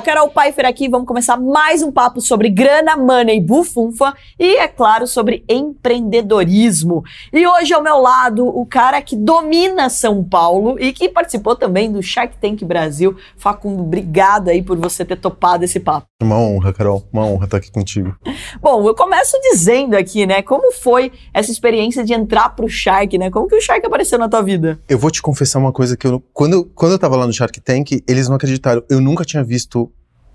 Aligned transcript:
Carol 0.00 0.28
Pfeiffer 0.28 0.66
aqui. 0.66 0.88
Vamos 0.88 1.06
começar 1.06 1.36
mais 1.36 1.82
um 1.82 1.90
papo 1.90 2.20
sobre 2.20 2.48
grana, 2.48 2.96
money, 2.96 3.40
bufunfa 3.40 4.14
e, 4.38 4.56
é 4.56 4.68
claro, 4.68 5.06
sobre 5.06 5.44
empreendedorismo. 5.48 7.02
E 7.32 7.46
hoje 7.46 7.72
ao 7.72 7.82
meu 7.82 7.98
lado 7.98 8.46
o 8.46 8.66
cara 8.66 9.00
que 9.00 9.16
domina 9.16 9.88
São 9.88 10.22
Paulo 10.22 10.78
e 10.78 10.92
que 10.92 11.08
participou 11.08 11.56
também 11.56 11.90
do 11.90 12.02
Shark 12.02 12.36
Tank 12.38 12.62
Brasil. 12.64 13.16
Facundo, 13.36 13.82
obrigado 13.82 14.48
aí 14.48 14.62
por 14.62 14.76
você 14.76 15.04
ter 15.04 15.16
topado 15.16 15.64
esse 15.64 15.80
papo. 15.80 16.06
Uma 16.22 16.38
honra, 16.38 16.72
Carol. 16.72 17.06
Uma 17.12 17.26
honra 17.26 17.44
estar 17.44 17.56
aqui 17.58 17.70
contigo. 17.70 18.16
Bom, 18.60 18.86
eu 18.86 18.94
começo 18.94 19.38
dizendo 19.52 19.94
aqui, 19.94 20.26
né, 20.26 20.42
como 20.42 20.72
foi 20.72 21.12
essa 21.32 21.50
experiência 21.50 22.04
de 22.04 22.14
entrar 22.14 22.50
pro 22.50 22.68
Shark, 22.68 23.16
né? 23.18 23.30
Como 23.30 23.46
que 23.46 23.54
o 23.54 23.60
Shark 23.60 23.84
apareceu 23.86 24.18
na 24.18 24.28
tua 24.28 24.42
vida? 24.42 24.78
Eu 24.88 24.98
vou 24.98 25.10
te 25.10 25.20
confessar 25.20 25.58
uma 25.58 25.72
coisa 25.72 25.96
que 25.96 26.06
eu 26.06 26.22
quando 26.32 26.64
quando 26.74 26.92
eu 26.92 26.98
tava 26.98 27.16
lá 27.16 27.26
no 27.26 27.32
Shark 27.32 27.60
Tank, 27.60 28.02
eles 28.08 28.28
não 28.28 28.36
acreditaram. 28.36 28.82
Eu 28.88 29.00
nunca 29.00 29.24
tinha 29.24 29.44
visto 29.44 29.85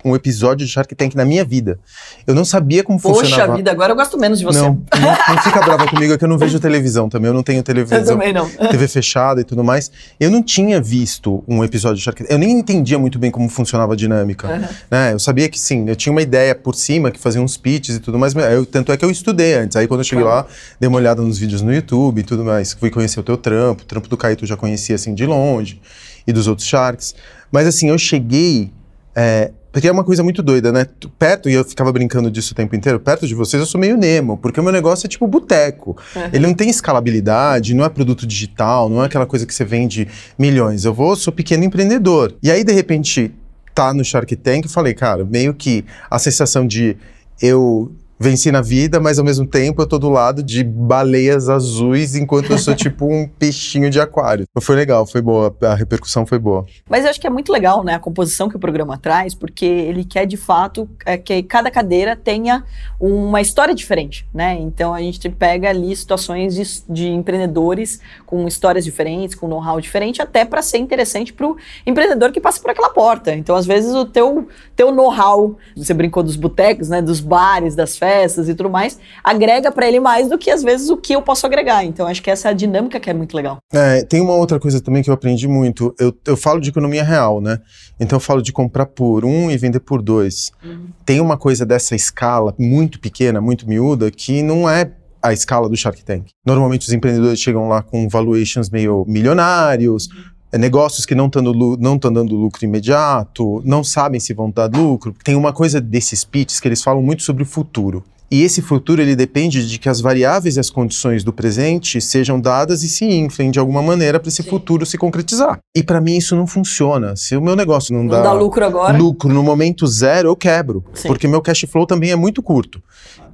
um 0.04 0.14
episódio 0.14 0.66
de 0.66 0.72
Shark 0.72 0.94
Tank 0.94 1.14
na 1.14 1.24
minha 1.24 1.44
vida. 1.44 1.78
Eu 2.26 2.34
não 2.34 2.44
sabia 2.44 2.82
como 2.82 3.00
Poxa 3.00 3.20
funcionava. 3.20 3.48
Poxa 3.48 3.56
vida, 3.56 3.70
agora 3.70 3.92
eu 3.92 3.96
gosto 3.96 4.18
menos 4.18 4.38
de 4.38 4.44
você. 4.44 4.60
Não, 4.60 4.82
não, 5.00 5.34
não 5.34 5.42
fica 5.42 5.60
brava 5.60 5.86
comigo, 5.86 6.12
é 6.12 6.18
que 6.18 6.24
eu 6.24 6.28
não 6.28 6.38
vejo 6.38 6.58
televisão 6.58 7.08
também. 7.08 7.28
Eu 7.28 7.34
não 7.34 7.42
tenho 7.42 7.62
televisão. 7.62 7.98
Eu 7.98 8.04
também 8.04 8.32
não. 8.32 8.48
TV 8.70 8.88
fechada 8.88 9.40
e 9.40 9.44
tudo 9.44 9.62
mais. 9.62 9.90
Eu 10.18 10.30
não 10.30 10.42
tinha 10.42 10.80
visto 10.80 11.42
um 11.46 11.62
episódio 11.62 11.96
de 11.98 12.02
Shark 12.02 12.22
Tank. 12.22 12.30
Eu 12.30 12.38
nem 12.38 12.58
entendia 12.58 12.98
muito 12.98 13.18
bem 13.18 13.30
como 13.30 13.48
funcionava 13.48 13.92
a 13.92 13.96
dinâmica. 13.96 14.48
Uhum. 14.48 14.68
Né? 14.90 15.12
Eu 15.12 15.18
sabia 15.18 15.48
que 15.48 15.58
sim, 15.58 15.88
eu 15.88 15.96
tinha 15.96 16.12
uma 16.12 16.22
ideia 16.22 16.54
por 16.54 16.74
cima, 16.74 17.10
que 17.10 17.18
fazia 17.18 17.40
uns 17.40 17.56
pitches 17.56 17.96
e 17.96 18.00
tudo 18.00 18.18
mais. 18.18 18.34
Eu, 18.34 18.66
tanto 18.66 18.92
é 18.92 18.96
que 18.96 19.04
eu 19.04 19.10
estudei 19.10 19.54
antes. 19.54 19.76
Aí 19.76 19.86
quando 19.86 20.00
eu 20.00 20.04
cheguei 20.04 20.24
lá, 20.24 20.46
dei 20.80 20.88
uma 20.88 20.98
olhada 20.98 21.22
nos 21.22 21.38
vídeos 21.38 21.62
no 21.62 21.72
YouTube 21.72 22.20
e 22.20 22.24
tudo 22.24 22.44
mais. 22.44 22.72
Fui 22.72 22.90
conhecer 22.90 23.20
o 23.20 23.22
teu 23.22 23.36
trampo. 23.36 23.82
O 23.82 23.86
trampo 23.86 24.08
do 24.08 24.16
Caíto 24.16 24.44
eu 24.44 24.48
já 24.48 24.56
conhecia 24.56 24.94
assim 24.94 25.14
de 25.14 25.26
longe. 25.26 25.80
E 26.26 26.32
dos 26.32 26.46
outros 26.46 26.66
Sharks. 26.66 27.14
Mas 27.50 27.66
assim, 27.66 27.88
eu 27.88 27.98
cheguei. 27.98 28.72
É, 29.14 29.50
porque 29.72 29.88
é 29.88 29.92
uma 29.92 30.04
coisa 30.04 30.22
muito 30.22 30.42
doida, 30.42 30.70
né? 30.70 30.86
Perto, 31.18 31.48
e 31.48 31.54
eu 31.54 31.64
ficava 31.64 31.90
brincando 31.90 32.30
disso 32.30 32.52
o 32.52 32.54
tempo 32.54 32.76
inteiro, 32.76 33.00
perto 33.00 33.26
de 33.26 33.34
vocês 33.34 33.60
eu 33.60 33.66
sou 33.66 33.80
meio 33.80 33.96
Nemo, 33.96 34.36
porque 34.36 34.60
o 34.60 34.62
meu 34.62 34.72
negócio 34.72 35.06
é 35.06 35.08
tipo 35.08 35.26
boteco. 35.26 35.96
Uhum. 36.14 36.22
Ele 36.32 36.46
não 36.46 36.54
tem 36.54 36.68
escalabilidade, 36.68 37.74
não 37.74 37.84
é 37.84 37.88
produto 37.88 38.26
digital, 38.26 38.88
não 38.88 39.02
é 39.02 39.06
aquela 39.06 39.26
coisa 39.26 39.46
que 39.46 39.54
você 39.54 39.64
vende 39.64 40.06
milhões. 40.38 40.84
Eu 40.84 40.92
vou, 40.92 41.16
sou 41.16 41.32
pequeno 41.32 41.64
empreendedor. 41.64 42.34
E 42.42 42.50
aí, 42.50 42.62
de 42.62 42.72
repente, 42.72 43.32
tá 43.74 43.94
no 43.94 44.04
Shark 44.04 44.36
Tank, 44.36 44.64
eu 44.64 44.70
falei, 44.70 44.92
cara, 44.92 45.24
meio 45.24 45.54
que 45.54 45.84
a 46.10 46.18
sensação 46.18 46.66
de 46.66 46.96
eu 47.40 47.90
venci 48.22 48.52
na 48.52 48.62
vida, 48.62 49.00
mas 49.00 49.18
ao 49.18 49.24
mesmo 49.24 49.46
tempo 49.46 49.82
eu 49.82 49.86
tô 49.86 49.98
do 49.98 50.08
lado 50.08 50.42
de 50.42 50.62
baleias 50.62 51.48
azuis, 51.48 52.14
enquanto 52.14 52.50
eu 52.50 52.58
sou 52.58 52.74
tipo 52.76 53.04
um 53.06 53.26
peixinho 53.26 53.90
de 53.90 54.00
aquário. 54.00 54.46
Foi 54.60 54.76
legal, 54.76 55.04
foi 55.06 55.20
boa, 55.20 55.54
a 55.62 55.74
repercussão 55.74 56.24
foi 56.24 56.38
boa. 56.38 56.64
Mas 56.88 57.04
eu 57.04 57.10
acho 57.10 57.20
que 57.20 57.26
é 57.26 57.30
muito 57.30 57.52
legal, 57.52 57.82
né, 57.82 57.94
a 57.94 57.98
composição 57.98 58.48
que 58.48 58.56
o 58.56 58.58
programa 58.58 58.96
traz, 58.96 59.34
porque 59.34 59.64
ele 59.64 60.04
quer 60.04 60.24
de 60.26 60.36
fato 60.36 60.88
é, 61.04 61.18
que 61.18 61.42
cada 61.42 61.70
cadeira 61.70 62.14
tenha 62.14 62.64
uma 63.00 63.40
história 63.40 63.74
diferente, 63.74 64.26
né? 64.32 64.54
Então 64.60 64.94
a 64.94 65.00
gente 65.00 65.28
pega 65.28 65.68
ali 65.68 65.94
situações 65.96 66.54
de, 66.54 66.62
de 66.88 67.08
empreendedores 67.08 68.00
com 68.24 68.46
histórias 68.46 68.84
diferentes, 68.84 69.34
com 69.34 69.48
know-how 69.48 69.80
diferente, 69.80 70.22
até 70.22 70.44
para 70.44 70.62
ser 70.62 70.78
interessante 70.78 71.32
para 71.32 71.46
o 71.46 71.56
empreendedor 71.84 72.30
que 72.30 72.40
passa 72.40 72.60
por 72.60 72.70
aquela 72.70 72.90
porta. 72.90 73.34
Então 73.34 73.56
às 73.56 73.66
vezes 73.66 73.92
o 73.92 74.04
teu 74.04 74.48
teu 74.76 74.92
know-how, 74.92 75.56
você 75.76 75.92
brincou 75.92 76.22
dos 76.22 76.36
botecos, 76.36 76.88
né, 76.88 77.02
dos 77.02 77.20
bares, 77.20 77.74
das 77.74 77.96
festas, 77.96 78.11
festas 78.12 78.48
e 78.48 78.54
tudo 78.54 78.68
mais, 78.68 78.98
agrega 79.24 79.72
para 79.72 79.88
ele 79.88 79.98
mais 79.98 80.28
do 80.28 80.36
que 80.36 80.50
às 80.50 80.62
vezes 80.62 80.90
o 80.90 80.96
que 80.96 81.14
eu 81.14 81.22
posso 81.22 81.46
agregar. 81.46 81.84
Então 81.84 82.06
acho 82.06 82.22
que 82.22 82.30
essa 82.30 82.48
é 82.48 82.50
a 82.50 82.54
dinâmica 82.54 83.00
que 83.00 83.08
é 83.08 83.14
muito 83.14 83.34
legal. 83.34 83.58
É, 83.72 84.02
tem 84.04 84.20
uma 84.20 84.34
outra 84.34 84.60
coisa 84.60 84.80
também 84.80 85.02
que 85.02 85.08
eu 85.08 85.14
aprendi 85.14 85.48
muito. 85.48 85.94
Eu, 85.98 86.14
eu 86.26 86.36
falo 86.36 86.60
de 86.60 86.68
economia 86.68 87.02
real, 87.02 87.40
né? 87.40 87.58
Então 87.98 88.16
eu 88.16 88.20
falo 88.20 88.42
de 88.42 88.52
comprar 88.52 88.86
por 88.86 89.24
um 89.24 89.50
e 89.50 89.56
vender 89.56 89.80
por 89.80 90.02
dois. 90.02 90.50
Uhum. 90.62 90.88
Tem 91.04 91.20
uma 91.20 91.36
coisa 91.36 91.64
dessa 91.64 91.94
escala 91.94 92.54
muito 92.58 93.00
pequena, 93.00 93.40
muito 93.40 93.68
miúda, 93.68 94.10
que 94.10 94.42
não 94.42 94.68
é 94.68 94.92
a 95.22 95.32
escala 95.32 95.68
do 95.68 95.76
Shark 95.76 96.04
Tank. 96.04 96.26
Normalmente 96.44 96.82
os 96.82 96.92
empreendedores 96.92 97.40
chegam 97.40 97.68
lá 97.68 97.80
com 97.80 98.08
valuations 98.08 98.68
meio 98.68 99.04
milionários, 99.06 100.08
uhum. 100.08 100.22
Negócios 100.58 101.06
que 101.06 101.14
não 101.14 101.26
estão 101.26 101.42
não 101.78 101.98
dando 101.98 102.34
lucro 102.34 102.64
imediato, 102.64 103.62
não 103.64 103.82
sabem 103.82 104.20
se 104.20 104.34
vão 104.34 104.50
dar 104.50 104.70
lucro. 104.70 105.14
Tem 105.24 105.34
uma 105.34 105.52
coisa 105.52 105.80
desses 105.80 106.24
pitches 106.24 106.60
que 106.60 106.68
eles 106.68 106.82
falam 106.82 107.02
muito 107.02 107.22
sobre 107.22 107.42
o 107.42 107.46
futuro. 107.46 108.04
E 108.32 108.42
esse 108.42 108.62
futuro 108.62 109.02
ele 109.02 109.14
depende 109.14 109.68
de 109.68 109.78
que 109.78 109.90
as 109.90 110.00
variáveis 110.00 110.56
e 110.56 110.60
as 110.60 110.70
condições 110.70 111.22
do 111.22 111.34
presente 111.34 112.00
sejam 112.00 112.40
dadas 112.40 112.82
e 112.82 112.88
se 112.88 113.04
inflem 113.04 113.50
de 113.50 113.58
alguma 113.58 113.82
maneira 113.82 114.18
para 114.18 114.30
esse 114.30 114.42
Sim. 114.42 114.48
futuro 114.48 114.86
se 114.86 114.96
concretizar. 114.96 115.58
E 115.76 115.82
para 115.82 116.00
mim 116.00 116.16
isso 116.16 116.34
não 116.34 116.46
funciona. 116.46 117.14
Se 117.14 117.36
o 117.36 117.42
meu 117.42 117.54
negócio 117.54 117.92
não, 117.94 118.04
não 118.04 118.08
dá, 118.08 118.22
dá, 118.22 118.32
lucro 118.32 118.64
agora, 118.64 118.96
lucro 118.96 119.28
no 119.28 119.42
momento 119.42 119.86
zero, 119.86 120.30
eu 120.30 120.34
quebro, 120.34 120.82
Sim. 120.94 121.08
porque 121.08 121.28
meu 121.28 121.42
cash 121.42 121.66
flow 121.68 121.86
também 121.86 122.10
é 122.10 122.16
muito 122.16 122.42
curto. 122.42 122.82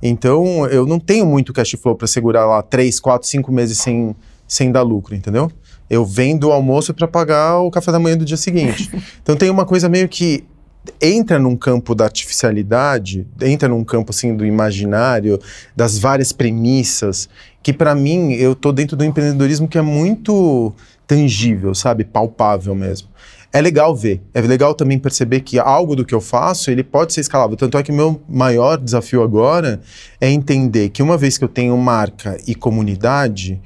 Então 0.02 0.66
eu 0.66 0.84
não 0.84 0.98
tenho 0.98 1.24
muito 1.24 1.52
cash 1.52 1.76
flow 1.80 1.94
para 1.94 2.08
segurar 2.08 2.44
lá 2.44 2.60
três, 2.60 2.98
quatro, 2.98 3.28
cinco 3.28 3.52
meses 3.52 3.78
sem, 3.78 4.16
sem 4.48 4.72
dar 4.72 4.82
lucro, 4.82 5.14
entendeu? 5.14 5.48
Eu 5.88 6.04
vendo 6.04 6.48
o 6.48 6.52
almoço 6.52 6.92
para 6.92 7.08
pagar 7.08 7.60
o 7.60 7.70
café 7.70 7.90
da 7.92 7.98
manhã 7.98 8.16
do 8.16 8.24
dia 8.24 8.36
seguinte. 8.36 8.90
então 9.22 9.36
tem 9.36 9.50
uma 9.50 9.64
coisa 9.64 9.88
meio 9.88 10.08
que 10.08 10.44
entra 11.00 11.38
num 11.38 11.56
campo 11.56 11.94
da 11.94 12.04
artificialidade, 12.04 13.26
entra 13.40 13.68
num 13.68 13.84
campo 13.84 14.10
assim 14.10 14.34
do 14.34 14.44
imaginário, 14.44 15.38
das 15.76 15.98
várias 15.98 16.32
premissas, 16.32 17.28
que 17.62 17.72
para 17.72 17.94
mim 17.94 18.32
eu 18.32 18.54
tô 18.54 18.72
dentro 18.72 18.96
do 18.96 19.04
empreendedorismo 19.04 19.68
que 19.68 19.78
é 19.78 19.82
muito 19.82 20.72
tangível, 21.06 21.74
sabe, 21.74 22.04
palpável 22.04 22.74
mesmo. 22.74 23.08
É 23.50 23.62
legal 23.62 23.96
ver, 23.96 24.20
é 24.34 24.42
legal 24.42 24.74
também 24.74 24.98
perceber 24.98 25.40
que 25.40 25.58
algo 25.58 25.96
do 25.96 26.04
que 26.04 26.14
eu 26.14 26.20
faço, 26.20 26.70
ele 26.70 26.84
pode 26.84 27.14
ser 27.14 27.22
escalável. 27.22 27.56
Tanto 27.56 27.78
é 27.78 27.82
que 27.82 27.90
o 27.90 27.94
meu 27.94 28.20
maior 28.28 28.76
desafio 28.76 29.22
agora 29.22 29.80
é 30.20 30.30
entender 30.30 30.90
que 30.90 31.02
uma 31.02 31.16
vez 31.16 31.38
que 31.38 31.44
eu 31.44 31.48
tenho 31.48 31.76
marca 31.78 32.36
e 32.46 32.54
comunidade 32.54 33.58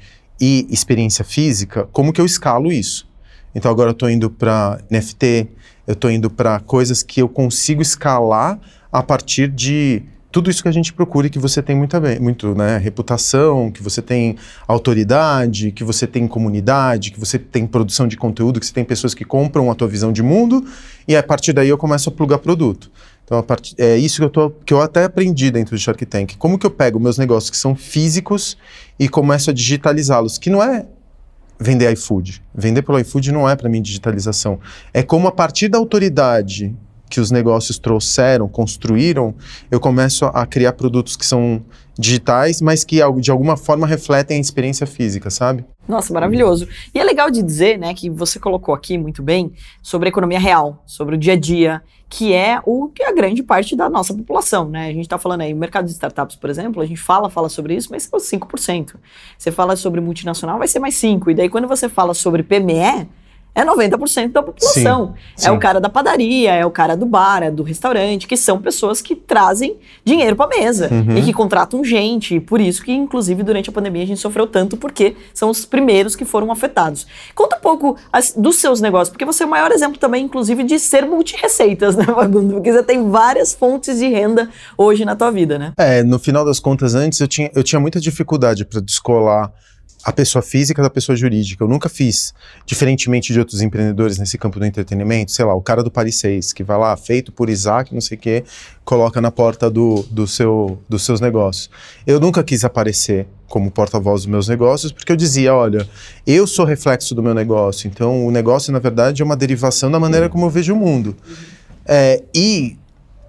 e 0.45 0.67
experiência 0.69 1.23
física, 1.23 1.87
como 1.93 2.11
que 2.11 2.19
eu 2.19 2.25
escalo 2.25 2.69
isso? 2.69 3.07
Então 3.55 3.71
agora 3.71 3.91
eu 3.91 3.93
estou 3.93 4.09
indo 4.09 4.29
para 4.29 4.77
NFT, 4.91 5.47
eu 5.87 5.93
estou 5.93 6.11
indo 6.11 6.29
para 6.29 6.59
coisas 6.59 7.01
que 7.01 7.21
eu 7.21 7.29
consigo 7.29 7.81
escalar 7.81 8.59
a 8.91 9.01
partir 9.01 9.47
de 9.47 10.03
tudo 10.33 10.49
isso 10.49 10.61
que 10.61 10.67
a 10.67 10.71
gente 10.73 10.91
procura 10.91 11.27
e 11.27 11.29
que 11.29 11.39
você 11.39 11.61
tem 11.61 11.77
muita 11.77 11.97
bem, 11.97 12.19
muito, 12.19 12.53
né, 12.55 12.77
reputação, 12.77 13.71
que 13.71 13.81
você 13.81 14.01
tem 14.01 14.35
autoridade, 14.67 15.71
que 15.71 15.83
você 15.83 16.05
tem 16.05 16.27
comunidade, 16.27 17.11
que 17.11 17.19
você 17.19 17.39
tem 17.39 17.65
produção 17.65 18.05
de 18.05 18.17
conteúdo, 18.17 18.59
que 18.59 18.65
você 18.65 18.73
tem 18.73 18.83
pessoas 18.83 19.13
que 19.13 19.23
compram 19.23 19.71
a 19.71 19.75
tua 19.75 19.87
visão 19.87 20.11
de 20.11 20.21
mundo 20.21 20.65
e 21.07 21.15
a 21.15 21.23
partir 21.23 21.53
daí 21.53 21.69
eu 21.69 21.77
começo 21.77 22.09
a 22.09 22.11
plugar 22.11 22.39
produto. 22.39 22.91
Então, 23.25 23.41
part... 23.41 23.73
é 23.77 23.97
isso 23.97 24.17
que 24.17 24.25
eu, 24.25 24.29
tô, 24.29 24.49
que 24.49 24.73
eu 24.73 24.81
até 24.81 25.05
aprendi 25.05 25.49
dentro 25.49 25.75
do 25.75 25.79
Shark 25.79 26.05
Tank. 26.05 26.35
Como 26.37 26.57
que 26.57 26.65
eu 26.65 26.71
pego 26.71 26.99
meus 26.99 27.17
negócios 27.17 27.49
que 27.49 27.57
são 27.57 27.75
físicos 27.75 28.57
e 28.99 29.07
começo 29.07 29.49
a 29.49 29.53
digitalizá-los? 29.53 30.37
Que 30.37 30.49
não 30.49 30.61
é 30.61 30.85
vender 31.59 31.91
iFood. 31.93 32.43
Vender 32.53 32.81
pelo 32.81 32.99
iFood 32.99 33.31
não 33.31 33.49
é 33.49 33.55
para 33.55 33.69
mim 33.69 33.81
digitalização. 33.81 34.59
É 34.93 35.01
como 35.01 35.27
a 35.27 35.31
partir 35.31 35.69
da 35.69 35.77
autoridade 35.77 36.75
que 37.09 37.19
os 37.19 37.29
negócios 37.29 37.77
trouxeram, 37.77 38.47
construíram, 38.47 39.35
eu 39.69 39.79
começo 39.79 40.25
a 40.25 40.45
criar 40.47 40.73
produtos 40.73 41.15
que 41.15 41.25
são 41.25 41.63
digitais, 41.97 42.59
mas 42.59 42.83
que 42.83 42.99
de 43.21 43.29
alguma 43.29 43.55
forma 43.55 43.85
refletem 43.85 44.37
a 44.37 44.41
experiência 44.41 44.87
física, 44.87 45.29
sabe? 45.29 45.63
Nossa, 45.87 46.13
maravilhoso. 46.13 46.67
E 46.93 46.99
é 46.99 47.03
legal 47.03 47.29
de 47.29 47.43
dizer, 47.43 47.77
né, 47.77 47.93
que 47.93 48.09
você 48.09 48.39
colocou 48.39 48.73
aqui 48.73 48.97
muito 48.97 49.21
bem 49.21 49.51
sobre 49.81 50.07
a 50.07 50.11
economia 50.11 50.39
real, 50.39 50.81
sobre 50.85 51.15
o 51.15 51.17
dia 51.17 51.33
a 51.33 51.35
dia, 51.35 51.83
que 52.09 52.31
é 52.31 52.61
o 52.65 52.87
que 52.87 53.03
é 53.03 53.09
a 53.09 53.13
grande 53.13 53.43
parte 53.43 53.75
da 53.75 53.89
nossa 53.89 54.13
população, 54.13 54.69
né? 54.69 54.87
A 54.87 54.93
gente 54.93 55.01
está 55.01 55.17
falando 55.17 55.41
aí, 55.41 55.53
o 55.53 55.57
mercado 55.57 55.85
de 55.85 55.91
startups, 55.91 56.35
por 56.35 56.49
exemplo, 56.49 56.81
a 56.81 56.85
gente 56.85 57.01
fala, 57.01 57.29
fala 57.29 57.49
sobre 57.49 57.75
isso, 57.75 57.89
mas 57.91 58.07
é 58.11 58.17
5%. 58.17 58.95
Você 59.37 59.51
fala 59.51 59.75
sobre 59.75 59.99
multinacional, 59.99 60.57
vai 60.57 60.67
ser 60.67 60.79
mais 60.79 60.95
5%. 60.95 61.31
E 61.31 61.33
daí 61.33 61.49
quando 61.49 61.67
você 61.67 61.89
fala 61.89 62.13
sobre 62.13 62.43
PME, 62.43 63.09
é 63.55 63.63
90% 63.63 64.31
da 64.31 64.41
população. 64.41 65.13
Sim, 65.35 65.47
é 65.47 65.51
o 65.51 65.59
cara 65.59 65.79
da 65.79 65.89
padaria, 65.89 66.53
é 66.53 66.65
o 66.65 66.71
cara 66.71 66.97
do 66.97 67.05
bar, 67.05 67.43
é 67.43 67.51
do 67.51 67.61
restaurante, 67.61 68.27
que 68.27 68.35
são 68.35 68.59
pessoas 68.59 69.01
que 69.01 69.15
trazem 69.15 69.77
dinheiro 70.03 70.35
para 70.35 70.47
mesa 70.47 70.89
uhum. 70.91 71.17
e 71.17 71.21
que 71.21 71.33
contratam 71.33 71.83
gente. 71.83 72.35
E 72.35 72.39
por 72.39 72.59
isso 72.59 72.83
que, 72.83 72.91
inclusive, 72.91 73.43
durante 73.43 73.69
a 73.69 73.73
pandemia 73.73 74.03
a 74.03 74.07
gente 74.07 74.19
sofreu 74.19 74.47
tanto, 74.47 74.75
porque 74.75 75.15
são 75.33 75.49
os 75.49 75.65
primeiros 75.65 76.15
que 76.15 76.25
foram 76.25 76.51
afetados. 76.51 77.05
Conta 77.35 77.57
um 77.57 77.61
pouco 77.61 77.95
as, 78.11 78.33
dos 78.35 78.57
seus 78.57 78.81
negócios, 78.81 79.09
porque 79.09 79.25
você 79.25 79.43
é 79.43 79.45
o 79.45 79.49
maior 79.49 79.71
exemplo 79.71 79.99
também, 79.99 80.25
inclusive, 80.25 80.63
de 80.63 80.79
ser 80.79 81.05
multi-receitas, 81.05 81.95
né, 81.97 82.05
Fagundo? 82.05 82.55
Porque 82.55 82.71
você 82.71 82.83
tem 82.83 83.09
várias 83.09 83.53
fontes 83.53 83.99
de 83.99 84.07
renda 84.07 84.49
hoje 84.77 85.05
na 85.05 85.15
tua 85.15 85.29
vida, 85.29 85.59
né? 85.59 85.73
É, 85.77 86.01
no 86.01 86.17
final 86.17 86.43
das 86.43 86.59
contas, 86.59 86.95
antes 86.95 87.19
eu 87.19 87.27
tinha, 87.27 87.51
eu 87.53 87.63
tinha 87.63 87.79
muita 87.79 87.99
dificuldade 87.99 88.65
para 88.65 88.81
descolar 88.81 89.51
a 90.03 90.11
pessoa 90.11 90.41
física 90.41 90.81
da 90.81 90.89
pessoa 90.89 91.15
jurídica. 91.15 91.63
Eu 91.63 91.67
nunca 91.67 91.87
fiz, 91.87 92.33
diferentemente 92.65 93.31
de 93.31 93.39
outros 93.39 93.61
empreendedores 93.61 94.17
nesse 94.17 94.37
campo 94.37 94.59
do 94.59 94.65
entretenimento, 94.65 95.31
sei 95.31 95.45
lá, 95.45 95.53
o 95.53 95.61
cara 95.61 95.81
do 95.81 95.89
Paris 95.89 96.17
6, 96.17 96.51
que 96.51 96.63
vai 96.63 96.77
lá, 96.77 96.95
feito 96.97 97.31
por 97.31 97.49
Isaac, 97.49 97.93
não 97.93 98.01
sei 98.01 98.17
o 98.17 98.19
quê, 98.19 98.43
coloca 98.83 99.21
na 99.21 99.31
porta 99.31 99.69
do, 99.69 100.03
do 100.11 100.27
seu, 100.27 100.77
dos 100.89 101.03
seus 101.03 101.21
negócios. 101.21 101.69
Eu 102.05 102.19
nunca 102.19 102.43
quis 102.43 102.65
aparecer 102.65 103.27
como 103.47 103.69
porta-voz 103.69 104.21
dos 104.21 104.25
meus 104.25 104.47
negócios, 104.47 104.91
porque 104.91 105.11
eu 105.11 105.15
dizia, 105.15 105.53
olha, 105.53 105.87
eu 106.25 106.47
sou 106.47 106.65
reflexo 106.65 107.13
do 107.13 107.21
meu 107.21 107.33
negócio, 107.33 107.87
então 107.87 108.25
o 108.25 108.31
negócio, 108.31 108.73
na 108.73 108.79
verdade, 108.79 109.21
é 109.21 109.25
uma 109.25 109.37
derivação 109.37 109.91
da 109.91 109.99
maneira 109.99 110.27
como 110.27 110.45
eu 110.45 110.49
vejo 110.49 110.73
o 110.73 110.75
mundo. 110.75 111.15
É, 111.85 112.23
e 112.33 112.77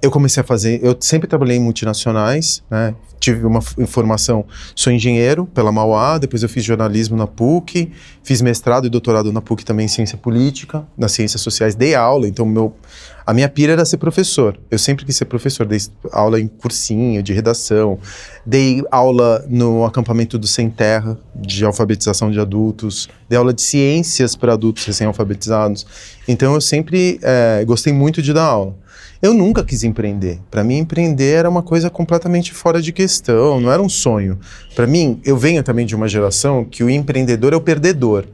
eu 0.04 0.10
comecei 0.10 0.42
a 0.42 0.44
fazer, 0.44 0.80
eu 0.82 0.94
sempre 1.00 1.26
trabalhei 1.26 1.56
em 1.56 1.60
multinacionais, 1.60 2.62
né? 2.70 2.94
Tive 3.18 3.46
uma 3.46 3.62
formação, 3.62 4.44
sou 4.76 4.92
engenheiro 4.92 5.46
pela 5.46 5.72
Mauá, 5.72 6.18
depois 6.18 6.42
eu 6.42 6.48
fiz 6.48 6.62
jornalismo 6.62 7.16
na 7.16 7.26
PUC, 7.26 7.90
fiz 8.22 8.42
mestrado 8.42 8.86
e 8.86 8.90
doutorado 8.90 9.32
na 9.32 9.40
PUC 9.40 9.64
também 9.64 9.86
em 9.86 9.88
ciência 9.88 10.18
política, 10.18 10.84
nas 10.94 11.12
ciências 11.12 11.40
sociais, 11.40 11.74
dei 11.74 11.94
aula, 11.94 12.28
então 12.28 12.44
meu, 12.44 12.76
a 13.24 13.32
minha 13.32 13.48
pira 13.48 13.72
era 13.72 13.84
ser 13.86 13.96
professor. 13.96 14.58
Eu 14.70 14.78
sempre 14.78 15.06
quis 15.06 15.16
ser 15.16 15.24
professor, 15.24 15.64
dei 15.64 15.78
aula 16.12 16.38
em 16.38 16.46
cursinho 16.46 17.22
de 17.22 17.32
redação, 17.32 17.98
dei 18.44 18.84
aula 18.90 19.42
no 19.48 19.86
acampamento 19.86 20.36
do 20.36 20.46
Sem 20.46 20.68
Terra, 20.68 21.16
de 21.34 21.64
alfabetização 21.64 22.30
de 22.30 22.38
adultos, 22.38 23.08
dei 23.26 23.38
aula 23.38 23.54
de 23.54 23.62
ciências 23.62 24.36
para 24.36 24.52
adultos 24.52 24.84
recém-alfabetizados. 24.84 25.86
Então 26.28 26.52
eu 26.52 26.60
sempre 26.60 27.18
é, 27.22 27.64
gostei 27.64 27.92
muito 27.92 28.20
de 28.20 28.34
dar 28.34 28.44
aula. 28.44 28.83
Eu 29.24 29.32
nunca 29.32 29.64
quis 29.64 29.82
empreender. 29.84 30.38
Para 30.50 30.62
mim, 30.62 30.76
empreender 30.76 31.36
era 31.36 31.48
uma 31.48 31.62
coisa 31.62 31.88
completamente 31.88 32.52
fora 32.52 32.82
de 32.82 32.92
questão, 32.92 33.58
não 33.58 33.72
era 33.72 33.80
um 33.80 33.88
sonho. 33.88 34.38
Para 34.74 34.86
mim, 34.86 35.18
eu 35.24 35.34
venho 35.34 35.62
também 35.62 35.86
de 35.86 35.96
uma 35.96 36.06
geração 36.06 36.62
que 36.62 36.84
o 36.84 36.90
empreendedor 36.90 37.54
é 37.54 37.56
o 37.56 37.60
perdedor. 37.62 38.26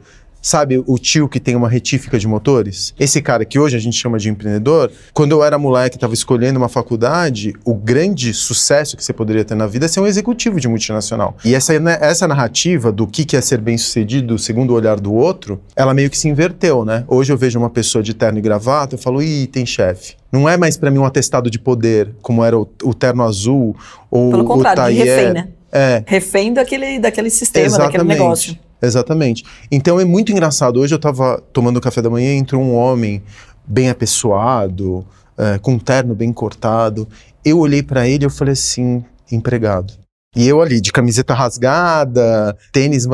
Sabe 0.42 0.82
o 0.86 0.98
tio 0.98 1.28
que 1.28 1.38
tem 1.38 1.54
uma 1.54 1.68
retífica 1.68 2.18
de 2.18 2.26
motores? 2.26 2.94
Esse 2.98 3.20
cara 3.20 3.44
que 3.44 3.58
hoje 3.58 3.76
a 3.76 3.80
gente 3.80 3.96
chama 3.96 4.18
de 4.18 4.30
empreendedor, 4.30 4.90
quando 5.12 5.32
eu 5.32 5.44
era 5.44 5.58
moleque 5.58 5.96
e 5.96 5.98
estava 5.98 6.14
escolhendo 6.14 6.58
uma 6.58 6.68
faculdade, 6.68 7.54
o 7.64 7.74
grande 7.74 8.32
sucesso 8.32 8.96
que 8.96 9.04
você 9.04 9.12
poderia 9.12 9.44
ter 9.44 9.54
na 9.54 9.66
vida 9.66 9.84
é 9.84 9.88
ser 9.88 10.00
um 10.00 10.06
executivo 10.06 10.58
de 10.58 10.66
multinacional. 10.66 11.36
E 11.44 11.54
essa, 11.54 11.78
né, 11.78 11.98
essa 12.00 12.26
narrativa 12.26 12.90
do 12.90 13.06
que 13.06 13.36
é 13.36 13.40
ser 13.40 13.60
bem 13.60 13.76
sucedido 13.76 14.38
segundo 14.38 14.70
o 14.70 14.74
olhar 14.74 14.98
do 14.98 15.12
outro, 15.12 15.60
ela 15.76 15.92
meio 15.92 16.08
que 16.08 16.16
se 16.16 16.28
inverteu, 16.28 16.84
né? 16.84 17.04
Hoje 17.06 17.32
eu 17.32 17.36
vejo 17.36 17.58
uma 17.58 17.70
pessoa 17.70 18.02
de 18.02 18.14
terno 18.14 18.38
e 18.38 18.42
gravata, 18.42 18.94
eu 18.94 18.98
falo, 18.98 19.22
ih, 19.22 19.46
tem 19.46 19.66
chefe. 19.66 20.14
Não 20.32 20.48
é 20.48 20.56
mais 20.56 20.76
para 20.76 20.90
mim 20.90 20.98
um 20.98 21.04
atestado 21.04 21.50
de 21.50 21.58
poder, 21.58 22.10
como 22.22 22.42
era 22.42 22.58
o, 22.58 22.66
o 22.82 22.94
terno 22.94 23.22
azul 23.22 23.76
ou 24.10 24.30
Pelo 24.30 24.44
contrário, 24.44 24.84
o 24.84 24.96
de 24.96 25.04
refém, 25.04 25.32
né? 25.34 25.48
É. 25.72 26.02
Refém 26.06 26.52
daquele, 26.52 26.98
daquele 26.98 27.30
sistema, 27.30 27.66
Exatamente. 27.66 27.92
daquele 27.98 28.08
negócio. 28.08 28.58
Exatamente. 28.82 29.44
Então 29.70 30.00
é 30.00 30.04
muito 30.04 30.32
engraçado. 30.32 30.80
Hoje 30.80 30.94
eu 30.94 30.96
estava 30.96 31.42
tomando 31.52 31.80
café 31.80 32.00
da 32.00 32.10
manhã 32.10 32.32
e 32.34 32.38
entrou 32.38 32.62
um 32.62 32.74
homem 32.74 33.22
bem 33.66 33.90
apessoado, 33.90 35.06
é, 35.36 35.58
com 35.58 35.72
um 35.72 35.78
terno 35.78 36.14
bem 36.14 36.32
cortado. 36.32 37.06
Eu 37.44 37.58
olhei 37.58 37.82
para 37.82 38.08
ele 38.08 38.24
e 38.24 38.26
eu 38.26 38.30
falei 38.30 38.52
assim, 38.52 39.04
empregado. 39.30 39.92
E 40.36 40.46
eu 40.46 40.62
ali, 40.62 40.80
de 40.80 40.92
camiseta 40.92 41.34
rasgada, 41.34 42.56
tênis 42.72 43.04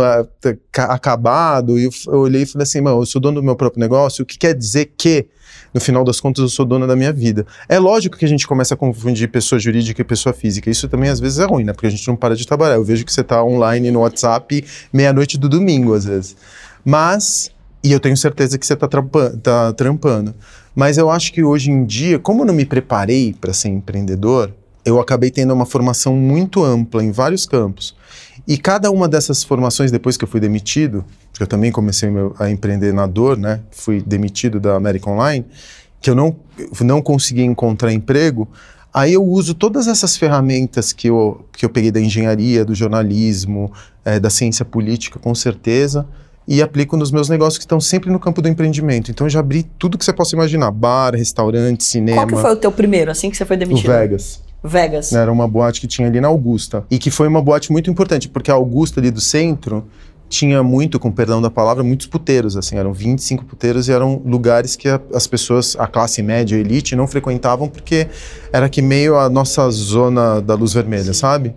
acabado, 0.76 1.78
e 1.78 1.84
eu, 1.84 1.90
olhei 2.18 2.42
e 2.42 2.46
falei 2.46 2.64
assim, 2.64 2.82
mano, 2.82 3.00
eu 3.00 3.06
sou 3.06 3.20
dono 3.20 3.40
do 3.40 3.44
meu 3.44 3.56
próprio 3.56 3.80
negócio, 3.80 4.22
o 4.22 4.26
que 4.26 4.36
quer 4.36 4.54
dizer 4.54 4.92
que 4.98 5.26
no 5.76 5.80
final 5.80 6.02
das 6.02 6.18
contas 6.18 6.40
eu 6.40 6.48
sou 6.48 6.64
dona 6.64 6.86
da 6.86 6.96
minha 6.96 7.12
vida. 7.12 7.46
É 7.68 7.78
lógico 7.78 8.16
que 8.16 8.24
a 8.24 8.28
gente 8.28 8.46
começa 8.46 8.72
a 8.72 8.76
confundir 8.78 9.28
pessoa 9.28 9.58
jurídica 9.58 10.00
e 10.00 10.04
pessoa 10.06 10.32
física. 10.32 10.70
Isso 10.70 10.88
também 10.88 11.10
às 11.10 11.20
vezes 11.20 11.38
é 11.38 11.44
ruim, 11.44 11.64
né? 11.64 11.74
Porque 11.74 11.86
a 11.86 11.90
gente 11.90 12.08
não 12.08 12.16
para 12.16 12.34
de 12.34 12.46
trabalhar. 12.46 12.76
Eu 12.76 12.84
vejo 12.84 13.04
que 13.04 13.12
você 13.12 13.20
está 13.20 13.44
online 13.44 13.90
no 13.90 14.00
WhatsApp 14.00 14.64
meia-noite 14.90 15.36
do 15.36 15.50
domingo, 15.50 15.92
às 15.92 16.06
vezes. 16.06 16.34
Mas, 16.82 17.50
e 17.84 17.92
eu 17.92 18.00
tenho 18.00 18.16
certeza 18.16 18.56
que 18.56 18.66
você 18.66 18.72
está 18.72 18.88
tá 19.42 19.72
trampando. 19.74 20.34
Mas 20.74 20.96
eu 20.96 21.10
acho 21.10 21.30
que 21.30 21.44
hoje 21.44 21.70
em 21.70 21.84
dia, 21.84 22.18
como 22.18 22.40
eu 22.40 22.46
não 22.46 22.54
me 22.54 22.64
preparei 22.64 23.34
para 23.38 23.52
ser 23.52 23.68
empreendedor, 23.68 24.54
eu 24.82 24.98
acabei 24.98 25.30
tendo 25.30 25.52
uma 25.52 25.66
formação 25.66 26.16
muito 26.16 26.64
ampla 26.64 27.04
em 27.04 27.12
vários 27.12 27.44
campos. 27.44 27.94
E 28.46 28.56
cada 28.58 28.90
uma 28.90 29.08
dessas 29.08 29.44
formações, 29.44 29.90
depois 29.90 30.16
que 30.16 30.24
eu 30.24 30.28
fui 30.28 30.40
demitido, 30.40 31.04
porque 31.30 31.42
eu 31.42 31.46
também 31.46 31.70
comecei 31.70 32.08
a 32.38 32.50
empreender 32.50 32.92
na 32.92 33.06
dor, 33.06 33.36
né? 33.36 33.60
Fui 33.70 34.02
demitido 34.04 34.58
da 34.58 34.74
América 34.74 35.10
Online, 35.10 35.44
que 36.00 36.10
eu 36.10 36.14
não, 36.14 36.36
não 36.80 37.02
consegui 37.02 37.42
encontrar 37.42 37.92
emprego. 37.92 38.48
Aí 38.92 39.12
eu 39.12 39.24
uso 39.24 39.54
todas 39.54 39.86
essas 39.86 40.16
ferramentas 40.16 40.92
que 40.92 41.08
eu, 41.08 41.44
que 41.52 41.64
eu 41.64 41.68
peguei 41.68 41.90
da 41.90 42.00
engenharia, 42.00 42.64
do 42.64 42.74
jornalismo, 42.74 43.70
é, 44.04 44.18
da 44.18 44.30
ciência 44.30 44.64
política, 44.64 45.18
com 45.18 45.34
certeza, 45.34 46.06
e 46.48 46.62
aplico 46.62 46.96
nos 46.96 47.10
meus 47.10 47.28
negócios 47.28 47.58
que 47.58 47.64
estão 47.64 47.80
sempre 47.80 48.10
no 48.10 48.18
campo 48.18 48.40
do 48.40 48.48
empreendimento. 48.48 49.10
Então 49.10 49.26
eu 49.26 49.30
já 49.30 49.40
abri 49.40 49.64
tudo 49.78 49.98
que 49.98 50.04
você 50.04 50.12
possa 50.12 50.34
imaginar: 50.34 50.70
bar, 50.70 51.14
restaurante, 51.14 51.84
cinema. 51.84 52.22
Qual 52.22 52.26
que 52.28 52.36
foi 52.36 52.52
o 52.52 52.56
teu 52.56 52.72
primeiro, 52.72 53.10
assim 53.10 53.30
que 53.30 53.36
você 53.36 53.44
foi 53.44 53.56
demitido? 53.56 53.90
O 53.90 53.92
Vegas. 53.92 54.45
Vegas. 54.62 55.12
Era 55.12 55.30
uma 55.30 55.46
boate 55.46 55.80
que 55.80 55.86
tinha 55.86 56.08
ali 56.08 56.20
na 56.20 56.28
Augusta. 56.28 56.84
E 56.90 56.98
que 56.98 57.10
foi 57.10 57.28
uma 57.28 57.40
boate 57.40 57.70
muito 57.70 57.90
importante, 57.90 58.28
porque 58.28 58.50
a 58.50 58.54
Augusta 58.54 59.00
ali 59.00 59.10
do 59.10 59.20
centro 59.20 59.84
tinha 60.28 60.62
muito, 60.62 60.98
com 60.98 61.10
perdão 61.10 61.40
da 61.40 61.50
palavra, 61.50 61.84
muitos 61.84 62.06
puteiros, 62.06 62.56
assim, 62.56 62.76
eram 62.76 62.92
25 62.92 63.44
puteiros 63.44 63.88
e 63.88 63.92
eram 63.92 64.20
lugares 64.24 64.74
que 64.74 64.88
a, 64.88 65.00
as 65.14 65.26
pessoas, 65.26 65.76
a 65.78 65.86
classe 65.86 66.22
média, 66.22 66.56
a 66.56 66.60
elite, 66.60 66.96
não 66.96 67.06
frequentavam 67.06 67.68
porque 67.68 68.08
era 68.52 68.68
que 68.68 68.82
meio 68.82 69.16
a 69.16 69.28
nossa 69.28 69.70
zona 69.70 70.40
da 70.40 70.54
luz 70.54 70.72
vermelha, 70.72 71.04
Sim. 71.04 71.20
sabe? 71.20 71.54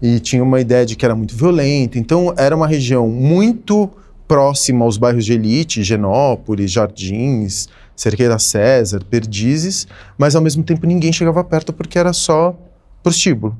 E 0.00 0.20
tinha 0.20 0.42
uma 0.42 0.60
ideia 0.60 0.86
de 0.86 0.94
que 0.94 1.04
era 1.04 1.14
muito 1.14 1.36
violento, 1.36 1.98
então 1.98 2.32
era 2.36 2.54
uma 2.54 2.66
região 2.66 3.08
muito 3.08 3.90
próxima 4.28 4.84
aos 4.84 4.96
bairros 4.96 5.24
de 5.24 5.32
elite, 5.32 5.82
Genópolis, 5.82 6.70
Jardins, 6.70 7.68
Cerqueira 7.96 8.38
César, 8.38 9.02
Perdizes, 9.08 9.86
mas 10.18 10.34
ao 10.34 10.42
mesmo 10.42 10.62
tempo 10.62 10.86
ninguém 10.86 11.12
chegava 11.12 11.42
perto 11.44 11.72
porque 11.72 11.98
era 11.98 12.12
só 12.12 12.56
prostíbulo. 13.02 13.56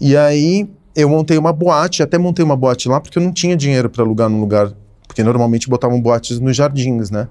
E 0.00 0.16
aí 0.16 0.68
eu 0.94 1.08
montei 1.08 1.38
uma 1.38 1.52
boate, 1.52 2.02
até 2.02 2.18
montei 2.18 2.44
uma 2.44 2.56
boate 2.56 2.88
lá 2.88 3.00
porque 3.00 3.18
eu 3.18 3.22
não 3.22 3.32
tinha 3.32 3.56
dinheiro 3.56 3.88
para 3.88 4.02
alugar 4.02 4.28
num 4.28 4.40
lugar, 4.40 4.72
porque 5.06 5.22
normalmente 5.22 5.68
botavam 5.68 6.00
boates 6.00 6.38
nos 6.40 6.56
jardins, 6.56 7.10
né? 7.10 7.28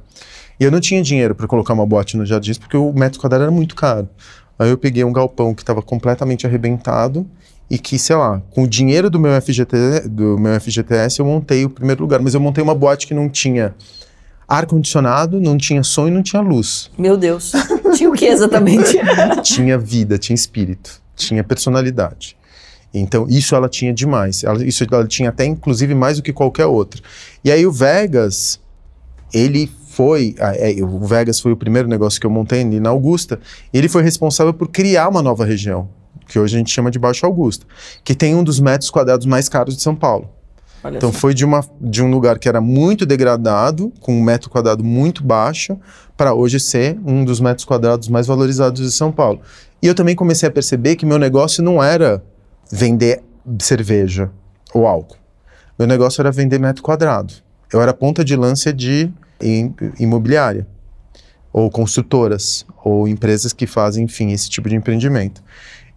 E 0.59 0.63
eu 0.63 0.71
não 0.71 0.79
tinha 0.79 1.01
dinheiro 1.01 1.33
para 1.33 1.47
colocar 1.47 1.73
uma 1.73 1.85
boate 1.85 2.17
nos 2.17 2.27
jardins 2.27 2.57
porque 2.57 2.75
o 2.75 2.91
metro 2.93 3.19
quadrado 3.19 3.43
era 3.43 3.51
muito 3.51 3.75
caro. 3.75 4.09
Aí 4.57 4.69
eu 4.69 4.77
peguei 4.77 5.03
um 5.05 5.13
galpão 5.13 5.55
que 5.55 5.61
estava 5.61 5.81
completamente 5.81 6.45
arrebentado 6.45 7.25
e 7.69 7.77
que, 7.77 7.97
sei 7.97 8.15
lá, 8.15 8.41
com 8.49 8.63
o 8.63 8.67
dinheiro 8.67 9.09
do 9.09 9.19
meu, 9.19 9.39
FGT, 9.41 10.09
do 10.09 10.37
meu 10.37 10.59
FGTS 10.59 11.19
eu 11.19 11.25
montei 11.25 11.63
o 11.63 11.69
primeiro 11.69 12.01
lugar, 12.01 12.19
mas 12.19 12.33
eu 12.33 12.41
montei 12.41 12.61
uma 12.61 12.75
boate 12.75 13.07
que 13.07 13.13
não 13.13 13.29
tinha 13.29 13.73
ar-condicionado, 14.49 15.39
não 15.39 15.55
tinha 15.57 15.83
som 15.83 16.07
e 16.07 16.11
não 16.11 16.23
tinha 16.23 16.41
luz. 16.41 16.89
Meu 16.97 17.15
Deus. 17.15 17.51
tinha 17.95 18.09
o 18.09 18.13
que 18.13 18.25
exatamente? 18.25 18.97
tinha 19.43 19.77
vida, 19.77 20.17
tinha 20.17 20.33
espírito, 20.33 20.99
tinha 21.15 21.43
personalidade. 21.43 22.35
Então, 22.91 23.27
isso 23.29 23.55
ela 23.55 23.69
tinha 23.69 23.93
demais. 23.93 24.43
Ela, 24.43 24.65
isso 24.65 24.83
ela 24.91 25.07
tinha 25.07 25.29
até, 25.29 25.45
inclusive, 25.45 25.93
mais 25.93 26.17
do 26.17 26.23
que 26.23 26.33
qualquer 26.33 26.65
outra. 26.65 26.99
E 27.43 27.51
aí 27.51 27.65
o 27.67 27.71
Vegas, 27.71 28.59
ele 29.31 29.69
foi... 29.89 30.33
É, 30.39 30.75
o 30.83 31.05
Vegas 31.05 31.39
foi 31.39 31.51
o 31.51 31.57
primeiro 31.57 31.87
negócio 31.87 32.19
que 32.19 32.25
eu 32.25 32.31
montei 32.31 32.61
ali 32.61 32.79
na 32.79 32.89
Augusta. 32.89 33.39
Ele 33.71 33.87
foi 33.87 34.01
responsável 34.01 34.53
por 34.53 34.69
criar 34.69 35.07
uma 35.07 35.21
nova 35.21 35.45
região, 35.45 35.87
que 36.27 36.39
hoje 36.39 36.55
a 36.55 36.57
gente 36.57 36.71
chama 36.71 36.89
de 36.89 36.97
Baixo 36.97 37.23
Augusta, 37.27 37.67
que 38.03 38.15
tem 38.15 38.33
um 38.33 38.43
dos 38.43 38.59
metros 38.59 38.89
quadrados 38.89 39.27
mais 39.27 39.47
caros 39.47 39.75
de 39.75 39.83
São 39.83 39.95
Paulo. 39.95 40.38
Olha 40.83 40.97
então 40.97 41.09
assim. 41.09 41.17
foi 41.17 41.33
de, 41.33 41.45
uma, 41.45 41.63
de 41.79 42.03
um 42.03 42.09
lugar 42.09 42.39
que 42.39 42.47
era 42.47 42.61
muito 42.61 43.05
degradado, 43.05 43.91
com 43.99 44.13
um 44.13 44.23
metro 44.23 44.49
quadrado 44.49 44.83
muito 44.83 45.23
baixo, 45.23 45.77
para 46.15 46.33
hoje 46.33 46.59
ser 46.59 46.99
um 47.05 47.23
dos 47.23 47.39
metros 47.39 47.65
quadrados 47.65 48.07
mais 48.07 48.27
valorizados 48.27 48.81
de 48.81 48.91
São 48.91 49.11
Paulo. 49.11 49.41
E 49.81 49.87
eu 49.87 49.95
também 49.95 50.15
comecei 50.15 50.47
a 50.47 50.51
perceber 50.51 50.95
que 50.95 51.05
meu 51.05 51.17
negócio 51.17 51.63
não 51.63 51.81
era 51.81 52.23
vender 52.71 53.21
cerveja 53.59 54.29
ou 54.73 54.85
álcool. 54.85 55.17
Meu 55.77 55.87
negócio 55.87 56.21
era 56.21 56.31
vender 56.31 56.59
metro 56.59 56.83
quadrado. 56.83 57.33
Eu 57.71 57.81
era 57.81 57.93
ponta 57.93 58.23
de 58.23 58.35
lança 58.35 58.73
de 58.73 59.11
imobiliária, 59.99 60.67
ou 61.53 61.69
construtoras, 61.69 62.65
ou 62.83 63.07
empresas 63.07 63.53
que 63.53 63.65
fazem, 63.65 64.03
enfim, 64.03 64.31
esse 64.31 64.49
tipo 64.49 64.67
de 64.67 64.75
empreendimento. 64.75 65.41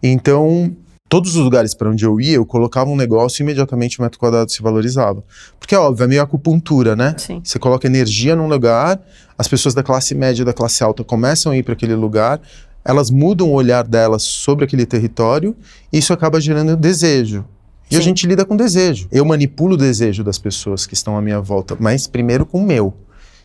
Então, 0.03 0.75
todos 1.13 1.37
os 1.37 1.45
lugares 1.45 1.75
para 1.75 1.91
onde 1.91 2.07
eu 2.07 2.19
ia, 2.19 2.37
eu 2.37 2.47
colocava 2.47 2.89
um 2.89 2.97
negócio 2.97 3.43
e 3.43 3.45
imediatamente 3.45 3.99
o 3.99 4.03
metro 4.03 4.19
quadrado 4.19 4.51
se 4.51 4.63
valorizava. 4.63 5.23
Porque, 5.61 5.75
é 5.75 5.79
óbvio, 5.79 6.05
é 6.05 6.07
meio 6.07 6.23
acupuntura, 6.23 6.97
né? 6.97 7.15
Sim. 7.19 7.43
Você 7.45 7.59
coloca 7.59 7.87
energia 7.87 8.35
num 8.35 8.49
lugar, 8.49 8.99
as 9.37 9.47
pessoas 9.47 9.75
da 9.75 9.83
classe 9.83 10.15
média 10.15 10.41
e 10.41 10.45
da 10.47 10.55
classe 10.55 10.83
alta 10.83 11.05
começam 11.05 11.53
a 11.53 11.57
ir 11.59 11.65
para 11.65 11.75
aquele 11.75 11.95
lugar, 11.95 12.41
elas 12.83 13.11
mudam 13.11 13.51
o 13.51 13.53
olhar 13.53 13.87
delas 13.87 14.23
sobre 14.23 14.65
aquele 14.65 14.87
território 14.87 15.55
e 15.93 15.99
isso 15.99 16.15
acaba 16.15 16.41
gerando 16.41 16.75
desejo. 16.79 17.45
E 17.91 17.95
Sim. 17.97 18.01
a 18.01 18.03
gente 18.03 18.27
lida 18.27 18.47
com 18.47 18.57
desejo. 18.57 19.07
Eu 19.13 19.27
manipulo 19.27 19.75
o 19.75 19.77
desejo 19.77 20.25
das 20.25 20.39
pessoas 20.39 20.87
que 20.87 20.95
estão 20.95 21.15
à 21.15 21.21
minha 21.21 21.43
volta, 21.43 21.77
mas 21.79 22.07
primeiro 22.07 22.47
com 22.47 22.59
o 22.59 22.67
meu. 22.67 22.95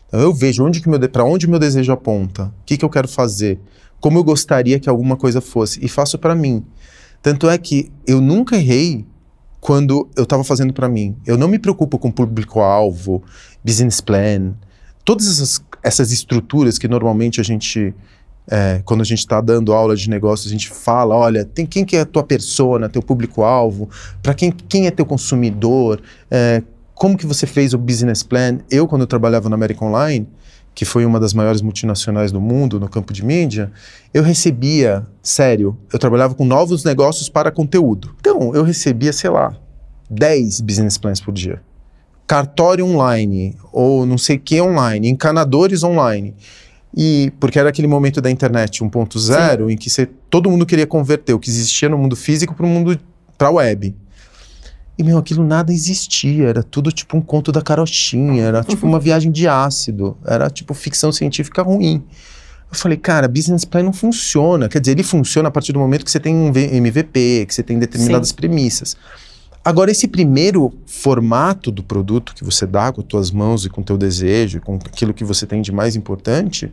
Então 0.06 0.18
eu 0.20 0.32
vejo 0.32 0.64
onde 0.64 0.80
que 0.80 0.88
meu 0.88 1.06
para 1.06 1.22
onde 1.22 1.46
meu 1.46 1.58
desejo 1.58 1.92
aponta, 1.92 2.44
o 2.44 2.64
que, 2.64 2.78
que 2.78 2.84
eu 2.86 2.88
quero 2.88 3.06
fazer, 3.08 3.60
como 4.00 4.16
eu 4.16 4.24
gostaria 4.24 4.80
que 4.80 4.88
alguma 4.88 5.18
coisa 5.18 5.42
fosse 5.42 5.84
e 5.84 5.86
faço 5.88 6.18
para 6.18 6.34
mim. 6.34 6.64
Tanto 7.28 7.50
é 7.50 7.58
que 7.58 7.92
eu 8.06 8.22
nunca 8.22 8.56
errei 8.56 9.04
quando 9.60 10.08
eu 10.16 10.22
estava 10.22 10.42
fazendo 10.42 10.72
para 10.72 10.88
mim. 10.88 11.14
Eu 11.26 11.36
não 11.36 11.46
me 11.46 11.58
preocupo 11.58 11.98
com 11.98 12.10
público-alvo, 12.10 13.22
business 13.62 14.00
plan, 14.00 14.54
todas 15.04 15.26
essas, 15.26 15.62
essas 15.82 16.10
estruturas 16.10 16.78
que 16.78 16.88
normalmente 16.88 17.38
a 17.38 17.44
gente, 17.44 17.94
é, 18.50 18.80
quando 18.82 19.02
a 19.02 19.04
gente 19.04 19.18
está 19.18 19.42
dando 19.42 19.74
aula 19.74 19.94
de 19.94 20.08
negócios, 20.08 20.48
a 20.48 20.50
gente 20.50 20.70
fala, 20.70 21.14
olha, 21.14 21.44
tem 21.44 21.66
quem 21.66 21.84
que 21.84 21.98
é 21.98 22.00
a 22.00 22.06
tua 22.06 22.22
persona, 22.22 22.88
teu 22.88 23.02
público-alvo, 23.02 23.90
para 24.22 24.32
quem, 24.32 24.50
quem 24.50 24.86
é 24.86 24.90
teu 24.90 25.04
consumidor, 25.04 26.00
é, 26.30 26.62
como 26.94 27.14
que 27.14 27.26
você 27.26 27.46
fez 27.46 27.74
o 27.74 27.78
business 27.78 28.22
plan. 28.22 28.60
Eu, 28.70 28.88
quando 28.88 29.02
eu 29.02 29.06
trabalhava 29.06 29.50
na 29.50 29.54
American 29.54 29.88
Online, 29.88 30.26
que 30.78 30.84
foi 30.84 31.04
uma 31.04 31.18
das 31.18 31.34
maiores 31.34 31.60
multinacionais 31.60 32.30
do 32.30 32.40
mundo 32.40 32.78
no 32.78 32.88
campo 32.88 33.12
de 33.12 33.24
mídia, 33.24 33.68
eu 34.14 34.22
recebia, 34.22 35.04
sério, 35.20 35.76
eu 35.92 35.98
trabalhava 35.98 36.36
com 36.36 36.44
novos 36.44 36.84
negócios 36.84 37.28
para 37.28 37.50
conteúdo. 37.50 38.14
Então, 38.20 38.54
eu 38.54 38.62
recebia, 38.62 39.12
sei 39.12 39.28
lá, 39.28 39.56
10 40.08 40.60
business 40.60 40.96
plans 40.96 41.20
por 41.20 41.34
dia. 41.34 41.60
Cartório 42.28 42.86
online, 42.86 43.56
ou 43.72 44.06
não 44.06 44.16
sei 44.16 44.36
o 44.36 44.38
que 44.40 44.60
online, 44.60 45.08
encanadores 45.08 45.82
online. 45.82 46.32
E 46.96 47.32
porque 47.40 47.58
era 47.58 47.70
aquele 47.70 47.88
momento 47.88 48.20
da 48.20 48.30
internet 48.30 48.80
1.0 48.80 49.70
em 49.70 49.76
que 49.76 49.90
você, 49.90 50.06
todo 50.30 50.48
mundo 50.48 50.64
queria 50.64 50.86
converter 50.86 51.32
o 51.32 51.40
que 51.40 51.50
existia 51.50 51.88
no 51.88 51.98
mundo 51.98 52.14
físico 52.14 52.54
para 52.54 52.64
o 52.64 52.68
mundo 52.68 52.96
para 53.36 53.48
a 53.48 53.50
web. 53.50 53.96
E, 54.98 55.04
meu, 55.04 55.16
aquilo 55.16 55.46
nada 55.46 55.72
existia. 55.72 56.48
Era 56.48 56.62
tudo 56.62 56.90
tipo 56.90 57.16
um 57.16 57.20
conto 57.20 57.52
da 57.52 57.62
carochinha. 57.62 58.42
Era 58.42 58.64
tipo 58.64 58.84
uma 58.84 58.98
viagem 59.00 59.30
de 59.30 59.46
ácido. 59.46 60.18
Era 60.26 60.50
tipo 60.50 60.74
ficção 60.74 61.12
científica 61.12 61.62
ruim. 61.62 62.02
Eu 62.70 62.76
falei, 62.76 62.98
cara, 62.98 63.28
business 63.28 63.64
plan 63.64 63.84
não 63.84 63.92
funciona. 63.92 64.68
Quer 64.68 64.80
dizer, 64.80 64.92
ele 64.92 65.04
funciona 65.04 65.48
a 65.48 65.52
partir 65.52 65.72
do 65.72 65.78
momento 65.78 66.04
que 66.04 66.10
você 66.10 66.18
tem 66.18 66.34
um 66.34 66.48
MVP, 66.48 67.46
que 67.46 67.54
você 67.54 67.62
tem 67.62 67.78
determinadas 67.78 68.30
Sim. 68.30 68.34
premissas. 68.34 68.96
Agora, 69.64 69.90
esse 69.90 70.08
primeiro 70.08 70.72
formato 70.86 71.70
do 71.70 71.82
produto 71.82 72.34
que 72.34 72.44
você 72.44 72.66
dá 72.66 72.92
com 72.92 73.00
as 73.00 73.06
tuas 73.06 73.30
mãos 73.30 73.64
e 73.64 73.70
com 73.70 73.80
o 73.80 73.84
teu 73.84 73.96
desejo, 73.96 74.60
com 74.60 74.74
aquilo 74.76 75.14
que 75.14 75.24
você 75.24 75.46
tem 75.46 75.62
de 75.62 75.70
mais 75.70 75.94
importante, 75.94 76.72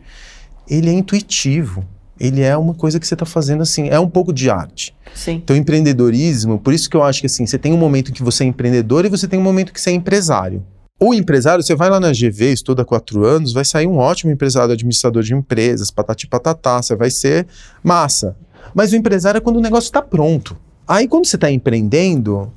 ele 0.68 0.90
é 0.90 0.92
intuitivo 0.92 1.84
ele 2.18 2.42
é 2.42 2.56
uma 2.56 2.74
coisa 2.74 2.98
que 2.98 3.06
você 3.06 3.14
está 3.14 3.26
fazendo 3.26 3.62
assim, 3.62 3.88
é 3.88 3.98
um 4.00 4.08
pouco 4.08 4.32
de 4.32 4.50
arte. 4.50 4.94
Sim. 5.14 5.40
Então, 5.42 5.56
empreendedorismo, 5.56 6.58
por 6.58 6.72
isso 6.72 6.88
que 6.88 6.96
eu 6.96 7.02
acho 7.02 7.20
que 7.20 7.26
assim, 7.26 7.46
você 7.46 7.58
tem 7.58 7.72
um 7.72 7.76
momento 7.76 8.12
que 8.12 8.22
você 8.22 8.44
é 8.44 8.46
empreendedor 8.46 9.04
e 9.04 9.08
você 9.08 9.28
tem 9.28 9.38
um 9.38 9.42
momento 9.42 9.72
que 9.72 9.80
você 9.80 9.90
é 9.90 9.92
empresário. 9.92 10.64
O 10.98 11.12
empresário, 11.12 11.62
você 11.62 11.74
vai 11.74 11.90
lá 11.90 12.00
na 12.00 12.10
GV, 12.10 12.52
estuda 12.52 12.84
quatro 12.84 13.24
anos, 13.26 13.52
vai 13.52 13.66
sair 13.66 13.86
um 13.86 13.98
ótimo 13.98 14.32
empresário, 14.32 14.72
administrador 14.72 15.22
de 15.22 15.34
empresas, 15.34 15.90
patati 15.90 16.26
patatá, 16.26 16.80
você 16.80 16.96
vai 16.96 17.10
ser 17.10 17.46
massa. 17.84 18.34
Mas 18.74 18.92
o 18.92 18.96
empresário 18.96 19.36
é 19.36 19.40
quando 19.40 19.56
o 19.56 19.60
negócio 19.60 19.88
está 19.88 20.00
pronto. 20.00 20.56
Aí, 20.88 21.06
quando 21.06 21.26
você 21.26 21.36
está 21.36 21.50
empreendendo, 21.50 22.50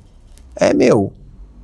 é 0.56 0.72
meu, 0.72 1.12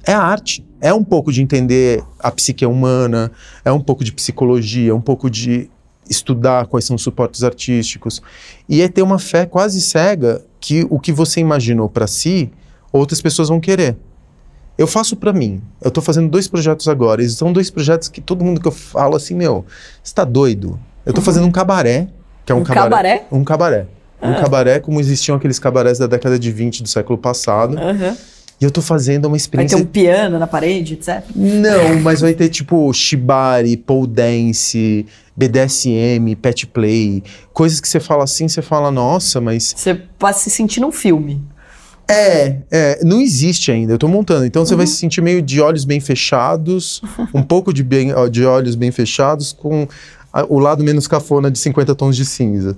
é 0.05 0.13
arte. 0.13 0.67
É 0.81 0.93
um 0.93 1.03
pouco 1.03 1.33
de 1.33 1.43
entender 1.43 2.05
a 2.19 2.31
psique 2.31 2.67
humana, 2.67 3.33
é 3.65 3.73
um 3.73 3.81
pouco 3.81 4.05
de 4.05 4.13
psicologia, 4.13 4.95
um 4.95 5.01
pouco 5.01 5.31
de 5.31 5.71
estudar 6.09 6.67
quais 6.67 6.85
são 6.85 6.97
os 6.97 7.03
suportes 7.03 7.43
artísticos 7.43 8.23
e 8.69 8.81
é 8.83 8.89
ter 8.89 9.03
uma 9.03 9.19
fé 9.19 9.47
quase 9.47 9.81
cega 9.81 10.45
que 10.61 10.87
o 10.91 10.99
que 10.99 11.13
você 11.13 11.41
imaginou 11.41 11.89
para 11.89 12.07
si, 12.07 12.51
outras 12.93 13.21
pessoas 13.21 13.49
vão 13.49 13.61
querer. 13.61 13.97
Eu 14.79 14.87
faço 14.87 15.17
para 15.17 15.33
mim. 15.33 15.63
Eu 15.81 15.89
estou 15.89 16.03
fazendo 16.03 16.29
dois 16.29 16.49
projetos 16.49 16.87
agora. 16.89 17.23
E 17.23 17.29
são 17.29 17.53
dois 17.53 17.71
projetos 17.71 18.09
que 18.09 18.21
todo 18.21 18.45
mundo 18.45 18.61
que 18.61 18.69
eu 18.69 18.73
falo 18.73 19.17
assim, 19.17 19.35
meu, 19.35 19.65
está 20.05 20.25
doido. 20.25 20.79
Eu 21.05 21.11
estou 21.11 21.25
fazendo 21.25 21.47
um 21.47 21.51
cabaré, 21.51 22.09
que 22.45 22.53
é 22.53 22.55
um, 22.55 22.59
um 22.59 22.65
cabaré, 22.65 22.89
cabaré, 22.91 23.27
Um 23.33 23.45
cabaré. 23.45 23.87
Um 24.23 24.33
ah. 24.33 24.41
cabaré 24.41 24.81
como 24.81 24.99
existiam 25.01 25.37
aqueles 25.37 25.59
cabarés 25.59 25.99
da 25.99 26.07
década 26.07 26.39
de 26.39 26.51
20 26.51 26.83
do 26.83 26.89
século 26.89 27.19
passado. 27.19 27.77
Uhum. 27.77 28.17
E 28.61 28.65
eu 28.65 28.71
tô 28.71 28.81
fazendo 28.81 29.27
uma 29.27 29.37
experiência. 29.37 29.77
Vai 29.77 29.85
ter 29.85 29.89
um 29.89 29.93
piano 29.93 30.39
na 30.39 30.47
parede, 30.47 30.95
etc? 30.95 31.23
Não, 31.35 32.01
mas 32.01 32.21
vai 32.21 32.33
ter 32.33 32.49
tipo 32.49 32.91
shibari, 32.93 33.77
pole 33.77 34.07
dance, 34.07 35.07
BDSM, 35.37 36.35
pet 36.41 36.67
play, 36.67 37.23
coisas 37.53 37.81
que 37.81 37.89
você 37.89 38.01
fala 38.01 38.25
assim, 38.25 38.49
você 38.49 38.63
fala, 38.63 38.91
nossa, 38.91 39.41
mas. 39.41 39.75
Você 39.77 39.95
pode 39.95 40.39
se 40.39 40.49
sentir 40.49 40.81
num 40.81 40.91
filme. 40.91 41.43
É, 42.09 42.59
é, 42.71 43.05
não 43.05 43.21
existe 43.21 43.73
ainda, 43.73 43.93
eu 43.93 43.99
tô 43.99 44.09
montando. 44.09 44.47
Então 44.47 44.65
você 44.65 44.75
uhum. 44.75 44.79
vai 44.79 44.87
se 44.87 44.95
sentir 44.95 45.21
meio 45.21 45.43
de 45.43 45.61
olhos 45.61 45.85
bem 45.85 46.01
fechados, 46.01 47.03
um 47.35 47.43
pouco 47.43 47.73
de, 47.73 47.83
bem, 47.83 48.13
de 48.31 48.45
olhos 48.45 48.75
bem 48.75 48.91
fechados, 48.91 49.53
com 49.53 49.87
a, 50.33 50.45
o 50.49 50.59
lado 50.59 50.83
menos 50.85 51.07
cafona 51.07 51.51
de 51.51 51.59
50 51.59 51.95
tons 51.95 52.17
de 52.17 52.25
cinza. 52.25 52.77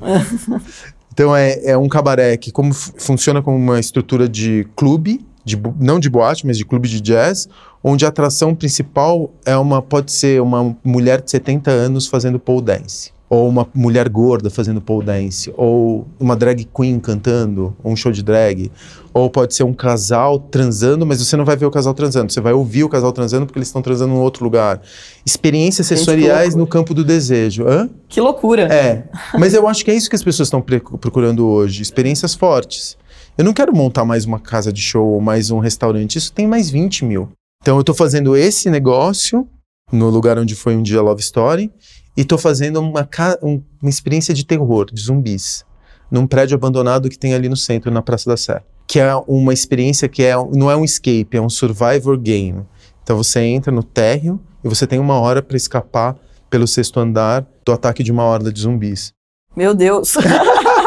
então 1.13 1.37
é, 1.37 1.61
é 1.65 1.77
um 1.77 1.89
cabaré 1.89 2.37
que 2.37 2.51
como 2.51 2.73
funciona 2.73 3.43
como 3.43 3.57
uma 3.57 3.79
estrutura 3.79 4.27
de 4.27 4.67
clube, 4.75 5.21
de, 5.49 5.61
não 5.81 5.99
de 5.99 6.09
boate, 6.11 6.47
mas 6.47 6.57
de 6.57 6.65
clube 6.65 6.89
de 6.89 7.01
jazz, 7.01 7.49
onde 7.83 8.05
a 8.05 8.09
atração 8.09 8.55
principal 8.55 9.31
é 9.45 9.57
uma 9.57 9.81
pode 9.81 10.13
ser 10.13 10.41
uma 10.41 10.77
mulher 10.85 11.21
de 11.21 11.31
70 11.31 11.71
anos 11.71 12.07
fazendo 12.07 12.39
pole 12.39 12.63
dance, 12.63 13.13
ou 13.31 13.49
uma 13.49 13.67
mulher 13.75 14.09
gorda 14.09 14.51
fazendo 14.51 14.81
pole 14.81 15.07
dance, 15.07 15.53
ou 15.57 16.07
uma 16.19 16.37
drag 16.37 16.69
queen 16.75 16.99
cantando, 16.99 17.75
ou 17.83 17.93
um 17.93 17.97
show 17.97 18.13
de 18.13 18.23
drag, 18.23 18.71
ou 19.13 19.31
pode 19.31 19.55
ser 19.55 19.65
um 19.65 19.73
casal 19.73 20.39
transando, 20.39 21.07
mas 21.07 21.25
você 21.25 21.37
não 21.37 21.45
vai 21.45 21.57
ver 21.57 21.67
o 21.67 21.71
casal 21.71 21.95
transando, 21.95 22.33
você 22.33 22.41
vai 22.41 22.53
ouvir 22.53 22.85
o 22.85 22.89
casal 22.89 23.13
transando 23.13 23.47
porque 23.47 23.59
eles 23.59 23.69
estão 23.69 23.83
transando 23.83 24.15
em 24.15 24.19
outro 24.19 24.45
lugar. 24.45 24.83
Experiências 25.25 25.87
sensoriais 25.87 26.55
no 26.55 26.67
campo 26.67 26.93
do 26.93 27.05
desejo. 27.05 27.67
Hã? 27.67 27.89
Que 28.09 28.21
loucura! 28.21 28.63
É, 28.73 29.05
mas 29.39 29.55
eu 29.55 29.67
acho 29.67 29.85
que 29.85 29.91
é 29.91 29.95
isso 29.95 30.11
que 30.11 30.17
as 30.17 30.23
pessoas 30.23 30.49
estão 30.49 30.61
procurando 30.61 31.47
hoje, 31.47 31.81
experiências 31.81 32.35
fortes. 32.35 32.98
Eu 33.39 33.45
não 33.45 33.53
quero 33.53 33.73
montar 33.73 34.05
mais 34.05 34.25
uma 34.25 34.41
casa 34.41 34.73
de 34.73 34.83
show 34.83 35.11
ou 35.11 35.21
mais 35.21 35.53
um 35.53 35.61
restaurante, 35.61 36.17
isso 36.17 36.33
tem 36.33 36.45
mais 36.45 36.71
20 36.71 37.05
mil. 37.05 37.29
Então 37.63 37.77
eu 37.77 37.83
estou 37.83 37.95
fazendo 37.95 38.37
esse 38.37 38.69
negócio 38.69 39.47
no 39.93 40.11
lugar 40.11 40.37
onde 40.41 40.57
foi 40.57 40.75
um 40.75 40.83
dia 40.83 41.01
Love 41.01 41.21
Story 41.21 41.73
e 42.17 42.23
estou 42.23 42.37
fazendo 42.37 42.81
uma, 42.81 43.09
uma 43.41 43.89
experiência 43.89 44.35
de 44.35 44.45
terror, 44.45 44.87
de 44.93 45.01
zumbis, 45.01 45.65
num 46.11 46.27
prédio 46.27 46.57
abandonado 46.57 47.09
que 47.09 47.17
tem 47.17 47.33
ali 47.33 47.49
no 47.49 47.57
centro, 47.57 47.93
na 47.93 48.03
Praça 48.03 48.29
da 48.29 48.37
Sé. 48.37 48.61
Que 48.89 48.99
é 48.99 49.15
uma 49.29 49.55
experiência 49.55 50.09
que 50.09 50.25
é, 50.25 50.35
não 50.53 50.69
é 50.69 50.75
um 50.75 50.85
escape, 50.85 51.37
é 51.37 51.41
um 51.41 51.49
survivor 51.49 52.19
game. 52.19 52.67
Então 53.05 53.17
você 53.17 53.39
entra 53.39 53.71
no 53.71 53.85
térreo 53.85 54.41
e 54.65 54.69
você 54.69 54.85
tem 54.85 54.99
uma 54.99 55.15
hora 55.15 55.41
para 55.41 55.57
escapar 55.57 56.17
pelo 56.51 56.67
sexto 56.67 56.99
andar 56.99 57.47
do 57.65 57.71
ataque 57.71 58.03
de 58.03 58.11
uma 58.11 58.25
horda 58.25 58.53
de 58.53 58.63
zumbis. 58.63 59.13
Meu 59.55 59.75
Deus! 59.75 60.15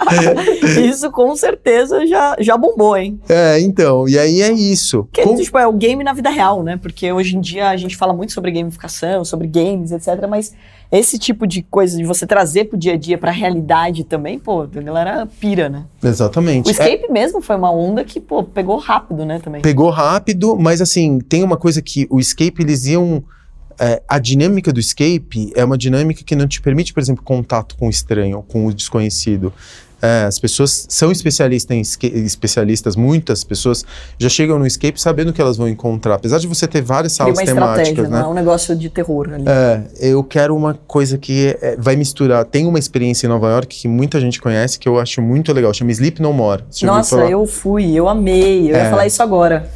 isso 0.84 1.10
com 1.10 1.34
certeza 1.36 2.06
já, 2.06 2.36
já 2.38 2.56
bombou, 2.56 2.96
hein? 2.96 3.20
É, 3.28 3.60
então, 3.60 4.08
e 4.08 4.18
aí 4.18 4.40
é 4.40 4.52
isso. 4.52 5.08
Que, 5.12 5.22
com... 5.22 5.36
tipo, 5.36 5.58
é 5.58 5.66
o 5.66 5.72
game 5.72 6.02
na 6.02 6.12
vida 6.12 6.30
real, 6.30 6.62
né? 6.62 6.78
Porque 6.80 7.12
hoje 7.12 7.36
em 7.36 7.40
dia 7.40 7.68
a 7.68 7.76
gente 7.76 7.96
fala 7.96 8.12
muito 8.12 8.32
sobre 8.32 8.50
gamificação, 8.50 9.24
sobre 9.24 9.46
games, 9.46 9.92
etc. 9.92 10.26
Mas 10.28 10.54
esse 10.90 11.18
tipo 11.18 11.46
de 11.46 11.62
coisa 11.62 11.96
de 11.96 12.04
você 12.04 12.26
trazer 12.26 12.64
pro 12.64 12.78
dia 12.78 12.94
a 12.94 12.96
dia, 12.96 13.16
pra 13.16 13.30
realidade 13.30 14.02
também, 14.04 14.38
pô, 14.38 14.62
a 14.62 14.66
galera 14.66 15.28
pira, 15.38 15.68
né? 15.68 15.84
Exatamente. 16.02 16.68
O 16.68 16.70
escape 16.70 17.06
é... 17.08 17.12
mesmo 17.12 17.40
foi 17.40 17.56
uma 17.56 17.70
onda 17.70 18.04
que, 18.04 18.20
pô, 18.20 18.42
pegou 18.42 18.76
rápido, 18.78 19.24
né, 19.24 19.38
também. 19.38 19.62
Pegou 19.62 19.90
rápido, 19.90 20.56
mas 20.58 20.80
assim, 20.80 21.20
tem 21.20 21.44
uma 21.44 21.56
coisa 21.56 21.80
que 21.80 22.06
o 22.10 22.18
escape 22.18 22.62
eles 22.62 22.86
iam 22.86 23.22
é, 23.80 24.02
a 24.06 24.18
dinâmica 24.18 24.70
do 24.72 24.78
escape 24.78 25.52
é 25.56 25.64
uma 25.64 25.78
dinâmica 25.78 26.22
que 26.22 26.36
não 26.36 26.46
te 26.46 26.60
permite, 26.60 26.92
por 26.92 27.00
exemplo, 27.00 27.24
contato 27.24 27.76
com 27.78 27.86
o 27.86 27.90
estranho, 27.90 28.44
com 28.46 28.66
o 28.66 28.74
desconhecido. 28.74 29.50
É, 30.02 30.24
as 30.24 30.38
pessoas 30.38 30.86
são 30.88 31.12
especialistas 31.12 31.76
em 31.76 32.24
especialistas, 32.24 32.96
muitas 32.96 33.44
pessoas 33.44 33.84
já 34.18 34.28
chegam 34.28 34.58
no 34.58 34.66
escape 34.66 35.00
sabendo 35.00 35.30
o 35.30 35.32
que 35.32 35.40
elas 35.40 35.56
vão 35.56 35.68
encontrar. 35.68 36.14
Apesar 36.14 36.38
de 36.38 36.46
você 36.46 36.66
ter 36.66 36.82
várias 36.82 37.12
salas 37.12 37.38
uma 37.38 37.44
temáticas, 37.44 38.08
né? 38.08 38.20
É 38.20 38.26
um 38.26 38.34
negócio 38.34 38.74
de 38.74 38.88
terror 38.88 39.28
ali. 39.32 39.44
É, 39.46 39.82
eu 40.00 40.22
quero 40.24 40.56
uma 40.56 40.74
coisa 40.86 41.18
que 41.18 41.56
é, 41.60 41.76
vai 41.78 41.96
misturar. 41.96 42.44
Tem 42.44 42.66
uma 42.66 42.78
experiência 42.78 43.26
em 43.26 43.30
Nova 43.30 43.48
York 43.48 43.80
que 43.80 43.88
muita 43.88 44.20
gente 44.20 44.40
conhece 44.40 44.78
que 44.78 44.88
eu 44.88 44.98
acho 44.98 45.20
muito 45.20 45.52
legal, 45.52 45.72
chama 45.74 45.90
Sleep 45.92 46.20
No 46.20 46.32
More. 46.32 46.62
Nossa, 46.82 47.16
eu 47.26 47.46
fui, 47.46 47.94
eu 47.94 48.08
amei. 48.08 48.70
Eu 48.70 48.76
ia 48.76 48.78
é. 48.78 48.90
falar 48.90 49.06
isso 49.06 49.22
agora. 49.22 49.68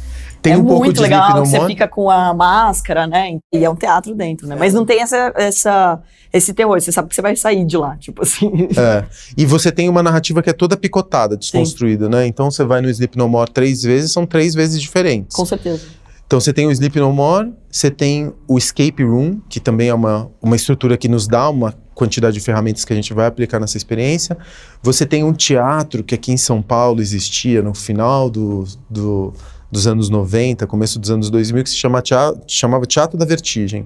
Tem 0.45 0.53
é 0.53 0.57
um 0.57 0.63
pouco 0.63 0.83
muito 0.85 0.97
de 0.97 1.01
legal, 1.01 1.43
você 1.43 1.65
fica 1.65 1.87
com 1.87 2.09
a 2.09 2.33
máscara, 2.33 3.07
né? 3.07 3.39
E 3.51 3.65
é 3.65 3.69
um 3.69 3.75
teatro 3.75 4.13
dentro, 4.13 4.47
né? 4.47 4.55
Mas 4.55 4.73
não 4.75 4.85
tem 4.85 5.01
essa, 5.01 5.33
essa, 5.35 5.99
esse 6.31 6.53
terror, 6.53 6.79
você 6.79 6.91
sabe 6.91 7.09
que 7.09 7.15
você 7.15 7.21
vai 7.21 7.35
sair 7.35 7.65
de 7.65 7.75
lá, 7.75 7.97
tipo 7.97 8.21
assim. 8.21 8.69
É. 8.77 9.05
E 9.35 9.45
você 9.45 9.71
tem 9.71 9.89
uma 9.89 10.03
narrativa 10.03 10.43
que 10.43 10.49
é 10.49 10.53
toda 10.53 10.77
picotada, 10.77 11.35
desconstruída, 11.35 12.05
Sim. 12.05 12.11
né? 12.11 12.27
Então 12.27 12.51
você 12.51 12.63
vai 12.63 12.81
no 12.81 12.89
Sleep 12.89 13.17
No 13.17 13.27
More 13.27 13.49
três 13.49 13.81
vezes, 13.81 14.11
são 14.11 14.25
três 14.25 14.53
vezes 14.53 14.79
diferentes. 14.79 15.35
Com 15.35 15.45
certeza. 15.45 15.85
Então 16.27 16.39
você 16.39 16.51
tem 16.51 16.67
o 16.67 16.71
Sleep 16.71 16.99
No 16.99 17.11
More, 17.13 17.53
você 17.71 17.89
tem 17.89 18.33
o 18.47 18.57
Escape 18.57 19.03
Room, 19.03 19.39
que 19.49 19.59
também 19.59 19.89
é 19.89 19.93
uma, 19.93 20.29
uma 20.41 20.55
estrutura 20.55 20.97
que 20.97 21.07
nos 21.07 21.27
dá 21.27 21.49
uma 21.49 21.73
quantidade 21.93 22.33
de 22.33 22.39
ferramentas 22.41 22.83
que 22.83 22.91
a 22.91 22.95
gente 22.95 23.13
vai 23.13 23.25
aplicar 23.25 23.59
nessa 23.59 23.77
experiência. 23.77 24.37
Você 24.83 25.05
tem 25.05 25.23
um 25.23 25.33
teatro 25.33 26.03
que 26.03 26.13
aqui 26.13 26.31
em 26.31 26.37
São 26.37 26.61
Paulo 26.61 27.01
existia 27.01 27.61
no 27.61 27.73
final 27.73 28.29
do, 28.29 28.65
do 28.89 29.33
dos 29.75 29.87
anos 29.87 30.09
90, 30.09 30.65
começo 30.65 30.97
dos 30.97 31.11
anos 31.11 31.29
2000, 31.29 31.63
que 31.65 31.69
se 31.69 31.75
chama 31.75 32.01
teatro, 32.01 32.41
chamava 32.47 32.85
Teatro 32.85 33.17
da 33.17 33.25
Vertigem. 33.25 33.85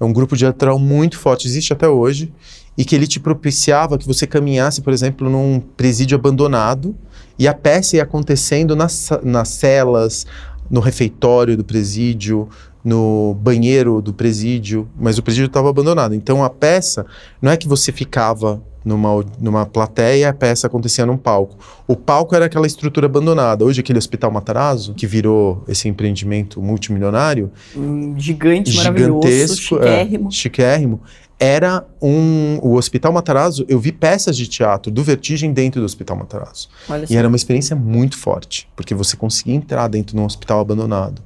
É 0.00 0.04
um 0.04 0.14
grupo 0.14 0.34
teatral 0.34 0.78
muito 0.78 1.18
forte, 1.18 1.46
existe 1.46 1.74
até 1.74 1.86
hoje, 1.86 2.32
e 2.76 2.86
que 2.86 2.94
ele 2.96 3.06
te 3.06 3.20
propiciava 3.20 3.98
que 3.98 4.06
você 4.06 4.26
caminhasse, 4.26 4.80
por 4.80 4.94
exemplo, 4.94 5.28
num 5.28 5.60
presídio 5.76 6.16
abandonado, 6.16 6.96
e 7.38 7.46
a 7.46 7.52
peça 7.52 7.96
ia 7.96 8.02
acontecendo 8.02 8.74
nas, 8.74 9.10
nas 9.22 9.50
celas, 9.50 10.26
no 10.70 10.80
refeitório 10.80 11.54
do 11.54 11.64
presídio, 11.64 12.48
no 12.82 13.34
banheiro 13.34 14.00
do 14.00 14.14
presídio, 14.14 14.88
mas 14.98 15.18
o 15.18 15.22
presídio 15.22 15.48
estava 15.48 15.68
abandonado. 15.68 16.14
Então 16.14 16.42
a 16.42 16.48
peça 16.48 17.04
não 17.42 17.52
é 17.52 17.58
que 17.58 17.68
você 17.68 17.92
ficava 17.92 18.62
numa, 18.84 19.24
numa 19.40 19.66
plateia, 19.66 20.30
a 20.30 20.32
peça 20.32 20.66
acontecia 20.66 21.04
num 21.04 21.16
palco. 21.16 21.56
O 21.86 21.96
palco 21.96 22.34
era 22.34 22.46
aquela 22.46 22.66
estrutura 22.66 23.06
abandonada. 23.06 23.64
Hoje, 23.64 23.80
aquele 23.80 23.98
Hospital 23.98 24.30
Matarazzo, 24.30 24.94
que 24.94 25.06
virou 25.06 25.64
esse 25.68 25.88
empreendimento 25.88 26.60
multimilionário. 26.62 27.50
Um 27.76 28.18
gigante, 28.18 28.74
maravilhoso, 28.76 29.56
chiquérrimo. 29.56 30.28
É, 30.28 30.30
chiquérrimo. 30.30 31.00
era 31.38 31.84
um. 32.00 32.58
O 32.62 32.76
Hospital 32.76 33.12
Matarazzo, 33.12 33.64
eu 33.68 33.78
vi 33.78 33.92
peças 33.92 34.36
de 34.36 34.46
teatro 34.46 34.90
do 34.90 35.02
Vertigem 35.02 35.52
dentro 35.52 35.80
do 35.80 35.84
Hospital 35.84 36.16
Matarazzo. 36.16 36.68
Olha 36.88 37.06
E 37.08 37.16
era 37.16 37.28
uma 37.28 37.36
experiência 37.36 37.76
muito 37.76 38.16
forte, 38.16 38.68
porque 38.74 38.94
você 38.94 39.16
conseguia 39.16 39.54
entrar 39.54 39.88
dentro 39.88 40.14
de 40.14 40.20
um 40.20 40.24
hospital 40.24 40.60
abandonado 40.60 41.22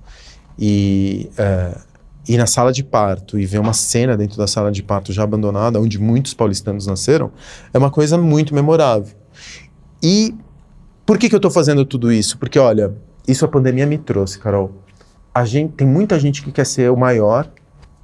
e 0.58 1.28
é, 1.36 1.76
ir 2.26 2.36
na 2.38 2.46
sala 2.46 2.72
de 2.72 2.82
parto 2.82 3.38
e 3.38 3.44
ver 3.44 3.58
uma 3.58 3.72
cena 3.72 4.16
dentro 4.16 4.38
da 4.38 4.46
sala 4.46 4.72
de 4.72 4.82
parto 4.82 5.12
já 5.12 5.22
abandonada, 5.22 5.80
onde 5.80 5.98
muitos 5.98 6.32
paulistanos 6.34 6.86
nasceram, 6.86 7.30
é 7.72 7.78
uma 7.78 7.90
coisa 7.90 8.16
muito 8.16 8.54
memorável. 8.54 9.14
E 10.02 10.34
por 11.04 11.18
que, 11.18 11.28
que 11.28 11.34
eu 11.34 11.38
estou 11.38 11.50
fazendo 11.50 11.84
tudo 11.84 12.10
isso? 12.12 12.38
Porque, 12.38 12.58
olha, 12.58 12.94
isso 13.28 13.44
a 13.44 13.48
pandemia 13.48 13.86
me 13.86 13.98
trouxe, 13.98 14.38
Carol. 14.38 14.72
A 15.34 15.44
gente, 15.44 15.72
tem 15.72 15.86
muita 15.86 16.18
gente 16.18 16.42
que 16.42 16.50
quer 16.52 16.64
ser 16.64 16.90
o 16.90 16.96
maior 16.96 17.50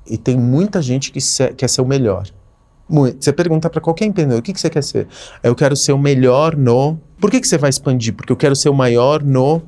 e 0.06 0.18
tem 0.18 0.36
muita 0.36 0.82
gente 0.82 1.12
que 1.12 1.20
se- 1.20 1.52
quer 1.54 1.68
ser 1.68 1.80
o 1.80 1.86
melhor. 1.86 2.26
Você 3.20 3.32
pergunta 3.32 3.70
para 3.70 3.80
qualquer 3.80 4.06
empreendedor, 4.06 4.40
o 4.40 4.42
que, 4.42 4.52
que 4.52 4.60
você 4.60 4.68
quer 4.68 4.82
ser? 4.82 5.06
Eu 5.44 5.54
quero 5.54 5.76
ser 5.76 5.92
o 5.92 5.98
melhor 5.98 6.56
no... 6.56 6.98
Por 7.20 7.30
que, 7.30 7.40
que 7.40 7.46
você 7.46 7.56
vai 7.56 7.70
expandir? 7.70 8.12
Porque 8.14 8.32
eu 8.32 8.36
quero 8.36 8.56
ser 8.56 8.68
o 8.68 8.74
maior 8.74 9.22
no... 9.22 9.62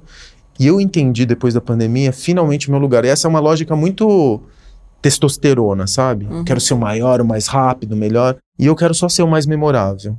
E 0.62 0.66
eu 0.68 0.80
entendi 0.80 1.26
depois 1.26 1.52
da 1.54 1.60
pandemia, 1.60 2.12
finalmente, 2.12 2.68
o 2.68 2.70
meu 2.70 2.78
lugar. 2.78 3.04
E 3.04 3.08
essa 3.08 3.26
é 3.26 3.28
uma 3.28 3.40
lógica 3.40 3.74
muito 3.74 4.40
testosterona, 5.00 5.88
sabe? 5.88 6.26
Uhum. 6.26 6.44
Quero 6.44 6.60
ser 6.60 6.74
o 6.74 6.78
maior, 6.78 7.20
o 7.20 7.24
mais 7.24 7.48
rápido, 7.48 7.94
o 7.94 7.96
melhor. 7.96 8.36
E 8.56 8.66
eu 8.66 8.76
quero 8.76 8.94
só 8.94 9.08
ser 9.08 9.24
o 9.24 9.26
mais 9.28 9.44
memorável. 9.44 10.16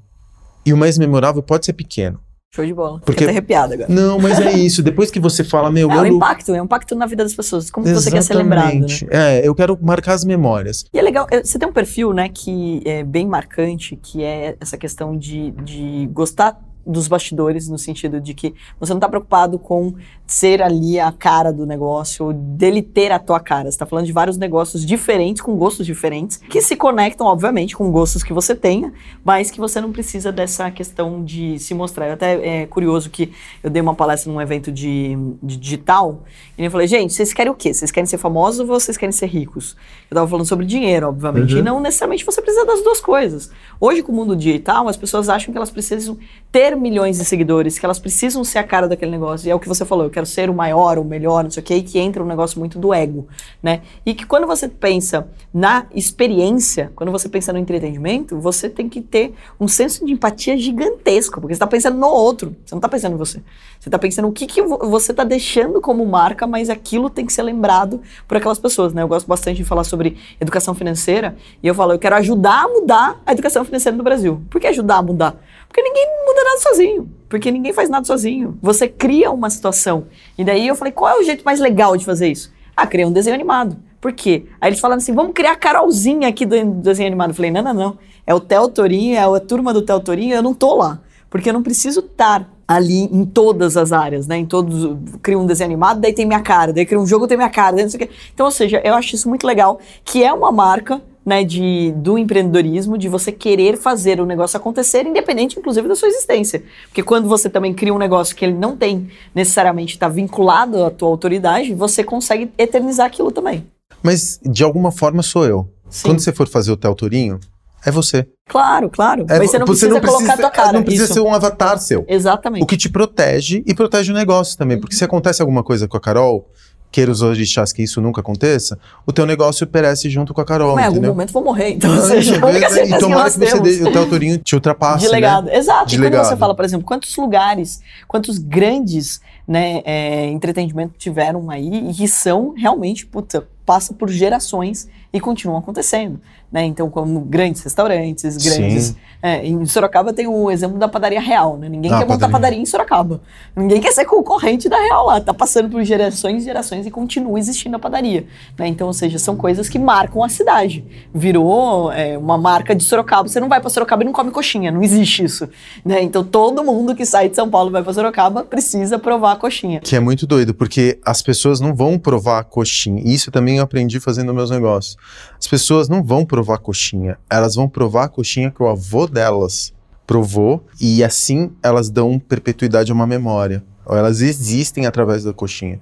E 0.66 0.74
o 0.74 0.78
mais 0.78 0.98
memorável 0.98 1.42
pode 1.42 1.66
ser 1.66 1.72
pequeno. 1.72 2.20
Show 2.54 2.66
de 2.66 2.74
bola. 2.74 3.00
Porque- 3.00 3.14
Fiquei 3.14 3.28
até 3.28 3.32
arrepiada 3.38 3.74
agora. 3.74 3.88
Não, 3.90 4.20
mas 4.20 4.38
é 4.42 4.52
isso. 4.52 4.84
Depois 4.84 5.10
que 5.10 5.18
você 5.18 5.46
fala, 5.46 5.72
meu, 5.72 5.90
É 5.90 6.02
um 6.02 6.06
impacto, 6.06 6.54
é 6.54 6.62
um 6.62 6.66
impacto 6.66 6.94
na 6.94 7.06
vida 7.06 7.24
das 7.24 7.34
pessoas. 7.34 7.72
Como 7.72 7.86
que 7.86 7.94
você 7.94 8.12
quer 8.12 8.22
ser 8.22 8.34
lembrado, 8.34 8.66
né? 8.66 8.86
Exatamente. 8.86 9.08
É, 9.10 9.48
eu 9.48 9.56
quero 9.56 9.80
marcar 9.82 10.14
as 10.14 10.26
memórias. 10.26 10.84
E 10.94 11.00
é 11.00 11.02
legal, 11.02 11.26
você 11.42 11.58
tem 11.58 11.70
um 11.70 11.74
perfil, 11.74 12.12
né, 12.14 12.28
que 12.28 12.82
é 12.86 13.02
bem 13.02 13.26
marcante, 13.26 13.96
que 13.96 14.22
é 14.22 14.58
essa 14.60 14.78
questão 14.78 15.18
de, 15.18 15.52
de 15.64 16.08
gostar 16.12 16.60
dos 16.86 17.08
bastidores, 17.08 17.70
no 17.70 17.78
sentido 17.78 18.20
de 18.20 18.34
que 18.34 18.54
você 18.80 18.92
não 18.94 18.98
está 18.98 19.08
preocupado 19.08 19.58
com 19.58 19.94
ser 20.26 20.62
ali 20.62 21.00
a 21.00 21.12
cara 21.12 21.52
do 21.52 21.66
negócio, 21.66 22.26
ou 22.28 22.34
dele 22.34 22.82
ter 22.82 23.12
a 23.12 23.20
tua 23.20 23.40
cara. 23.40 23.64
Você 23.64 23.70
está 23.70 23.86
falando 23.86 24.06
de 24.06 24.12
vários 24.12 24.38
negócios 24.38 24.86
diferentes, 24.86 25.42
com 25.42 25.56
gostos 25.56 25.86
diferentes, 25.86 26.38
que 26.38 26.62
se 26.62 26.76
conectam, 26.76 27.28
obviamente, 27.28 27.76
com 27.76 27.92
gostos 27.92 28.24
que 28.24 28.34
você 28.34 28.56
tenha, 28.56 28.92
mas 29.24 29.52
que 29.52 29.60
você 29.60 29.80
não 29.80 29.92
precisa 29.92 30.32
dessa 30.32 30.70
questão 30.72 31.24
de 31.24 31.60
se 31.60 31.74
mostrar. 31.74 32.08
Eu 32.08 32.14
até 32.14 32.62
é 32.62 32.66
curioso 32.66 33.10
que 33.10 33.32
eu 33.62 33.70
dei 33.70 33.82
uma 33.82 33.96
palestra 33.96 34.32
num 34.32 34.42
evento 34.42 34.72
de, 34.72 35.16
de 35.42 35.58
digital, 35.58 36.24
e 36.58 36.66
eu 36.66 36.72
falei, 36.72 36.88
gente, 36.88 37.14
vocês 37.14 37.34
querem 37.34 37.52
o 37.52 37.56
quê? 37.56 37.74
Vocês 37.74 37.92
querem 37.92 38.06
ser 38.06 38.18
famosos 38.18 38.60
ou 38.62 38.68
vocês 38.68 38.98
querem 38.98 39.12
ser 39.12 39.28
ricos? 39.28 39.76
Eu 40.10 40.16
tava 40.16 40.28
falando 40.28 40.46
sobre 40.46 40.66
dinheiro, 40.66 41.08
obviamente, 41.08 41.54
Uhum. 41.54 41.60
e 41.60 41.64
não 41.64 41.80
necessariamente 41.80 42.26
você 42.26 42.42
precisa 42.42 42.66
das 42.66 42.82
duas 42.84 43.00
coisas. 43.02 43.52
Hoje, 43.80 44.02
com 44.04 44.12
o 44.12 44.16
mundo 44.16 44.36
digital, 44.36 44.88
as 44.88 44.96
pessoas 44.98 45.30
acham 45.30 45.52
que 45.52 45.58
elas 45.58 45.72
precisam 45.72 46.18
ter 46.52 46.73
milhões 46.76 47.18
de 47.18 47.26
seguidores, 47.26 47.78
que 47.78 47.86
elas 47.86 48.00
precisam 48.00 48.44
ser 48.44 48.60
a 48.60 48.64
cara 48.64 48.88
daquele 48.88 49.12
negócio. 49.12 49.48
E 49.48 49.52
é 49.52 49.56
o 49.56 49.60
que 49.60 49.68
você 49.68 49.86
falou, 49.86 50.06
eu 50.06 50.10
quero 50.10 50.26
ser 50.26 50.50
o 50.50 50.54
maior, 50.54 50.98
o 50.98 51.04
melhor, 51.04 51.44
não 51.44 51.52
sei 51.52 51.62
o 51.62 51.66
quê, 51.66 51.76
e 51.76 51.84
que 51.84 52.00
entra 52.00 52.24
um 52.24 52.28
negócio 52.28 52.60
muito 52.60 52.80
do 52.80 52.94
ego, 52.94 53.28
né? 53.62 53.82
E 54.06 54.14
que 54.14 54.26
quando 54.26 54.48
você 54.48 54.68
pensa 54.68 55.28
na 55.54 55.86
experiência, 55.94 56.92
quando 56.96 57.12
você 57.12 57.28
pensa 57.30 57.52
no 57.54 57.60
entretenimento, 57.60 58.40
você 58.40 58.70
tem 58.70 58.88
que 58.90 59.02
ter 59.02 59.34
um 59.60 59.68
senso 59.68 60.06
de 60.06 60.14
empatia 60.14 60.58
gigantesco, 60.58 61.40
porque 61.40 61.54
você 61.54 61.58
está 61.58 61.68
pensando 61.68 61.98
no 61.98 62.08
outro, 62.08 62.56
você 62.66 62.74
não 62.74 62.80
está 62.80 62.90
pensando 62.90 63.14
em 63.14 63.18
você. 63.18 63.42
Você 63.80 63.90
está 63.90 64.00
pensando 64.00 64.28
o 64.28 64.32
que, 64.32 64.48
que 64.48 64.62
vo- 64.62 64.80
você 64.90 65.12
está 65.12 65.24
deixando 65.24 65.82
como 65.82 66.06
marca, 66.06 66.48
mas 66.48 66.70
aquilo 66.70 67.10
tem 67.10 67.26
que 67.26 67.34
ser 67.34 67.44
lembrado 67.44 68.02
por 68.28 68.38
aquelas 68.38 68.58
pessoas, 68.58 68.94
né? 68.94 69.02
Eu 69.02 69.08
gosto 69.08 69.28
bastante 69.28 69.58
de 69.58 69.64
falar 69.64 69.84
sobre 69.84 70.18
educação 70.40 70.74
financeira 70.74 71.36
e 71.62 71.68
eu 71.68 71.76
falo, 71.76 71.94
eu 71.94 72.00
quero 72.00 72.16
ajudar 72.16 72.64
a 72.64 72.68
mudar 72.68 73.22
a 73.26 73.32
educação 73.34 73.66
financeira 73.66 73.98
no 73.98 74.04
Brasil. 74.04 74.42
Por 74.50 74.62
que 74.62 74.68
ajudar 74.68 74.98
a 74.98 75.02
mudar? 75.02 75.36
Porque 75.74 75.82
ninguém 75.82 76.08
muda 76.24 76.44
nada 76.44 76.60
sozinho. 76.60 77.10
Porque 77.28 77.50
ninguém 77.50 77.74
faz 77.74 77.90
nada 77.90 78.06
sozinho. 78.06 78.56
Você 78.62 78.88
cria 78.88 79.32
uma 79.32 79.50
situação. 79.50 80.06
E 80.38 80.44
daí 80.44 80.68
eu 80.68 80.76
falei, 80.76 80.94
qual 80.94 81.18
é 81.18 81.20
o 81.20 81.24
jeito 81.24 81.44
mais 81.44 81.60
legal 81.60 81.98
de 81.98 82.06
fazer 82.06 82.28
isso? 82.28 82.54
Ah, 82.78 82.86
criar 82.86 83.08
um 83.08 83.12
desenho 83.12 83.34
animado. 83.34 83.76
Por 84.00 84.14
quê? 84.14 84.46
Aí 84.62 84.70
eles 84.70 84.80
falaram 84.80 85.02
assim, 85.02 85.16
vamos 85.16 85.34
criar 85.34 85.54
a 85.54 85.56
Carolzinha 85.56 86.28
aqui 86.28 86.46
do 86.46 86.64
desenho 86.64 87.08
animado. 87.08 87.32
Eu 87.32 87.36
falei, 87.36 87.50
não, 87.50 87.64
não, 87.64 87.74
não. 87.74 87.98
É 88.28 88.36
o 88.36 88.40
Theo 88.40 88.70
Torinho, 88.70 89.18
é 89.18 89.24
a 89.24 89.40
turma 89.40 89.74
do 89.74 89.82
Theo 89.82 90.00
Torinho, 90.00 90.36
eu 90.36 90.44
não 90.44 90.54
tô 90.54 90.76
lá. 90.76 91.00
Porque 91.28 91.50
eu 91.50 91.54
não 91.54 91.64
preciso 91.64 92.02
estar 92.02 92.48
ali 92.68 93.06
em 93.06 93.26
todas 93.26 93.76
as 93.76 93.92
áreas, 93.92 94.28
né? 94.28 94.38
Em 94.38 94.46
todos, 94.46 94.96
crio 95.24 95.40
um 95.40 95.48
desenho 95.48 95.72
animado, 95.72 96.00
daí 96.00 96.14
tem 96.14 96.28
minha 96.28 96.42
cara, 96.42 96.72
daí 96.72 96.86
crio 96.86 97.02
um 97.02 97.08
jogo, 97.08 97.28
tem 97.28 97.36
minha 97.36 97.50
cara, 97.50 97.76
daí 97.76 97.84
não 97.84 97.90
sei 97.90 98.04
o 98.04 98.08
quê. 98.08 98.14
Então, 98.32 98.46
ou 98.46 98.52
seja, 98.52 98.80
eu 98.84 98.94
acho 98.94 99.16
isso 99.16 99.28
muito 99.28 99.48
legal, 99.48 99.80
que 100.06 100.24
é 100.24 100.32
uma 100.32 100.52
marca, 100.52 101.02
né, 101.26 101.44
de, 101.44 101.94
do 101.96 102.18
empreendedorismo, 102.18 102.98
de 102.98 103.08
você 103.08 103.32
querer 103.32 103.78
fazer 103.78 104.20
o 104.20 104.26
negócio 104.26 104.58
acontecer, 104.58 105.06
independente, 105.06 105.58
inclusive, 105.58 105.88
da 105.88 105.96
sua 105.96 106.10
existência. 106.10 106.64
Porque 106.88 107.04
quando 107.04 107.28
você 107.28 107.50
também 107.50 107.74
cria 107.74 107.94
um 107.94 107.98
negócio 107.98 108.36
que 108.36 108.44
ele 108.44 108.54
não 108.54 108.76
tem 108.76 109.10
necessariamente 109.34 109.94
está 109.94 110.08
vinculado 110.08 110.84
à 110.84 110.92
tua 110.92 111.08
autoridade, 111.08 111.74
você 111.74 112.04
consegue 112.04 112.52
eternizar 112.58 113.08
aquilo 113.08 113.32
também. 113.32 113.66
Mas, 114.02 114.40
de 114.44 114.64
alguma 114.64 114.92
forma, 114.92 115.24
sou 115.24 115.46
eu. 115.46 115.70
Sim. 115.90 116.10
Quando 116.10 116.20
você 116.20 116.34
for 116.34 116.48
fazer 116.48 116.72
o 116.72 116.78
Tel 116.78 116.96
Torinho, 116.96 117.40
é 117.86 117.92
você. 117.92 118.28
Claro, 118.48 118.90
claro. 118.90 119.26
É, 119.30 119.40
Mas 119.40 119.52
você 119.52 119.60
não 119.60 119.66
precisa 119.66 120.02
colocar 120.02 120.34
a 120.34 120.38
tua 120.38 120.52
cara. 120.52 120.74
Não 120.74 120.84
precisa 120.84 121.06
isso. 121.06 121.14
ser 121.14 121.20
um 121.20 121.34
avatar 121.34 121.78
seu. 121.80 122.06
Exatamente. 122.08 122.64
O 122.64 122.66
que 122.66 122.78
te 122.78 122.90
protege 122.90 123.64
e 123.66 123.74
protege 123.74 124.12
o 124.12 124.16
negócio 124.16 124.58
também. 124.58 124.80
Porque 124.80 124.96
se 124.96 125.04
acontece 125.04 125.42
alguma 125.42 125.64
coisa 125.64 125.88
com 125.88 125.98
a 125.98 126.00
Carol, 126.00 126.50
queira 126.94 127.12
os 127.12 127.24
orixás 127.24 127.74
que 127.74 127.82
isso 127.82 128.00
nunca 128.00 128.22
aconteça, 128.22 128.78
o 129.04 129.12
teu 129.12 129.26
negócio 129.26 129.66
perece 129.66 130.12
junto 130.12 130.32
com 130.32 130.40
a 130.40 130.46
Carol, 130.46 130.76
Mas 130.76 130.84
em 130.86 130.88
algum 130.98 131.08
momento 131.08 131.34
vou 131.34 131.44
morrer, 131.44 131.72
então, 131.72 131.92
Ah, 131.92 132.02
seja, 132.02 132.34
a 132.40 132.46
única 132.46 132.68
talvez, 132.68 132.72
certeza 132.74 132.86
e 132.86 132.94
que 132.94 133.00
tomara 133.00 133.24
nós 133.24 133.36
que 133.36 133.46
você 133.48 133.60
dê, 133.60 133.90
o 133.90 133.92
Tel 133.92 134.08
Torinho 134.10 134.38
te 134.38 134.54
ultrapasse, 134.54 135.06
de 135.06 135.12
legado. 135.12 135.46
né? 135.48 135.58
Exato. 135.58 135.88
De 135.88 135.96
e 135.96 135.98
quando 135.98 136.04
legado. 136.04 136.26
você 136.30 136.38
fala, 136.38 136.56
por 136.56 136.64
exemplo, 136.64 136.86
quantos 136.86 137.18
lugares, 137.18 137.82
quantos 138.08 138.38
grandes 138.38 139.20
né, 139.48 139.82
é, 139.84 140.28
entretenimento 140.28 140.94
tiveram 140.98 141.50
aí 141.50 141.90
e 141.90 141.94
que 141.94 142.08
são 142.08 142.54
realmente, 142.56 143.06
puta, 143.08 143.48
passa 143.66 143.94
por 143.94 144.10
gerações 144.10 144.88
e 145.14 145.20
continuam 145.20 145.60
acontecendo. 145.60 146.20
Né? 146.52 146.66
Então, 146.66 146.90
como 146.90 147.22
grandes 147.22 147.64
restaurantes, 147.64 148.38
grandes. 148.38 148.96
É, 149.22 149.46
em 149.46 149.66
Sorocaba 149.66 150.12
tem 150.12 150.28
o 150.28 150.52
exemplo 150.52 150.78
da 150.78 150.88
padaria 150.88 151.20
real, 151.22 151.58
né? 151.58 151.70
Ninguém 151.70 151.92
Ah, 151.92 151.98
quer 152.00 152.02
montar 152.02 152.14
padaria. 152.28 152.32
padaria 152.34 152.60
em 152.60 152.66
Sorocaba. 152.66 153.22
Ninguém 153.56 153.80
quer 153.82 153.92
ser 153.94 154.06
concorrente 154.06 154.68
da 154.68 154.78
real 154.78 155.06
lá. 155.06 155.22
Tá 155.22 155.34
passando 155.34 155.70
por 155.70 155.84
gerações 155.84 156.42
e 156.44 156.46
gerações 156.46 156.86
e 156.86 156.92
continua 156.92 157.40
existindo 157.40 157.76
a 157.76 157.80
padaria. 157.80 158.26
Né? 158.58 158.68
Então, 158.68 158.86
ou 158.88 158.94
seja, 158.94 159.18
são 159.18 159.36
coisas 159.36 159.70
que 159.70 159.80
marcam 159.80 160.24
a 160.24 160.30
cidade. 160.30 160.84
Virou 161.14 161.92
é, 161.92 162.18
uma 162.18 162.38
marca 162.38 162.76
de 162.76 162.84
Sorocaba. 162.84 163.28
Você 163.30 163.40
não 163.40 163.48
vai 163.50 163.62
para 163.62 163.70
Sorocaba 163.70 164.04
e 164.04 164.06
não 164.06 164.12
come 164.14 164.30
coxinha. 164.30 164.72
Não 164.72 164.84
existe 164.84 165.24
isso. 165.24 165.48
Né? 165.86 166.04
Então, 166.04 166.24
todo 166.24 166.64
mundo 166.64 166.94
que 166.94 167.06
sai 167.06 167.30
de 167.30 167.36
São 167.36 167.50
Paulo 167.50 167.70
e 167.70 167.72
vai 167.72 167.82
para 167.84 167.94
Sorocaba 167.94 168.44
precisa 168.44 169.00
provar 169.00 169.32
a 169.32 169.36
coxinha. 169.38 169.80
Que 169.80 169.96
é 169.96 170.00
muito 170.00 170.28
doido, 170.28 170.54
porque 170.54 171.00
as 171.06 171.22
pessoas 171.22 171.60
não 171.60 171.74
vão 171.74 171.98
provar 171.98 172.40
a 172.40 172.44
coxinha. 172.44 173.02
Isso 173.04 173.32
também 173.32 173.58
eu 173.58 173.64
aprendi 173.64 174.00
fazendo 174.00 174.34
meus 174.34 174.52
negócios. 174.52 174.98
As 175.38 175.48
pessoas 175.48 175.90
não 175.90 176.04
vão 176.04 176.26
provar 176.26 176.58
coxinha, 176.58 177.18
elas 177.30 177.56
vão 177.56 177.68
provar 177.68 178.06
a 178.06 178.10
coxinha 178.10 178.52
que 178.52 178.62
o 178.62 178.68
avô 178.68 179.08
delas 179.08 179.74
provou 180.06 180.66
e 180.80 181.04
assim 181.04 181.52
elas 181.62 181.90
dão 181.90 182.20
perpetuidade 182.20 182.92
a 182.92 182.96
uma 182.96 183.08
memória. 183.08 183.64
Ou 183.86 183.98
elas 183.98 184.22
existem 184.22 184.86
através 184.86 185.24
da 185.24 185.34
coxinha. 185.34 185.80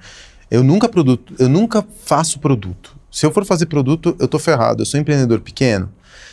Eu 0.50 0.64
nunca 0.64 0.90
produto, 0.90 1.34
eu 1.40 1.48
nunca 1.48 1.86
faço 2.04 2.40
produto. 2.40 2.96
Se 3.12 3.26
eu 3.26 3.32
for 3.32 3.46
fazer 3.46 3.66
produto, 3.66 4.16
eu 4.20 4.28
tô 4.28 4.40
ferrado. 4.40 4.82
Eu 4.82 4.86
sou 4.86 5.00
empreendedor 5.00 5.42
pequeno. 5.42 5.92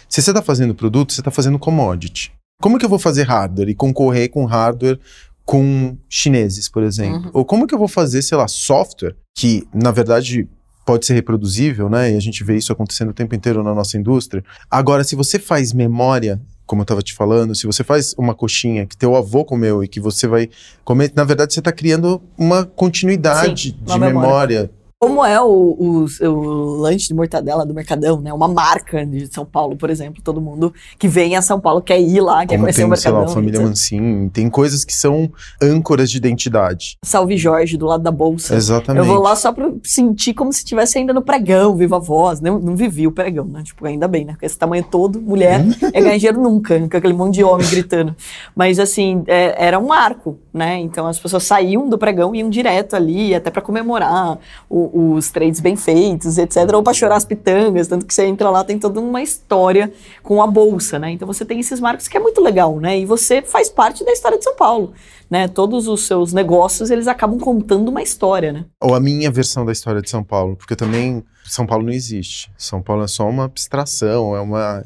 Se 0.09 0.23
você 0.23 0.31
está 0.31 0.41
fazendo 0.41 0.75
produto, 0.75 1.13
você 1.13 1.21
está 1.21 1.31
fazendo 1.31 1.59
commodity. 1.59 2.33
Como 2.61 2.79
que 2.79 2.85
eu 2.85 2.89
vou 2.89 2.99
fazer 2.99 3.25
hardware 3.25 3.69
e 3.69 3.75
concorrer 3.75 4.31
com 4.31 4.45
hardware 4.45 4.99
com 5.45 5.97
chineses, 6.09 6.69
por 6.69 6.83
exemplo? 6.83 7.27
Uhum. 7.27 7.31
Ou 7.35 7.45
como 7.45 7.67
que 7.67 7.75
eu 7.75 7.79
vou 7.79 7.89
fazer, 7.89 8.23
sei 8.23 8.37
lá, 8.37 8.47
software 8.47 9.17
que, 9.37 9.67
na 9.73 9.91
verdade, 9.91 10.49
pode 10.89 11.05
ser 11.05 11.13
reproduzível, 11.13 11.91
né? 11.91 12.13
E 12.13 12.17
a 12.17 12.21
gente 12.21 12.43
vê 12.43 12.57
isso 12.57 12.73
acontecendo 12.73 13.11
o 13.11 13.13
tempo 13.13 13.35
inteiro 13.35 13.63
na 13.63 13.75
nossa 13.75 13.99
indústria. 13.99 14.43
Agora, 14.71 15.05
se 15.05 15.15
você 15.15 15.39
faz 15.39 15.75
memória, 15.75 16.41
como 16.65 16.81
eu 16.81 16.85
estava 16.85 17.03
te 17.03 17.13
falando, 17.13 17.55
se 17.55 17.67
você 17.67 17.85
faz 17.85 18.15
uma 18.17 18.35
coxinha 18.35 18.87
que 18.87 18.97
teu 18.97 19.15
avô 19.15 19.45
comeu 19.45 19.85
e 19.85 19.89
que 19.89 20.01
você 20.01 20.27
vai 20.27 20.49
comer, 20.85 21.13
na 21.15 21.25
verdade 21.25 21.53
você 21.53 21.61
está 21.61 21.71
criando 21.71 22.23
uma 22.39 22.65
continuidade 22.65 23.69
Sim, 23.69 23.77
uma 23.87 23.95
de 23.95 24.01
memória. 24.01 24.29
memória. 24.29 24.71
Como 25.01 25.25
é 25.25 25.41
o, 25.41 25.47
o, 25.47 26.07
o 26.29 26.77
lanche 26.81 27.07
de 27.07 27.15
mortadela 27.15 27.65
do 27.65 27.73
Mercadão, 27.73 28.21
né? 28.21 28.33
Uma 28.33 28.49
marca 28.49 29.07
de 29.07 29.33
São 29.33 29.45
Paulo, 29.47 29.77
por 29.77 29.91
exemplo. 29.91 30.21
Todo 30.25 30.41
mundo 30.41 30.75
que 30.99 31.07
vem 31.07 31.37
a 31.37 31.43
São 31.43 31.61
Paulo 31.61 31.81
quer 31.81 32.01
ir 32.01 32.21
lá, 32.21 32.45
quer 32.45 32.57
Como 32.57 32.63
conhecer 32.65 32.85
o 32.85 32.89
tem, 32.89 32.97
sei 32.97 33.11
Mercadão. 33.13 33.21
lá, 33.21 33.27
a 33.27 33.29
família. 33.33 33.61
Mancini, 33.61 34.29
tem 34.31 34.51
coisas 34.51 34.85
que 34.85 34.93
são 34.93 35.31
âncoras 35.63 36.11
de 36.11 36.17
identidade. 36.17 36.99
Salve 37.05 37.37
Jorge, 37.37 37.77
do 37.77 37.87
lado 37.87 38.03
da 38.03 38.11
bolsa. 38.11 38.57
Exatamente. 38.57 39.07
Eu 39.07 39.13
vou 39.15 39.23
lá 39.23 39.37
só 39.37 39.53
pra 39.53 39.71
sentir 39.85 40.35
como 40.35 40.53
se 40.53 40.59
estivesse 40.61 40.99
ainda 40.99 41.13
no 41.13 41.23
pregão, 41.23 41.77
viva 41.77 42.01
voz. 42.01 42.41
Não, 42.41 42.59
não 42.59 42.75
vivi 42.75 43.07
o 43.07 43.13
pregão, 43.13 43.45
né? 43.45 43.63
Tipo, 43.63 43.87
ainda 43.87 44.09
bem, 44.09 44.25
né? 44.25 44.35
Com 44.39 44.45
esse 44.45 44.59
tamanho 44.59 44.83
todo, 44.83 45.21
mulher, 45.23 45.65
é 45.93 46.01
ganhar 46.01 46.17
dinheiro 46.19 46.43
nunca, 46.43 46.77
com 46.89 46.97
aquele 46.97 47.13
monte 47.15 47.35
de 47.35 47.45
homem 47.45 47.69
gritando. 47.71 48.17
Mas, 48.53 48.81
assim, 48.81 49.23
é- 49.29 49.55
era 49.65 49.79
um 49.79 49.87
marco, 49.87 50.37
né? 50.53 50.77
Então, 50.81 51.07
as 51.07 51.21
pessoas 51.21 51.45
saíam 51.45 51.89
do 51.89 51.97
pregão 51.97 52.35
e 52.35 52.41
iam 52.41 52.51
direto 52.51 52.97
ali, 52.97 53.33
até 53.33 53.49
pra 53.49 53.63
comemorar 53.63 54.39
o, 54.69 54.88
os 54.93 55.31
trades 55.31 55.61
bem 55.61 55.77
feitos, 55.77 56.39
etc. 56.39 56.57
Ou 56.75 56.83
para 56.83 56.93
chorar 56.93 57.17
as 57.17 57.25
pitangas, 57.25 57.89
tanto 57.89 58.07
que 58.07 58.15
você 58.15 58.27
entra 58.27 58.51
lá, 58.51 58.65
tem 58.65 58.79
toda 58.79 59.01
uma 59.01 59.23
história 59.23 59.93
com 60.23 60.43
a 60.43 60.47
bolsa, 60.47 60.99
né? 60.99 61.11
Então 61.11 61.27
você 61.27 61.45
tem 61.45 61.61
esses 61.61 61.81
marcos 61.81 62.09
que 62.09 62.17
é 62.17 62.21
muito 62.21 62.41
legal, 62.41 62.79
né? 62.79 62.99
E 62.99 63.07
você 63.07 63.43
faz 63.43 63.69
parte 63.69 64.05
da 64.05 64.13
história 64.13 64.39
de 64.39 64.45
São 64.45 64.57
Paulo. 64.57 64.93
Né, 65.31 65.47
todos 65.47 65.87
os 65.89 66.07
seus 66.07 66.33
negócios, 66.33 66.91
eles 66.91 67.07
acabam 67.07 67.39
contando 67.39 67.91
uma 67.91 68.01
história, 68.01 68.51
né? 68.51 68.65
Ou 68.83 68.95
a 68.95 69.01
minha 69.01 69.31
versão 69.31 69.63
da 69.63 69.73
história 69.73 70.01
de 70.01 70.09
São 70.09 70.25
Paulo, 70.25 70.57
porque 70.57 70.75
também 70.75 71.23
São 71.45 71.67
Paulo 71.67 71.85
não 71.85 71.93
existe. 71.93 72.51
São 72.57 72.81
Paulo 72.81 73.05
é 73.05 73.07
só 73.07 73.29
uma 73.29 73.45
abstração, 73.45 74.35
é 74.35 74.41
uma, 74.41 74.83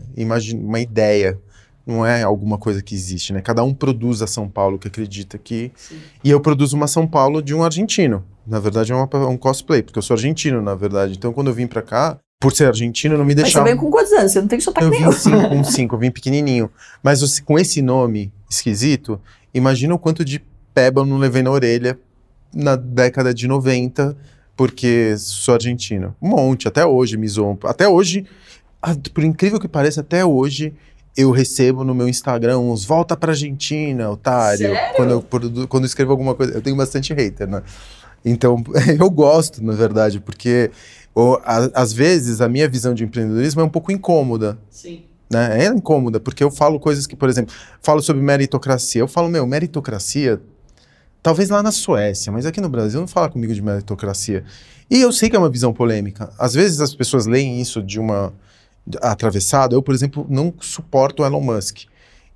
uma 0.53 0.81
ideia 0.81 1.39
não 1.87 2.07
é 2.07 2.23
alguma 2.23 2.59
coisa 2.59 2.83
que 2.83 2.95
existe, 2.95 3.33
né? 3.33 3.41
Cada 3.41 3.63
um 3.63 3.75
produz 3.75 4.23
a 4.23 4.27
São 4.27 4.49
Paulo 4.49 4.79
que 4.79 4.89
acredita 4.89 5.37
que. 5.39 5.73
Sim. 5.75 5.97
E 6.23 6.31
eu 6.31 6.41
produzo 6.41 6.77
uma 6.77 6.87
São 6.87 7.07
Paulo 7.07 7.43
de 7.43 7.55
um 7.55 7.63
argentino. 7.63 8.25
Na 8.47 8.59
verdade, 8.59 8.93
é 8.93 8.95
uma, 8.95 9.09
um 9.29 9.37
cosplay, 9.37 9.83
porque 9.83 9.99
eu 9.99 10.03
sou 10.03 10.15
argentino, 10.15 10.63
na 10.63 10.75
verdade. 10.75 11.15
Então, 11.17 11.33
quando 11.33 11.49
eu 11.49 11.55
vim 11.55 11.67
pra 11.67 11.83
cá, 11.83 12.19
por 12.41 12.53
ser 12.53 12.67
argentino, 12.67 13.17
não 13.17 13.25
me 13.25 13.35
deixava. 13.35 13.65
Mas 13.65 13.71
você 13.71 13.77
veio 13.77 13.85
com 13.85 13.91
quantos 13.91 14.13
anos? 14.13 14.33
Você 14.33 14.41
não 14.41 14.49
tem 14.49 14.61
sotaque 14.61 14.87
eu 14.87 14.91
nenhum. 14.91 15.07
Eu 15.07 15.13
vim 15.13 15.49
com 15.49 15.65
cinco, 15.71 15.95
eu 15.95 15.99
vim 15.99 16.11
pequenininho. 16.11 16.71
Mas 17.03 17.41
com 17.41 17.59
esse 17.59 17.81
nome 17.81 18.33
esquisito, 18.51 19.21
imagina 19.55 19.95
o 19.95 19.99
quanto 19.99 20.25
de 20.25 20.43
peba 20.75 21.03
eu 21.03 21.07
não 21.07 21.19
levei 21.19 21.43
na 21.43 21.51
orelha 21.51 21.99
na 22.55 22.77
década 22.77 23.33
de 23.33 23.47
90, 23.47 24.17
porque 24.57 25.15
sou 25.17 25.55
argentino. 25.55 26.15
Um 26.21 26.31
monte, 26.31 26.69
até 26.69 26.85
hoje 26.85 27.17
me 27.17 27.27
zoam. 27.27 27.59
Até 27.65 27.89
hoje, 27.89 28.27
por 29.15 29.25
incrível 29.25 29.59
que 29.59 29.69
pareça, 29.69 30.01
até 30.01 30.25
hoje 30.25 30.75
eu 31.17 31.31
recebo 31.31 31.85
no 31.85 31.95
meu 31.95 32.09
Instagram 32.09 32.59
uns 32.59 32.85
volta 32.85 33.17
pra 33.17 33.33
Argentina, 33.33 34.11
otário. 34.11 34.75
Sério? 34.75 34.95
Quando 34.97 35.11
eu, 35.11 35.67
quando 35.69 35.85
eu 35.85 35.87
escrevo 35.87 36.11
alguma 36.11 36.35
coisa. 36.35 36.55
Eu 36.55 36.63
tenho 36.63 36.77
bastante 36.77 37.13
hater, 37.13 37.49
né? 37.49 37.63
Então, 38.25 38.63
eu 38.99 39.11
gosto, 39.11 39.63
na 39.63 39.73
verdade, 39.73 40.21
porque 40.21 40.71
ou, 41.15 41.41
a, 41.45 41.71
às 41.75 41.93
vezes 41.93 42.41
a 42.41 42.49
minha 42.49 42.69
visão 42.69 42.95
de 42.95 43.05
empreendedorismo 43.05 43.61
é 43.61 43.65
um 43.65 43.69
pouco 43.69 43.93
incômoda. 43.93 44.59
Sim. 44.71 45.03
Né? 45.31 45.65
É 45.65 45.69
incômoda, 45.69 46.21
porque 46.21 46.43
eu 46.43 46.51
falo 46.51 46.79
coisas 46.81 47.07
que, 47.07 47.17
por 47.17 47.29
exemplo, 47.29 47.55
falo 47.81 48.03
sobre 48.03 48.23
meritocracia. 48.23 49.01
Eu 49.01 49.09
falo, 49.09 49.29
meu, 49.29 49.47
meritocracia, 49.47 50.41
talvez 51.23 51.51
lá 51.51 51.63
na 51.63 51.73
Suécia, 51.73 52.33
mas 52.33 52.47
aqui 52.47 52.61
no 52.61 52.69
Brasil 52.69 53.01
não 53.01 53.09
fala 53.09 53.29
comigo 53.29 53.53
de 53.53 53.63
meritocracia. 53.63 54.45
E 54.91 55.01
eu 55.01 55.13
sei 55.13 55.31
que 55.31 55.37
é 55.37 55.39
uma 55.39 55.51
visão 55.51 55.73
polêmica. 55.73 56.31
Às 56.39 56.55
vezes 56.55 56.81
as 56.81 56.95
pessoas 56.95 57.27
leem 57.27 57.61
isso 57.61 57.83
de 57.83 57.99
uma 57.99 58.33
atravessado. 59.01 59.75
Eu, 59.75 59.83
por 59.83 59.95
exemplo, 59.95 60.27
não 60.29 60.53
suporto 60.61 61.23
o 61.23 61.27
Elon 61.27 61.41
Musk 61.41 61.87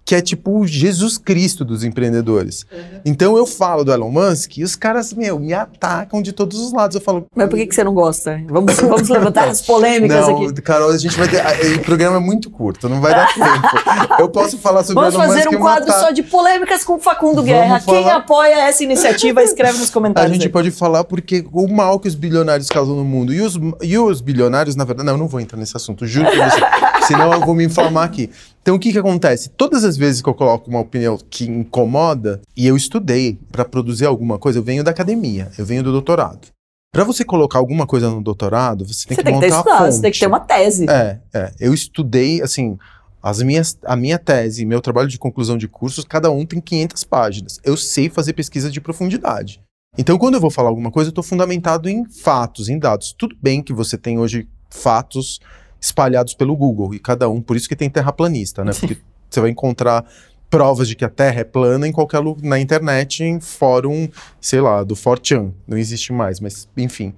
que 0.07 0.14
é 0.14 0.21
tipo 0.21 0.61
o 0.61 0.64
Jesus 0.64 1.19
Cristo 1.19 1.64
dos 1.64 1.83
empreendedores. 1.83 2.64
Uhum. 2.73 3.01
Então 3.05 3.37
eu 3.37 3.45
falo 3.45 3.83
do 3.83 3.92
Elon 3.92 4.09
Musk 4.09 4.59
e 4.59 4.62
os 4.62 4.77
caras, 4.77 5.12
meu, 5.12 5.40
me 5.40 5.53
atacam 5.53 6.23
de 6.23 6.33
todos 6.33 6.61
os 6.61 6.73
lados. 6.73 6.95
Eu 6.95 7.01
falo. 7.01 7.27
Mas 7.35 7.49
por 7.49 7.57
que, 7.57 7.66
que 7.66 7.75
você 7.75 7.83
não 7.83 7.92
gosta? 7.92 8.40
Vamos, 8.49 8.73
vamos 8.79 9.09
levantar 9.09 9.49
as 9.49 9.62
polêmicas 9.62 10.29
não, 10.29 10.45
aqui. 10.45 10.62
Carol, 10.62 10.90
a 10.90 10.97
gente 10.97 11.19
vai 11.19 11.27
ter. 11.27 11.42
O 11.77 11.81
programa 11.81 12.19
é 12.19 12.21
muito 12.21 12.49
curto, 12.51 12.88
não 12.88 13.01
vai 13.01 13.16
dar 13.16 13.27
tempo. 13.35 14.21
Eu 14.21 14.29
posso 14.29 14.57
falar 14.59 14.85
sobre 14.85 15.03
vamos 15.03 15.16
o 15.16 15.19
Elon 15.19 15.27
Musk. 15.27 15.35
Vamos 15.35 15.45
fazer 15.45 15.57
um 15.57 15.61
quadro 15.61 15.92
só 15.92 16.11
de 16.12 16.23
polêmicas 16.23 16.85
com 16.85 17.01
Facundo 17.01 17.42
Guerra. 17.42 17.81
Falar... 17.81 17.99
Quem 17.99 18.11
apoia 18.11 18.69
essa 18.69 18.85
iniciativa, 18.85 19.42
escreve 19.42 19.79
nos 19.79 19.90
comentários. 19.90 20.31
A 20.31 20.35
gente 20.35 20.47
aí. 20.47 20.53
pode 20.53 20.71
falar 20.71 21.03
porque 21.03 21.45
o 21.53 21.66
mal 21.66 21.99
que 21.99 22.07
os 22.07 22.14
bilionários 22.14 22.69
causam 22.69 22.95
no 22.95 23.05
mundo. 23.05 23.35
E 23.35 23.40
os, 23.40 23.59
e 23.83 23.99
os 23.99 24.21
bilionários, 24.21 24.77
na 24.77 24.85
verdade. 24.85 25.05
Não, 25.05 25.14
eu 25.14 25.19
não 25.19 25.27
vou 25.27 25.40
entrar 25.40 25.59
nesse 25.59 25.77
assunto, 25.77 26.07
juro 26.07 26.31
pra 26.31 26.49
você. 26.49 26.61
Senão 27.07 27.33
eu 27.33 27.40
vou 27.40 27.55
me 27.55 27.64
inflamar 27.64 28.05
aqui. 28.05 28.31
Então 28.62 28.75
o 28.75 28.79
que 28.79 28.92
que 28.92 28.99
acontece? 28.99 29.49
Todas 29.51 29.85
as 29.85 29.97
vezes 29.97 30.21
que 30.21 30.29
eu 30.29 30.35
coloco 30.35 30.69
uma 30.69 30.81
opinião 30.81 31.19
que 31.31 31.45
incomoda, 31.45 32.40
e 32.57 32.66
eu 32.66 32.77
estudei 32.77 33.38
para 33.53 33.64
produzir 33.64 34.07
alguma 34.07 34.38
coisa, 34.38 34.59
eu 34.59 34.62
venho 34.62 34.83
da 34.83 34.90
academia, 34.90 35.51
eu 35.57 35.64
venho 35.64 35.83
do 35.83 35.92
doutorado. 35.92 36.49
Para 36.92 37.05
você 37.05 37.25
colocar 37.25 37.59
alguma 37.59 37.87
coisa 37.87 38.09
no 38.11 38.23
doutorado, 38.23 38.87
você 38.87 39.07
tem 39.07 39.16
você 39.16 39.23
que 39.23 39.25
tem 39.25 39.35
montar 39.35 39.47
que 39.47 39.53
ter 39.53 39.57
estudado. 39.59 39.92
Você 39.92 40.03
tem 40.03 40.11
que 40.11 40.19
ter 40.19 40.27
uma 40.27 40.40
tese. 40.40 40.87
É, 40.88 41.21
é. 41.35 41.53
Eu 41.61 41.75
estudei, 41.75 42.40
assim, 42.40 42.79
as 43.23 43.42
minhas, 43.42 43.79
a 43.85 43.95
minha 43.95 44.19
tese, 44.19 44.64
meu 44.64 44.81
trabalho 44.81 45.09
de 45.09 45.19
conclusão 45.19 45.59
de 45.59 45.69
cursos, 45.69 46.05
cada 46.05 46.31
um 46.31 46.47
tem 46.47 46.61
500 46.61 47.05
páginas. 47.05 47.61
Eu 47.62 47.77
sei 47.77 48.09
fazer 48.09 48.33
pesquisa 48.33 48.71
de 48.71 48.81
profundidade. 48.81 49.61
Então, 49.99 50.16
quando 50.16 50.35
eu 50.35 50.40
vou 50.40 50.51
falar 50.51 50.71
alguma 50.71 50.90
coisa, 50.90 51.09
eu 51.09 51.11
estou 51.11 51.25
fundamentado 51.25 51.88
em 51.88 52.05
fatos, 52.05 52.69
em 52.69 52.79
dados. 52.79 53.14
Tudo 53.16 53.37
bem 53.40 53.62
que 53.62 53.73
você 53.73 53.99
tem 53.99 54.19
hoje 54.19 54.49
fatos 54.71 55.38
espalhados 55.81 56.35
pelo 56.35 56.57
Google 56.57 56.95
e 56.95 56.99
cada 56.99 57.29
um, 57.29 57.41
por 57.41 57.57
isso 57.57 57.69
que 57.69 57.77
tem 57.77 57.91
terraplanista, 57.91 58.65
né? 58.65 58.73
Porque 58.79 58.97
você 59.29 59.41
vai 59.41 59.51
encontrar 59.51 60.05
provas 60.49 60.89
de 60.89 60.95
que 60.95 61.05
a 61.05 61.09
Terra 61.09 61.41
é 61.41 61.45
plana 61.45 61.87
em 61.87 61.93
qualquer 61.93 62.21
lugar 62.21 62.43
na 62.45 62.59
internet, 62.59 63.23
em 63.23 63.41
fórum, 63.41 64.09
sei 64.41 64.61
lá, 64.61 64.83
do 64.85 64.95
Fortran, 64.95 65.51
não 65.67 65.77
existe 65.77 66.12
mais, 66.12 66.41
mas 66.41 66.69
enfim. 66.77 67.12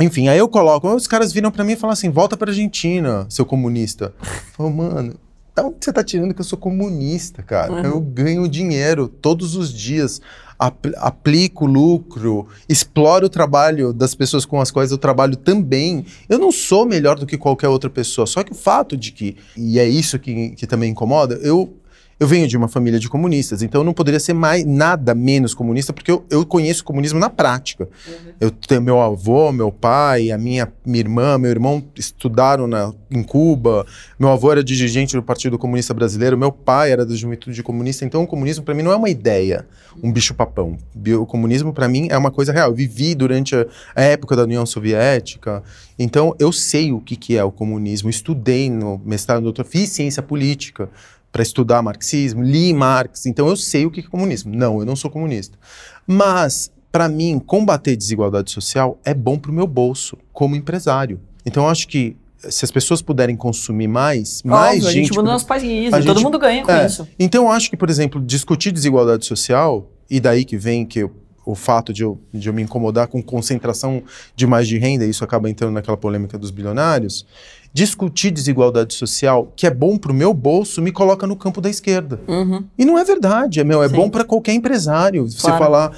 Enfim, 0.00 0.28
aí 0.28 0.38
eu 0.38 0.48
coloco, 0.48 0.88
os 0.94 1.06
caras 1.06 1.32
viram 1.32 1.50
para 1.50 1.64
mim 1.64 1.72
e 1.72 1.76
falam 1.76 1.92
assim: 1.92 2.10
"Volta 2.10 2.36
para 2.36 2.50
Argentina, 2.50 3.26
seu 3.28 3.44
comunista". 3.44 4.14
Falo, 4.52 4.70
mano, 4.70 5.14
da 5.54 5.64
onde 5.64 5.76
você 5.80 5.92
tá 5.92 6.02
tirando 6.02 6.32
que 6.32 6.40
eu 6.40 6.44
sou 6.44 6.58
comunista, 6.58 7.42
cara? 7.42 7.72
Uhum. 7.72 7.84
Eu 7.84 8.00
ganho 8.00 8.48
dinheiro 8.48 9.08
todos 9.08 9.56
os 9.56 9.72
dias 9.72 10.20
aplico 10.98 11.64
lucro, 11.64 12.46
exploro 12.68 13.26
o 13.26 13.30
trabalho 13.30 13.94
das 13.94 14.14
pessoas 14.14 14.44
com 14.44 14.60
as 14.60 14.70
quais 14.70 14.90
eu 14.90 14.98
trabalho 14.98 15.36
também. 15.36 16.04
Eu 16.28 16.38
não 16.38 16.52
sou 16.52 16.84
melhor 16.84 17.18
do 17.18 17.26
que 17.26 17.38
qualquer 17.38 17.68
outra 17.68 17.88
pessoa. 17.88 18.26
Só 18.26 18.42
que 18.42 18.52
o 18.52 18.54
fato 18.54 18.96
de 18.96 19.12
que, 19.12 19.36
e 19.56 19.78
é 19.78 19.88
isso 19.88 20.18
que, 20.18 20.50
que 20.50 20.66
também 20.66 20.90
incomoda, 20.90 21.36
eu 21.42 21.79
eu 22.20 22.26
venho 22.26 22.46
de 22.46 22.54
uma 22.54 22.68
família 22.68 23.00
de 23.00 23.08
comunistas, 23.08 23.62
então 23.62 23.80
eu 23.80 23.84
não 23.84 23.94
poderia 23.94 24.20
ser 24.20 24.34
mais 24.34 24.62
nada 24.66 25.14
menos 25.14 25.54
comunista, 25.54 25.90
porque 25.90 26.10
eu, 26.10 26.22
eu 26.28 26.44
conheço 26.44 26.82
o 26.82 26.84
comunismo 26.84 27.18
na 27.18 27.30
prática. 27.30 27.88
Uhum. 28.06 28.32
Eu 28.38 28.50
tenho 28.50 28.82
meu 28.82 29.00
avô, 29.00 29.50
meu 29.50 29.72
pai, 29.72 30.30
a 30.30 30.36
minha, 30.36 30.70
minha 30.84 31.00
irmã, 31.00 31.38
meu 31.38 31.50
irmão 31.50 31.82
estudaram 31.96 32.66
na, 32.66 32.92
em 33.10 33.22
Cuba. 33.22 33.86
Meu 34.18 34.28
avô 34.28 34.52
era 34.52 34.62
dirigente 34.62 35.16
do 35.16 35.22
Partido 35.22 35.56
Comunista 35.58 35.94
Brasileiro, 35.94 36.36
meu 36.36 36.52
pai 36.52 36.92
era 36.92 37.06
da 37.06 37.14
Juventude 37.14 37.62
Comunista. 37.62 38.04
Então 38.04 38.22
o 38.22 38.26
comunismo 38.26 38.66
para 38.66 38.74
mim 38.74 38.82
não 38.82 38.92
é 38.92 38.96
uma 38.96 39.08
ideia, 39.08 39.66
um 40.02 40.12
bicho-papão. 40.12 40.76
O 41.18 41.24
comunismo 41.24 41.72
para 41.72 41.88
mim 41.88 42.08
é 42.10 42.18
uma 42.18 42.30
coisa 42.30 42.52
real. 42.52 42.68
Eu 42.68 42.74
vivi 42.74 43.14
durante 43.14 43.56
a, 43.56 43.66
a 43.96 44.02
época 44.02 44.36
da 44.36 44.42
União 44.42 44.66
Soviética, 44.66 45.62
então 45.98 46.36
eu 46.38 46.52
sei 46.52 46.92
o 46.92 47.00
que, 47.00 47.16
que 47.16 47.38
é 47.38 47.42
o 47.42 47.50
comunismo. 47.50 48.10
Estudei 48.10 48.68
no 48.68 49.00
mestrado, 49.06 49.42
doutor, 49.42 49.64
fiz 49.64 49.88
ciência 49.88 50.22
política 50.22 50.90
para 51.32 51.42
estudar 51.42 51.82
marxismo, 51.82 52.42
li 52.42 52.72
Marx, 52.72 53.26
então 53.26 53.48
eu 53.48 53.56
sei 53.56 53.86
o 53.86 53.90
que 53.90 54.00
é 54.00 54.02
comunismo. 54.02 54.54
Não, 54.54 54.80
eu 54.80 54.86
não 54.86 54.96
sou 54.96 55.10
comunista. 55.10 55.56
Mas, 56.06 56.70
para 56.90 57.08
mim, 57.08 57.38
combater 57.38 57.96
desigualdade 57.96 58.50
social 58.50 58.98
é 59.04 59.14
bom 59.14 59.38
para 59.38 59.50
o 59.50 59.54
meu 59.54 59.66
bolso, 59.66 60.16
como 60.32 60.56
empresário. 60.56 61.20
Então, 61.46 61.64
eu 61.64 61.68
acho 61.68 61.86
que 61.86 62.16
se 62.48 62.64
as 62.64 62.70
pessoas 62.70 63.02
puderem 63.02 63.36
consumir 63.36 63.86
mais, 63.86 64.40
Óbvio, 64.40 64.50
mais 64.50 64.86
a 64.86 64.90
gente... 64.90 65.06
gente 65.06 65.16
muda 65.16 65.30
nosso 65.30 65.46
país, 65.46 65.90
todo 65.90 66.02
gente, 66.02 66.22
mundo 66.22 66.38
ganha 66.38 66.64
com 66.64 66.72
é, 66.72 66.86
isso. 66.86 67.06
Então, 67.18 67.44
eu 67.44 67.52
acho 67.52 67.70
que, 67.70 67.76
por 67.76 67.88
exemplo, 67.88 68.20
discutir 68.20 68.72
desigualdade 68.72 69.24
social, 69.26 69.90
e 70.08 70.18
daí 70.18 70.44
que 70.44 70.56
vem 70.56 70.84
que 70.84 71.00
eu, 71.00 71.12
o 71.50 71.54
fato 71.54 71.92
de 71.92 72.02
eu, 72.02 72.18
de 72.32 72.48
eu 72.48 72.52
me 72.52 72.62
incomodar 72.62 73.08
com 73.08 73.22
concentração 73.22 74.02
demais 74.34 74.66
de 74.66 74.78
renda, 74.78 75.04
e 75.04 75.10
isso 75.10 75.24
acaba 75.24 75.48
entrando 75.48 75.72
naquela 75.72 75.96
polêmica 75.96 76.38
dos 76.38 76.50
bilionários, 76.50 77.26
discutir 77.72 78.30
desigualdade 78.30 78.94
social, 78.94 79.52
que 79.54 79.66
é 79.66 79.70
bom 79.70 79.96
para 79.96 80.10
o 80.10 80.14
meu 80.14 80.34
bolso, 80.34 80.82
me 80.82 80.90
coloca 80.90 81.26
no 81.26 81.36
campo 81.36 81.60
da 81.60 81.70
esquerda. 81.70 82.20
Uhum. 82.26 82.64
E 82.76 82.84
não 82.84 82.98
é 82.98 83.04
verdade, 83.04 83.60
é, 83.60 83.64
meu, 83.64 83.82
é 83.82 83.88
Sim. 83.88 83.94
bom 83.94 84.10
para 84.10 84.24
qualquer 84.24 84.54
empresário. 84.54 85.22
Claro. 85.22 85.32
Você 85.32 85.50
falar. 85.52 85.92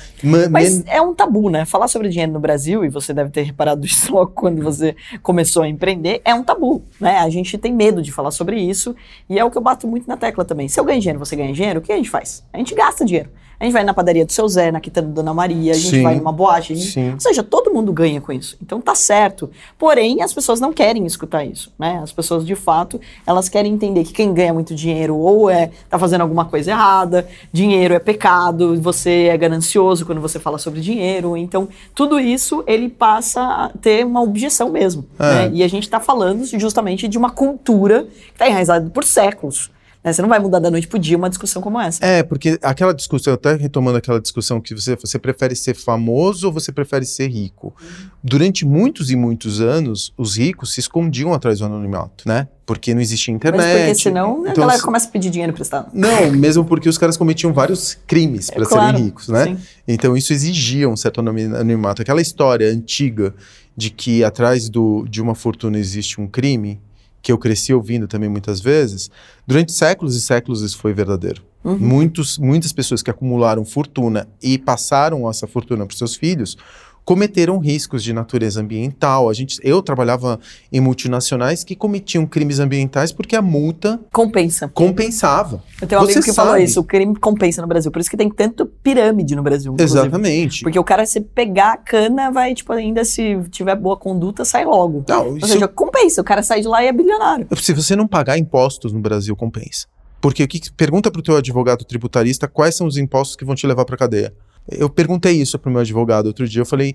Mas 0.51 0.85
é 0.87 1.01
um 1.01 1.15
tabu, 1.15 1.49
né? 1.49 1.65
Falar 1.65 1.89
sobre 1.89 2.09
dinheiro 2.09 2.33
no 2.33 2.41
Brasil, 2.41 2.85
e 2.85 2.89
você 2.89 3.15
deve 3.15 3.31
ter 3.31 3.43
reparado 3.43 3.85
isso 3.87 4.13
logo 4.13 4.33
quando 4.33 4.63
você 4.63 4.95
começou 5.23 5.63
a 5.63 5.69
empreender, 5.69 6.21
é 6.25 6.35
um 6.35 6.43
tabu, 6.43 6.83
né? 7.01 7.19
A 7.19 7.31
gente 7.31 7.57
tem 7.57 7.73
medo 7.73 8.03
de 8.03 8.13
falar 8.13 8.31
sobre 8.31 8.61
isso, 8.61 8.95
e 9.29 9.39
é 9.39 9.45
o 9.45 9.51
que 9.51 9.57
eu 9.57 9.63
bato 9.63 9.87
muito 9.87 10.07
na 10.07 10.17
tecla 10.17 10.45
também. 10.45 10.69
Se 10.69 10.79
eu 10.79 10.85
ganho 10.85 11.01
dinheiro, 11.01 11.19
você 11.19 11.35
ganha 11.35 11.53
dinheiro, 11.53 11.81
o 11.81 11.83
que 11.83 11.93
a 11.93 11.97
gente 11.97 12.11
faz? 12.11 12.45
A 12.53 12.59
gente 12.59 12.75
gasta 12.75 13.05
dinheiro. 13.05 13.31
A 13.63 13.65
gente 13.65 13.75
vai 13.75 13.85
na 13.85 13.95
padaria 13.95 14.27
do 14.27 14.33
seu 14.33 14.49
Zé, 14.49 14.73
na 14.73 14.81
quitanda 14.81 15.07
da 15.07 15.15
Dona 15.15 15.33
Maria, 15.33 15.71
a 15.71 15.77
gente 15.77 15.99
Sim. 15.99 16.03
vai 16.03 16.17
numa 16.17 16.33
boate. 16.33 16.75
Gente... 16.75 17.13
Ou 17.15 17.21
seja, 17.21 17.45
todo 17.45 17.73
mundo 17.73 17.93
ganha 17.93 18.21
com 18.21 18.33
isso. 18.33 18.57
Então 18.61 18.81
tá 18.81 18.93
certo. 18.93 19.49
Porém, 19.79 20.21
as 20.21 20.35
pessoas 20.35 20.59
não 20.59 20.73
querem 20.73 21.07
escutar 21.07 21.45
isso, 21.45 21.73
né? 21.79 22.01
As 22.03 22.11
pessoas, 22.11 22.45
de 22.45 22.57
fato, 22.57 23.01
elas 23.25 23.49
querem 23.49 23.73
entender 23.73 24.03
que 24.03 24.13
quem 24.13 24.35
ganha 24.35 24.53
muito 24.53 24.75
dinheiro 24.75 25.17
ou 25.17 25.49
é 25.49 25.71
tá 25.89 25.97
fazendo 25.97 26.23
alguma 26.23 26.45
coisa 26.45 26.73
errada, 26.73 27.25
dinheiro 27.53 27.95
é 27.95 28.01
pecado, 28.01 28.75
você 28.83 29.29
é 29.31 29.37
ganancioso 29.37 30.05
quando 30.05 30.21
você 30.21 30.41
fala 30.41 30.59
sobre 30.59 30.81
dinheiro. 30.81 31.37
Então, 31.37 31.69
tudo 31.95 32.19
isso 32.19 32.65
ele 32.67 32.89
passa 32.89 33.43
a 33.43 33.69
ter 33.81 34.05
uma 34.05 34.23
objeção 34.23 34.71
mesmo. 34.71 35.07
É. 35.21 35.23
Né? 35.23 35.51
E 35.55 35.63
a 35.63 35.69
gente 35.69 35.85
está 35.85 36.01
falando 36.01 36.45
justamente 36.59 37.07
de 37.07 37.17
uma 37.17 37.31
cultura 37.31 38.09
que 38.27 38.33
está 38.33 38.49
enraizada 38.49 38.91
por 38.91 39.05
séculos. 39.05 39.71
Né? 40.05 40.13
Você 40.13 40.21
não 40.21 40.29
vai 40.29 40.39
mudar 40.39 40.59
da 40.59 40.71
noite 40.71 40.89
pro 40.89 40.99
dia 40.99 41.17
uma 41.17 41.29
discussão 41.29 41.63
como 41.63 41.81
essa. 41.81 42.05
É, 42.05 42.23
porque 42.23 42.59
aquela 42.63 42.93
discussão, 42.93 43.35
até 43.35 43.55
retomando 43.55 43.99
aquela 43.99 44.21
discussão 44.21 44.61
que 44.61 44.75
você, 44.75 44.97
você 44.97 45.19
prefere 45.19 45.55
ser 45.55 45.75
famoso 45.75 46.49
ou 46.49 46.53
você 46.53 46.73
prefere 46.73 47.05
ser 47.05 47.29
rico? 47.29 47.75
Uhum. 47.81 48.09
Durante 48.23 48.67
muitos 48.67 49.11
e 49.11 49.17
muitos 49.17 49.61
anos, 49.61 50.13
os 50.17 50.37
ricos 50.37 50.75
se 50.75 50.81
escondiam 50.81 51.33
atrás 51.33 51.61
do 51.61 51.67
anonimato, 51.67 52.27
né? 52.27 52.49
Porque 52.67 52.95
não 52.95 53.01
existia 53.01 53.33
internet. 53.35 53.63
Mas 53.63 53.79
porque 53.79 53.95
senão 53.95 54.41
então, 54.41 54.65
a 54.65 54.67
galera 54.67 54.83
começa 54.83 55.09
a 55.09 55.11
pedir 55.11 55.31
dinheiro 55.31 55.53
emprestado. 55.53 55.91
Não, 55.93 56.33
mesmo 56.33 56.65
porque 56.65 56.89
os 56.89 56.99
caras 56.99 57.17
cometiam 57.17 57.53
vários 57.53 57.95
crimes 58.07 58.51
para 58.51 58.63
é, 58.63 58.67
claro, 58.67 58.87
serem 58.87 59.05
ricos, 59.05 59.29
né? 59.29 59.45
Sim. 59.45 59.59
Então 59.87 60.17
isso 60.17 60.33
exigia 60.33 60.89
um 60.89 60.97
certo 60.97 61.21
anonimato. 61.21 62.03
Aquela 62.03 62.21
história 62.21 62.69
antiga 62.69 63.35
de 63.77 63.91
que 63.91 64.23
atrás 64.23 64.69
do, 64.69 65.07
de 65.09 65.21
uma 65.21 65.35
fortuna 65.35 65.79
existe 65.79 66.21
um 66.21 66.27
crime, 66.27 66.81
que 67.23 67.31
eu 67.31 67.39
cresci 67.39 67.73
ouvindo 67.73 68.09
também 68.09 68.29
muitas 68.29 68.61
vezes, 68.61 69.11
durante 69.47 69.73
séculos 69.73 70.17
e 70.17 70.21
séculos 70.21 70.61
isso 70.61 70.77
foi 70.77 70.93
verdadeiro. 70.93 71.43
Uhum. 71.65 71.79
Muitos, 71.79 72.39
muitas 72.39 72.73
pessoas 72.73 73.03
que 73.03 73.11
acumularam 73.11 73.65
fortuna 73.65 74.29
e 74.43 74.59
passaram 74.59 75.31
essa 75.31 75.47
fortuna 75.47 75.87
para 75.87 75.93
os 75.93 75.99
seus 75.99 76.17
filhos 76.17 76.57
cometeram 77.05 77.59
riscos 77.59 78.03
de 78.03 78.13
natureza 78.13 78.61
ambiental. 78.61 79.29
A 79.29 79.33
gente, 79.33 79.59
eu 79.63 79.83
trabalhava 79.83 80.39
em 80.73 80.81
multinacionais 80.81 81.65
que 81.65 81.75
cometiam 81.75 82.27
crimes 82.27 82.59
ambientais 82.59 83.13
porque 83.13 83.37
a 83.37 83.43
multa 83.43 84.01
compensa. 84.13 84.69
Compensava. 84.69 85.63
Eu 85.81 85.89
tenho 85.89 86.01
um 86.01 86.05
amigo 86.05 86.21
que 86.21 86.33
sabe. 86.33 86.49
falou 86.49 86.57
isso, 86.57 86.81
o 86.81 86.85
crime 86.85 87.15
compensa 87.17 87.61
no 87.63 87.69
Brasil. 87.69 87.91
Por 87.91 88.01
isso 88.01 88.11
que 88.11 88.17
tem 88.17 88.31
tanto 88.31 88.67
pirâmide 88.67 89.35
no 89.35 89.43
Brasil. 89.43 89.73
Inclusive. 89.73 90.01
Exatamente. 90.01 90.63
Porque 90.63 90.79
o 90.79 90.85
cara, 90.85 91.05
se 91.07 91.21
pegar 91.21 91.73
a 91.73 91.77
cana, 91.77 92.31
vai, 92.31 92.55
tipo, 92.55 92.73
ainda 92.73 93.05
se 93.05 93.39
tiver 93.51 93.77
boa 93.77 93.97
conduta, 93.97 94.45
sai 94.45 94.65
logo. 94.65 95.05
Não, 95.09 95.31
Ou 95.31 95.41
seja, 95.41 95.69
compensa. 95.69 96.21
O 96.21 96.25
cara 96.25 96.43
sai 96.43 96.61
de 96.61 96.69
lá 96.69 96.83
e 96.83 96.87
é 96.87 96.93
bilionário. 96.93 97.47
Se 97.57 97.73
você 97.73 97.97
não 97.97 98.07
pagar 98.07 98.39
impostos 98.39 98.93
no 98.93 99.01
Brasil, 99.01 99.35
compensa. 99.37 99.87
Porque 100.21 100.45
o 100.45 100.49
que 100.49 100.61
pergunta 100.73 101.11
para 101.11 101.19
o 101.19 101.23
teu 101.23 101.37
advogado 101.37 101.85
tributarista 101.85 102.47
quais 102.47 102.77
são 102.77 102.87
os 102.87 102.97
impostos 102.97 103.35
que 103.35 103.45
vão 103.45 103.57
te 103.57 103.67
levar 103.67 103.85
para 103.85 103.97
cadeia. 103.97 104.33
Eu 104.69 104.89
perguntei 104.89 105.33
isso 105.33 105.59
para 105.59 105.69
o 105.69 105.73
meu 105.73 105.81
advogado 105.81 106.27
outro 106.27 106.49
dia. 106.49 106.63
Eu 106.63 106.67
falei: 106.67 106.95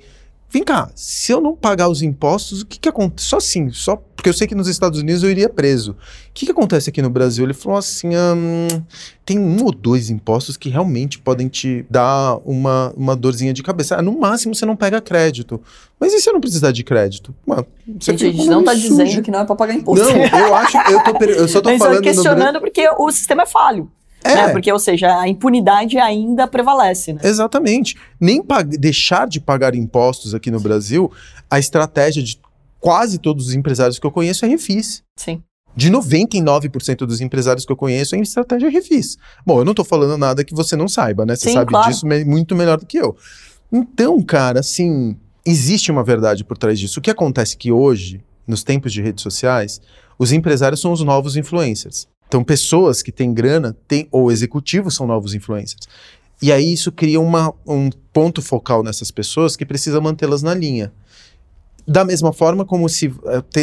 vem 0.50 0.64
cá, 0.64 0.90
se 0.96 1.32
eu 1.32 1.42
não 1.42 1.56
pagar 1.56 1.90
os 1.90 2.02
impostos, 2.02 2.62
o 2.62 2.66
que, 2.66 2.80
que 2.80 2.90
acontece? 2.90 3.28
Só 3.28 3.38
assim, 3.38 3.70
só 3.70 3.96
porque 4.16 4.30
eu 4.30 4.34
sei 4.34 4.48
que 4.48 4.56
nos 4.56 4.68
Estados 4.68 5.00
Unidos 5.00 5.22
eu 5.24 5.30
iria 5.30 5.50
preso. 5.50 5.92
O 5.92 5.96
que, 6.34 6.46
que 6.46 6.52
acontece 6.52 6.90
aqui 6.90 7.02
no 7.02 7.10
Brasil? 7.10 7.44
Ele 7.44 7.54
falou 7.54 7.78
assim: 7.78 8.10
hum, 8.10 8.68
tem 9.26 9.38
um 9.38 9.64
ou 9.64 9.72
dois 9.72 10.10
impostos 10.10 10.56
que 10.56 10.70
realmente 10.70 11.20
podem 11.20 11.48
te 11.48 11.86
dar 11.90 12.38
uma, 12.46 12.94
uma 12.96 13.16
dorzinha 13.16 13.54
de 13.54 13.62
cabeça. 13.62 13.98
Ah, 13.98 14.02
no 14.02 14.18
máximo 14.18 14.56
você 14.56 14.66
não 14.66 14.76
pega 14.76 15.02
crédito. 15.02 15.62
Mas 16.00 16.14
e 16.14 16.20
se 16.20 16.30
eu 16.30 16.34
não 16.34 16.42
precisar 16.42 16.72
de 16.72 16.84
crédito? 16.84 17.36
Mano, 17.46 17.66
você 18.00 18.12
gente, 18.12 18.26
a 18.26 18.32
gente 18.32 18.50
não 18.50 18.60
está 18.62 18.74
dizendo 18.74 19.22
que 19.22 19.32
não 19.32 19.40
é 19.40 19.46
para 19.46 19.56
pagar 19.56 19.74
imposto. 19.74 20.06
Não, 20.06 20.40
eu 20.40 20.56
acho, 20.56 20.78
eu, 20.78 21.04
tô, 21.04 21.26
eu 21.26 21.48
só 21.48 21.62
tô 21.62 21.78
falando. 21.78 22.02
questionando 22.02 22.56
no... 22.56 22.62
porque 22.62 22.88
o 22.98 23.12
sistema 23.12 23.44
é 23.44 23.46
falho. 23.46 23.92
É. 24.32 24.48
Né? 24.48 24.52
Porque, 24.52 24.72
ou 24.72 24.80
seja, 24.80 25.20
a 25.20 25.28
impunidade 25.28 25.98
ainda 25.98 26.48
prevalece. 26.48 27.14
Né? 27.14 27.22
Exatamente. 27.24 27.96
Nem 28.20 28.44
deixar 28.80 29.28
de 29.28 29.40
pagar 29.40 29.76
impostos 29.76 30.34
aqui 30.34 30.52
no 30.52 30.60
Brasil, 30.60 31.12
a 31.50 31.60
estratégia 31.60 32.22
de 32.24 32.40
quase 32.80 33.18
todos 33.18 33.48
os 33.48 33.54
empresários 33.54 34.00
que 34.00 34.06
eu 34.06 34.12
conheço 34.12 34.46
é 34.46 34.48
refis. 34.48 35.04
Sim. 35.18 35.42
De 35.76 35.92
99% 35.92 37.06
dos 37.06 37.22
empresários 37.22 37.64
que 37.64 37.72
eu 37.72 37.78
conheço, 37.78 38.16
a 38.16 38.18
estratégia 38.18 38.66
é 38.66 38.70
refis. 38.70 39.16
Bom, 39.46 39.60
eu 39.60 39.66
não 39.66 39.74
estou 39.74 39.86
falando 39.86 40.18
nada 40.18 40.44
que 40.44 40.56
você 40.56 40.76
não 40.76 40.88
saiba, 40.88 41.24
né? 41.24 41.36
Você 41.36 41.50
Sim, 41.50 41.54
sabe 41.54 41.70
claro. 41.70 41.88
disso 41.88 42.06
muito 42.26 42.56
melhor 42.56 42.80
do 42.80 42.86
que 42.86 42.98
eu. 42.98 43.16
Então, 43.72 44.20
cara, 44.24 44.62
assim, 44.62 45.16
existe 45.46 45.92
uma 45.92 46.04
verdade 46.04 46.44
por 46.44 46.58
trás 46.58 46.80
disso. 46.80 47.00
O 47.00 47.02
que 47.02 47.12
acontece 47.12 47.56
é 47.56 47.58
que 47.58 47.72
hoje, 47.72 48.24
nos 48.48 48.64
tempos 48.64 48.92
de 48.92 49.04
redes 49.04 49.22
sociais, 49.22 49.80
os 50.18 50.32
empresários 50.32 50.82
são 50.82 50.92
os 50.92 51.04
novos 51.04 51.38
influencers. 51.38 52.08
Então, 52.28 52.44
pessoas 52.44 53.02
que 53.02 53.12
têm 53.12 53.34
grana 53.34 53.76
têm, 53.88 54.08
ou 54.12 54.32
executivos 54.32 54.96
são 54.96 55.08
novos 55.08 55.34
influencers. 55.34 55.88
E 56.42 56.52
aí 56.52 56.74
isso 56.74 56.92
cria 56.92 57.20
uma, 57.20 57.54
um 57.66 57.90
ponto 58.14 58.42
focal 58.42 58.84
nessas 58.84 59.10
pessoas 59.10 59.56
que 59.56 59.66
precisa 59.66 60.00
mantê-las 60.00 60.44
na 60.44 60.54
linha. 60.54 60.92
Da 61.88 62.04
mesma 62.04 62.34
forma 62.34 62.66
como 62.66 62.90
se. 62.90 63.12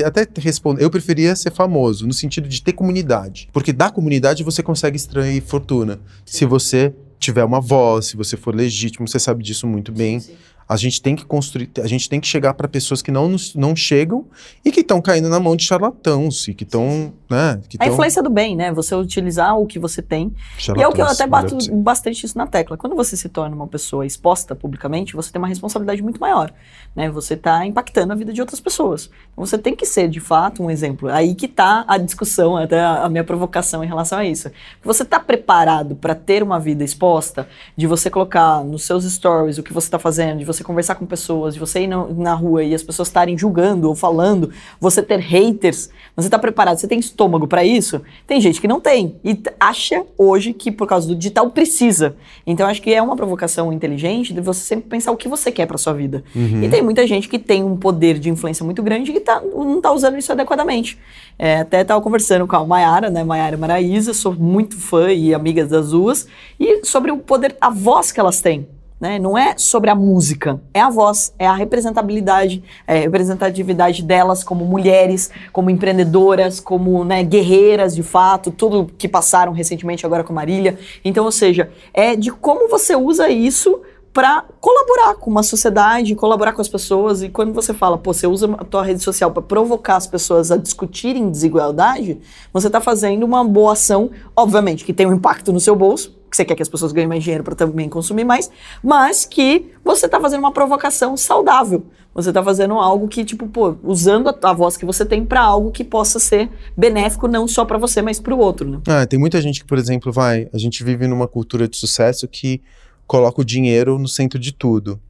Até 0.05 0.27
responder. 0.38 0.83
Eu 0.83 0.90
preferia 0.90 1.37
ser 1.37 1.53
famoso, 1.53 2.07
no 2.07 2.12
sentido 2.12 2.48
de 2.48 2.62
ter 2.62 2.72
comunidade. 2.72 3.50
Porque 3.53 3.72
da 3.72 3.90
comunidade 3.90 4.42
você 4.42 4.62
consegue 4.62 4.96
extrair 4.96 5.42
fortuna. 5.42 6.00
Se 6.24 6.46
você 6.46 6.94
tiver 7.18 7.44
uma 7.44 7.61
voz, 7.61 8.07
se 8.07 8.16
você 8.16 8.37
for 8.37 8.55
legítimo, 8.55 9.07
você 9.07 9.18
sabe 9.18 9.42
disso 9.42 9.66
muito 9.66 9.92
bem. 9.92 10.20
Sim, 10.20 10.33
sim. 10.33 10.38
A 10.68 10.77
gente 10.77 11.00
tem 11.03 11.14
que 11.14 11.24
construir, 11.24 11.70
a 11.83 11.87
gente 11.87 12.09
tem 12.09 12.20
que 12.20 12.27
chegar 12.27 12.55
para 12.55 12.66
pessoas 12.66 13.03
que 13.03 13.11
não, 13.11 13.37
não 13.55 13.77
chegam 13.77 14.27
e 14.64 14.70
que 14.70 14.81
estão 14.81 15.00
caindo 15.00 15.29
na 15.29 15.38
mão 15.38 15.57
de 15.57 15.64
charlatãos 15.64 16.48
e 16.48 16.55
que 16.55 16.64
estão, 16.64 17.12
né? 17.29 17.61
Que 17.68 17.77
a 17.81 17.87
influência 17.87 18.22
do 18.22 18.31
bem, 18.31 18.57
né? 18.57 18.72
Você 18.72 18.94
utilizar 18.94 19.59
o 19.59 19.66
que 19.66 19.79
você 19.79 20.00
tem. 20.00 20.33
E 20.77 20.83
é 20.83 20.88
o 20.88 20.92
que 20.92 21.03
eu 21.03 21.07
até 21.07 21.27
bato 21.27 21.57
bastante 21.72 22.24
isso 22.24 22.37
na 22.38 22.46
tecla. 22.46 22.77
Quando 22.77 22.96
você 22.96 23.16
se 23.16 23.29
torna 23.29 23.55
uma 23.55 23.66
pessoa 23.66 24.07
exposta 24.07 24.55
publicamente, 24.55 25.14
você 25.14 25.31
tem 25.31 25.40
uma 25.40 25.48
responsabilidade 25.48 26.03
muito 26.03 26.20
maior, 26.20 26.53
né? 26.94 27.11
Você 27.11 27.35
está 27.35 27.66
impactando 27.66 28.12
a 28.12 28.16
vida 28.16 28.33
de 28.33 28.40
outras 28.40 28.61
pessoas. 28.61 29.11
Então 29.33 29.44
você 29.44 29.59
tem 29.59 29.74
que 29.74 29.85
ser, 29.85 30.09
de 30.09 30.20
fato, 30.20 30.62
um 30.62 30.70
exemplo. 30.70 31.09
Aí 31.11 31.35
que 31.35 31.46
está 31.46 31.85
a 31.87 31.98
discussão, 31.98 32.57
até 32.57 32.81
a 32.81 33.09
minha 33.09 33.24
provocação 33.24 33.83
em 33.83 33.87
relação 33.87 34.18
a 34.18 34.24
isso. 34.24 34.50
Você 34.83 35.03
está 35.03 35.18
preparado 35.18 35.96
para 35.96 36.14
ter 36.14 36.42
uma 36.42 36.61
vida 36.61 36.85
exposta, 36.85 37.48
de 37.77 37.87
você 37.87 38.09
colocar 38.11 38.62
nos 38.64 38.85
seus 38.85 39.05
stories 39.05 39.59
o 39.59 39.62
que 39.62 39.72
você 39.72 39.87
está 39.87 39.98
fazendo, 39.98 40.38
de 40.38 40.44
você 40.44 40.53
você 40.54 40.64
conversar 40.64 40.94
com 40.94 41.04
pessoas, 41.04 41.54
de 41.54 41.60
você 41.60 41.80
ir 41.82 41.86
na, 41.86 42.06
na 42.06 42.34
rua 42.34 42.62
e 42.62 42.74
as 42.74 42.82
pessoas 42.82 43.08
estarem 43.08 43.36
julgando 43.36 43.88
ou 43.88 43.94
falando, 43.94 44.50
você 44.80 45.02
ter 45.02 45.18
haters, 45.18 45.90
você 46.16 46.28
está 46.28 46.38
preparado, 46.38 46.78
você 46.78 46.86
tem 46.86 46.98
estômago 46.98 47.46
para 47.46 47.64
isso? 47.64 48.00
Tem 48.26 48.40
gente 48.40 48.60
que 48.60 48.68
não 48.68 48.80
tem 48.80 49.16
e 49.24 49.38
acha 49.58 50.04
hoje 50.16 50.52
que 50.52 50.70
por 50.70 50.86
causa 50.86 51.08
do 51.08 51.14
digital 51.14 51.50
precisa. 51.50 52.16
Então 52.46 52.66
acho 52.66 52.80
que 52.80 52.92
é 52.92 53.02
uma 53.02 53.16
provocação 53.16 53.72
inteligente 53.72 54.32
de 54.32 54.40
você 54.40 54.60
sempre 54.60 54.88
pensar 54.88 55.12
o 55.12 55.16
que 55.16 55.28
você 55.28 55.50
quer 55.50 55.66
para 55.66 55.76
sua 55.76 55.92
vida. 55.92 56.24
Uhum. 56.34 56.62
E 56.62 56.68
tem 56.68 56.82
muita 56.82 57.06
gente 57.06 57.28
que 57.28 57.38
tem 57.38 57.62
um 57.64 57.76
poder 57.76 58.18
de 58.18 58.30
influência 58.30 58.64
muito 58.64 58.82
grande 58.82 59.12
e 59.12 59.20
tá, 59.20 59.40
não 59.40 59.78
está 59.78 59.92
usando 59.92 60.16
isso 60.16 60.32
adequadamente. 60.32 60.98
É, 61.38 61.58
até 61.58 61.80
estava 61.80 62.00
conversando 62.00 62.46
com 62.46 62.56
a 62.56 62.64
Mayara, 62.64 63.10
né, 63.10 63.24
Mayara 63.24 63.56
Maraíza, 63.56 64.14
sou 64.14 64.32
muito 64.32 64.78
fã 64.78 65.12
e 65.12 65.34
amiga 65.34 65.66
das 65.66 65.90
duas, 65.90 66.28
e 66.58 66.84
sobre 66.84 67.10
o 67.10 67.18
poder, 67.18 67.56
a 67.60 67.70
voz 67.70 68.12
que 68.12 68.20
elas 68.20 68.40
têm. 68.40 68.66
Né? 69.00 69.18
Não 69.18 69.37
é 69.37 69.54
sobre 69.59 69.90
a 69.90 69.94
música, 69.94 70.61
é 70.72 70.80
a 70.80 70.88
voz, 70.88 71.35
é 71.38 71.46
a 71.46 71.54
representabilidade, 71.54 72.62
é 72.87 72.98
a 72.98 73.00
representatividade 73.00 74.02
delas 74.02 74.44
como 74.44 74.64
mulheres, 74.64 75.30
como 75.52 75.68
empreendedoras, 75.68 76.61
como 76.61 77.04
né, 77.04 77.22
guerreiras 77.22 77.94
de 77.94 78.02
fato, 78.02 78.50
tudo 78.50 78.90
que 78.96 79.09
passaram 79.09 79.52
recentemente 79.52 80.07
agora 80.07 80.22
com 80.22 80.33
Marília. 80.33 80.78
Então, 81.04 81.24
ou 81.24 81.33
seja, 81.33 81.70
é 81.92 82.14
de 82.14 82.30
como 82.30 82.68
você 82.68 82.94
usa 82.94 83.28
isso 83.28 83.83
para 84.14 84.44
colaborar 84.61 85.16
com 85.16 85.28
uma 85.28 85.42
sociedade, 85.42 86.14
colaborar 86.14 86.52
com 86.52 86.61
as 86.61 86.68
pessoas. 86.68 87.20
E 87.20 87.28
quando 87.28 87.52
você 87.52 87.74
fala, 87.74 87.98
pô, 87.98 88.14
você 88.14 88.28
usa 88.28 88.54
a 88.57 88.64
tua 88.64 88.85
rede 88.85 89.02
social 89.02 89.33
para 89.33 89.42
provocar 89.42 89.96
as 89.96 90.07
pessoas 90.07 90.52
a 90.52 90.57
discutirem 90.57 91.28
desigualdade, 91.28 92.20
você 92.52 92.68
está 92.68 92.80
fazendo 92.80 93.24
uma 93.24 93.42
boa 93.44 93.72
ação, 93.72 94.12
obviamente, 94.37 94.85
que 94.85 94.92
tem 94.92 95.04
um 95.04 95.14
impacto 95.14 95.52
no 95.52 95.59
seu 95.59 95.74
bolso, 95.74 96.16
que 96.35 96.37
você 96.37 96.44
quer 96.44 96.57
que 96.57 96.62
as 96.62 96.68
pessoas 96.68 96.90
ganhem 96.90 97.07
mais 97.07 97.23
dinheiro 97.23 97.44
para 97.44 97.55
também 97.55 97.88
consumir 97.88 98.25
mais, 98.25 98.51
mas 98.83 99.25
que 99.25 99.70
você 99.85 100.07
está 100.07 100.20
fazendo 100.20 100.40
uma 100.40 100.53
provocação 100.53 101.16
saudável. 101.16 101.87
Você 102.12 102.31
está 102.31 102.42
fazendo 102.42 102.75
algo 102.75 103.09
que, 103.09 103.25
tipo, 103.25 103.47
pô, 103.49 103.77
usando 103.83 104.29
a, 104.29 104.37
a 104.42 104.53
voz 104.53 104.77
que 104.77 104.85
você 104.85 105.05
tem 105.05 105.25
para 105.25 105.40
algo 105.40 105.70
que 105.70 105.83
possa 105.85 106.18
ser 106.18 106.51
benéfico 106.77 107.29
não 107.29 107.47
só 107.47 107.64
para 107.64 107.79
você, 107.79 108.03
mas 108.03 108.20
para 108.20 108.35
o 108.35 108.38
outro, 108.38 108.68
né? 108.68 108.81
Ah, 108.87 109.07
tem 109.07 109.18
muita 109.18 109.40
gente 109.40 109.61
que, 109.61 109.66
por 109.66 109.79
exemplo, 109.79 110.12
vai. 110.12 110.49
A 110.53 110.59
gente 110.59 110.83
vive 110.85 111.07
numa 111.07 111.27
cultura 111.27 111.68
de 111.68 111.77
sucesso 111.77 112.27
que 112.29 112.62
coloca 113.07 113.40
o 113.40 113.44
dinheiro 113.44 113.99
no 113.99 114.09
centro 114.09 114.38
de 114.38 114.53
tudo. 114.53 115.01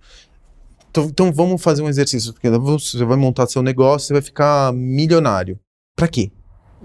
Então, 0.90 1.04
então 1.04 1.32
vamos 1.32 1.62
fazer 1.62 1.82
um 1.82 1.88
exercício. 1.88 2.34
Você 2.78 3.04
vai 3.04 3.16
montar 3.16 3.46
seu 3.46 3.62
negócio, 3.62 4.08
você 4.08 4.12
vai 4.14 4.22
ficar 4.22 4.72
milionário. 4.72 5.58
Para 5.96 6.08
quê? 6.08 6.30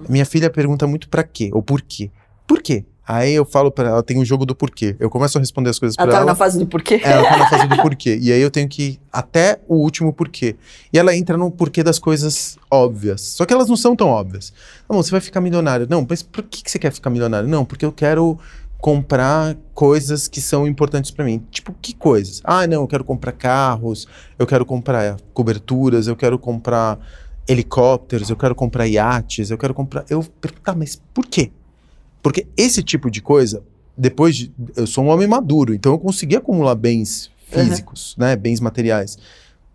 Minha 0.07 0.25
filha 0.25 0.49
pergunta 0.49 0.87
muito 0.87 1.09
para 1.09 1.23
quê 1.23 1.49
ou 1.53 1.61
por 1.61 1.81
quê. 1.81 2.11
Por 2.47 2.61
quê? 2.61 2.85
Aí 3.11 3.33
eu 3.33 3.43
falo 3.43 3.71
para 3.71 3.89
ela, 3.89 4.03
tem 4.03 4.17
o 4.17 4.21
um 4.21 4.25
jogo 4.25 4.45
do 4.45 4.53
porquê. 4.53 4.95
Eu 4.99 5.09
começo 5.09 5.35
a 5.35 5.41
responder 5.41 5.71
as 5.71 5.79
coisas 5.79 5.95
para 5.95 6.03
ela. 6.03 6.13
Ela 6.13 6.19
tá 6.19 6.25
na 6.27 6.35
fase 6.35 6.59
do 6.59 6.67
porquê? 6.67 7.01
É, 7.03 7.11
ela 7.11 7.27
tá 7.27 7.37
na 7.37 7.49
fase 7.49 7.67
do 7.67 7.77
porquê. 7.77 8.19
E 8.21 8.31
aí 8.31 8.39
eu 8.39 8.51
tenho 8.51 8.69
que 8.69 8.83
ir 8.83 9.01
até 9.11 9.59
o 9.67 9.77
último 9.77 10.13
porquê. 10.13 10.55
E 10.93 10.99
ela 10.99 11.15
entra 11.15 11.35
no 11.35 11.49
porquê 11.49 11.81
das 11.81 11.97
coisas 11.97 12.55
óbvias. 12.69 13.21
Só 13.21 13.47
que 13.47 13.53
elas 13.53 13.67
não 13.67 13.75
são 13.75 13.95
tão 13.95 14.09
óbvias. 14.09 14.53
Não, 14.87 15.01
você 15.01 15.09
vai 15.09 15.21
ficar 15.21 15.41
milionário. 15.41 15.87
Não, 15.89 16.05
mas 16.07 16.21
por 16.21 16.43
que, 16.43 16.63
que 16.63 16.69
você 16.69 16.77
quer 16.77 16.91
ficar 16.91 17.09
milionário? 17.09 17.49
Não, 17.49 17.65
porque 17.65 17.83
eu 17.83 17.91
quero 17.91 18.37
comprar 18.77 19.57
coisas 19.73 20.27
que 20.27 20.39
são 20.39 20.67
importantes 20.67 21.09
para 21.09 21.25
mim. 21.25 21.43
Tipo, 21.49 21.73
que 21.81 21.95
coisas? 21.95 22.41
Ah, 22.43 22.67
não, 22.67 22.83
eu 22.83 22.87
quero 22.87 23.03
comprar 23.03 23.31
carros, 23.31 24.07
eu 24.37 24.45
quero 24.45 24.63
comprar 24.63 25.17
coberturas, 25.33 26.05
eu 26.05 26.15
quero 26.15 26.37
comprar 26.37 26.99
helicópteros, 27.47 28.29
eu 28.29 28.35
quero 28.35 28.53
comprar 28.53 28.85
iates, 28.85 29.49
eu 29.49 29.57
quero 29.57 29.73
comprar. 29.73 30.05
Eu 30.07 30.23
pergunto, 30.39 30.61
tá, 30.61 30.75
mas 30.75 31.01
por 31.11 31.25
quê? 31.25 31.51
Porque 32.21 32.47
esse 32.57 32.83
tipo 32.83 33.09
de 33.09 33.21
coisa, 33.21 33.63
depois 33.97 34.35
de. 34.35 34.51
Eu 34.75 34.87
sou 34.87 35.03
um 35.03 35.07
homem 35.07 35.27
maduro, 35.27 35.73
então 35.73 35.91
eu 35.93 35.99
consegui 35.99 36.35
acumular 36.35 36.75
bens 36.75 37.29
físicos, 37.49 38.15
uhum. 38.17 38.25
né? 38.25 38.35
Bens 38.35 38.59
materiais. 38.59 39.17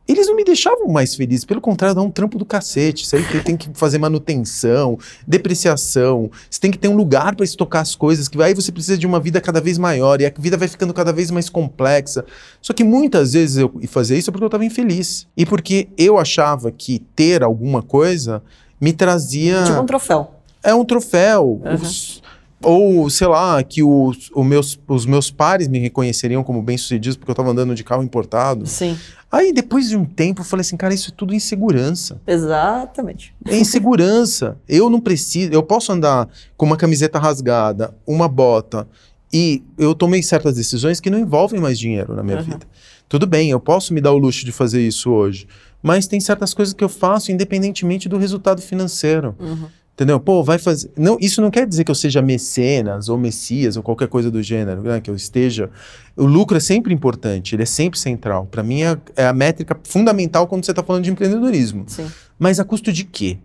eles 0.06 0.26
não 0.26 0.36
me 0.36 0.44
deixavam 0.44 0.88
mais 0.88 1.14
feliz, 1.14 1.44
pelo 1.44 1.60
contrário, 1.60 1.94
dá 1.94 2.02
um 2.02 2.10
trampo 2.10 2.38
do 2.38 2.44
cacete. 2.44 3.06
Você 3.06 3.22
tem 3.42 3.56
que 3.56 3.70
fazer 3.74 3.98
manutenção, 3.98 4.98
depreciação, 5.26 6.30
você 6.48 6.60
tem 6.60 6.70
que 6.70 6.78
ter 6.78 6.88
um 6.88 6.96
lugar 6.96 7.34
para 7.34 7.44
estocar 7.44 7.82
as 7.82 7.94
coisas, 7.96 8.28
que 8.28 8.40
aí 8.42 8.54
você 8.54 8.70
precisa 8.70 8.98
de 8.98 9.06
uma 9.06 9.18
vida 9.18 9.40
cada 9.40 9.60
vez 9.60 9.78
maior 9.78 10.20
e 10.20 10.26
a 10.26 10.32
vida 10.36 10.56
vai 10.56 10.68
ficando 10.68 10.92
cada 10.92 11.12
vez 11.12 11.30
mais 11.30 11.48
complexa. 11.48 12.24
Só 12.60 12.72
que 12.72 12.84
muitas 12.84 13.32
vezes 13.32 13.56
eu 13.56 13.72
fazia 13.88 14.16
isso 14.16 14.30
porque 14.30 14.44
eu 14.44 14.48
estava 14.48 14.64
infeliz 14.64 15.26
e 15.36 15.46
porque 15.46 15.88
eu 15.96 16.18
achava 16.18 16.70
que 16.70 16.98
ter 17.16 17.42
alguma 17.42 17.82
coisa 17.82 18.42
me 18.80 18.92
trazia. 18.92 19.64
Tipo 19.64 19.80
um 19.80 19.86
troféu. 19.86 20.30
É 20.62 20.74
um 20.74 20.84
troféu. 20.84 21.60
Uhum. 21.64 21.74
Os, 21.74 22.22
ou, 22.64 23.08
sei 23.10 23.26
lá, 23.26 23.62
que 23.62 23.82
os, 23.82 24.30
os, 24.34 24.46
meus, 24.46 24.80
os 24.88 25.06
meus 25.06 25.30
pares 25.30 25.68
me 25.68 25.78
reconheceriam 25.78 26.42
como 26.42 26.62
bem-sucedidos 26.62 27.16
porque 27.16 27.30
eu 27.30 27.34
estava 27.34 27.50
andando 27.50 27.74
de 27.74 27.84
carro 27.84 28.02
importado. 28.02 28.66
Sim. 28.66 28.98
Aí, 29.30 29.52
depois 29.52 29.88
de 29.88 29.96
um 29.96 30.04
tempo, 30.04 30.40
eu 30.40 30.44
falei 30.44 30.62
assim, 30.62 30.76
cara, 30.76 30.94
isso 30.94 31.10
é 31.10 31.14
tudo 31.14 31.34
insegurança. 31.34 32.20
Exatamente. 32.26 33.34
É 33.46 33.58
insegurança. 33.58 34.56
eu 34.68 34.88
não 34.88 35.00
preciso, 35.00 35.52
eu 35.52 35.62
posso 35.62 35.92
andar 35.92 36.28
com 36.56 36.64
uma 36.64 36.76
camiseta 36.76 37.18
rasgada, 37.18 37.94
uma 38.06 38.28
bota, 38.28 38.88
e 39.32 39.62
eu 39.76 39.94
tomei 39.94 40.22
certas 40.22 40.54
decisões 40.54 41.00
que 41.00 41.10
não 41.10 41.18
envolvem 41.18 41.60
mais 41.60 41.78
dinheiro 41.78 42.14
na 42.14 42.22
minha 42.22 42.38
uhum. 42.38 42.44
vida. 42.44 42.66
Tudo 43.08 43.26
bem, 43.26 43.50
eu 43.50 43.60
posso 43.60 43.92
me 43.92 44.00
dar 44.00 44.12
o 44.12 44.18
luxo 44.18 44.44
de 44.44 44.52
fazer 44.52 44.86
isso 44.86 45.10
hoje, 45.10 45.46
mas 45.82 46.06
tem 46.06 46.20
certas 46.20 46.54
coisas 46.54 46.72
que 46.72 46.84
eu 46.84 46.88
faço 46.88 47.32
independentemente 47.32 48.08
do 48.08 48.16
resultado 48.16 48.62
financeiro. 48.62 49.34
Uhum. 49.38 49.66
Entendeu? 49.94 50.18
Pô, 50.18 50.42
vai 50.42 50.58
fazer. 50.58 50.90
Não, 50.96 51.16
isso 51.20 51.40
não 51.40 51.52
quer 51.52 51.68
dizer 51.68 51.84
que 51.84 51.90
eu 51.90 51.94
seja 51.94 52.20
mecenas 52.20 53.08
ou 53.08 53.16
messias 53.16 53.76
ou 53.76 53.82
qualquer 53.82 54.08
coisa 54.08 54.28
do 54.28 54.42
gênero, 54.42 54.82
né? 54.82 55.00
que 55.00 55.08
eu 55.08 55.14
esteja. 55.14 55.70
O 56.16 56.24
lucro 56.24 56.56
é 56.56 56.60
sempre 56.60 56.92
importante, 56.92 57.54
ele 57.54 57.62
é 57.62 57.66
sempre 57.66 57.96
central. 57.98 58.48
Para 58.50 58.64
mim 58.64 58.82
é, 58.82 58.98
é, 59.14 59.26
a 59.26 59.32
métrica 59.32 59.78
fundamental 59.84 60.48
quando 60.48 60.64
você 60.64 60.72
está 60.72 60.82
falando 60.82 61.04
de 61.04 61.12
empreendedorismo. 61.12 61.84
Sim. 61.86 62.10
Mas 62.36 62.58
a 62.58 62.64
custo 62.64 62.92
de 62.92 63.04
quê? 63.04 63.38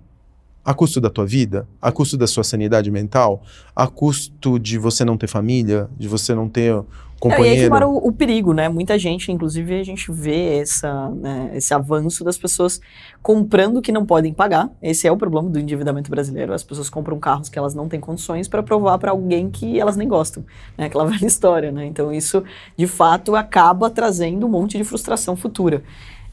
A 0.66 0.74
custo 0.74 1.00
da 1.00 1.10
tua 1.10 1.26
vida? 1.26 1.68
A 1.80 1.92
custo 1.92 2.18
da 2.18 2.26
sua 2.26 2.44
sanidade 2.44 2.90
mental? 2.90 3.44
A 3.76 3.86
custo 3.86 4.58
de 4.58 4.80
você 4.80 5.06
não 5.06 5.18
ter 5.18 5.28
família? 5.28 5.88
De 6.00 6.08
você 6.08 6.34
não 6.34 6.50
ter 6.50 6.74
companheiro. 7.20 7.50
É, 7.50 7.56
e 7.56 7.60
aí 7.60 7.64
que 7.66 7.70
mora 7.70 7.88
o, 7.88 8.08
o, 8.08 8.12
perigo, 8.12 8.54
né? 8.54 8.70
Muita 8.70 8.98
gente, 8.98 9.32
inclusive, 9.32 9.80
a 9.80 9.84
gente 9.84 10.12
vê 10.12 10.58
essa, 10.58 11.10
né, 11.10 11.52
esse 11.54 11.74
avanço 11.74 12.24
das 12.24 12.38
pessoas 12.38 12.80
comprando 13.22 13.78
o 13.78 13.82
que 13.82 13.92
não 13.92 14.06
podem 14.06 14.34
pagar. 14.34 14.70
Esse 14.82 15.08
é 15.08 15.12
o 15.12 15.18
problema 15.18 15.50
do 15.50 15.60
endividamento 15.60 16.10
brasileiro. 16.10 16.54
As 16.54 16.64
pessoas 16.64 16.90
compram 16.90 17.20
carros 17.20 17.50
que 17.50 17.60
elas 17.60 17.76
não 17.76 17.88
têm 17.88 18.00
condições 18.00 18.48
para 18.48 18.64
provar 18.64 18.98
para 18.98 19.12
alguém 19.12 19.50
que 19.50 19.80
elas 19.80 19.98
nem 19.98 20.08
gostam. 20.08 20.44
Né? 20.78 20.86
Aquela 20.86 21.06
velha 21.08 21.26
história, 21.26 21.72
né? 21.72 21.86
Então 21.86 22.12
isso, 22.12 22.44
de 22.78 22.88
fato, 22.88 23.36
acaba 23.36 23.90
trazendo 23.90 24.46
um 24.46 24.50
monte 24.50 24.78
de 24.78 24.84
frustração 24.84 25.36
futura. 25.36 25.84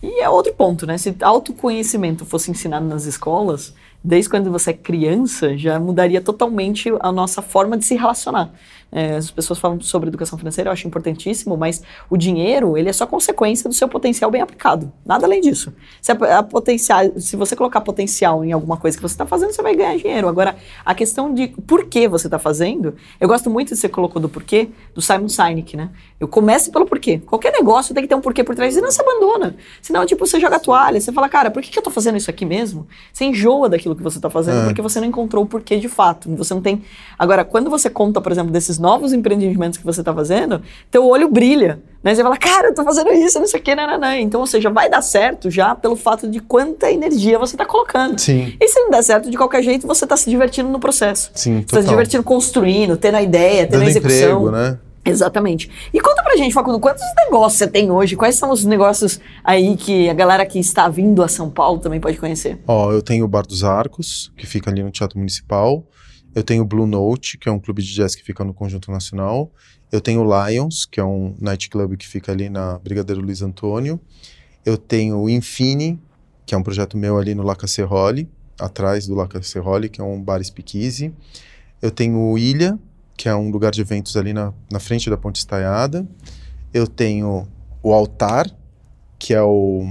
E 0.02 0.20
é 0.20 0.28
outro 0.28 0.54
ponto, 0.54 0.86
né? 0.86 0.98
Se 0.98 1.16
autoconhecimento 1.20 2.24
fosse 2.24 2.50
ensinado 2.50 2.86
nas 2.86 3.06
escolas, 3.06 3.74
desde 4.04 4.30
quando 4.30 4.50
você 4.52 4.70
é 4.70 4.74
criança, 4.74 5.56
já 5.56 5.80
mudaria 5.80 6.20
totalmente 6.20 6.92
a 7.00 7.10
nossa 7.10 7.42
forma 7.42 7.76
de 7.76 7.84
se 7.84 7.96
relacionar. 7.96 8.52
É, 8.90 9.16
as 9.16 9.30
pessoas 9.30 9.58
falam 9.58 9.80
sobre 9.80 10.08
educação 10.08 10.38
financeira, 10.38 10.68
eu 10.68 10.72
acho 10.72 10.86
importantíssimo, 10.86 11.56
mas 11.56 11.82
o 12.08 12.16
dinheiro, 12.16 12.78
ele 12.78 12.88
é 12.88 12.92
só 12.92 13.06
consequência 13.06 13.68
do 13.68 13.74
seu 13.74 13.88
potencial 13.88 14.30
bem 14.30 14.40
aplicado. 14.40 14.92
Nada 15.04 15.26
além 15.26 15.40
disso. 15.40 15.72
Se, 16.00 16.12
a, 16.12 16.38
a 16.38 16.42
potencial, 16.42 17.00
se 17.18 17.36
você 17.36 17.56
colocar 17.56 17.80
potencial 17.80 18.44
em 18.44 18.52
alguma 18.52 18.76
coisa 18.76 18.96
que 18.96 19.02
você 19.02 19.14
está 19.14 19.26
fazendo, 19.26 19.52
você 19.52 19.60
vai 19.60 19.74
ganhar 19.74 19.96
dinheiro. 19.96 20.28
Agora, 20.28 20.56
a 20.84 20.94
questão 20.94 21.34
de 21.34 21.48
por 21.48 21.86
que 21.86 22.06
você 22.08 22.26
está 22.26 22.38
fazendo, 22.38 22.94
eu 23.20 23.28
gosto 23.28 23.50
muito 23.50 23.74
de 23.74 23.76
você 23.76 23.88
colocou 23.88 24.22
do 24.22 24.28
porquê, 24.28 24.68
do 24.94 25.02
Simon 25.02 25.28
Sinek, 25.28 25.76
né? 25.76 25.90
Eu 26.18 26.28
comece 26.28 26.70
pelo 26.70 26.86
porquê. 26.86 27.18
Qualquer 27.18 27.52
negócio 27.52 27.94
tem 27.94 28.02
que 28.02 28.08
ter 28.08 28.14
um 28.14 28.20
porquê 28.20 28.42
por 28.44 28.54
trás, 28.54 28.72
senão 28.72 28.90
você 28.90 29.02
abandona. 29.02 29.56
Senão, 29.82 30.06
tipo, 30.06 30.26
você 30.26 30.40
joga 30.40 30.56
a 30.56 30.60
toalha, 30.60 31.00
você 31.00 31.12
fala, 31.12 31.28
cara, 31.28 31.50
por 31.50 31.62
que, 31.62 31.70
que 31.70 31.78
eu 31.78 31.80
estou 31.80 31.92
fazendo 31.92 32.16
isso 32.16 32.30
aqui 32.30 32.44
mesmo? 32.44 32.86
Você 33.12 33.24
enjoa 33.24 33.68
daquilo 33.68 33.94
que 33.94 34.02
você 34.02 34.18
está 34.18 34.30
fazendo, 34.30 34.62
é. 34.62 34.64
porque 34.64 34.80
você 34.80 35.00
não 35.00 35.08
encontrou 35.08 35.44
o 35.44 35.46
porquê 35.46 35.76
de 35.78 35.88
fato. 35.88 36.34
Você 36.36 36.54
não 36.54 36.62
tem. 36.62 36.82
Agora, 37.18 37.44
quando 37.44 37.68
você 37.68 37.90
conta, 37.90 38.20
por 38.20 38.32
exemplo, 38.32 38.50
desses 38.50 38.75
novos 38.78 39.12
empreendimentos 39.12 39.78
que 39.78 39.84
você 39.84 40.00
está 40.00 40.12
fazendo, 40.12 40.62
teu 40.90 41.06
olho 41.06 41.28
brilha. 41.28 41.80
Né? 42.02 42.14
Você 42.14 42.22
fala, 42.22 42.36
cara, 42.36 42.68
eu 42.68 42.74
tô 42.74 42.84
fazendo 42.84 43.10
isso, 43.12 43.38
não 43.40 43.46
sei 43.46 43.58
o 43.58 43.62
que, 43.62 43.74
nananã. 43.74 44.16
Então, 44.16 44.40
ou 44.40 44.46
seja, 44.46 44.70
vai 44.70 44.88
dar 44.88 45.02
certo 45.02 45.50
já 45.50 45.74
pelo 45.74 45.96
fato 45.96 46.28
de 46.28 46.40
quanta 46.40 46.90
energia 46.90 47.38
você 47.38 47.54
está 47.54 47.64
colocando. 47.64 48.18
Sim. 48.18 48.54
E 48.60 48.68
se 48.68 48.78
não 48.80 48.90
der 48.90 49.02
certo, 49.02 49.30
de 49.30 49.36
qualquer 49.36 49.62
jeito, 49.62 49.86
você 49.86 50.04
está 50.04 50.16
se 50.16 50.30
divertindo 50.30 50.68
no 50.68 50.78
processo. 50.78 51.30
Sim, 51.34 51.56
Você 51.56 51.62
está 51.62 51.82
se 51.82 51.88
divertindo 51.88 52.22
construindo, 52.22 52.96
tendo 52.96 53.16
a 53.16 53.22
ideia, 53.22 53.66
tendo 53.66 53.72
Dando 53.72 53.86
a 53.86 53.90
execução. 53.90 54.46
Emprego, 54.46 54.50
né? 54.50 54.78
Exatamente. 55.04 55.70
E 55.94 56.00
conta 56.00 56.22
pra 56.22 56.36
gente, 56.36 56.52
Facundo, 56.52 56.80
quantos 56.80 57.04
negócios 57.24 57.58
você 57.58 57.66
tem 57.66 57.90
hoje? 57.90 58.16
Quais 58.16 58.34
são 58.34 58.50
os 58.50 58.64
negócios 58.64 59.20
aí 59.44 59.76
que 59.76 60.10
a 60.10 60.14
galera 60.14 60.44
que 60.44 60.58
está 60.58 60.88
vindo 60.88 61.22
a 61.22 61.28
São 61.28 61.48
Paulo 61.48 61.78
também 61.78 62.00
pode 62.00 62.18
conhecer? 62.18 62.58
Ó, 62.66 62.92
eu 62.92 63.00
tenho 63.00 63.24
o 63.24 63.28
Bar 63.28 63.46
dos 63.46 63.62
Arcos, 63.62 64.32
que 64.36 64.46
fica 64.46 64.70
ali 64.70 64.82
no 64.82 64.90
Teatro 64.90 65.18
Municipal. 65.18 65.84
Eu 66.36 66.44
tenho 66.44 66.64
o 66.64 66.66
Blue 66.66 66.86
Note, 66.86 67.38
que 67.38 67.48
é 67.48 67.52
um 67.52 67.58
clube 67.58 67.82
de 67.82 67.94
jazz 67.94 68.14
que 68.14 68.22
fica 68.22 68.44
no 68.44 68.52
Conjunto 68.52 68.90
Nacional. 68.90 69.50
Eu 69.90 70.02
tenho 70.02 70.20
o 70.20 70.46
Lions, 70.46 70.84
que 70.84 71.00
é 71.00 71.04
um 71.04 71.34
nightclub 71.40 71.96
que 71.96 72.06
fica 72.06 72.30
ali 72.30 72.50
na 72.50 72.78
Brigadeiro 72.78 73.22
Luiz 73.22 73.40
Antônio. 73.40 73.98
Eu 74.62 74.76
tenho 74.76 75.18
o 75.18 75.30
Infini, 75.30 75.98
que 76.44 76.54
é 76.54 76.58
um 76.58 76.62
projeto 76.62 76.94
meu 76.94 77.16
ali 77.16 77.34
no 77.34 77.42
La 77.42 77.56
Cacerole, 77.56 78.28
atrás 78.60 79.06
do 79.06 79.14
La 79.14 79.26
Cacerole, 79.26 79.88
que 79.88 79.98
é 79.98 80.04
um 80.04 80.22
bar 80.22 80.44
speakeasy. 80.44 81.10
Eu 81.80 81.90
tenho 81.90 82.18
o 82.18 82.36
Ilha, 82.36 82.78
que 83.16 83.30
é 83.30 83.34
um 83.34 83.50
lugar 83.50 83.72
de 83.72 83.80
eventos 83.80 84.14
ali 84.14 84.34
na, 84.34 84.52
na 84.70 84.78
frente 84.78 85.08
da 85.08 85.16
Ponte 85.16 85.36
Estaiada. 85.36 86.06
Eu 86.70 86.86
tenho 86.86 87.48
o 87.82 87.94
Altar, 87.94 88.54
que 89.18 89.32
é 89.32 89.40
o, 89.40 89.90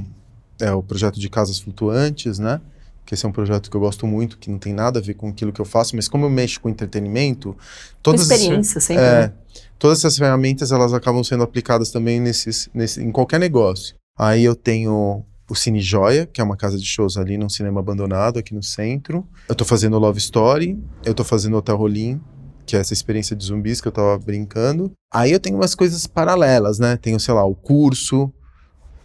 é 0.61 0.71
o 0.71 0.83
projeto 0.83 1.19
de 1.19 1.27
casas 1.27 1.57
flutuantes, 1.57 2.37
né? 2.37 2.61
Que 3.05 3.13
esse 3.13 3.25
é 3.25 3.29
um 3.29 3.31
projeto 3.31 3.69
que 3.69 3.77
eu 3.77 3.81
gosto 3.81 4.07
muito, 4.07 4.37
que 4.37 4.49
não 4.49 4.57
tem 4.57 4.73
nada 4.73 4.99
a 4.99 5.01
ver 5.01 5.13
com 5.13 5.29
aquilo 5.29 5.53
que 5.53 5.61
eu 5.61 5.65
faço, 5.65 5.95
mas 5.95 6.07
como 6.07 6.25
eu 6.25 6.29
mexo 6.29 6.59
com 6.59 6.67
entretenimento, 6.67 7.55
todas 8.01 8.21
experiência, 8.21 8.73
essas, 8.73 8.83
sempre. 8.83 9.03
É, 9.03 9.21
né? 9.21 9.33
todas 9.77 9.99
essas 9.99 10.17
ferramentas 10.17 10.71
elas 10.71 10.93
acabam 10.93 11.23
sendo 11.23 11.43
aplicadas 11.43 11.91
também 11.91 12.19
nesses, 12.19 12.69
nesse, 12.73 13.01
em 13.01 13.11
qualquer 13.11 13.39
negócio. 13.39 13.95
Aí 14.17 14.43
eu 14.43 14.55
tenho 14.55 15.23
o 15.47 15.55
Cine 15.55 15.81
Joia, 15.81 16.25
que 16.25 16.41
é 16.41 16.43
uma 16.43 16.57
casa 16.57 16.77
de 16.77 16.85
shows 16.85 17.17
ali 17.17 17.37
num 17.37 17.49
cinema 17.49 17.79
abandonado 17.79 18.39
aqui 18.39 18.53
no 18.53 18.63
centro. 18.63 19.27
Eu 19.47 19.55
tô 19.55 19.63
fazendo 19.63 19.99
Love 19.99 20.17
Story, 20.17 20.79
eu 21.03 21.13
tô 21.13 21.23
fazendo 21.23 21.57
Hotel 21.57 21.77
Rolim, 21.77 22.19
que 22.65 22.75
é 22.75 22.79
essa 22.79 22.93
experiência 22.93 23.35
de 23.35 23.45
zumbis 23.45 23.79
que 23.79 23.87
eu 23.87 23.91
tava 23.91 24.17
brincando. 24.17 24.91
Aí 25.13 25.31
eu 25.31 25.39
tenho 25.39 25.55
umas 25.55 25.75
coisas 25.75 26.07
paralelas, 26.07 26.79
né? 26.79 26.97
Tenho, 26.97 27.19
sei 27.19 27.33
lá, 27.33 27.45
o 27.45 27.53
curso, 27.53 28.33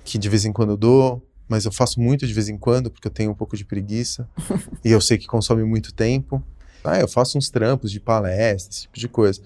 que 0.04 0.16
de 0.16 0.28
vez 0.28 0.46
em 0.46 0.52
quando 0.52 0.70
eu 0.70 0.76
dou 0.76 1.22
mas 1.50 1.64
eu 1.64 1.72
faço 1.72 2.00
muito 2.00 2.24
de 2.24 2.32
vez 2.32 2.48
em 2.48 2.56
quando, 2.56 2.88
porque 2.92 3.08
eu 3.08 3.10
tenho 3.10 3.32
um 3.32 3.34
pouco 3.34 3.56
de 3.56 3.64
preguiça. 3.64 4.28
e 4.84 4.92
eu 4.92 5.00
sei 5.00 5.18
que 5.18 5.26
consome 5.26 5.64
muito 5.64 5.92
tempo. 5.92 6.40
Ah, 6.84 7.00
eu 7.00 7.08
faço 7.08 7.36
uns 7.36 7.50
trampos 7.50 7.90
de 7.90 7.98
palestra, 7.98 8.70
esse 8.70 8.82
tipo 8.82 8.96
de 8.96 9.08
coisa. 9.08 9.42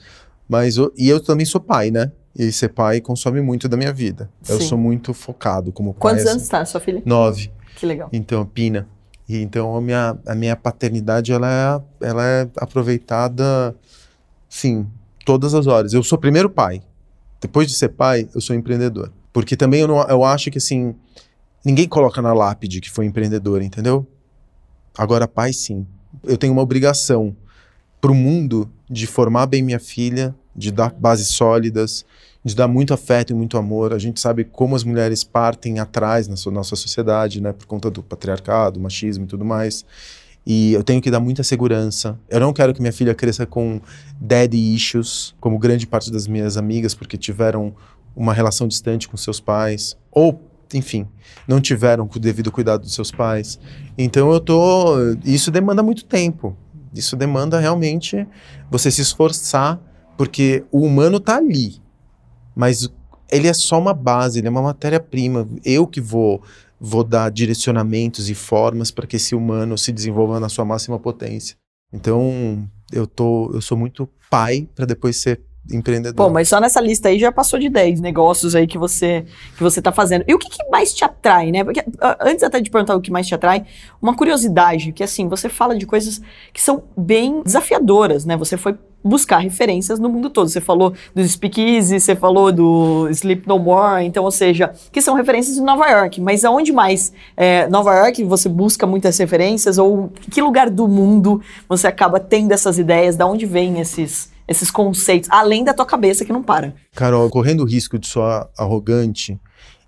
Mas 0.47 0.77
eu, 0.77 0.93
e 0.99 1.09
eu 1.09 1.19
também 1.19 1.47
sou 1.47 1.61
pai, 1.63 1.91
né? 1.91 2.13
E 2.37 2.53
ser 2.53 2.69
pai 2.69 3.01
consome 3.01 3.41
muito 3.41 3.71
da 3.71 3.77
minha 3.77 3.91
vida. 3.91 4.31
Sim. 4.43 4.53
Eu 4.53 4.61
sou 4.61 4.77
muito 4.77 5.15
focado 5.15 5.73
como 5.73 5.95
pai. 5.95 6.01
Quantos 6.01 6.25
assim. 6.25 6.33
anos 6.33 6.43
está 6.43 6.63
sua 6.67 6.79
filha? 6.79 7.03
Nove. 7.07 7.51
Que 7.75 7.87
legal. 7.87 8.11
Então, 8.13 8.45
Pina. 8.45 8.87
E 9.27 9.39
então 9.41 9.75
a 9.75 9.81
minha, 9.81 10.19
a 10.27 10.35
minha 10.35 10.55
paternidade 10.55 11.33
ela 11.33 11.83
é, 12.03 12.07
ela 12.07 12.27
é 12.27 12.51
aproveitada, 12.59 13.75
sim, 14.47 14.87
todas 15.25 15.55
as 15.55 15.67
horas. 15.67 15.95
Eu 15.95 16.03
sou 16.03 16.19
primeiro 16.19 16.51
pai. 16.51 16.83
Depois 17.41 17.67
de 17.67 17.75
ser 17.75 17.89
pai, 17.89 18.29
eu 18.35 18.43
sou 18.43 18.55
empreendedor. 18.55 19.11
Porque 19.33 19.57
também 19.57 19.81
eu, 19.81 19.89
não, 19.89 20.07
eu 20.07 20.23
acho 20.23 20.51
que 20.51 20.59
assim, 20.59 20.95
Ninguém 21.65 21.89
coloca 21.89 22.21
na 22.21 22.35
lápide 22.35 22.81
que 22.81 22.91
foi 22.91 23.07
empreendedor, 23.07 23.63
entendeu? 23.63 24.07
Agora, 24.97 25.27
pai, 25.27 25.53
sim. 25.53 25.87
Eu 26.23 26.37
tenho 26.37 26.53
uma 26.53 26.63
obrigação 26.63 27.35
para 28.01 28.13
o 28.13 28.15
mundo 28.15 28.71
de 28.89 29.07
formar 29.07 29.47
bem 29.47 29.63
minha 29.63 29.81
filha, 29.81 30.35
de 30.55 30.71
dar 30.71 30.93
bases 30.93 31.29
sólidas, 31.29 32.05
de 32.45 32.55
dar 32.55 32.69
muito 32.69 32.93
afeto 32.93 33.31
e 33.31 33.35
muito 33.35 33.57
amor. 33.57 33.95
A 33.95 33.99
gente 33.99 34.21
sabe 34.21 34.45
como 34.45 34.77
as 34.77 34.85
mulheres 34.85 35.25
partem 35.25 35.79
atrás 35.79 36.29
na 36.29 36.37
nossa 36.51 36.77
sociedade, 36.77 37.41
né, 37.41 37.53
por 37.53 37.67
conta 37.67 37.91
do 37.91 38.03
patriarcado, 38.03 38.79
machismo 38.79 39.25
e 39.25 39.27
tudo 39.27 39.45
mais. 39.45 39.85
E 40.47 40.75
eu 40.75 40.85
tenho 40.85 41.01
que 41.01 41.11
dar 41.11 41.21
muita 41.21 41.43
segurança. 41.43 42.19
Eu 42.29 42.39
não 42.39 42.53
quero 42.53 42.75
que 42.75 42.81
minha 42.81 42.93
filha 42.93 43.15
cresça 43.15 43.47
com 43.47 43.81
daddy 44.21 44.75
issues, 44.75 45.35
como 45.41 45.59
grande 45.59 45.87
parte 45.87 46.13
das 46.13 46.27
minhas 46.27 46.59
amigas, 46.59 46.95
porque 46.95 47.17
tiveram 47.17 47.75
uma 48.15 48.35
relação 48.35 48.69
distante 48.69 49.09
com 49.09 49.17
seus 49.17 49.41
pais, 49.41 49.97
ou 50.13 50.39
enfim, 50.73 51.07
não 51.47 51.61
tiveram 51.61 52.09
o 52.13 52.19
devido 52.19 52.51
cuidado 52.51 52.83
dos 52.83 52.95
seus 52.95 53.11
pais. 53.11 53.59
Então 53.99 54.33
eu 54.33 54.41
tô, 54.41 54.97
isso 55.25 55.51
demanda 55.51 55.83
muito 55.83 56.05
tempo. 56.05 56.57
Isso 56.95 57.17
demanda 57.17 57.59
realmente 57.59 58.27
você 58.71 58.91
se 58.91 59.03
esforçar, 59.03 59.81
porque 60.17 60.65
o 60.71 60.83
humano 60.83 61.17
está 61.17 61.37
ali, 61.37 61.83
mas 62.55 62.89
ele 63.31 63.49
é 63.49 63.53
só 63.53 63.79
uma 63.81 63.93
base, 63.93 64.39
ele 64.39 64.47
é 64.47 64.51
uma 64.51 64.63
matéria-prima. 64.63 65.49
Eu 65.65 65.87
que 65.87 66.01
vou 66.01 66.43
vou 66.81 67.03
dar 67.03 67.31
direcionamentos 67.31 68.29
e 68.29 68.35
formas 68.35 68.91
para 68.91 69.07
que 69.07 69.17
esse 69.17 69.35
humano 69.35 69.79
se 69.79 69.91
desenvolva 69.91 70.39
na 70.39 70.49
sua 70.49 70.65
máxima 70.65 70.99
potência. 70.99 71.57
Então, 71.93 72.69
eu 72.93 73.07
tô 73.07 73.51
eu 73.55 73.61
sou 73.61 73.77
muito 73.77 74.09
pai 74.31 74.69
para 74.75 74.85
depois 74.85 75.21
ser 75.21 75.41
empreendedor. 75.71 76.31
Mas 76.31 76.49
só 76.49 76.61
nessa 76.61 76.81
lista 76.81 77.09
aí 77.09 77.19
já 77.19 77.33
passou 77.33 77.59
de 77.59 77.69
10 77.69 78.01
negócios 78.01 78.55
aí 78.55 78.67
que 78.67 78.77
você 78.77 79.25
que 79.57 79.63
você 79.63 79.81
tá 79.81 79.93
fazendo. 79.93 80.25
E 80.29 80.35
o 80.35 80.39
que, 80.39 80.49
que 80.49 80.69
mais 80.71 80.93
te 80.93 81.05
atrai, 81.05 81.51
né? 81.51 81.65
Porque 81.65 81.83
antes 82.21 82.43
até 82.43 82.61
de 82.61 82.71
perguntar 82.71 82.95
o 82.95 83.01
que 83.01 83.11
mais 83.11 83.27
te 83.27 83.35
atrai, 83.35 83.65
uma 84.01 84.15
curiosidade, 84.15 84.93
que 84.93 85.03
assim, 85.03 85.29
você 85.29 85.49
fala 85.49 85.77
de 85.77 85.87
coisas 85.87 86.21
que 86.53 86.61
são 86.61 86.85
bem 86.97 87.43
desafiadoras, 87.43 88.25
né? 88.25 88.37
Você 88.37 88.57
foi 88.57 88.77
buscar 89.05 89.39
referências 89.39 89.99
no 89.99 90.09
mundo 90.09 90.31
todo. 90.31 90.49
Você 90.49 90.63
falou 90.63 90.95
do 91.15 91.27
Speakeasy, 91.27 92.01
você 92.01 92.17
falou 92.17 92.51
do 92.51 93.07
Sleep 93.11 93.47
No 93.47 93.59
More, 93.59 94.05
então, 94.05 94.25
ou 94.25 94.31
seja, 94.31 94.73
que 94.91 95.03
são 95.03 95.15
referências 95.15 95.57
de 95.57 95.63
Nova 95.63 95.87
York. 95.87 96.21
Mas 96.23 96.45
aonde 96.45 96.73
mais? 96.73 97.13
É, 97.37 97.69
Nova 97.69 97.95
York, 97.95 98.25
você 98.25 98.49
busca 98.49 98.87
muitas 98.87 99.19
referências? 99.19 99.77
Ou 99.77 100.11
que 100.31 100.41
lugar 100.41 100.71
do 100.71 100.89
mundo 100.89 101.43
você 101.69 101.87
acaba 101.87 102.19
tendo 102.19 102.53
essas 102.53 102.79
ideias? 102.79 103.15
Da 103.15 103.27
onde 103.27 103.45
vêm 103.45 103.79
esses, 103.79 104.31
esses 104.47 104.71
conceitos? 104.71 105.29
Além 105.31 105.65
da 105.65 105.75
tua 105.75 105.87
cabeça 105.87 106.25
que 106.25 106.33
não 106.33 106.43
para. 106.43 106.75
Carol, 106.95 107.29
correndo 107.31 107.63
o 107.63 107.67
risco 107.67 107.99
de 107.99 108.07
soar 108.07 108.49
arrogante, 108.57 109.39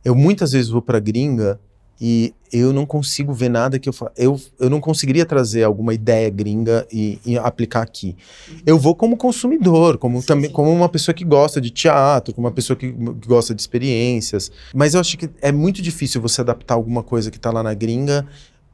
eu 0.04 0.14
muitas 0.14 0.52
vezes 0.52 0.70
vou 0.70 0.82
pra 0.82 1.00
gringa 1.00 1.60
e 2.00 2.34
eu 2.52 2.72
não 2.72 2.84
consigo 2.84 3.32
ver 3.32 3.48
nada 3.48 3.78
que 3.78 3.88
eu 3.88 3.92
fa... 3.92 4.12
eu, 4.16 4.38
eu 4.60 4.68
não 4.68 4.80
conseguiria 4.80 5.24
trazer 5.24 5.62
alguma 5.64 5.94
ideia 5.94 6.28
gringa 6.28 6.86
e, 6.92 7.18
e 7.24 7.38
aplicar 7.38 7.82
aqui. 7.82 8.14
Uhum. 8.48 8.56
Eu 8.66 8.78
vou 8.78 8.94
como 8.94 9.16
consumidor, 9.16 9.96
como 9.98 10.20
sim, 10.20 10.26
também 10.26 10.48
sim. 10.48 10.54
como 10.54 10.70
uma 10.70 10.88
pessoa 10.88 11.14
que 11.14 11.24
gosta 11.24 11.60
de 11.60 11.70
teatro, 11.70 12.34
como 12.34 12.46
uma 12.46 12.52
pessoa 12.52 12.76
que, 12.76 12.92
que, 12.92 13.28
gosta 13.28 13.54
de 13.54 13.60
experiências. 13.60 14.52
Mas 14.74 14.94
eu 14.94 15.00
acho 15.00 15.16
que 15.16 15.28
é 15.40 15.50
muito 15.50 15.80
difícil 15.80 16.20
você 16.20 16.42
adaptar 16.42 16.74
alguma 16.74 17.02
coisa 17.02 17.30
que 17.30 17.38
está 17.38 17.50
lá 17.50 17.62
na 17.62 17.72
gringa 17.72 18.26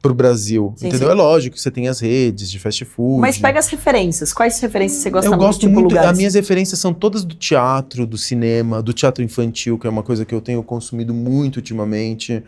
para 0.03 0.11
o 0.11 0.15
Brasil, 0.15 0.73
sim, 0.77 0.89
entendeu? 0.89 1.09
É 1.09 1.13
lógico 1.15 1.55
que 1.55 1.61
você 1.61 1.71
tem 1.71 1.87
as 1.87 1.99
redes 1.99 2.51
de 2.51 2.59
fast 2.59 2.85
food. 2.85 3.19
Mas 3.19 3.39
pega 3.39 3.57
as 3.57 3.67
referências. 3.67 4.31
Quais 4.31 4.59
referências 4.59 5.01
você 5.01 5.09
gosta 5.09 5.27
eu 5.27 5.31
muito? 5.31 5.41
Eu 5.41 5.47
gosto 5.47 5.59
tipo 5.61 5.73
muito. 5.73 5.89
Lugares? 5.89 6.11
As 6.11 6.17
minhas 6.17 6.35
referências 6.35 6.79
são 6.79 6.93
todas 6.93 7.23
do 7.23 7.33
teatro, 7.33 8.05
do 8.05 8.17
cinema, 8.17 8.83
do 8.83 8.93
teatro 8.93 9.23
infantil, 9.23 9.79
que 9.79 9.87
é 9.87 9.89
uma 9.89 10.03
coisa 10.03 10.25
que 10.25 10.35
eu 10.35 10.41
tenho 10.41 10.61
consumido 10.61 11.13
muito 11.13 11.55
ultimamente 11.55 12.43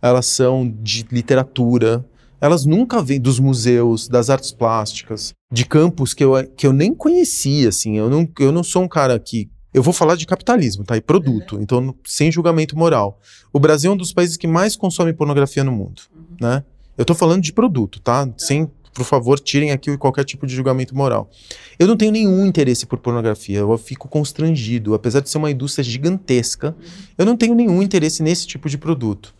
elas 0.00 0.26
são 0.26 0.68
de 0.82 1.06
literatura, 1.10 2.04
elas 2.40 2.64
nunca 2.64 3.02
vêm 3.02 3.20
dos 3.20 3.38
museus, 3.38 4.08
das 4.08 4.30
artes 4.30 4.52
plásticas, 4.52 5.32
de 5.50 5.64
campos 5.64 6.12
que 6.12 6.22
eu, 6.22 6.32
que 6.56 6.66
eu 6.66 6.72
nem 6.72 6.94
conhecia, 6.94 7.68
assim, 7.68 7.96
eu 7.96 8.10
não, 8.10 8.28
eu 8.38 8.52
não 8.52 8.62
sou 8.62 8.82
um 8.82 8.88
cara 8.88 9.18
que... 9.18 9.50
Eu 9.72 9.82
vou 9.82 9.92
falar 9.92 10.16
de 10.16 10.26
capitalismo, 10.26 10.84
tá? 10.84 10.96
E 10.96 11.02
produto, 11.02 11.56
uhum. 11.56 11.62
então 11.62 11.94
sem 12.06 12.32
julgamento 12.32 12.76
moral. 12.78 13.20
O 13.52 13.60
Brasil 13.60 13.90
é 13.90 13.94
um 13.94 13.96
dos 13.96 14.10
países 14.10 14.36
que 14.36 14.46
mais 14.46 14.74
consome 14.74 15.12
pornografia 15.12 15.62
no 15.62 15.72
mundo, 15.72 16.02
uhum. 16.14 16.24
né? 16.40 16.64
Eu 16.96 17.04
tô 17.04 17.14
falando 17.14 17.42
de 17.42 17.52
produto, 17.52 18.00
tá? 18.00 18.28
Sem, 18.36 18.70
por 18.94 19.04
favor, 19.04 19.38
tirem 19.38 19.70
aqui 19.70 19.96
qualquer 19.98 20.24
tipo 20.24 20.46
de 20.46 20.54
julgamento 20.54 20.96
moral. 20.96 21.30
Eu 21.78 21.86
não 21.86 21.96
tenho 21.96 22.12
nenhum 22.12 22.46
interesse 22.46 22.86
por 22.86 22.98
pornografia, 22.98 23.58
eu 23.58 23.78
fico 23.78 24.08
constrangido, 24.08 24.94
apesar 24.94 25.20
de 25.20 25.28
ser 25.28 25.38
uma 25.38 25.50
indústria 25.50 25.84
gigantesca, 25.84 26.74
eu 27.18 27.26
não 27.26 27.36
tenho 27.36 27.54
nenhum 27.54 27.82
interesse 27.82 28.22
nesse 28.22 28.46
tipo 28.46 28.68
de 28.68 28.78
produto. 28.78 29.34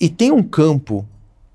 E 0.00 0.08
tem 0.08 0.32
um 0.32 0.42
campo 0.42 1.06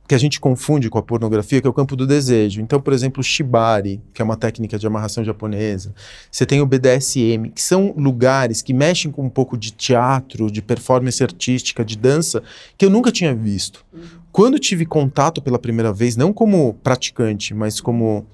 que 0.09 0.15
a 0.15 0.17
gente 0.17 0.39
confunde 0.39 0.89
com 0.89 0.97
a 0.97 1.03
pornografia, 1.03 1.61
que 1.61 1.67
é 1.67 1.69
o 1.69 1.73
campo 1.73 1.95
do 1.95 2.07
desejo. 2.07 2.61
Então, 2.61 2.81
por 2.81 2.93
exemplo, 2.93 3.21
o 3.21 3.23
shibari, 3.23 4.01
que 4.11 4.23
é 4.23 4.25
uma 4.25 4.35
técnica 4.35 4.79
de 4.79 4.87
amarração 4.87 5.23
japonesa. 5.23 5.93
Você 6.31 6.47
tem 6.47 6.61
o 6.61 6.65
BDSM, 6.65 7.51
que 7.53 7.61
são 7.61 7.93
lugares 7.95 8.63
que 8.63 8.73
mexem 8.73 9.11
com 9.11 9.23
um 9.23 9.29
pouco 9.29 9.55
de 9.55 9.69
teatro, 9.69 10.49
de 10.49 10.63
performance 10.63 11.21
artística, 11.21 11.85
de 11.85 11.95
dança, 11.95 12.41
que 12.75 12.83
eu 12.83 12.89
nunca 12.89 13.11
tinha 13.11 13.35
visto. 13.35 13.85
Uhum. 13.93 14.01
Quando 14.31 14.59
tive 14.59 14.85
contato 14.85 15.41
pela 15.41 15.59
primeira 15.59 15.91
vez, 15.91 16.15
não 16.15 16.31
como 16.31 16.73
praticante, 16.75 17.53
mas 17.53 17.81
como 17.81 18.25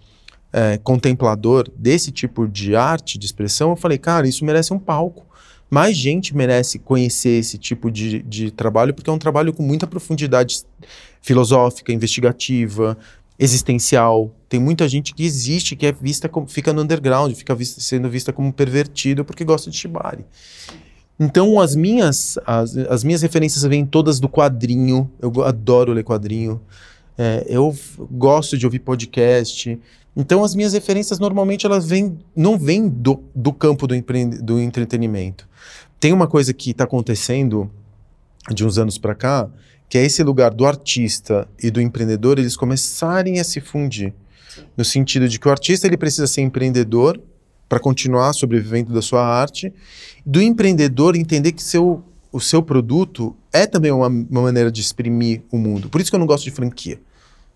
é, 0.51 0.77
contemplador 0.77 1.69
desse 1.75 2.11
tipo 2.11 2.47
de 2.47 2.75
arte, 2.75 3.17
de 3.17 3.25
expressão, 3.25 3.71
eu 3.71 3.75
falei, 3.75 3.97
cara, 3.97 4.27
isso 4.27 4.43
merece 4.45 4.73
um 4.73 4.79
palco 4.79 5.25
mais 5.69 5.97
gente 5.97 6.35
merece 6.35 6.79
conhecer 6.79 7.39
esse 7.39 7.57
tipo 7.57 7.89
de, 7.89 8.21
de 8.23 8.51
trabalho, 8.51 8.93
porque 8.93 9.09
é 9.09 9.13
um 9.13 9.17
trabalho 9.17 9.51
com 9.53 9.63
muita 9.63 9.87
profundidade 9.87 10.63
filosófica, 11.21 11.91
investigativa, 11.91 12.97
existencial. 13.37 14.31
Tem 14.47 14.59
muita 14.59 14.87
gente 14.87 15.13
que 15.13 15.25
existe, 15.25 15.75
que 15.75 15.85
é 15.87 15.91
vista 15.91 16.29
como, 16.29 16.47
fica 16.47 16.71
no 16.71 16.81
underground, 16.81 17.33
fica 17.33 17.55
vista, 17.55 17.81
sendo 17.81 18.09
vista 18.09 18.31
como 18.31 18.53
pervertido 18.53 19.25
porque 19.25 19.43
gosta 19.43 19.69
de 19.69 19.77
shibari. 19.77 20.25
Então 21.19 21.59
as 21.59 21.75
minhas 21.75 22.37
as, 22.45 22.75
as 22.77 23.03
minhas 23.03 23.21
referências 23.21 23.63
vêm 23.63 23.85
todas 23.85 24.19
do 24.19 24.27
quadrinho. 24.27 25.09
Eu 25.21 25.43
adoro 25.43 25.93
ler 25.93 26.03
quadrinho. 26.03 26.61
É, 27.17 27.45
eu 27.47 27.75
gosto 28.11 28.57
de 28.57 28.65
ouvir 28.65 28.79
podcast. 28.79 29.79
Então 30.15 30.43
as 30.43 30.55
minhas 30.55 30.73
referências 30.73 31.19
normalmente 31.19 31.65
elas 31.65 31.85
vêm, 31.85 32.17
não 32.35 32.57
vêm 32.57 32.87
do, 32.87 33.23
do 33.33 33.51
campo 33.51 33.87
do, 33.87 33.95
do 34.41 34.59
entretenimento. 34.59 35.47
Tem 35.99 36.13
uma 36.13 36.27
coisa 36.27 36.53
que 36.53 36.71
está 36.71 36.83
acontecendo 36.83 37.69
de 38.53 38.65
uns 38.65 38.77
anos 38.77 38.97
para 38.97 39.15
cá, 39.15 39.49
que 39.89 39.97
é 39.97 40.05
esse 40.05 40.23
lugar 40.23 40.53
do 40.53 40.65
artista 40.65 41.47
e 41.61 41.71
do 41.71 41.81
empreendedor 41.81 42.37
eles 42.37 42.55
começarem 42.55 43.39
a 43.39 43.43
se 43.43 43.59
fundir. 43.59 44.13
No 44.77 44.85
sentido 44.85 45.27
de 45.27 45.39
que 45.39 45.47
o 45.47 45.51
artista 45.51 45.87
ele 45.87 45.97
precisa 45.97 46.27
ser 46.27 46.41
empreendedor 46.41 47.19
para 47.67 47.79
continuar 47.79 48.33
sobrevivendo 48.33 48.93
da 48.93 49.01
sua 49.01 49.25
arte, 49.25 49.73
do 50.25 50.41
empreendedor 50.41 51.15
entender 51.15 51.51
que 51.51 51.63
seu, 51.63 52.03
o 52.31 52.39
seu 52.39 52.61
produto 52.61 53.35
é 53.51 53.65
também 53.65 53.91
uma, 53.91 54.07
uma 54.07 54.41
maneira 54.41 54.71
de 54.71 54.81
exprimir 54.81 55.41
o 55.51 55.57
mundo. 55.57 55.89
Por 55.89 56.01
isso 56.01 56.09
que 56.09 56.15
eu 56.15 56.19
não 56.19 56.27
gosto 56.27 56.43
de 56.43 56.51
franquia. 56.51 56.99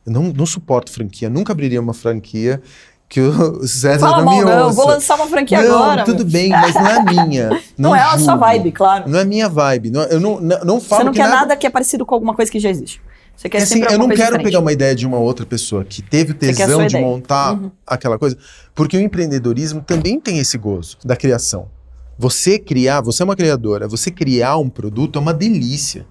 Eu 0.06 0.12
não, 0.12 0.24
não 0.24 0.46
suporto 0.46 0.92
franquia, 0.92 1.30
nunca 1.30 1.52
abriria 1.54 1.80
uma 1.80 1.94
franquia 1.94 2.62
que 3.10 3.20
o 3.20 3.66
César 3.68 4.00
Fala 4.00 4.18
não 4.18 4.26
mal, 4.26 4.36
me 4.36 4.44
ouça. 4.44 4.56
Não, 4.56 4.72
vou 4.74 4.88
lançar 4.88 5.16
uma 5.16 5.28
franquia 5.28 5.62
não, 5.64 5.84
agora. 5.84 6.04
tudo 6.04 6.24
meu. 6.24 6.32
bem, 6.32 6.50
mas 6.50 6.76
não 6.76 6.88
é 6.88 7.04
minha. 7.04 7.50
Não, 7.80 7.92
não 7.92 7.96
é 7.96 8.02
a 8.02 8.18
sua 8.20 8.36
vibe, 8.36 8.74
claro. 8.74 9.10
Não 9.10 9.18
é 9.18 9.24
minha 9.24 9.48
vibe. 9.48 9.90
Não, 9.90 10.02
eu 10.04 10.20
não, 10.20 10.42
não, 10.42 10.60
não 10.66 10.82
falo 10.82 11.02
Você 11.02 11.06
não 11.06 11.12
que 11.14 11.20
quer 11.20 11.30
nada... 11.30 11.36
nada 11.38 11.56
que 11.56 11.66
é 11.66 11.70
parecido 11.70 12.06
com 12.06 12.14
alguma 12.14 12.34
coisa 12.34 12.52
que 12.52 12.60
já 12.60 12.70
existe. 12.70 13.02
Você 13.40 13.48
quer 13.48 13.62
assim, 13.62 13.82
eu 13.90 13.98
não 13.98 14.10
quero 14.10 14.38
pegar 14.44 14.60
uma 14.60 14.74
ideia 14.74 14.94
de 14.94 15.08
uma 15.08 15.18
outra 15.18 15.46
pessoa 15.46 15.86
que 15.86 16.02
teve 16.02 16.34
o 16.34 16.36
tesão 16.36 16.86
de 16.86 16.98
montar 16.98 17.54
uhum. 17.54 17.72
aquela 17.88 18.20
coisa, 18.20 18.38
porque 18.76 18.98
o 18.98 19.00
empreendedorismo 19.00 19.82
também 19.82 20.20
tem 20.20 20.40
esse 20.40 20.58
gozo 20.58 20.98
da 21.06 21.16
criação. 21.16 21.70
Você 22.18 22.60
criar, 22.60 23.00
você 23.00 23.24
é 23.24 23.26
uma 23.26 23.38
criadora, 23.38 23.88
você 23.88 24.12
criar 24.12 24.58
um 24.58 24.68
produto 24.68 25.18
é 25.18 25.22
uma 25.22 25.34
delícia, 25.34 26.06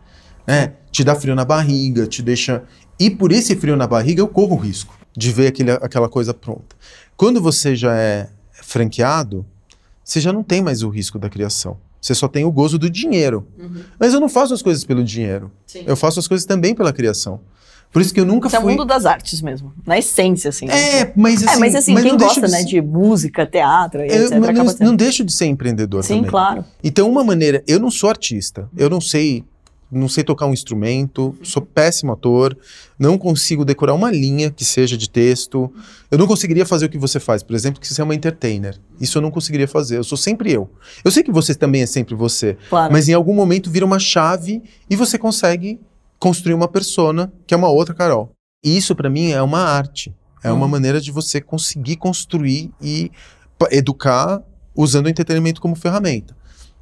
né? 0.47 0.73
Te 0.91 1.05
dá 1.05 1.15
frio 1.15 1.35
na 1.35 1.45
barriga, 1.45 2.07
te 2.07 2.23
deixa 2.23 2.63
e 2.99 3.11
por 3.11 3.31
esse 3.31 3.55
frio 3.55 3.77
na 3.77 3.87
barriga 3.87 4.23
eu 4.23 4.29
corro 4.29 4.57
o 4.57 4.59
risco 4.59 4.99
de 5.15 5.31
ver 5.31 5.49
aquele, 5.49 5.73
aquela 5.73 6.09
coisa 6.09 6.33
pronta. 6.33 6.75
Quando 7.15 7.43
você 7.43 7.77
já 7.77 7.95
é 7.95 8.31
franqueado, 8.53 9.45
você 10.03 10.19
já 10.19 10.33
não 10.33 10.43
tem 10.43 10.63
mais 10.63 10.83
o 10.83 10.89
risco 10.89 11.19
da 11.19 11.29
criação. 11.29 11.77
Você 12.01 12.15
só 12.15 12.29
tem 12.29 12.45
o 12.45 12.53
gozo 12.53 12.79
do 12.79 12.89
dinheiro. 12.89 13.47
Uhum. 13.59 13.83
Mas 13.99 14.15
eu 14.15 14.21
não 14.21 14.29
faço 14.29 14.55
as 14.55 14.63
coisas 14.63 14.85
pelo 14.85 15.03
dinheiro. 15.03 15.51
Sim. 15.67 15.85
Eu 15.87 15.97
faço 15.97 16.21
as 16.21 16.29
coisas 16.29 16.47
também 16.47 16.75
pela 16.75 16.93
criação. 16.93 17.41
Por 17.91 18.03
isso 18.03 18.13
que 18.13 18.21
eu 18.21 18.27
nunca 18.27 18.49
Isso 18.49 18.57
fui... 18.61 18.73
é 18.73 18.75
o 18.75 18.79
mundo 18.79 18.87
das 18.87 19.07
artes 19.07 19.41
mesmo, 19.41 19.73
na 19.87 19.99
essência, 19.99 20.51
assim. 20.51 20.69
É, 20.69 21.11
mas 21.17 21.43
assim... 21.43 21.57
É, 21.57 21.59
mas 21.59 21.75
assim, 21.75 21.95
mas 21.95 22.03
quem 22.05 22.17
gosta, 22.19 22.47
de... 22.47 22.53
né, 22.53 22.63
de 22.63 22.83
música, 22.83 23.47
teatro, 23.47 24.03
e 24.03 24.09
etc, 24.09 24.39
mas 24.39 24.79
não, 24.79 24.89
não 24.89 24.97
deixo 24.97 25.25
de 25.25 25.33
ser 25.33 25.47
empreendedor 25.47 26.05
Sim, 26.05 26.17
também. 26.17 26.31
claro. 26.31 26.65
Então, 26.85 27.09
uma 27.11 27.25
maneira... 27.25 27.65
Eu 27.67 27.81
não 27.81 27.91
sou 27.91 28.11
artista, 28.11 28.69
eu 28.77 28.91
não 28.91 29.01
sei 29.01 29.43
não 29.91 30.09
sei 30.09 30.23
tocar 30.23 30.47
um 30.47 30.53
instrumento, 30.53 31.35
sou 31.43 31.63
péssimo 31.63 32.13
ator, 32.13 32.57
não 32.99 33.17
consigo 33.17 33.65
decorar 33.65 33.95
uma 33.95 34.11
linha 34.11 34.51
que 34.51 34.65
seja 34.65 34.97
de 34.97 35.09
texto. 35.09 35.73
Eu 36.11 36.19
não 36.19 36.27
conseguiria 36.27 36.67
fazer 36.67 36.87
o 36.87 36.89
que 36.89 36.99
você 36.99 37.19
faz, 37.19 37.43
por 37.43 37.55
exemplo, 37.55 37.81
que 37.81 37.89
você 37.89 38.01
é 38.01 38.05
uma 38.05 38.15
entertainer. 38.15 38.79
Isso 39.01 39.19
eu 39.19 39.23
não 39.23 39.31
conseguiria 39.31 39.67
fazer, 39.67 39.97
eu 39.97 40.05
sou 40.05 40.19
sempre 40.19 40.53
eu. 40.53 40.71
Eu 41.05 41.11
sei 41.11 41.23
que 41.23 41.33
você 41.33 41.55
também 41.55 41.83
é 41.83 41.87
sempre 41.87 42.15
você, 42.15 42.57
claro. 42.69 42.93
mas 42.93 43.09
em 43.09 43.15
algum 43.15 43.35
momento 43.35 43.71
vira 43.71 43.87
uma 43.87 43.99
chave 43.99 44.63
e 44.91 44.97
você 44.97 45.19
consegue 45.19 45.81
construir 46.19 46.55
uma 46.55 46.69
persona 46.69 47.33
que 47.47 47.55
é 47.55 47.57
uma 47.57 47.69
outra 47.69 47.95
Carol. 47.95 48.31
E 48.65 48.77
isso 48.77 48.95
para 48.95 49.09
mim 49.09 49.31
é 49.31 49.41
uma 49.41 49.61
arte, 49.61 50.15
é 50.43 50.53
hum. 50.53 50.57
uma 50.57 50.69
maneira 50.69 51.01
de 51.01 51.11
você 51.11 51.41
conseguir 51.41 51.97
construir 51.97 52.71
e 52.81 53.11
educar 53.71 54.43
usando 54.75 55.07
o 55.07 55.09
entretenimento 55.09 55.61
como 55.61 55.75
ferramenta. 55.75 56.38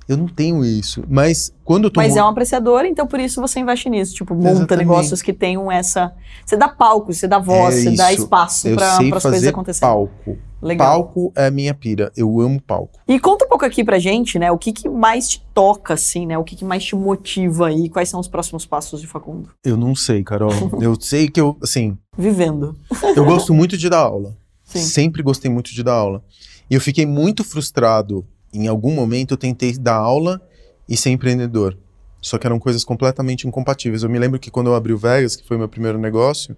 Eu 0.08 0.16
não 0.16 0.28
tenho 0.28 0.64
isso. 0.64 1.02
Mas 1.08 1.52
quando 1.64 1.84
eu 1.84 1.90
tô. 1.90 2.00
Mas 2.00 2.16
é 2.16 2.22
um 2.22 2.28
apreciador, 2.28 2.84
então 2.84 3.06
por 3.06 3.18
isso 3.18 3.40
você 3.40 3.58
investe 3.58 3.90
nisso. 3.90 4.14
Tipo, 4.14 4.34
monta 4.34 4.50
Exatamente. 4.50 4.78
negócios 4.86 5.20
que 5.20 5.32
tenham 5.32 5.70
essa. 5.70 6.14
Você 6.44 6.56
dá 6.56 6.68
palco, 6.68 7.12
você 7.12 7.26
dá 7.26 7.38
voz, 7.38 7.78
é 7.78 7.90
você 7.90 7.96
dá 7.96 8.12
espaço 8.12 8.68
para 8.74 9.16
as 9.16 9.22
coisas 9.22 9.46
acontecerem. 9.46 9.94
Palco. 9.94 10.38
Legal. 10.62 11.04
Palco 11.04 11.32
é 11.36 11.46
a 11.46 11.50
minha 11.50 11.74
pira. 11.74 12.12
Eu 12.16 12.40
amo 12.40 12.60
palco. 12.60 12.98
E 13.06 13.18
conta 13.18 13.44
um 13.44 13.48
pouco 13.48 13.64
aqui 13.64 13.84
pra 13.84 13.98
gente, 13.98 14.38
né? 14.38 14.50
O 14.50 14.58
que, 14.58 14.72
que 14.72 14.88
mais 14.88 15.28
te 15.28 15.46
toca, 15.52 15.94
assim, 15.94 16.24
né? 16.24 16.38
O 16.38 16.44
que, 16.44 16.56
que 16.56 16.64
mais 16.64 16.84
te 16.84 16.94
motiva 16.94 17.66
aí? 17.66 17.88
Quais 17.88 18.08
são 18.08 18.20
os 18.20 18.28
próximos 18.28 18.64
passos 18.64 19.00
de 19.00 19.06
Facundo? 19.06 19.50
Eu 19.64 19.76
não 19.76 19.94
sei, 19.94 20.22
Carol. 20.22 20.52
eu 20.80 20.96
sei 21.00 21.28
que 21.28 21.40
eu, 21.40 21.56
assim. 21.62 21.98
Vivendo. 22.16 22.76
eu 23.14 23.24
gosto 23.24 23.52
muito 23.52 23.76
de 23.76 23.88
dar 23.88 23.98
aula. 23.98 24.36
Sim. 24.64 24.80
Sempre 24.80 25.22
gostei 25.22 25.50
muito 25.50 25.72
de 25.72 25.82
dar 25.82 25.94
aula. 25.94 26.22
E 26.70 26.74
eu 26.74 26.80
fiquei 26.80 27.06
muito 27.06 27.44
frustrado 27.44 28.26
em 28.58 28.68
algum 28.68 28.94
momento 28.94 29.32
eu 29.32 29.36
tentei 29.36 29.76
dar 29.76 29.96
aula 29.96 30.40
e 30.88 30.96
ser 30.96 31.10
empreendedor. 31.10 31.76
Só 32.20 32.38
que 32.38 32.46
eram 32.46 32.58
coisas 32.58 32.84
completamente 32.84 33.46
incompatíveis. 33.46 34.02
Eu 34.02 34.10
me 34.10 34.18
lembro 34.18 34.38
que 34.38 34.50
quando 34.50 34.68
eu 34.68 34.74
abri 34.74 34.92
o 34.92 34.98
Vegas, 34.98 35.36
que 35.36 35.46
foi 35.46 35.56
meu 35.56 35.68
primeiro 35.68 35.98
negócio, 35.98 36.56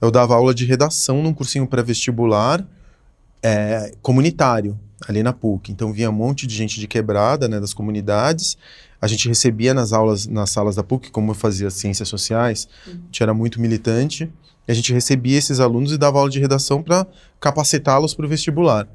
eu 0.00 0.10
dava 0.10 0.34
aula 0.34 0.54
de 0.54 0.64
redação 0.64 1.22
num 1.22 1.32
cursinho 1.32 1.66
pré-vestibular 1.66 2.66
é, 3.42 3.92
comunitário 4.02 4.78
ali 5.06 5.22
na 5.22 5.32
PUC. 5.32 5.70
Então 5.70 5.92
vinha 5.92 6.10
um 6.10 6.12
monte 6.12 6.46
de 6.46 6.54
gente 6.54 6.80
de 6.80 6.86
quebrada, 6.86 7.46
né, 7.48 7.60
das 7.60 7.72
comunidades. 7.72 8.56
A 9.00 9.06
gente 9.06 9.28
recebia 9.28 9.72
nas 9.72 9.92
aulas, 9.92 10.26
nas 10.26 10.50
salas 10.50 10.74
da 10.74 10.82
PUC, 10.82 11.10
como 11.10 11.30
eu 11.30 11.34
fazia 11.34 11.70
ciências 11.70 12.08
sociais, 12.08 12.68
uhum. 12.86 12.94
a 12.94 12.96
gente 13.06 13.22
era 13.22 13.32
muito 13.32 13.60
militante. 13.60 14.30
E 14.66 14.72
a 14.72 14.74
gente 14.74 14.92
recebia 14.92 15.38
esses 15.38 15.60
alunos 15.60 15.92
e 15.92 15.96
dava 15.96 16.18
aula 16.18 16.28
de 16.28 16.38
redação 16.38 16.82
para 16.82 17.06
capacitá-los 17.40 18.14
para 18.14 18.26
o 18.26 18.28
vestibular. 18.28 18.86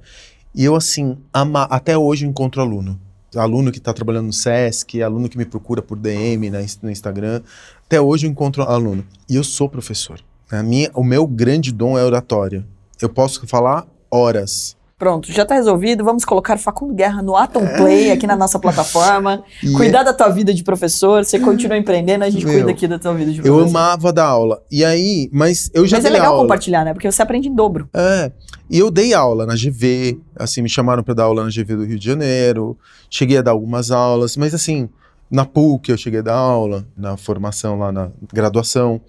E 0.55 0.63
eu, 0.63 0.75
assim, 0.75 1.17
ama, 1.33 1.63
até 1.63 1.97
hoje 1.97 2.25
eu 2.25 2.29
encontro 2.29 2.61
aluno. 2.61 2.99
Aluno 3.35 3.71
que 3.71 3.79
está 3.79 3.91
trabalhando 3.91 4.27
no 4.27 4.33
SESC, 4.33 5.01
aluno 5.01 5.27
que 5.27 5.37
me 5.37 5.45
procura 5.45 5.81
por 5.81 5.97
DM 5.97 6.51
na, 6.51 6.59
no 6.81 6.91
Instagram. 6.91 7.41
Até 7.85 7.99
hoje 7.99 8.27
eu 8.27 8.31
encontro 8.31 8.61
aluno. 8.63 9.03
E 9.27 9.35
eu 9.35 9.43
sou 9.43 9.67
professor. 9.67 10.19
A 10.51 10.61
minha, 10.61 10.91
o 10.93 11.03
meu 11.03 11.25
grande 11.25 11.71
dom 11.71 11.97
é 11.97 12.03
oratória. 12.03 12.63
Eu 13.01 13.09
posso 13.09 13.45
falar 13.47 13.87
horas. 14.11 14.77
Pronto, 15.03 15.29
já 15.33 15.43
está 15.43 15.53
resolvido. 15.55 16.01
Vamos 16.01 16.23
colocar 16.23 16.57
Facundo 16.57 16.93
Guerra 16.93 17.21
no 17.21 17.35
Atom 17.35 17.67
Play 17.75 18.09
aqui 18.09 18.25
na 18.25 18.37
nossa 18.37 18.57
plataforma. 18.57 19.43
Yeah. 19.61 19.75
Cuidar 19.77 19.99
é 19.99 20.03
da 20.05 20.13
tua 20.13 20.29
vida 20.29 20.53
de 20.53 20.63
professor. 20.63 21.25
Você 21.25 21.37
continua 21.37 21.75
empreendendo, 21.77 22.23
a 22.23 22.29
gente 22.29 22.45
Meu, 22.45 22.53
cuida 22.53 22.71
aqui 22.71 22.87
da 22.87 22.97
tua 22.97 23.13
vida 23.13 23.29
de 23.29 23.41
professor. 23.41 23.63
Eu 23.63 23.67
amava 23.67 24.13
dar 24.13 24.27
aula. 24.27 24.63
E 24.71 24.85
aí, 24.85 25.29
mas 25.33 25.69
eu 25.73 25.85
já 25.85 25.97
mas 25.97 26.05
é 26.05 26.09
dei 26.09 26.09
aula. 26.09 26.09
Mas 26.09 26.09
é 26.09 26.09
legal 26.09 26.31
aula. 26.31 26.43
compartilhar, 26.43 26.85
né? 26.85 26.93
Porque 26.93 27.11
você 27.11 27.21
aprende 27.21 27.49
em 27.49 27.53
dobro. 27.53 27.89
É. 27.93 28.31
E 28.69 28.79
eu 28.79 28.89
dei 28.89 29.13
aula 29.13 29.45
na 29.45 29.55
GV. 29.55 30.21
Assim, 30.37 30.61
me 30.61 30.69
chamaram 30.69 31.03
para 31.03 31.15
dar 31.15 31.23
aula 31.23 31.43
na 31.43 31.49
GV 31.49 31.75
do 31.75 31.83
Rio 31.83 31.99
de 31.99 32.05
Janeiro. 32.05 32.77
Cheguei 33.09 33.39
a 33.39 33.41
dar 33.41 33.51
algumas 33.51 33.91
aulas. 33.91 34.37
Mas 34.37 34.53
assim, 34.53 34.87
na 35.29 35.43
PUC 35.43 35.89
eu 35.89 35.97
cheguei 35.97 36.21
a 36.21 36.23
dar 36.23 36.35
aula. 36.35 36.87
Na 36.95 37.17
formação 37.17 37.77
lá, 37.77 37.91
na 37.91 38.09
graduação. 38.31 39.01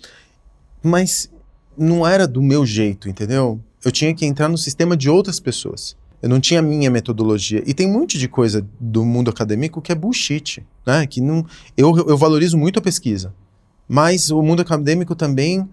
Mas 0.82 1.30
não 1.78 2.04
era 2.04 2.26
do 2.26 2.42
meu 2.42 2.66
jeito, 2.66 3.08
entendeu? 3.08 3.60
Eu 3.84 3.92
tinha 3.92 4.14
que 4.14 4.24
entrar 4.24 4.48
no 4.48 4.56
sistema 4.56 4.96
de 4.96 5.10
outras 5.10 5.38
pessoas. 5.38 5.96
Eu 6.24 6.28
não 6.30 6.40
tinha 6.40 6.60
a 6.60 6.62
minha 6.62 6.90
metodologia. 6.90 7.62
E 7.66 7.74
tem 7.74 7.86
um 7.86 7.92
monte 7.92 8.18
de 8.18 8.26
coisa 8.26 8.66
do 8.80 9.04
mundo 9.04 9.28
acadêmico 9.28 9.82
que 9.82 9.92
é 9.92 9.94
bullshit, 9.94 10.64
né? 10.86 11.06
Que 11.06 11.20
não, 11.20 11.44
eu, 11.76 11.94
eu 12.08 12.16
valorizo 12.16 12.56
muito 12.56 12.78
a 12.78 12.82
pesquisa. 12.82 13.34
Mas 13.86 14.30
o 14.30 14.40
mundo 14.40 14.62
acadêmico 14.62 15.14
também, 15.14 15.68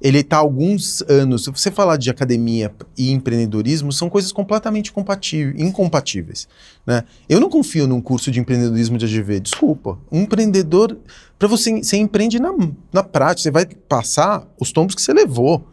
ele 0.00 0.20
está 0.20 0.36
alguns 0.36 1.02
anos. 1.08 1.42
Se 1.42 1.50
você 1.50 1.72
falar 1.72 1.96
de 1.96 2.08
academia 2.08 2.72
e 2.96 3.10
empreendedorismo, 3.10 3.92
são 3.92 4.08
coisas 4.08 4.30
completamente 4.30 4.92
incompatíveis. 5.56 6.46
Né? 6.86 7.02
Eu 7.28 7.40
não 7.40 7.50
confio 7.50 7.88
num 7.88 8.00
curso 8.00 8.30
de 8.30 8.38
empreendedorismo 8.38 8.96
de 8.96 9.06
AGV. 9.06 9.40
Desculpa. 9.40 9.98
Um 10.12 10.22
empreendedor, 10.22 10.96
para 11.36 11.48
você, 11.48 11.82
você 11.82 11.96
empreende 11.96 12.38
na, 12.38 12.54
na 12.92 13.02
prática. 13.02 13.42
Você 13.42 13.50
vai 13.50 13.66
passar 13.66 14.46
os 14.60 14.70
tombos 14.70 14.94
que 14.94 15.02
você 15.02 15.12
levou, 15.12 15.66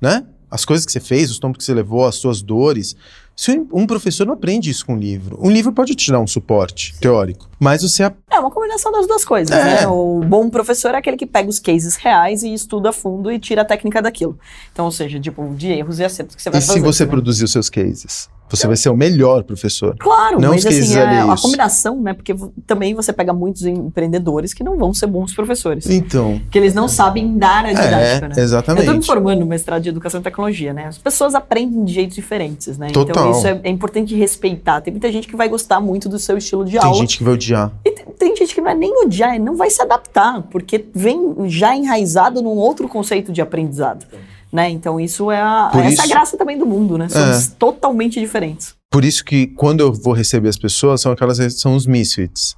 né? 0.00 0.24
As 0.50 0.64
coisas 0.64 0.84
que 0.84 0.92
você 0.92 1.00
fez, 1.00 1.30
os 1.30 1.38
tombos 1.38 1.58
que 1.58 1.64
você 1.64 1.74
levou, 1.74 2.04
as 2.04 2.16
suas 2.16 2.42
dores. 2.42 2.96
Se 3.36 3.58
um 3.72 3.86
professor 3.86 4.26
não 4.26 4.34
aprende 4.34 4.68
isso 4.68 4.84
com 4.84 4.94
um 4.94 4.98
livro. 4.98 5.38
Um 5.40 5.50
livro 5.50 5.72
pode 5.72 5.94
te 5.94 6.10
dar 6.10 6.20
um 6.20 6.26
suporte 6.26 6.94
teórico, 7.00 7.48
mas 7.58 7.82
você... 7.82 8.02
É 8.30 8.38
uma 8.38 8.50
combinação 8.50 8.92
das 8.92 9.06
duas 9.06 9.24
coisas, 9.24 9.56
é. 9.56 9.64
né? 9.64 9.86
O 9.86 10.20
bom 10.20 10.50
professor 10.50 10.94
é 10.94 10.98
aquele 10.98 11.16
que 11.16 11.26
pega 11.26 11.48
os 11.48 11.58
cases 11.58 11.96
reais 11.96 12.42
e 12.42 12.52
estuda 12.52 12.90
a 12.90 12.92
fundo 12.92 13.30
e 13.30 13.38
tira 13.38 13.62
a 13.62 13.64
técnica 13.64 14.02
daquilo. 14.02 14.38
Então, 14.72 14.84
ou 14.84 14.92
seja, 14.92 15.18
tipo, 15.18 15.54
de 15.54 15.68
erros 15.68 15.98
e 16.00 16.04
acertos 16.04 16.36
que 16.36 16.42
você 16.42 16.50
vai 16.50 16.58
e 16.58 16.62
fazer. 16.62 16.78
E 16.78 16.82
se 16.82 16.84
você 16.84 17.06
produzir 17.06 17.44
os 17.44 17.52
seus 17.52 17.70
cases? 17.70 18.28
Você 18.50 18.66
vai 18.66 18.76
ser 18.76 18.90
o 18.90 18.96
melhor 18.96 19.44
professor. 19.44 19.96
Claro, 19.98 20.40
não 20.40 20.50
mas 20.50 20.66
assim, 20.66 20.96
é 20.96 21.20
a 21.20 21.36
combinação, 21.36 22.00
né? 22.00 22.12
Porque 22.12 22.34
também 22.66 22.94
você 22.94 23.12
pega 23.12 23.32
muitos 23.32 23.64
empreendedores 23.64 24.52
que 24.52 24.64
não 24.64 24.76
vão 24.76 24.92
ser 24.92 25.06
bons 25.06 25.32
professores. 25.32 25.88
Então. 25.88 26.40
Que 26.50 26.58
eles 26.58 26.74
não 26.74 26.88
sabem 26.88 27.38
dar 27.38 27.64
a 27.64 27.68
didática, 27.72 28.26
é, 28.26 28.28
né? 28.28 28.34
Exatamente. 28.36 28.86
Eu 28.86 28.92
estou 28.92 29.00
me 29.00 29.06
formando 29.06 29.40
no 29.40 29.46
mestrado 29.46 29.82
de 29.82 29.88
educação 29.88 30.20
e 30.20 30.22
tecnologia, 30.24 30.72
né? 30.72 30.86
As 30.86 30.98
pessoas 30.98 31.34
aprendem 31.34 31.84
de 31.84 31.92
jeitos 31.92 32.16
diferentes, 32.16 32.76
né? 32.76 32.88
Então, 32.90 33.04
Total. 33.04 33.28
Então 33.28 33.38
isso 33.38 33.46
é, 33.46 33.60
é, 33.62 33.70
importante 33.70 34.14
respeitar. 34.14 34.80
Tem 34.80 34.92
muita 34.92 35.10
gente 35.12 35.28
que 35.28 35.36
vai 35.36 35.48
gostar 35.48 35.80
muito 35.80 36.08
do 36.08 36.18
seu 36.18 36.36
estilo 36.36 36.64
de 36.64 36.72
tem 36.72 36.80
aula. 36.80 36.92
Tem 36.92 37.00
gente 37.00 37.18
que 37.18 37.24
vai 37.24 37.34
odiar. 37.34 37.72
E 37.84 37.90
tem, 37.90 38.04
tem, 38.06 38.36
gente 38.36 38.54
que 38.54 38.60
não 38.60 38.70
é 38.70 38.74
nem 38.74 38.92
odiar, 39.04 39.38
não 39.38 39.56
vai 39.56 39.70
se 39.70 39.80
adaptar, 39.80 40.42
porque 40.50 40.84
vem 40.94 41.34
já 41.46 41.76
enraizado 41.76 42.42
num 42.42 42.56
outro 42.56 42.88
conceito 42.88 43.32
de 43.32 43.40
aprendizado. 43.40 44.06
Né? 44.52 44.70
Então 44.70 44.98
isso 44.98 45.30
é 45.30 45.40
a, 45.40 45.70
essa 45.74 45.88
isso, 45.88 46.02
é 46.02 46.04
a 46.04 46.08
graça 46.08 46.36
também 46.36 46.58
do 46.58 46.66
mundo, 46.66 46.98
né? 46.98 47.08
Somos 47.08 47.48
é. 47.48 47.50
totalmente 47.58 48.18
diferentes. 48.18 48.74
Por 48.90 49.04
isso 49.04 49.24
que 49.24 49.46
quando 49.46 49.80
eu 49.80 49.92
vou 49.92 50.12
receber 50.12 50.48
as 50.48 50.58
pessoas, 50.58 51.00
são 51.00 51.12
aquelas 51.12 51.38
são 51.54 51.76
os 51.76 51.86
misfits, 51.86 52.56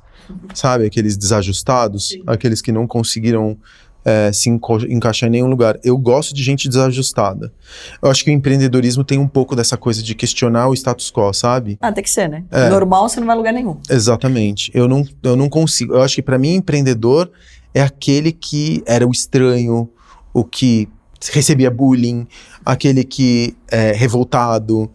sabe? 0.55 0.87
Aqueles 0.87 1.17
desajustados, 1.17 2.09
Sim. 2.09 2.23
aqueles 2.27 2.63
que 2.63 2.73
não 2.73 2.87
conseguiram 2.87 3.59
é, 4.05 4.33
se 4.33 4.49
encaixar 4.89 5.29
em 5.29 5.33
nenhum 5.33 5.47
lugar. 5.47 5.79
Eu 5.85 5.97
gosto 5.97 6.35
de 6.35 6.43
gente 6.43 6.69
desajustada. 6.69 7.53
Eu 8.01 8.11
acho 8.11 8.25
que 8.25 8.31
o 8.31 8.33
empreendedorismo 8.33 9.05
tem 9.05 9.19
um 9.19 9.29
pouco 9.29 9.55
dessa 9.55 9.77
coisa 9.77 10.03
de 10.03 10.15
questionar 10.15 10.69
o 10.69 10.75
status 10.75 11.11
quo, 11.11 11.33
sabe? 11.33 11.79
Ah, 11.81 11.93
tem 11.93 12.03
que 12.03 12.11
ser, 12.11 12.29
né? 12.29 12.45
É. 12.51 12.69
Normal 12.69 13.09
você 13.09 13.21
não 13.21 13.27
vai 13.27 13.35
a 13.35 13.39
lugar 13.39 13.53
nenhum. 13.53 13.77
Exatamente. 13.89 14.71
Eu 14.75 14.89
não, 14.89 15.07
eu 15.23 15.37
não 15.37 15.49
consigo. 15.49 15.95
Eu 15.95 16.03
acho 16.03 16.17
que 16.17 16.23
para 16.23 16.39
mim, 16.39 16.55
empreendedor 16.55 17.31
é 17.75 17.83
aquele 17.83 18.33
que 18.33 18.83
era 18.87 19.07
o 19.07 19.11
estranho, 19.11 19.89
o 20.33 20.45
que 20.45 20.89
recebia 21.31 21.71
bullying, 21.71 22.27
aquele 22.65 23.05
que 23.05 23.55
é 23.71 23.93
revoltado, 23.93 24.91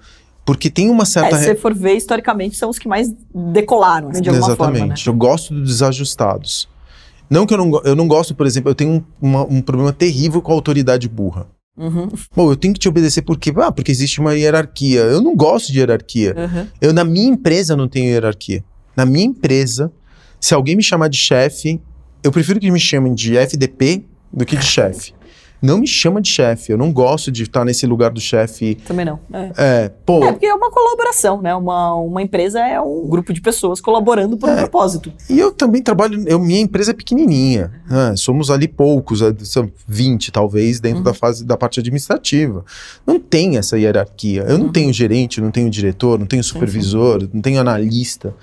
porque 0.48 0.70
tem 0.70 0.90
uma 0.90 1.06
certa. 1.06 1.36
É, 1.36 1.40
se 1.40 1.46
você 1.46 1.56
for 1.56 1.74
ver, 1.74 1.96
historicamente, 1.96 2.56
são 2.56 2.70
os 2.70 2.80
que 2.80 2.88
mais 2.88 3.14
decolaram, 3.54 4.08
né, 4.08 4.22
de 4.22 4.30
alguma 4.30 4.48
Exatamente. 4.48 4.80
forma. 4.80 4.94
Né? 4.94 5.02
Eu 5.06 5.14
gosto 5.14 5.54
dos 5.54 5.68
desajustados. 5.68 6.70
Não 7.30 7.46
que 7.46 7.54
eu 7.54 7.58
não, 7.58 7.82
eu 7.84 7.96
não 7.98 8.08
gosto, 8.08 8.34
por 8.34 8.48
exemplo, 8.48 8.72
eu 8.72 8.76
tenho 8.76 8.92
um, 8.92 9.04
uma, 9.22 9.44
um 9.44 9.62
problema 9.62 9.92
terrível 9.92 10.42
com 10.42 10.54
a 10.54 10.56
autoridade 10.56 11.10
burra. 11.10 11.48
Uhum. 11.78 12.08
Bom, 12.34 12.50
eu 12.50 12.56
tenho 12.56 12.74
que 12.74 12.80
te 12.80 12.88
obedecer 12.88 13.24
porque, 13.24 13.54
ah, 13.58 13.74
porque 13.74 13.92
existe 13.92 14.22
uma 14.22 14.34
hierarquia. 14.34 15.02
Eu 15.02 15.22
não 15.22 15.36
gosto 15.36 15.70
de 15.70 15.80
hierarquia. 15.80 16.34
Uhum. 16.38 16.68
Eu, 16.80 16.94
na 16.94 17.04
minha 17.04 17.28
empresa, 17.28 17.76
não 17.76 17.90
tenho 17.90 18.06
hierarquia. 18.06 18.64
Na 18.96 19.06
minha 19.06 19.26
empresa, 19.26 19.92
se 20.40 20.54
alguém 20.54 20.78
me 20.78 20.82
chamar 20.82 21.10
de 21.10 21.18
chefe, 21.18 21.82
eu 22.24 22.32
prefiro 22.32 22.58
que 22.58 22.72
me 22.72 22.80
chamem 22.80 23.14
de 23.14 23.36
FDP 23.36 24.06
do 24.32 24.46
que 24.46 24.56
de 24.56 24.64
chefe 24.66 25.17
não 25.62 25.80
me 25.80 25.88
chama 25.88 26.22
de 26.22 26.30
chefe. 26.30 26.72
Eu 26.72 26.78
não 26.78 26.92
gosto 26.92 27.32
de 27.32 27.44
estar 27.44 27.66
nesse 27.66 27.86
lugar 27.86 28.12
do 28.12 28.20
chefe. 28.20 28.76
Também 28.86 29.06
não. 29.06 29.20
É. 29.34 29.52
é, 29.58 29.90
pô. 30.06 30.24
É, 30.24 30.32
porque 30.32 30.46
é 30.46 30.54
uma 30.54 30.72
colaboração, 30.72 31.42
né? 31.42 31.56
Uma, 31.56 31.96
uma 31.96 32.22
empresa 32.22 32.60
é 32.60 32.80
um 32.80 33.08
grupo 33.08 33.34
de 33.34 33.42
pessoas 33.42 33.82
colaborando 33.82 34.38
por 34.38 34.50
um 34.50 34.54
é. 34.54 34.58
propósito. 34.58 35.12
E 35.30 35.40
eu 35.40 35.52
também 35.52 35.82
trabalho. 35.82 36.24
Eu, 36.28 36.40
minha 36.40 36.62
empresa 36.62 36.92
é 36.92 36.94
pequenininha. 36.94 37.72
Né? 37.90 38.16
Somos 38.16 38.52
ali 38.52 38.68
poucos, 38.68 39.22
é, 39.22 39.34
são 39.40 39.70
20 39.88 40.32
talvez, 40.32 40.80
dentro 40.80 41.00
uhum. 41.00 41.04
da 41.04 41.14
fase 41.14 41.44
da 41.44 41.58
parte 41.58 41.80
administrativa. 41.80 42.64
Não 43.06 43.20
tem 43.20 43.58
essa 43.58 43.78
hierarquia. 43.78 44.44
Eu 44.44 44.58
não 44.58 44.68
uhum. 44.68 44.72
tenho 44.72 44.94
gerente, 44.94 45.42
não 45.42 45.52
tenho 45.52 45.70
diretor, 45.70 46.20
não 46.20 46.26
tenho 46.26 46.44
supervisor, 46.44 47.22
sim. 47.22 47.30
não 47.34 47.42
tenho 47.42 47.60
analista. 47.60 48.34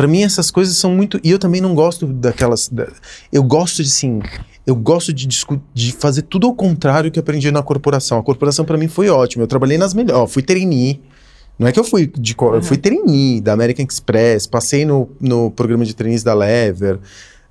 Para 0.00 0.08
mim 0.08 0.22
essas 0.22 0.50
coisas 0.50 0.78
são 0.78 0.92
muito 0.94 1.20
e 1.22 1.30
eu 1.30 1.38
também 1.38 1.60
não 1.60 1.74
gosto 1.74 2.06
daquelas 2.06 2.68
da, 2.68 2.88
eu 3.30 3.42
gosto 3.42 3.82
de 3.82 3.90
sim 3.90 4.22
eu 4.66 4.74
gosto 4.74 5.12
de, 5.12 5.28
de 5.74 5.92
fazer 5.92 6.22
tudo 6.22 6.46
ao 6.46 6.54
contrário 6.54 7.10
que 7.10 7.20
aprendi 7.20 7.50
na 7.50 7.62
corporação. 7.62 8.18
A 8.18 8.22
corporação 8.22 8.64
para 8.64 8.78
mim 8.78 8.88
foi 8.88 9.10
ótima. 9.10 9.44
Eu 9.44 9.46
trabalhei 9.46 9.76
nas 9.76 9.92
melhores. 9.92 10.32
Fui 10.32 10.42
trainee. 10.42 11.02
Não 11.58 11.68
é 11.68 11.72
que 11.72 11.78
eu 11.78 11.84
fui 11.84 12.06
de 12.06 12.34
uhum. 12.40 12.54
eu 12.54 12.62
fui 12.62 12.78
trainee 12.78 13.42
da 13.42 13.52
American 13.52 13.84
Express, 13.84 14.46
passei 14.46 14.86
no, 14.86 15.10
no 15.20 15.50
programa 15.50 15.84
de 15.84 15.94
trainees 15.94 16.22
da 16.22 16.32
Lever 16.32 16.98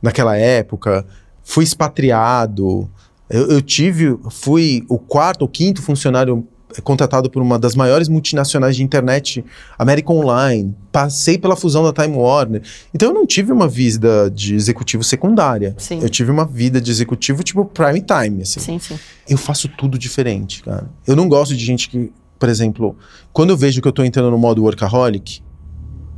naquela 0.02 0.36
época, 0.36 1.06
fui 1.44 1.64
expatriado. 1.64 2.90
Eu, 3.30 3.48
eu 3.48 3.62
tive, 3.62 4.18
fui 4.32 4.84
o 4.90 4.98
quarto 4.98 5.44
ou 5.44 5.48
quinto 5.48 5.84
funcionário 5.84 6.48
é 6.78 6.82
contratado 6.82 7.30
por 7.30 7.42
uma 7.42 7.58
das 7.58 7.76
maiores 7.76 8.08
multinacionais 8.08 8.76
de 8.76 8.84
internet, 8.84 9.44
American 9.78 10.18
Online. 10.18 10.76
Passei 10.92 11.38
pela 11.38 11.56
fusão 11.56 11.84
da 11.84 11.92
Time 11.92 12.16
Warner. 12.16 12.62
Então 12.94 13.10
eu 13.10 13.14
não 13.14 13.26
tive 13.26 13.52
uma 13.52 13.68
vida 13.68 14.30
de 14.30 14.56
executivo 14.56 15.04
secundária. 15.04 15.76
Sim. 15.78 16.00
Eu 16.02 16.10
tive 16.10 16.32
uma 16.32 16.46
vida 16.46 16.80
de 16.80 16.92
executivo 16.92 17.44
tipo 17.44 17.66
prime 17.66 18.02
time, 18.02 18.44
assim. 18.44 18.60
Sim, 18.60 18.80
sim. 18.80 19.00
Eu 19.28 19.38
faço 19.38 19.68
tudo 19.68 19.98
diferente, 19.98 20.64
cara. 20.64 20.90
Eu 21.08 21.16
não 21.16 21.28
gosto 21.28 21.56
de 21.56 21.66
gente 21.66 21.90
que, 21.90 22.12
por 22.38 22.50
exemplo, 22.50 22.96
quando 23.34 23.50
eu 23.50 23.58
vejo 23.58 23.82
que 23.82 23.88
eu 23.88 23.92
tô 23.92 24.04
entrando 24.04 24.30
no 24.30 24.38
modo 24.38 24.64
workaholic 24.64 25.42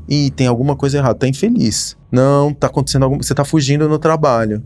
e 0.07 0.31
tem 0.31 0.47
alguma 0.47 0.75
coisa 0.75 0.97
errada, 0.97 1.15
tá 1.15 1.27
infeliz. 1.27 1.95
Não, 2.11 2.53
tá 2.53 2.67
acontecendo 2.67 3.03
alguma, 3.03 3.23
você 3.23 3.33
tá 3.33 3.45
fugindo 3.45 3.87
no 3.87 3.97
trabalho. 3.97 4.61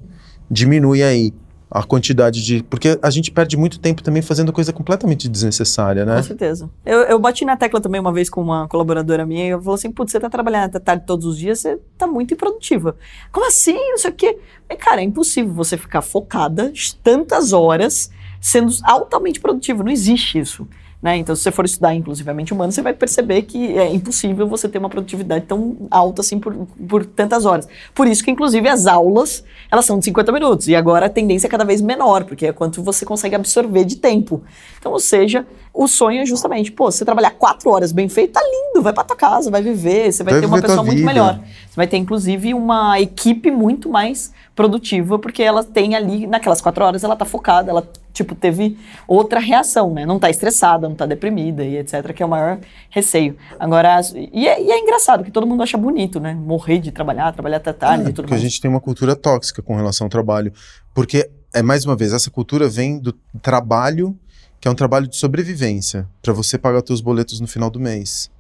Diminui 0.50 1.04
aí 1.04 1.32
a 1.76 1.84
quantidade 1.84 2.42
de. 2.42 2.64
Porque 2.64 2.98
a 3.02 3.10
gente 3.10 3.30
perde 3.30 3.58
muito 3.58 3.80
tempo 3.80 4.02
também 4.02 4.22
fazendo 4.22 4.54
coisa 4.54 4.72
completamente 4.72 5.28
desnecessária, 5.28 6.06
né? 6.06 6.16
Com 6.16 6.24
certeza. 6.24 6.70
Eu, 6.86 7.02
eu 7.02 7.20
bati 7.20 7.44
na 7.44 7.58
tecla 7.58 7.82
também 7.82 8.00
uma 8.00 8.14
vez 8.14 8.30
com 8.30 8.42
uma 8.42 8.66
colaboradora 8.70 9.26
minha 9.26 9.46
e 9.46 9.50
eu 9.50 9.62
falei 9.62 9.76
assim: 9.76 9.92
putz, 9.92 10.14
você 10.14 10.20
tá 10.20 10.30
trabalhando 10.30 10.68
até 10.68 10.80
tarde 10.80 11.04
todos 11.06 11.26
os 11.26 11.38
dias, 11.38 11.60
você 11.60 11.78
tá 11.98 12.08
muito 12.08 12.34
improdutiva. 12.34 12.96
Como 13.30 13.46
assim? 13.46 13.74
Não 13.74 13.98
sei 13.98 14.10
o 14.10 14.14
quê. 14.14 14.40
Cara, 14.80 15.02
é 15.02 15.04
impossível 15.04 15.54
você 15.54 15.78
ficar 15.78 16.02
focada 16.02 16.72
tantas 17.04 17.52
horas 17.52 18.10
sendo 18.40 18.74
altamente 18.84 19.42
produtivo. 19.42 19.84
Não 19.84 19.92
existe 19.92 20.40
isso. 20.40 20.66
Né? 21.02 21.18
Então, 21.18 21.36
se 21.36 21.44
você 21.44 21.52
for 21.52 21.66
estudar, 21.66 21.94
inclusivamente, 21.94 22.54
humano, 22.54 22.72
você 22.72 22.82
vai 22.82 22.94
perceber 22.94 23.44
que 23.44 23.78
é 23.78 23.94
impossível 23.94 24.48
você 24.48 24.68
ter 24.68 24.78
uma 24.78 24.90
produtividade 24.90 25.46
tão 25.46 25.78
alta 25.92 26.22
assim 26.22 26.40
por, 26.40 26.54
por 26.88 27.06
tantas 27.06 27.46
horas. 27.46 27.68
Por 27.94 28.08
isso 28.08 28.24
que, 28.24 28.32
inclusive, 28.32 28.68
as 28.68 28.88
aulas, 28.88 29.44
elas 29.72 29.86
são 29.86 30.00
de 30.00 30.06
50 30.06 30.32
minutos. 30.32 30.68
E 30.68 30.76
agora 30.76 31.06
a 31.06 31.10
tendência 31.10 31.48
é 31.48 31.50
cada 31.50 31.64
vez 31.64 31.82
menor, 31.82 32.24
porque 32.24 32.48
é 32.48 32.54
quanto 32.54 32.82
você 32.82 33.06
consegue 33.06 33.36
absorver 33.36 33.86
de 33.86 33.98
tempo. 33.98 34.44
Então, 34.80 34.92
ou 34.92 35.00
seja, 35.00 35.46
o 35.76 35.90
sonho 35.90 36.22
é 36.22 36.26
justamente, 36.26 36.72
pô, 36.72 36.90
você 36.90 37.04
trabalhar 37.04 37.32
quatro 37.32 37.70
horas 37.70 37.92
bem 37.92 38.08
feito, 38.08 38.32
tá 38.32 38.42
lindo, 38.42 38.82
vai 38.82 38.94
pra 38.94 39.04
tua 39.04 39.16
casa, 39.16 39.52
vai 39.52 39.62
viver, 39.62 40.12
você 40.12 40.24
vai, 40.24 40.34
vai 40.34 40.42
ter 40.42 40.48
uma 40.48 40.62
pessoa 40.62 40.84
muito 40.84 41.04
melhor. 41.04 41.38
Você 41.68 41.76
vai 41.76 41.86
ter, 41.86 41.98
inclusive, 41.98 42.54
uma 42.54 42.98
equipe 43.02 43.52
muito 43.52 43.90
mais 43.90 44.32
produtiva, 44.56 45.20
porque 45.20 45.44
ela 45.44 45.66
tem 45.66 45.94
ali, 45.94 46.26
naquelas 46.26 46.62
quatro 46.62 46.86
horas, 46.86 47.04
ela 47.04 47.16
tá 47.18 47.26
focada, 47.26 47.72
ela, 47.72 47.86
tipo, 48.14 48.34
teve 48.34 48.78
outra 49.06 49.38
reação, 49.38 49.94
né? 49.94 50.06
Não 50.06 50.18
tá 50.18 50.30
estressada, 50.30 50.88
não 50.88 50.96
tá 50.96 51.06
deprimida 51.06 51.66
e 51.66 51.76
etc., 51.76 52.14
que 52.14 52.24
é 52.24 52.26
o 52.26 52.30
maior 52.30 52.58
receio. 52.90 53.36
Agora, 53.60 54.00
e 54.32 54.48
é, 54.48 54.64
e 54.64 54.72
é 54.72 54.80
engraçado, 54.80 55.26
que 55.26 55.32
todo 55.32 55.46
mundo 55.46 55.62
acha 55.62 55.78
bonito, 55.78 56.22
né? 56.22 56.34
Morrer 56.34 56.80
de 56.80 56.90
trabalhar, 56.90 57.34
trabalhar 57.34 57.58
até 57.58 57.74
tarde 57.74 58.06
é, 58.06 58.10
e 58.10 58.14
tudo 58.14 58.24
porque 58.24 58.36
mais. 58.36 58.42
a 58.42 58.48
gente 58.48 58.62
tem 58.62 58.72
uma 58.72 58.80
cultura 58.80 59.14
tóxica 59.14 59.62
com 59.62 59.76
relação 59.76 60.06
ao 60.06 60.10
trabalho, 60.10 60.54
porque, 60.94 61.30
é 61.54 61.62
mais 61.62 61.84
uma 61.84 61.98
vez, 61.98 62.14
essa 62.14 62.32
cultura 62.32 62.70
vem 62.70 62.98
do 62.98 63.12
trabalho, 63.42 64.18
que 64.66 64.68
é 64.68 64.72
um 64.72 64.74
trabalho 64.76 65.08
de 65.08 65.16
sobrevivência, 65.16 66.08
para 66.24 66.34
você 66.34 66.58
pagar 66.58 66.82
seus 66.84 67.00
boletos 67.00 67.40
no 67.40 67.46
final 67.46 67.70
do 67.70 67.80
mês. 67.80 68.32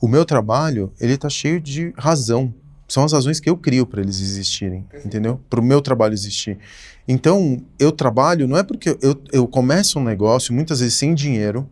O 0.00 0.08
meu 0.08 0.24
trabalho, 0.24 0.92
ele 0.98 1.16
tá 1.16 1.28
cheio 1.28 1.60
de 1.60 1.94
razão, 1.96 2.52
são 2.88 3.04
as 3.04 3.12
razões 3.12 3.38
que 3.38 3.48
eu 3.48 3.56
crio 3.56 3.86
para 3.86 4.00
eles 4.00 4.20
existirem, 4.20 4.84
entendeu? 5.04 5.40
Para 5.48 5.60
o 5.60 5.62
meu 5.62 5.80
trabalho 5.80 6.14
existir. 6.14 6.58
Então, 7.06 7.64
eu 7.78 7.92
trabalho, 7.92 8.48
não 8.48 8.56
é 8.56 8.64
porque 8.64 8.98
eu, 9.00 9.22
eu 9.30 9.46
começo 9.46 10.00
um 10.00 10.02
negócio, 10.02 10.52
muitas 10.52 10.80
vezes 10.80 10.94
sem 10.94 11.14
dinheiro. 11.14 11.70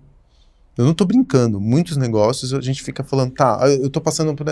Eu 0.79 0.85
não 0.85 0.93
estou 0.93 1.05
brincando. 1.05 1.61
Muitos 1.61 1.97
negócios 1.97 2.55
a 2.55 2.61
gente 2.61 2.85
fica 2.85 3.03
falando, 3.03 3.33
tá, 3.33 3.59
eu 3.67 3.89
estou 3.89 4.01
passando 4.01 4.33
por, 4.37 4.47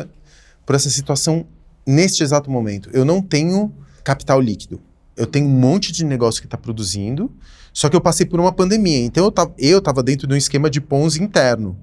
por 0.67 0.75
essa 0.75 0.91
situação 0.91 1.47
neste 1.87 2.25
exato 2.25 2.51
momento. 2.51 2.91
Eu 2.93 3.05
não 3.05 3.23
tenho 3.23 3.73
capital 4.03 4.41
líquido. 4.41 4.81
Eu 5.17 5.29
tenho 5.29 5.47
um 5.47 5.61
monte 5.61 5.93
de 5.93 6.05
negócio 6.05 6.41
que 6.41 6.49
está 6.49 6.59
produzindo, 6.59 7.33
só 7.73 7.89
que 7.89 7.97
eu 7.97 8.01
passei 8.01 8.27
por 8.27 8.41
uma 8.41 8.53
pandemia. 8.53 9.05
Então, 9.05 9.25
eu 9.25 9.29
estava 9.29 9.55
eu 9.59 9.81
tava 9.81 10.03
dentro 10.03 10.27
de 10.27 10.35
um 10.35 10.37
esquema 10.37 10.69
de 10.71 10.81
Ponzi 10.81 11.23
interno. 11.23 11.77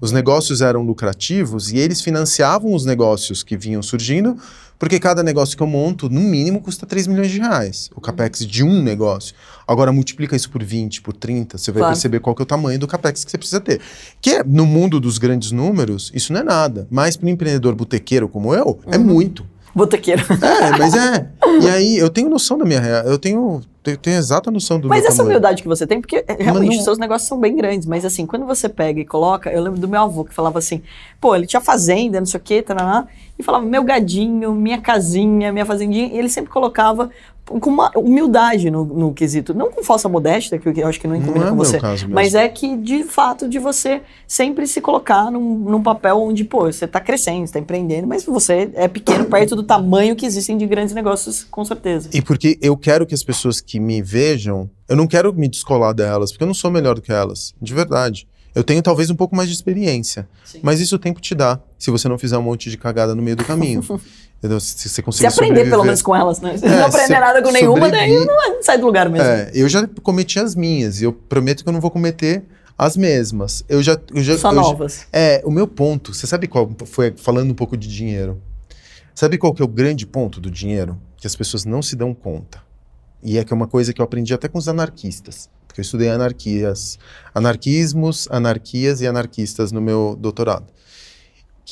Os 0.00 0.12
negócios 0.12 0.62
eram 0.62 0.82
lucrativos 0.82 1.70
e 1.70 1.78
eles 1.78 2.00
financiavam 2.00 2.72
os 2.72 2.86
negócios 2.86 3.42
que 3.42 3.54
vinham 3.54 3.82
surgindo, 3.82 4.34
porque 4.78 4.98
cada 4.98 5.22
negócio 5.22 5.54
que 5.54 5.62
eu 5.62 5.66
monto, 5.66 6.08
no 6.08 6.22
mínimo, 6.22 6.62
custa 6.62 6.86
3 6.86 7.06
milhões 7.06 7.30
de 7.30 7.38
reais. 7.38 7.90
O 7.94 8.00
capex 8.00 8.46
de 8.46 8.64
um 8.64 8.82
negócio. 8.82 9.34
Agora, 9.68 9.92
multiplica 9.92 10.34
isso 10.34 10.48
por 10.48 10.64
20, 10.64 11.02
por 11.02 11.12
30, 11.12 11.58
você 11.58 11.70
vai 11.70 11.80
claro. 11.80 11.94
perceber 11.94 12.20
qual 12.20 12.34
que 12.34 12.40
é 12.40 12.44
o 12.44 12.46
tamanho 12.46 12.78
do 12.78 12.86
capex 12.86 13.22
que 13.22 13.30
você 13.30 13.36
precisa 13.36 13.60
ter. 13.60 13.78
Que 14.22 14.36
é, 14.36 14.42
no 14.42 14.64
mundo 14.64 14.98
dos 14.98 15.18
grandes 15.18 15.52
números, 15.52 16.10
isso 16.14 16.32
não 16.32 16.40
é 16.40 16.44
nada. 16.44 16.88
Mas 16.90 17.14
para 17.14 17.26
um 17.26 17.30
empreendedor 17.30 17.74
botequeiro 17.74 18.26
como 18.26 18.54
eu, 18.54 18.80
é 18.86 18.88
uhum. 18.88 18.94
é 18.94 18.98
muito. 18.98 19.44
Botequeiro. 19.74 20.22
É, 20.42 20.78
mas 20.78 20.94
é. 20.94 21.30
E 21.62 21.68
aí, 21.68 21.96
eu 21.98 22.10
tenho 22.10 22.28
noção 22.28 22.58
da 22.58 22.64
minha. 22.64 22.80
Eu 22.80 23.18
tenho 23.18 23.62
tenho, 23.82 23.96
tenho 23.96 24.16
exata 24.16 24.50
noção 24.50 24.78
do 24.78 24.88
Mas 24.88 25.04
essa 25.04 25.16
tamanho. 25.16 25.30
humildade 25.30 25.62
que 25.62 25.68
você 25.68 25.86
tem, 25.86 26.00
porque 26.00 26.24
é, 26.26 26.42
realmente 26.42 26.76
os 26.76 26.84
seus 26.84 26.98
negócios 26.98 27.28
são 27.28 27.40
bem 27.40 27.56
grandes, 27.56 27.86
mas 27.86 28.04
assim, 28.04 28.26
quando 28.26 28.44
você 28.44 28.68
pega 28.68 29.00
e 29.00 29.04
coloca, 29.04 29.50
eu 29.50 29.62
lembro 29.62 29.80
do 29.80 29.88
meu 29.88 30.02
avô 30.02 30.24
que 30.24 30.34
falava 30.34 30.58
assim, 30.58 30.82
pô, 31.20 31.34
ele 31.34 31.46
tinha 31.46 31.60
fazenda, 31.60 32.20
não 32.20 32.26
sei 32.26 32.38
o 32.38 32.42
quê, 32.42 32.60
taraná, 32.60 33.06
e 33.38 33.42
falava 33.42 33.64
meu 33.64 33.82
gadinho, 33.82 34.52
minha 34.52 34.78
casinha, 34.80 35.50
minha 35.52 35.64
fazendinha, 35.64 36.08
e 36.08 36.18
ele 36.18 36.28
sempre 36.28 36.50
colocava 36.50 37.10
com 37.58 37.70
uma 37.70 37.90
humildade 37.96 38.70
no, 38.70 38.84
no 38.84 39.12
quesito, 39.12 39.52
não 39.52 39.70
com 39.70 39.82
falsa 39.82 40.08
modéstia, 40.08 40.58
que 40.58 40.68
eu 40.80 40.86
acho 40.86 41.00
que 41.00 41.08
não 41.08 41.20
combina 41.20 41.46
é 41.46 41.50
com 41.50 41.56
você, 41.56 41.78
mas 42.08 42.34
é 42.34 42.48
que 42.48 42.76
de 42.76 43.02
fato 43.02 43.48
de 43.48 43.58
você 43.58 44.02
sempre 44.26 44.66
se 44.66 44.80
colocar 44.80 45.30
num, 45.30 45.58
num 45.58 45.82
papel 45.82 46.18
onde, 46.20 46.44
pô, 46.44 46.70
você 46.70 46.84
está 46.84 47.00
crescendo, 47.00 47.44
está 47.44 47.58
empreendendo, 47.58 48.06
mas 48.06 48.24
você 48.24 48.70
é 48.74 48.86
pequeno 48.86 49.24
perto 49.24 49.56
do 49.56 49.62
tamanho 49.62 50.14
que 50.14 50.24
existem 50.24 50.56
de 50.56 50.66
grandes 50.66 50.94
negócios, 50.94 51.44
com 51.50 51.64
certeza. 51.64 52.08
E 52.12 52.22
porque 52.22 52.58
eu 52.62 52.76
quero 52.76 53.06
que 53.06 53.14
as 53.14 53.24
pessoas 53.24 53.60
que 53.60 53.80
me 53.80 54.00
vejam, 54.00 54.70
eu 54.88 54.96
não 54.96 55.06
quero 55.06 55.32
me 55.32 55.48
descolar 55.48 55.92
delas, 55.92 56.30
porque 56.30 56.44
eu 56.44 56.48
não 56.48 56.54
sou 56.54 56.70
melhor 56.70 56.94
do 56.94 57.02
que 57.02 57.12
elas, 57.12 57.54
de 57.60 57.74
verdade. 57.74 58.28
Eu 58.54 58.64
tenho 58.64 58.82
talvez 58.82 59.10
um 59.10 59.14
pouco 59.14 59.36
mais 59.36 59.48
de 59.48 59.54
experiência, 59.54 60.28
Sim. 60.44 60.60
mas 60.62 60.80
isso 60.80 60.96
o 60.96 60.98
tempo 60.98 61.20
te 61.20 61.34
dá, 61.34 61.60
se 61.78 61.90
você 61.90 62.08
não 62.08 62.18
fizer 62.18 62.36
um 62.36 62.42
monte 62.42 62.68
de 62.70 62.76
cagada 62.76 63.14
no 63.14 63.22
meio 63.22 63.36
do 63.36 63.44
caminho. 63.44 63.82
Se 64.58 64.88
você 64.88 65.02
conseguir 65.02 65.30
Se 65.30 65.34
aprender 65.34 65.48
sobreviver. 65.48 65.70
pelo 65.70 65.84
menos 65.84 66.00
com 66.00 66.16
elas, 66.16 66.40
né? 66.40 66.56
Se 66.56 66.64
é, 66.64 66.70
não 66.70 66.86
aprender 66.86 67.20
nada 67.20 67.42
com 67.42 67.50
nenhuma, 67.50 67.90
daí 67.90 68.24
não 68.24 68.62
sai 68.62 68.78
do 68.78 68.86
lugar 68.86 69.06
mesmo. 69.10 69.28
É, 69.28 69.50
eu 69.52 69.68
já 69.68 69.86
cometi 70.02 70.38
as 70.38 70.54
minhas 70.54 71.02
e 71.02 71.04
eu 71.04 71.12
prometo 71.12 71.62
que 71.62 71.68
eu 71.68 71.72
não 71.74 71.80
vou 71.80 71.90
cometer 71.90 72.42
as 72.78 72.96
mesmas. 72.96 73.62
Eu 73.68 73.82
já, 73.82 74.00
eu 74.14 74.22
já, 74.22 74.38
Só 74.38 74.48
eu 74.48 74.54
novas. 74.54 75.00
Já, 75.00 75.06
é, 75.12 75.42
o 75.44 75.50
meu 75.50 75.68
ponto, 75.68 76.14
você 76.14 76.26
sabe 76.26 76.48
qual 76.48 76.70
foi 76.86 77.12
falando 77.14 77.50
um 77.50 77.54
pouco 77.54 77.76
de 77.76 77.86
dinheiro? 77.86 78.40
Sabe 79.14 79.36
qual 79.36 79.52
que 79.52 79.60
é 79.60 79.64
o 79.64 79.68
grande 79.68 80.06
ponto 80.06 80.40
do 80.40 80.50
dinheiro? 80.50 80.98
Que 81.18 81.26
as 81.26 81.36
pessoas 81.36 81.66
não 81.66 81.82
se 81.82 81.94
dão 81.94 82.14
conta. 82.14 82.62
E 83.22 83.36
é 83.36 83.44
que 83.44 83.52
é 83.52 83.56
uma 83.56 83.66
coisa 83.66 83.92
que 83.92 84.00
eu 84.00 84.04
aprendi 84.06 84.32
até 84.32 84.48
com 84.48 84.56
os 84.56 84.66
anarquistas. 84.66 85.50
Eu 85.80 85.82
estudei 85.82 86.10
anarquias, 86.10 86.98
anarquismos, 87.34 88.28
anarquias 88.30 89.00
e 89.00 89.06
anarquistas 89.06 89.72
no 89.72 89.80
meu 89.80 90.16
doutorado 90.20 90.66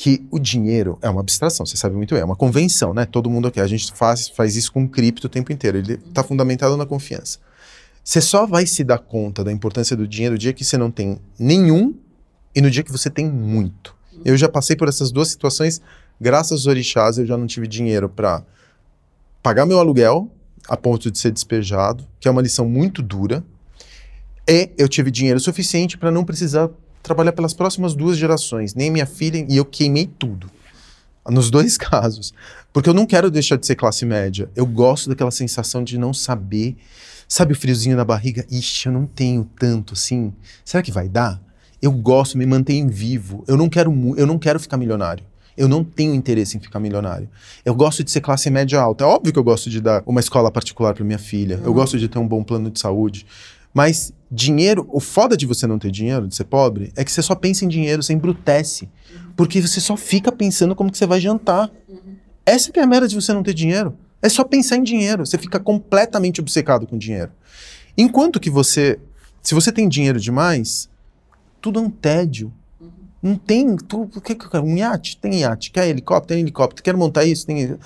que 0.01 0.25
o 0.31 0.39
dinheiro 0.39 0.97
é 1.01 1.09
uma 1.09 1.19
abstração, 1.19 1.65
você 1.65 1.75
sabe 1.75 1.93
muito 1.93 2.13
bem, 2.13 2.21
é 2.21 2.25
uma 2.25 2.35
convenção, 2.35 2.93
né? 2.93 3.05
Todo 3.05 3.29
mundo 3.29 3.49
aqui, 3.49 3.59
a 3.59 3.67
gente 3.67 3.91
faz, 3.91 4.29
faz 4.29 4.55
isso 4.55 4.71
com 4.71 4.87
cripto 4.87 5.27
o 5.27 5.29
tempo 5.29 5.51
inteiro, 5.51 5.77
ele 5.77 5.95
está 5.95 6.23
fundamentado 6.23 6.77
na 6.77 6.85
confiança. 6.85 7.37
Você 8.01 8.21
só 8.21 8.45
vai 8.45 8.65
se 8.65 8.81
dar 8.85 8.99
conta 8.99 9.43
da 9.43 9.51
importância 9.51 9.97
do 9.97 10.07
dinheiro 10.07 10.35
no 10.35 10.39
dia 10.39 10.53
que 10.53 10.63
você 10.63 10.77
não 10.77 10.89
tem 10.89 11.19
nenhum 11.37 11.93
e 12.55 12.61
no 12.61 12.71
dia 12.71 12.81
que 12.81 12.93
você 12.93 13.09
tem 13.09 13.29
muito. 13.29 13.93
Eu 14.23 14.37
já 14.37 14.47
passei 14.47 14.73
por 14.73 14.87
essas 14.87 15.11
duas 15.11 15.27
situações, 15.27 15.81
graças 16.19 16.53
aos 16.53 16.65
orixás 16.65 17.17
eu 17.17 17.25
já 17.25 17.37
não 17.37 17.45
tive 17.45 17.67
dinheiro 17.67 18.07
para 18.07 18.41
pagar 19.43 19.65
meu 19.65 19.79
aluguel 19.79 20.31
a 20.69 20.77
ponto 20.77 21.11
de 21.11 21.19
ser 21.19 21.31
despejado, 21.31 22.07
que 22.21 22.27
é 22.29 22.31
uma 22.31 22.41
lição 22.41 22.69
muito 22.69 23.01
dura, 23.01 23.43
e 24.49 24.71
eu 24.77 24.89
tive 24.89 25.11
dinheiro 25.11 25.39
suficiente 25.39 25.95
para 25.95 26.09
não 26.09 26.25
precisar 26.25 26.69
trabalhar 27.03 27.33
pelas 27.33 27.53
próximas 27.53 27.93
duas 27.93 28.17
gerações, 28.17 28.73
nem 28.73 28.89
minha 28.89 29.05
filha, 29.05 29.45
e 29.47 29.55
eu 29.55 29.63
queimei 29.63 30.07
tudo. 30.07 30.49
Nos 31.27 31.51
dois 31.51 31.77
casos. 31.77 32.33
Porque 32.73 32.89
eu 32.89 32.93
não 32.93 33.05
quero 33.05 33.29
deixar 33.29 33.57
de 33.57 33.67
ser 33.67 33.75
classe 33.75 34.05
média. 34.05 34.49
Eu 34.55 34.65
gosto 34.65 35.07
daquela 35.07 35.29
sensação 35.29 35.83
de 35.83 35.99
não 35.99 36.13
saber. 36.13 36.75
Sabe 37.27 37.53
o 37.53 37.55
friozinho 37.55 37.95
na 37.95 38.03
barriga? 38.03 38.43
Ixi, 38.49 38.87
eu 38.87 38.91
não 38.91 39.05
tenho 39.05 39.47
tanto 39.59 39.93
assim. 39.93 40.33
Será 40.65 40.81
que 40.81 40.91
vai 40.91 41.07
dar? 41.07 41.39
Eu 41.79 41.91
gosto, 41.91 42.35
me 42.35 42.45
mantém 42.45 42.87
vivo. 42.87 43.43
Eu 43.47 43.55
não 43.55 43.69
quero, 43.69 43.91
eu 44.17 44.25
não 44.25 44.39
quero 44.39 44.59
ficar 44.59 44.77
milionário. 44.77 45.23
Eu 45.55 45.67
não 45.67 45.83
tenho 45.83 46.15
interesse 46.15 46.57
em 46.57 46.59
ficar 46.59 46.79
milionário. 46.79 47.29
Eu 47.63 47.75
gosto 47.75 48.03
de 48.03 48.09
ser 48.09 48.21
classe 48.21 48.49
média 48.49 48.79
alta. 48.79 49.03
É 49.03 49.07
óbvio 49.07 49.31
que 49.31 49.37
eu 49.37 49.43
gosto 49.43 49.69
de 49.69 49.79
dar 49.79 50.01
uma 50.05 50.19
escola 50.19 50.49
particular 50.49 50.93
para 50.93 51.03
minha 51.03 51.19
filha. 51.19 51.57
Uhum. 51.57 51.65
Eu 51.65 51.73
gosto 51.73 51.99
de 51.99 52.07
ter 52.07 52.17
um 52.17 52.27
bom 52.27 52.43
plano 52.43 52.71
de 52.71 52.79
saúde. 52.79 53.25
Mas 53.73 54.13
dinheiro, 54.31 54.87
o 54.91 54.99
foda 54.99 55.35
de 55.35 55.45
você 55.45 55.65
não 55.65 55.79
ter 55.79 55.91
dinheiro, 55.91 56.27
de 56.27 56.35
ser 56.35 56.43
pobre, 56.43 56.91
é 56.95 57.03
que 57.03 57.11
você 57.11 57.21
só 57.21 57.35
pensa 57.35 57.65
em 57.65 57.67
dinheiro, 57.67 58.03
você 58.03 58.13
embrutece. 58.13 58.89
Porque 59.35 59.61
você 59.61 59.79
só 59.79 59.95
fica 59.95 60.31
pensando 60.31 60.75
como 60.75 60.91
que 60.91 60.97
você 60.97 61.05
vai 61.05 61.19
jantar. 61.19 61.71
Essa 62.45 62.71
que 62.71 62.79
é 62.79 62.83
a 62.83 62.87
merda 62.87 63.07
de 63.07 63.15
você 63.15 63.33
não 63.33 63.43
ter 63.43 63.53
dinheiro. 63.53 63.95
É 64.21 64.27
só 64.27 64.43
pensar 64.43 64.77
em 64.77 64.83
dinheiro. 64.83 65.25
Você 65.25 65.37
fica 65.37 65.59
completamente 65.59 66.41
obcecado 66.41 66.85
com 66.85 66.97
dinheiro. 66.97 67.31
Enquanto 67.97 68.39
que 68.39 68.49
você, 68.49 68.99
se 69.41 69.53
você 69.53 69.71
tem 69.71 69.87
dinheiro 69.87 70.19
demais, 70.19 70.89
tudo 71.61 71.79
é 71.79 71.81
um 71.81 71.89
tédio. 71.89 72.51
Não 73.21 73.35
tem. 73.35 73.75
Tu, 73.75 74.07
que, 74.23 74.35
um 74.57 74.77
iate? 74.77 75.17
Tem 75.17 75.41
iate. 75.41 75.71
Quer 75.71 75.87
helicóptero? 75.87 76.27
Tem 76.27 76.39
helicóptero. 76.39 76.83
Quer 76.83 76.95
montar 76.95 77.25
isso? 77.25 77.45
Tem. 77.45 77.77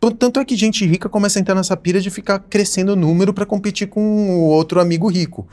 Tanto 0.00 0.38
é 0.38 0.44
que 0.44 0.56
gente 0.56 0.86
rica 0.86 1.08
começa 1.08 1.38
a 1.38 1.40
entrar 1.40 1.54
nessa 1.54 1.76
pira 1.76 2.00
de 2.00 2.08
ficar 2.08 2.38
crescendo 2.38 2.92
o 2.92 2.96
número 2.96 3.34
para 3.34 3.44
competir 3.44 3.88
com 3.88 4.00
o 4.00 4.44
outro 4.44 4.80
amigo 4.80 5.08
rico. 5.08 5.48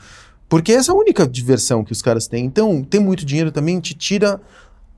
Porque 0.48 0.72
essa 0.72 0.92
é 0.92 0.94
a 0.94 0.96
única 0.98 1.26
diversão 1.26 1.84
que 1.84 1.90
os 1.90 2.00
caras 2.00 2.28
têm. 2.28 2.44
Então, 2.44 2.82
ter 2.84 3.00
muito 3.00 3.24
dinheiro 3.24 3.50
também 3.50 3.80
te 3.80 3.94
tira 3.94 4.40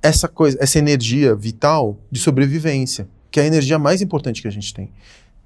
essa 0.03 0.29
coisa, 0.29 0.59
essa 0.61 0.79
energia 0.79 1.35
vital 1.35 1.97
de 2.11 2.21
sobrevivência, 2.21 3.09
que 3.31 3.41
é 3.41 3.45
a 3.45 3.47
energia 3.47 3.79
mais 3.79 4.03
importante 4.03 4.43
que 4.43 4.49
a 4.49 4.53
gente 4.53 4.75
tem. 4.75 4.91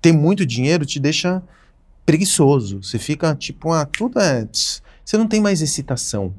Ter 0.01 0.13
muito 0.13 0.45
dinheiro 0.45 0.85
te 0.85 0.99
deixa 0.99 1.41
preguiçoso. 2.05 2.83
Você 2.83 2.99
fica 2.99 3.35
tipo, 3.37 3.71
ah, 3.73 3.87
tudo 3.87 4.19
é. 4.19 4.47
Você 4.53 5.17
não 5.17 5.29
tem 5.29 5.41
mais 5.41 5.63
excitação. 5.63 6.35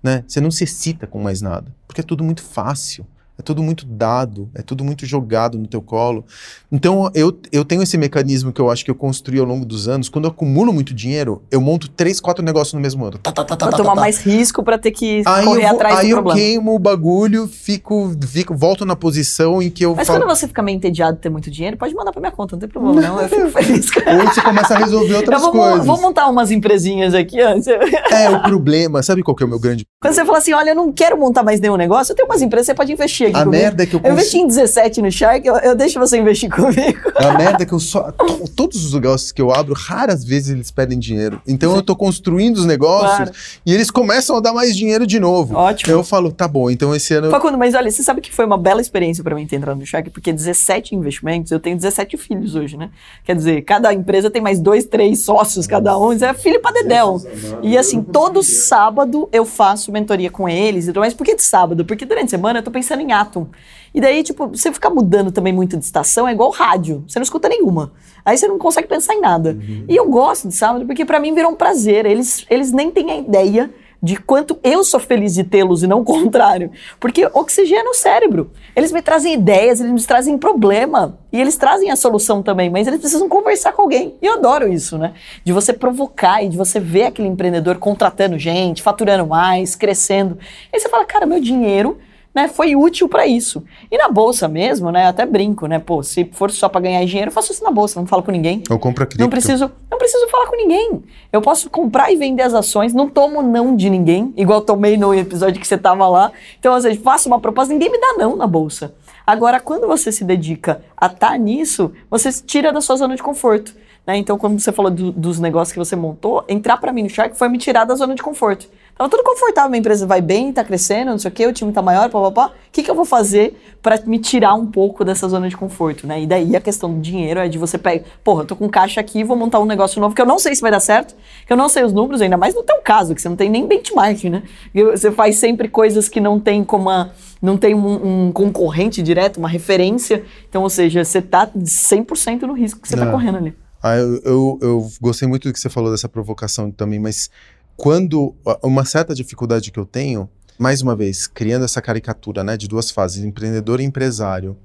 Né? 0.00 0.22
Você 0.28 0.40
não 0.40 0.50
se 0.50 0.62
excita 0.62 1.06
com 1.06 1.20
mais 1.20 1.42
nada. 1.42 1.74
Porque 1.88 2.00
é 2.00 2.04
tudo 2.04 2.22
muito 2.22 2.42
fácil. 2.42 3.04
É 3.36 3.42
tudo 3.42 3.62
muito 3.62 3.84
dado, 3.84 4.48
é 4.54 4.62
tudo 4.62 4.84
muito 4.84 5.04
jogado 5.04 5.58
no 5.58 5.66
teu 5.66 5.82
colo. 5.82 6.24
Então, 6.70 7.10
eu, 7.14 7.36
eu 7.50 7.64
tenho 7.64 7.82
esse 7.82 7.98
mecanismo 7.98 8.52
que 8.52 8.60
eu 8.60 8.70
acho 8.70 8.84
que 8.84 8.90
eu 8.90 8.94
construí 8.94 9.40
ao 9.40 9.44
longo 9.44 9.64
dos 9.64 9.88
anos. 9.88 10.08
Quando 10.08 10.26
eu 10.26 10.30
acumulo 10.30 10.72
muito 10.72 10.94
dinheiro, 10.94 11.42
eu 11.50 11.60
monto 11.60 11.88
três, 11.88 12.20
quatro 12.20 12.44
negócios 12.44 12.74
no 12.74 12.80
mesmo 12.80 13.04
ano. 13.04 13.18
Tá, 13.18 13.32
tá, 13.32 13.44
tá, 13.44 13.56
tá, 13.56 13.66
pra 13.66 13.76
tomar 13.76 13.96
mais 13.96 14.18
risco 14.24 14.62
para 14.62 14.78
ter 14.78 14.92
que 14.92 15.22
aí 15.26 15.44
correr 15.44 15.62
vou, 15.62 15.74
atrás 15.74 15.94
do 16.00 16.12
problema. 16.12 16.32
Aí 16.32 16.40
eu 16.40 16.46
queimo 16.46 16.74
o 16.74 16.78
bagulho, 16.78 17.48
fico, 17.48 18.16
fico, 18.24 18.54
volto 18.54 18.86
na 18.86 18.94
posição 18.94 19.60
em 19.60 19.68
que 19.68 19.84
eu 19.84 19.96
Mas 19.96 20.06
falo... 20.06 20.20
quando 20.20 20.28
você 20.28 20.46
fica 20.46 20.62
meio 20.62 20.76
entediado 20.76 21.16
de 21.16 21.22
ter 21.22 21.28
muito 21.28 21.50
dinheiro, 21.50 21.76
pode 21.76 21.92
mandar 21.92 22.12
pra 22.12 22.20
minha 22.20 22.32
conta, 22.32 22.54
não 22.54 22.60
tem 22.60 22.68
problema 22.68 23.00
não, 23.00 23.20
eu 23.20 23.28
fico 23.28 23.50
feliz. 23.50 23.86
Ou 24.06 24.32
você 24.32 24.40
começa 24.42 24.74
a 24.74 24.78
resolver 24.78 25.14
outras 25.14 25.42
eu 25.42 25.52
vou, 25.52 25.60
coisas. 25.60 25.86
Vou 25.86 26.00
montar 26.00 26.28
umas 26.28 26.52
empresinhas 26.52 27.14
aqui 27.14 27.40
antes. 27.40 27.66
É, 27.66 28.30
o 28.30 28.42
problema, 28.42 29.02
sabe 29.02 29.22
qual 29.22 29.34
que 29.34 29.42
é 29.42 29.46
o 29.46 29.48
meu 29.48 29.58
grande... 29.58 29.84
Quando 30.00 30.14
você 30.14 30.24
fala 30.24 30.38
assim, 30.38 30.52
olha, 30.52 30.70
eu 30.70 30.74
não 30.74 30.92
quero 30.92 31.18
montar 31.18 31.42
mais 31.42 31.60
nenhum 31.60 31.76
negócio, 31.76 32.12
eu 32.12 32.16
tenho 32.16 32.28
umas 32.28 32.42
empresas, 32.42 32.66
você 32.66 32.74
pode 32.74 32.92
investir 32.92 33.23
investir 33.24 33.28
aqui 33.28 33.36
A 33.36 33.44
comigo. 33.44 33.62
merda 33.62 33.82
é 33.82 33.86
que 33.86 33.96
eu 33.96 34.00
Eu 34.04 34.12
investi 34.12 34.38
em 34.38 34.46
17 34.46 35.02
no 35.02 35.10
Shark, 35.10 35.46
eu, 35.46 35.56
eu 35.56 35.74
deixo 35.74 35.98
você 35.98 36.18
investir 36.18 36.50
comigo. 36.54 36.98
A 37.16 37.32
merda 37.36 37.62
é 37.62 37.66
que 37.66 37.72
eu 37.72 37.80
só. 37.80 38.10
to- 38.12 38.44
Todos 38.54 38.84
os 38.84 38.92
negócios 38.94 39.32
que 39.32 39.40
eu 39.42 39.52
abro, 39.52 39.74
raras 39.74 40.24
vezes 40.24 40.50
eles 40.50 40.70
pedem 40.70 40.98
dinheiro. 40.98 41.40
Então 41.46 41.74
eu 41.74 41.82
tô 41.82 41.96
construindo 41.96 42.56
os 42.58 42.66
negócios 42.66 43.16
Claro. 43.16 43.30
e 43.66 43.72
eles 43.74 43.90
começam 43.90 44.36
a 44.36 44.40
dar 44.40 44.52
mais 44.52 44.76
dinheiro 44.76 45.06
de 45.06 45.18
novo. 45.18 45.56
Ótimo. 45.56 45.92
Eu 45.92 46.04
falo, 46.04 46.30
tá 46.32 46.46
bom, 46.46 46.70
então 46.70 46.94
esse 46.94 47.14
ano. 47.14 47.30
Facundo, 47.30 47.58
mas 47.58 47.74
olha, 47.74 47.90
você 47.90 48.02
sabe 48.02 48.20
que 48.20 48.32
foi 48.32 48.44
uma 48.44 48.58
bela 48.58 48.80
experiência 48.80 49.22
pra 49.24 49.34
mim 49.34 49.46
ter 49.46 49.56
entrado 49.56 49.76
no 49.78 49.84
Shark, 49.86 50.10
porque 50.10 50.32
17 50.32 50.94
investimentos, 50.94 51.50
eu 51.52 51.58
tenho 51.60 51.76
17 51.76 52.16
filhos 52.16 52.54
hoje, 52.54 52.76
né? 52.76 52.90
Quer 53.24 53.34
dizer, 53.36 53.62
cada 53.62 53.92
empresa 53.92 54.30
tem 54.30 54.40
mais 54.42 54.60
dois, 54.60 54.84
três 54.84 55.20
sócios, 55.20 55.66
cada 55.66 55.98
um, 55.98 56.12
é 56.12 56.34
filho 56.34 56.60
pra 56.60 56.70
dedéu. 56.72 57.20
E 57.62 57.76
assim, 57.76 58.02
todo 58.02 58.42
sábado 58.42 59.28
eu 59.32 59.44
faço 59.44 59.90
mentoria 59.92 60.30
com 60.30 60.48
eles, 60.48 60.84
e 60.84 60.86
tudo 60.88 61.00
mais. 61.00 61.14
Por 61.14 61.24
que 61.24 61.34
de 61.36 61.42
sábado? 61.42 61.84
Porque 61.84 62.04
durante 62.04 62.26
a 62.26 62.30
semana 62.30 62.58
eu 62.58 62.62
tô 62.62 62.70
pensando 62.70 63.00
em 63.02 63.12
Atom. 63.20 63.48
E 63.94 64.00
daí, 64.00 64.22
tipo, 64.22 64.48
você 64.48 64.72
ficar 64.72 64.90
mudando 64.90 65.30
também 65.30 65.52
muito 65.52 65.76
de 65.76 65.84
estação 65.84 66.26
é 66.26 66.32
igual 66.32 66.50
rádio, 66.50 67.04
você 67.06 67.18
não 67.18 67.22
escuta 67.22 67.48
nenhuma. 67.48 67.92
Aí 68.24 68.36
você 68.36 68.48
não 68.48 68.58
consegue 68.58 68.88
pensar 68.88 69.14
em 69.14 69.20
nada. 69.20 69.56
E 69.88 69.94
eu 69.94 70.08
gosto 70.08 70.48
de 70.48 70.54
sábado 70.54 70.84
porque 70.84 71.04
pra 71.04 71.20
mim 71.20 71.34
virou 71.34 71.52
um 71.52 71.56
prazer. 71.56 72.06
Eles, 72.06 72.44
eles 72.50 72.72
nem 72.72 72.90
têm 72.90 73.10
a 73.10 73.16
ideia 73.16 73.70
de 74.04 74.16
quanto 74.16 74.58
eu 74.62 74.84
sou 74.84 75.00
feliz 75.00 75.32
de 75.32 75.42
tê-los 75.42 75.82
e 75.82 75.86
não 75.86 76.00
o 76.00 76.04
contrário. 76.04 76.70
Porque 77.00 77.24
oxigena 77.32 77.88
o 77.88 77.94
cérebro. 77.94 78.50
Eles 78.76 78.92
me 78.92 79.00
trazem 79.00 79.32
ideias, 79.32 79.80
eles 79.80 79.92
me 79.92 80.02
trazem 80.02 80.36
problema. 80.36 81.18
E 81.32 81.40
eles 81.40 81.56
trazem 81.56 81.90
a 81.90 81.96
solução 81.96 82.42
também, 82.42 82.68
mas 82.68 82.86
eles 82.86 83.00
precisam 83.00 83.28
conversar 83.30 83.72
com 83.72 83.82
alguém. 83.82 84.16
E 84.20 84.26
eu 84.26 84.34
adoro 84.34 84.70
isso, 84.70 84.98
né? 84.98 85.14
De 85.42 85.52
você 85.52 85.72
provocar 85.72 86.42
e 86.42 86.48
de 86.48 86.56
você 86.56 86.78
ver 86.78 87.04
aquele 87.04 87.28
empreendedor 87.28 87.78
contratando 87.78 88.38
gente, 88.38 88.82
faturando 88.82 89.26
mais, 89.26 89.74
crescendo. 89.74 90.36
Aí 90.72 90.78
você 90.78 90.88
fala, 90.88 91.04
cara, 91.04 91.24
meu 91.24 91.40
dinheiro. 91.40 91.96
Né, 92.34 92.48
foi 92.48 92.74
útil 92.74 93.08
para 93.08 93.26
isso. 93.28 93.62
E 93.88 93.96
na 93.96 94.08
bolsa 94.08 94.48
mesmo, 94.48 94.90
né? 94.90 95.06
Até 95.06 95.24
brinco, 95.24 95.68
né? 95.68 95.78
Pô, 95.78 96.02
se 96.02 96.24
for 96.32 96.50
só 96.50 96.68
para 96.68 96.80
ganhar 96.80 97.04
dinheiro, 97.04 97.28
eu 97.28 97.32
faço 97.32 97.52
isso 97.52 97.62
na 97.62 97.70
bolsa, 97.70 98.00
não 98.00 98.06
falo 98.08 98.24
com 98.24 98.32
ninguém. 98.32 98.60
Eu 98.68 98.76
compro 98.76 99.06
cripto. 99.06 99.22
Não 99.22 99.30
preciso, 99.30 99.70
não 99.88 99.98
preciso 99.98 100.26
falar 100.28 100.46
com 100.48 100.56
ninguém. 100.56 101.04
Eu 101.32 101.40
posso 101.40 101.70
comprar 101.70 102.10
e 102.10 102.16
vender 102.16 102.42
as 102.42 102.52
ações, 102.52 102.92
não 102.92 103.08
tomo 103.08 103.40
não 103.40 103.76
de 103.76 103.88
ninguém, 103.88 104.34
igual 104.36 104.60
tomei 104.62 104.96
no 104.96 105.14
episódio 105.14 105.60
que 105.60 105.66
você 105.68 105.78
tava 105.78 106.08
lá. 106.08 106.32
Então, 106.58 106.74
ou 106.74 106.80
seja, 106.80 107.00
faço 107.00 107.28
uma 107.28 107.38
proposta, 107.38 107.72
ninguém 107.72 107.88
me 107.92 108.00
dá 108.00 108.14
não 108.18 108.34
na 108.34 108.48
bolsa. 108.48 108.92
Agora, 109.24 109.60
quando 109.60 109.86
você 109.86 110.10
se 110.10 110.24
dedica 110.24 110.82
a 110.96 111.06
estar 111.06 111.38
nisso, 111.38 111.92
você 112.10 112.32
se 112.32 112.42
tira 112.42 112.72
da 112.72 112.80
sua 112.80 112.96
zona 112.96 113.14
de 113.14 113.22
conforto. 113.22 113.74
Né? 114.06 114.16
Então, 114.18 114.36
quando 114.36 114.58
você 114.60 114.70
falou 114.72 114.90
do- 114.90 115.12
dos 115.12 115.38
negócios 115.40 115.72
que 115.72 115.78
você 115.78 115.96
montou, 115.96 116.44
entrar 116.48 116.76
para 116.78 116.92
mim 116.92 117.04
no 117.04 117.08
Shark 117.08 117.38
foi 117.38 117.48
me 117.48 117.56
tirar 117.58 117.84
da 117.84 117.94
zona 117.94 118.14
de 118.14 118.22
conforto. 118.22 118.68
Tava 118.96 119.10
tudo 119.10 119.24
confortável, 119.24 119.70
minha 119.70 119.80
empresa 119.80 120.06
vai 120.06 120.20
bem, 120.20 120.52
tá 120.52 120.62
crescendo, 120.62 121.10
não 121.10 121.18
sei 121.18 121.28
o 121.28 121.34
quê, 121.34 121.46
o 121.46 121.52
time 121.52 121.72
tá 121.72 121.82
maior, 121.82 122.08
papapá. 122.08 122.46
O 122.46 122.52
que, 122.70 122.82
que 122.82 122.90
eu 122.90 122.94
vou 122.94 123.04
fazer 123.04 123.60
para 123.82 124.00
me 124.06 124.20
tirar 124.20 124.54
um 124.54 124.66
pouco 124.66 125.04
dessa 125.04 125.28
zona 125.28 125.48
de 125.48 125.56
conforto, 125.56 126.06
né? 126.06 126.22
E 126.22 126.26
daí 126.26 126.54
a 126.54 126.60
questão 126.60 126.94
do 126.94 127.00
dinheiro 127.00 127.40
é 127.40 127.48
de 127.48 127.58
você 127.58 127.76
pegar, 127.76 128.04
porra, 128.22 128.42
eu 128.42 128.46
tô 128.46 128.54
com 128.54 128.68
caixa 128.68 129.00
aqui, 129.00 129.24
vou 129.24 129.36
montar 129.36 129.58
um 129.58 129.64
negócio 129.64 130.00
novo 130.00 130.14
que 130.14 130.22
eu 130.22 130.26
não 130.26 130.38
sei 130.38 130.54
se 130.54 130.62
vai 130.62 130.70
dar 130.70 130.78
certo, 130.78 131.16
que 131.44 131.52
eu 131.52 131.56
não 131.56 131.68
sei 131.68 131.82
os 131.82 131.92
números, 131.92 132.20
ainda 132.20 132.36
mais 132.36 132.54
no 132.54 132.62
teu 132.62 132.80
caso, 132.82 133.16
que 133.16 133.20
você 133.20 133.28
não 133.28 133.36
tem 133.36 133.50
nem 133.50 133.66
benchmark, 133.66 134.24
né? 134.24 134.44
Você 134.72 135.10
faz 135.10 135.36
sempre 135.36 135.68
coisas 135.68 136.08
que 136.08 136.20
não 136.20 136.38
tem 136.38 136.62
como 136.62 136.88
a, 136.88 137.10
não 137.42 137.56
tem 137.56 137.74
um, 137.74 138.26
um 138.28 138.32
concorrente 138.32 139.02
direto, 139.02 139.38
uma 139.38 139.48
referência. 139.48 140.24
Então, 140.48 140.62
ou 140.62 140.70
seja, 140.70 141.04
você 141.04 141.20
tá 141.20 141.46
100% 141.48 142.42
no 142.42 142.54
risco 142.54 142.80
que 142.80 142.88
você 142.88 142.96
tá 142.96 143.04
Não. 143.04 143.12
correndo 143.12 143.38
ali. 143.38 143.54
Ah, 143.82 143.96
eu, 143.96 144.20
eu, 144.24 144.58
eu 144.62 144.90
gostei 144.98 145.28
muito 145.28 145.46
do 145.46 145.52
que 145.52 145.60
você 145.60 145.68
falou 145.68 145.90
dessa 145.90 146.08
provocação 146.08 146.70
também, 146.70 146.98
mas 146.98 147.28
quando 147.76 148.34
uma 148.62 148.84
certa 148.84 149.14
dificuldade 149.14 149.70
que 149.70 149.78
eu 149.78 149.84
tenho, 149.84 150.28
mais 150.58 150.82
uma 150.82 150.94
vez, 150.94 151.26
criando 151.26 151.64
essa 151.64 151.82
caricatura 151.82 152.44
né, 152.44 152.56
de 152.56 152.68
duas 152.68 152.90
fases, 152.90 153.24
empreendedor 153.24 153.80
e 153.80 153.84
empresário. 153.84 154.56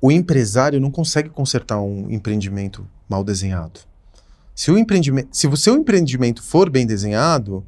O 0.00 0.10
empresário 0.12 0.80
não 0.80 0.90
consegue 0.90 1.28
consertar 1.28 1.80
um 1.80 2.10
empreendimento 2.10 2.86
mal 3.08 3.24
desenhado. 3.24 3.80
Se 4.54 4.70
o 4.70 4.78
empreendimento, 4.78 5.28
se 5.32 5.46
o 5.46 5.56
seu 5.56 5.76
empreendimento 5.76 6.42
for 6.42 6.70
bem 6.70 6.86
desenhado, 6.86 7.64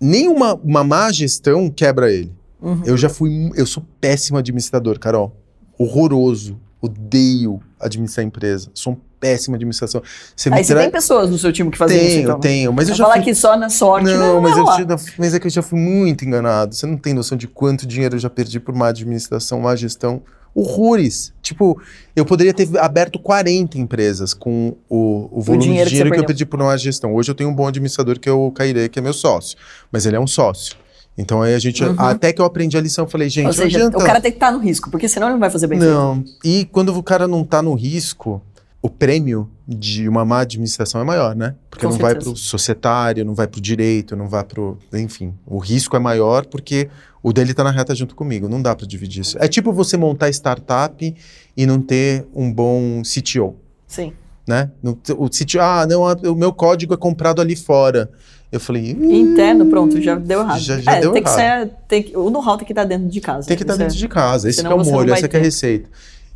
nenhuma 0.00 0.54
uma 0.54 0.84
má 0.84 1.10
gestão 1.10 1.70
quebra 1.70 2.12
ele. 2.12 2.32
Uhum. 2.60 2.82
Eu 2.84 2.96
já 2.96 3.08
fui, 3.08 3.50
eu 3.54 3.66
sou 3.66 3.86
péssimo 4.00 4.38
administrador, 4.38 4.98
Carol. 4.98 5.34
Horroroso. 5.78 6.60
Odeio 6.80 7.60
administrar 7.78 8.24
empresa. 8.24 8.70
Sou 8.74 8.94
um 8.94 8.96
péssimo 9.20 9.54
administração. 9.54 10.02
Você 10.34 10.48
Aí 10.52 10.64
você 10.64 10.72
tra- 10.72 10.82
tem 10.82 10.90
pessoas 10.90 11.30
no 11.30 11.36
seu 11.38 11.52
time 11.52 11.70
que 11.70 11.76
fazem 11.78 11.98
isso, 11.98 12.06
tenho, 12.08 12.22
então. 12.22 12.40
tenho, 12.40 12.72
mas 12.72 12.88
eu 12.88 12.94
já 12.94 13.04
falar 13.04 13.16
fui... 13.16 13.24
que 13.24 13.34
só 13.34 13.56
na 13.56 13.68
sorte, 13.68 14.06
né? 14.06 14.16
Não, 14.16 14.40
mas, 14.40 14.56
eu 14.56 14.64
já- 14.64 14.96
mas 15.18 15.34
é 15.34 15.38
que 15.38 15.46
eu 15.46 15.50
já 15.50 15.62
fui 15.62 15.78
muito 15.78 16.24
enganado. 16.24 16.74
Você 16.74 16.86
não 16.86 16.96
tem 16.96 17.12
noção 17.12 17.36
de 17.36 17.46
quanto 17.46 17.86
dinheiro 17.86 18.16
eu 18.16 18.18
já 18.18 18.30
perdi 18.30 18.58
por 18.58 18.74
má 18.74 18.88
administração, 18.88 19.60
má 19.60 19.76
gestão. 19.76 20.22
Horrores. 20.52 21.32
Tipo, 21.40 21.80
eu 22.16 22.24
poderia 22.24 22.52
ter 22.52 22.68
aberto 22.78 23.20
40 23.20 23.78
empresas 23.78 24.34
com 24.34 24.74
o, 24.88 25.28
o 25.30 25.40
volume 25.40 25.64
dinheiro 25.64 25.84
de 25.84 25.90
que 25.90 26.02
dinheiro 26.02 26.10
que, 26.10 26.16
eu 26.16 26.20
perdeu. 26.22 26.26
perdi 26.26 26.44
por 26.46 26.58
má 26.58 26.76
gestão. 26.76 27.14
Hoje 27.14 27.30
eu 27.30 27.34
tenho 27.36 27.50
um 27.50 27.54
bom 27.54 27.68
administrador 27.68 28.18
que 28.18 28.28
é 28.28 28.32
o 28.32 28.50
Caire, 28.50 28.88
que 28.88 28.98
é 28.98 29.02
meu 29.02 29.12
sócio. 29.12 29.56
Mas 29.92 30.06
ele 30.06 30.16
é 30.16 30.20
um 30.20 30.26
sócio. 30.26 30.74
Então 31.16 31.42
aí 31.42 31.54
a 31.54 31.58
gente. 31.58 31.84
Uhum. 31.84 31.94
Até 31.98 32.32
que 32.32 32.40
eu 32.40 32.44
aprendi 32.44 32.76
a 32.76 32.80
lição, 32.80 33.04
eu 33.04 33.08
falei, 33.10 33.28
gente, 33.28 33.46
Ou 33.46 33.52
seja, 33.52 33.78
não 33.78 33.88
o 33.88 34.04
cara 34.04 34.20
tem 34.20 34.30
que 34.32 34.36
estar 34.36 34.50
no 34.50 34.58
risco, 34.58 34.90
porque 34.90 35.08
senão 35.08 35.26
ele 35.28 35.34
não 35.34 35.40
vai 35.40 35.50
fazer 35.50 35.66
bem 35.66 35.78
feito. 35.78 35.92
Não. 35.92 36.24
E 36.44 36.64
quando 36.72 36.96
o 36.96 37.02
cara 37.02 37.28
não 37.28 37.44
tá 37.44 37.60
no 37.62 37.74
risco, 37.74 38.40
o 38.82 38.88
prêmio 38.88 39.48
de 39.68 40.08
uma 40.08 40.24
má 40.24 40.40
administração 40.40 41.00
é 41.00 41.04
maior, 41.04 41.36
né? 41.36 41.54
Porque 41.70 41.84
Com 41.84 41.92
não 41.92 41.98
vai 41.98 42.12
certeza. 42.12 42.30
pro 42.30 42.38
societário, 42.40 43.24
não 43.24 43.34
vai 43.34 43.46
pro 43.46 43.60
direito, 43.60 44.16
não 44.16 44.26
vai 44.28 44.42
pro. 44.42 44.78
Enfim, 44.92 45.34
o 45.46 45.58
risco 45.58 45.94
é 45.96 45.98
maior 45.98 46.46
porque 46.46 46.88
o 47.22 47.32
dele 47.32 47.52
tá 47.52 47.62
na 47.62 47.70
reta 47.70 47.94
junto 47.94 48.14
comigo. 48.14 48.48
Não 48.48 48.62
dá 48.62 48.74
pra 48.74 48.86
dividir 48.86 49.20
isso. 49.20 49.36
É 49.38 49.46
tipo 49.48 49.72
você 49.72 49.96
montar 49.98 50.30
startup 50.30 51.14
e 51.56 51.66
não 51.66 51.80
ter 51.80 52.26
um 52.34 52.50
bom 52.50 53.02
CTO, 53.02 53.54
Sim. 53.86 54.14
né? 54.48 54.70
O 54.82 55.28
CTO, 55.28 55.60
ah, 55.60 55.86
não, 55.86 56.02
o 56.32 56.34
meu 56.34 56.52
código 56.52 56.94
é 56.94 56.96
comprado 56.96 57.40
ali 57.42 57.54
fora. 57.56 58.10
Eu 58.50 58.58
falei, 58.58 58.82
"Ih, 58.98 59.20
Interno, 59.20 59.66
pronto, 59.66 60.00
já 60.00 60.14
deu 60.16 60.40
errado. 60.40 60.58
Já- 60.58 60.80
já 60.80 60.92
é, 60.96 61.00
deu 61.02 61.12
tem 61.12 61.22
que 61.22 61.28
errado. 61.28 61.68
ser. 61.68 61.74
Tem 61.86 62.02
que, 62.02 62.16
o 62.16 62.30
know-how 62.30 62.56
tem 62.56 62.66
que 62.66 62.72
estar 62.72 62.84
dentro 62.84 63.08
de 63.08 63.20
casa. 63.20 63.46
Tem 63.46 63.56
que 63.56 63.62
estar 63.62 63.74
Isso 63.74 63.82
é- 63.82 63.84
dentro 63.84 63.98
de 63.98 64.08
casa. 64.08 64.48
Esse 64.48 64.62
que 64.62 64.66
é 64.66 64.74
o 64.74 64.84
molho, 64.84 65.12
essa 65.12 65.28
que 65.28 65.36
é 65.36 65.40
a 65.40 65.42
receita. 65.42 65.88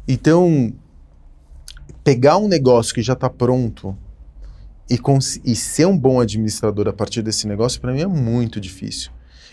Então, 0.06 0.72
pegar 2.04 2.36
um 2.36 2.46
negócio 2.46 2.94
que 2.94 3.02
já 3.02 3.14
está 3.14 3.30
pronto 3.30 3.96
e, 4.90 5.00
e 5.44 5.56
ser 5.56 5.86
um 5.86 5.96
bom 5.96 6.20
administrador 6.20 6.86
a 6.86 6.92
partir 6.92 7.22
desse 7.22 7.48
negócio, 7.48 7.80
para 7.80 7.92
mim 7.92 8.02
é 8.02 8.06
muito 8.06 8.60
difícil. 8.60 9.10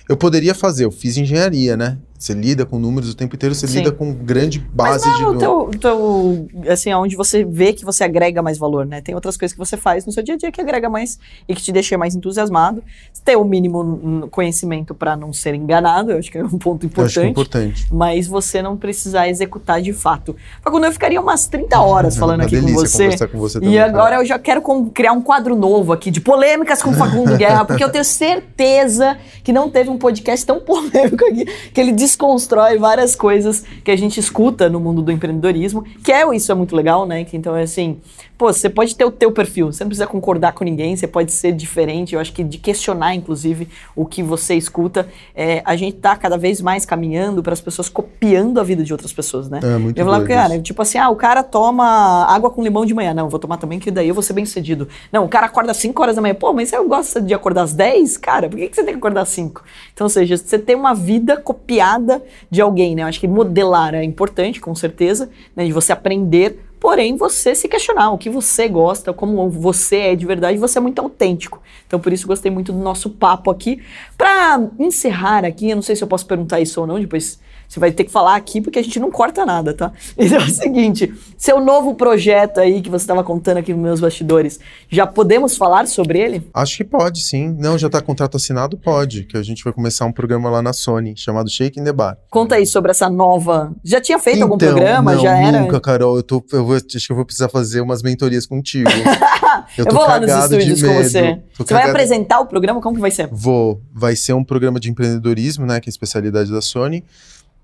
Eu 0.07 0.17
poderia 0.17 0.53
fazer, 0.53 0.83
eu 0.83 0.91
fiz 0.91 1.15
engenharia, 1.15 1.77
né? 1.77 1.97
Você 2.22 2.36
lida 2.36 2.67
com 2.67 2.78
números 2.78 3.09
o 3.09 3.15
tempo 3.15 3.36
inteiro, 3.36 3.55
você 3.55 3.65
Sim. 3.67 3.80
lida 3.80 3.91
com 3.91 4.13
grande 4.13 4.63
Mas 4.78 5.03
base 5.03 5.09
não 5.09 5.17
de. 5.17 5.24
o 5.24 5.39
teu, 5.39 5.80
teu, 5.80 6.47
assim, 6.72 6.93
onde 6.93 7.15
você 7.15 7.43
vê 7.43 7.74
que 7.74 7.84
você 7.84 8.03
agrega 8.03 8.43
mais 8.43 8.59
valor, 8.59 8.86
né? 8.86 9.01
Tem 9.01 9.15
outras 9.15 9.36
coisas 9.36 9.53
que 9.53 9.57
você 9.57 9.76
faz 9.76 10.05
no 10.05 10.11
seu 10.11 10.22
dia 10.22 10.36
a 10.36 10.38
dia 10.38 10.51
que 10.51 10.61
agrega 10.61 10.88
mais 10.88 11.17
e 11.49 11.55
que 11.55 11.63
te 11.63 11.72
deixa 11.72 11.97
mais 11.97 12.13
entusiasmado. 12.13 12.84
Ter 13.26 13.36
o 13.38 13.43
mínimo 13.43 14.28
conhecimento 14.30 14.93
para 14.93 15.15
não 15.15 15.34
ser 15.34 15.55
enganado, 15.55 16.11
eu 16.11 16.19
acho 16.19 16.32
que 16.32 16.38
é 16.38 16.43
um 16.43 16.59
ponto 16.59 16.86
Eu 16.95 17.05
acho 17.05 17.22
é 17.22 17.28
importante. 17.28 17.86
importante. 17.86 17.88
Mas 17.91 18.28
você 18.28 18.61
não 18.61 18.78
precisar 18.78 19.28
executar 19.28 19.82
de 19.82 19.91
fato. 19.91 20.36
Facundo, 20.61 20.86
eu 20.86 20.91
ficaria 20.91 21.19
umas 21.19 21.47
30 21.47 21.76
horas 21.82 22.15
falando 22.15 22.41
aqui 22.41 22.61
com 22.61 22.67
você. 22.67 23.28
com 23.28 23.39
você 23.39 23.57
E 23.63 23.80
agora 23.80 24.17
eu 24.17 24.26
já 24.26 24.38
quero 24.38 24.61
criar 24.93 25.13
um 25.13 25.24
quadro 25.24 25.55
novo 25.55 25.91
aqui 25.91 26.11
de 26.11 26.22
polêmicas 26.22 26.84
com 26.84 26.93
Facundo 26.93 27.36
Guerra, 27.36 27.65
porque 27.65 27.84
eu 27.84 27.89
tenho 27.89 28.05
certeza 28.05 29.17
que 29.43 29.51
não 29.51 29.72
teve 29.72 29.89
um 29.89 29.97
podcast 29.97 30.45
tão 30.45 30.59
polêmico 30.61 31.26
aqui, 31.26 31.45
que 31.74 31.82
ele 31.82 31.91
desconstrói 32.12 32.78
várias 32.78 33.16
coisas 33.16 33.64
que 33.84 33.91
a 33.91 33.95
gente 33.95 34.20
escuta 34.20 34.70
no 34.70 34.80
mundo 34.80 35.01
do 35.01 35.12
empreendedorismo, 35.12 35.84
que 36.03 36.12
é 36.12 36.24
isso 36.36 36.51
é 36.51 36.55
muito 36.55 36.76
legal, 36.76 37.05
né? 37.05 37.24
Que 37.24 37.38
então 37.38 37.55
é 37.55 37.64
assim, 37.64 37.99
pô, 38.41 38.51
você 38.51 38.71
pode 38.71 38.95
ter 38.95 39.05
o 39.05 39.11
teu 39.11 39.31
perfil, 39.31 39.71
você 39.71 39.83
não 39.83 39.89
precisa 39.89 40.07
concordar 40.07 40.53
com 40.53 40.63
ninguém, 40.63 40.95
você 40.95 41.05
pode 41.05 41.31
ser 41.31 41.51
diferente. 41.51 42.15
Eu 42.15 42.19
acho 42.19 42.33
que 42.33 42.43
de 42.43 42.57
questionar, 42.57 43.13
inclusive, 43.13 43.69
o 43.95 44.03
que 44.03 44.23
você 44.23 44.55
escuta, 44.55 45.07
é, 45.35 45.61
a 45.63 45.75
gente 45.75 45.97
tá 45.97 46.15
cada 46.15 46.39
vez 46.39 46.59
mais 46.59 46.83
caminhando 46.83 47.43
para 47.43 47.53
as 47.53 47.61
pessoas 47.61 47.87
copiando 47.87 48.59
a 48.59 48.63
vida 48.63 48.83
de 48.83 48.91
outras 48.91 49.13
pessoas, 49.13 49.47
né? 49.47 49.59
É 49.61 49.77
muito 49.77 49.95
eu 49.95 50.05
falava, 50.05 50.25
cara, 50.25 50.55
isso. 50.55 50.63
tipo 50.63 50.81
assim, 50.81 50.97
ah, 50.97 51.09
o 51.09 51.15
cara 51.15 51.43
toma 51.43 52.25
água 52.25 52.49
com 52.49 52.63
limão 52.63 52.83
de 52.83 52.95
manhã. 52.95 53.13
Não, 53.13 53.29
vou 53.29 53.39
tomar 53.39 53.57
também, 53.57 53.77
que 53.77 53.91
daí 53.91 54.07
eu 54.07 54.15
vou 54.15 54.23
ser 54.23 54.33
bem 54.33 54.43
sucedido. 54.43 54.87
Não, 55.11 55.23
o 55.23 55.29
cara 55.29 55.45
acorda 55.45 55.69
às 55.69 55.77
5 55.77 56.01
horas 56.01 56.15
da 56.15 56.21
manhã. 56.23 56.33
Pô, 56.33 56.51
mas 56.51 56.69
você 56.69 56.83
gosta 56.83 57.21
de 57.21 57.35
acordar 57.35 57.61
às 57.61 57.73
10? 57.73 58.17
Cara, 58.17 58.49
por 58.49 58.57
que, 58.57 58.69
que 58.69 58.75
você 58.75 58.83
tem 58.83 58.95
que 58.95 58.97
acordar 58.97 59.21
às 59.21 59.29
5? 59.29 59.63
Então, 59.93 60.05
ou 60.05 60.09
seja, 60.09 60.35
você 60.35 60.57
tem 60.57 60.75
uma 60.75 60.95
vida 60.95 61.37
copiada 61.37 62.23
de 62.49 62.59
alguém, 62.59 62.95
né? 62.95 63.03
Eu 63.03 63.07
acho 63.07 63.19
que 63.19 63.27
modelar 63.27 63.93
é 63.93 64.03
importante, 64.03 64.59
com 64.59 64.73
certeza, 64.73 65.29
né? 65.55 65.63
De 65.63 65.71
você 65.71 65.93
aprender, 65.93 66.70
porém, 66.82 67.15
você 67.15 67.53
se 67.53 67.67
questionar 67.67 68.09
o 68.11 68.17
que 68.17 68.27
você 68.27 68.67
gosta, 68.67 69.13
como 69.13 69.47
você 69.51 69.97
é 69.97 70.15
de 70.15 70.25
verdade, 70.25 70.57
você 70.57 70.79
é 70.79 70.82
muito 70.82 70.99
autêntico. 70.99 71.61
Então, 71.86 71.99
por 71.99 72.11
isso, 72.11 72.25
gostei 72.25 72.51
muito 72.51 72.73
do 72.73 72.79
nosso 72.79 73.11
papo 73.11 73.51
aqui. 73.51 73.84
Pra 74.17 74.59
encerrar 74.79 75.45
aqui, 75.45 75.69
eu 75.69 75.75
não 75.75 75.84
sei 75.84 75.95
se 75.95 76.03
eu 76.03 76.07
posso 76.07 76.25
perguntar 76.25 76.59
isso 76.59 76.82
ou 76.82 76.88
não, 76.88 76.99
depois 76.99 77.39
Você 77.72 77.80
vai 77.80 77.89
ter 77.89 78.03
que 78.03 78.11
falar 78.11 78.36
aqui 78.36 78.59
porque 78.59 78.80
a 78.80 78.84
gente 78.84 78.99
não 78.99 79.09
corta 79.09 79.45
nada, 79.45 79.74
tá? 79.74 79.93
Então 80.17 80.39
é 80.39 80.43
o 80.43 80.49
seguinte: 80.49 81.13
seu 81.38 81.61
novo 81.61 81.95
projeto 81.95 82.59
aí 82.59 82.82
que 82.82 82.89
você 82.89 83.03
estava 83.03 83.24
contando 83.24 83.57
aqui 83.57 83.74
nos 83.74 83.82
meus 83.82 83.99
bastidores, 84.01 84.59
já 84.89 85.07
podemos 85.07 85.55
falar 85.55 85.88
sobre 85.88 86.19
ele? 86.19 86.49
Acho 86.53 86.76
que 86.76 86.84
pode, 86.84 87.22
sim. 87.22 87.55
Não, 87.57 87.78
já 87.78 87.88
está 87.88 88.01
contrato 88.01 88.36
assinado? 88.36 88.78
Pode. 88.78 89.24
Que 89.24 89.38
a 89.38 89.41
gente 89.41 89.63
vai 89.63 89.72
começar 89.72 90.05
um 90.05 90.11
programa 90.11 90.49
lá 90.49 90.61
na 90.61 90.74
Sony 90.74 91.13
chamado 91.15 91.49
Shake 91.49 91.80
in 91.80 91.86
the 91.86 91.93
Bar. 91.93 92.17
Conta 92.30 92.55
aí 92.55 92.65
sobre 92.65 92.91
essa 92.91 93.09
nova. 93.09 93.74
Já 93.86 94.01
tinha 94.01 94.19
feito 94.19 94.38
então, 94.38 94.49
algum 94.49 94.57
programa? 94.57 95.15
Não, 95.15 95.22
já 95.22 95.38
era? 95.38 95.61
Nunca, 95.61 95.80
Carol. 95.80 96.17
Eu, 96.17 96.24
tô, 96.24 96.43
eu 96.51 96.65
vou, 96.65 96.76
acho 96.76 97.07
que 97.07 97.11
eu 97.11 97.15
vou 97.15 97.24
precisar 97.24 97.47
fazer 97.47 97.80
umas 97.80 98.03
mentorias 98.03 98.45
contigo. 98.45 98.89
eu, 99.78 99.86
eu 99.86 99.93
vou 99.93 100.01
lá 100.01 100.19
nos 100.19 100.30
estúdios 100.30 100.84
com 100.84 100.93
você. 100.93 101.39
Tô 101.57 101.63
você 101.63 101.74
cagado. 101.74 101.84
vai 101.84 101.89
apresentar 101.91 102.41
o 102.41 102.47
programa? 102.47 102.82
Como 102.82 102.95
que 102.95 103.01
vai 103.01 103.11
ser? 103.11 103.30
Vou. 103.32 103.82
Vai 103.93 104.17
ser 104.17 104.34
um 104.34 104.43
programa 104.43 104.78
de 104.78 104.91
empreendedorismo, 104.91 105.65
né? 105.65 105.80
Que 105.80 105.88
é 105.88 105.89
a 105.89 105.93
especialidade 105.93 106.51
da 106.51 106.61
Sony. 106.61 107.05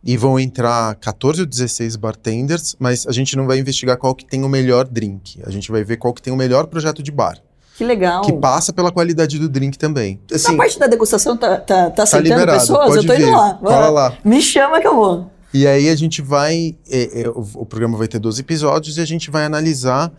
E 0.04 0.16
vão 0.16 0.40
entrar 0.40 0.96
14 0.96 1.42
ou 1.42 1.46
16 1.46 1.96
bartenders, 1.96 2.76
mas 2.80 3.06
a 3.08 3.12
gente 3.12 3.36
não 3.36 3.46
vai 3.46 3.60
investigar 3.60 3.98
qual 3.98 4.16
que 4.16 4.26
tem 4.26 4.44
o 4.44 4.50
melhor 4.50 4.86
drink. 4.86 5.42
A 5.46 5.50
gente 5.50 5.72
vai 5.72 5.84
ver 5.84 5.98
qual 5.98 6.14
que 6.14 6.22
tem 6.22 6.32
o 6.32 6.38
melhor 6.38 6.68
projeto 6.68 7.04
de 7.04 7.12
bar. 7.12 7.38
Que 7.78 7.84
legal. 7.84 8.24
Que 8.24 8.34
passa 8.34 8.74
pela 8.74 8.92
qualidade 8.92 9.38
do 9.38 9.48
drink 9.48 9.78
também. 9.78 10.20
Assim, 10.34 10.56
a 10.56 10.58
parte 10.58 10.80
da 10.80 10.88
degustação 10.88 11.38
tá, 11.38 11.58
tá, 11.58 11.86
tá, 11.86 11.90
tá 11.92 12.04
aceitando 12.04 12.46
tá 12.46 12.54
pessoas? 12.54 12.96
eu 12.96 13.06
tô 13.06 13.14
indo 13.14 13.32
lá. 13.32 13.54
Cola 13.54 13.90
lá. 13.90 14.18
Me 14.24 14.42
chama 14.42 14.82
que 14.82 14.88
eu 14.88 14.96
vou. 14.96 15.32
E 15.54 15.68
aí 15.68 15.90
a 15.90 15.96
gente 15.96 16.22
vai. 16.22 16.76
É, 16.90 17.22
é, 17.22 17.30
o, 17.30 17.46
o 17.56 17.66
programa 17.66 17.98
vai 17.98 18.08
ter 18.08 18.20
12 18.20 18.42
episódios 18.42 18.98
e 18.98 19.02
a 19.02 19.06
gente 19.06 19.30
vai 19.30 19.46
analisar 19.46 20.12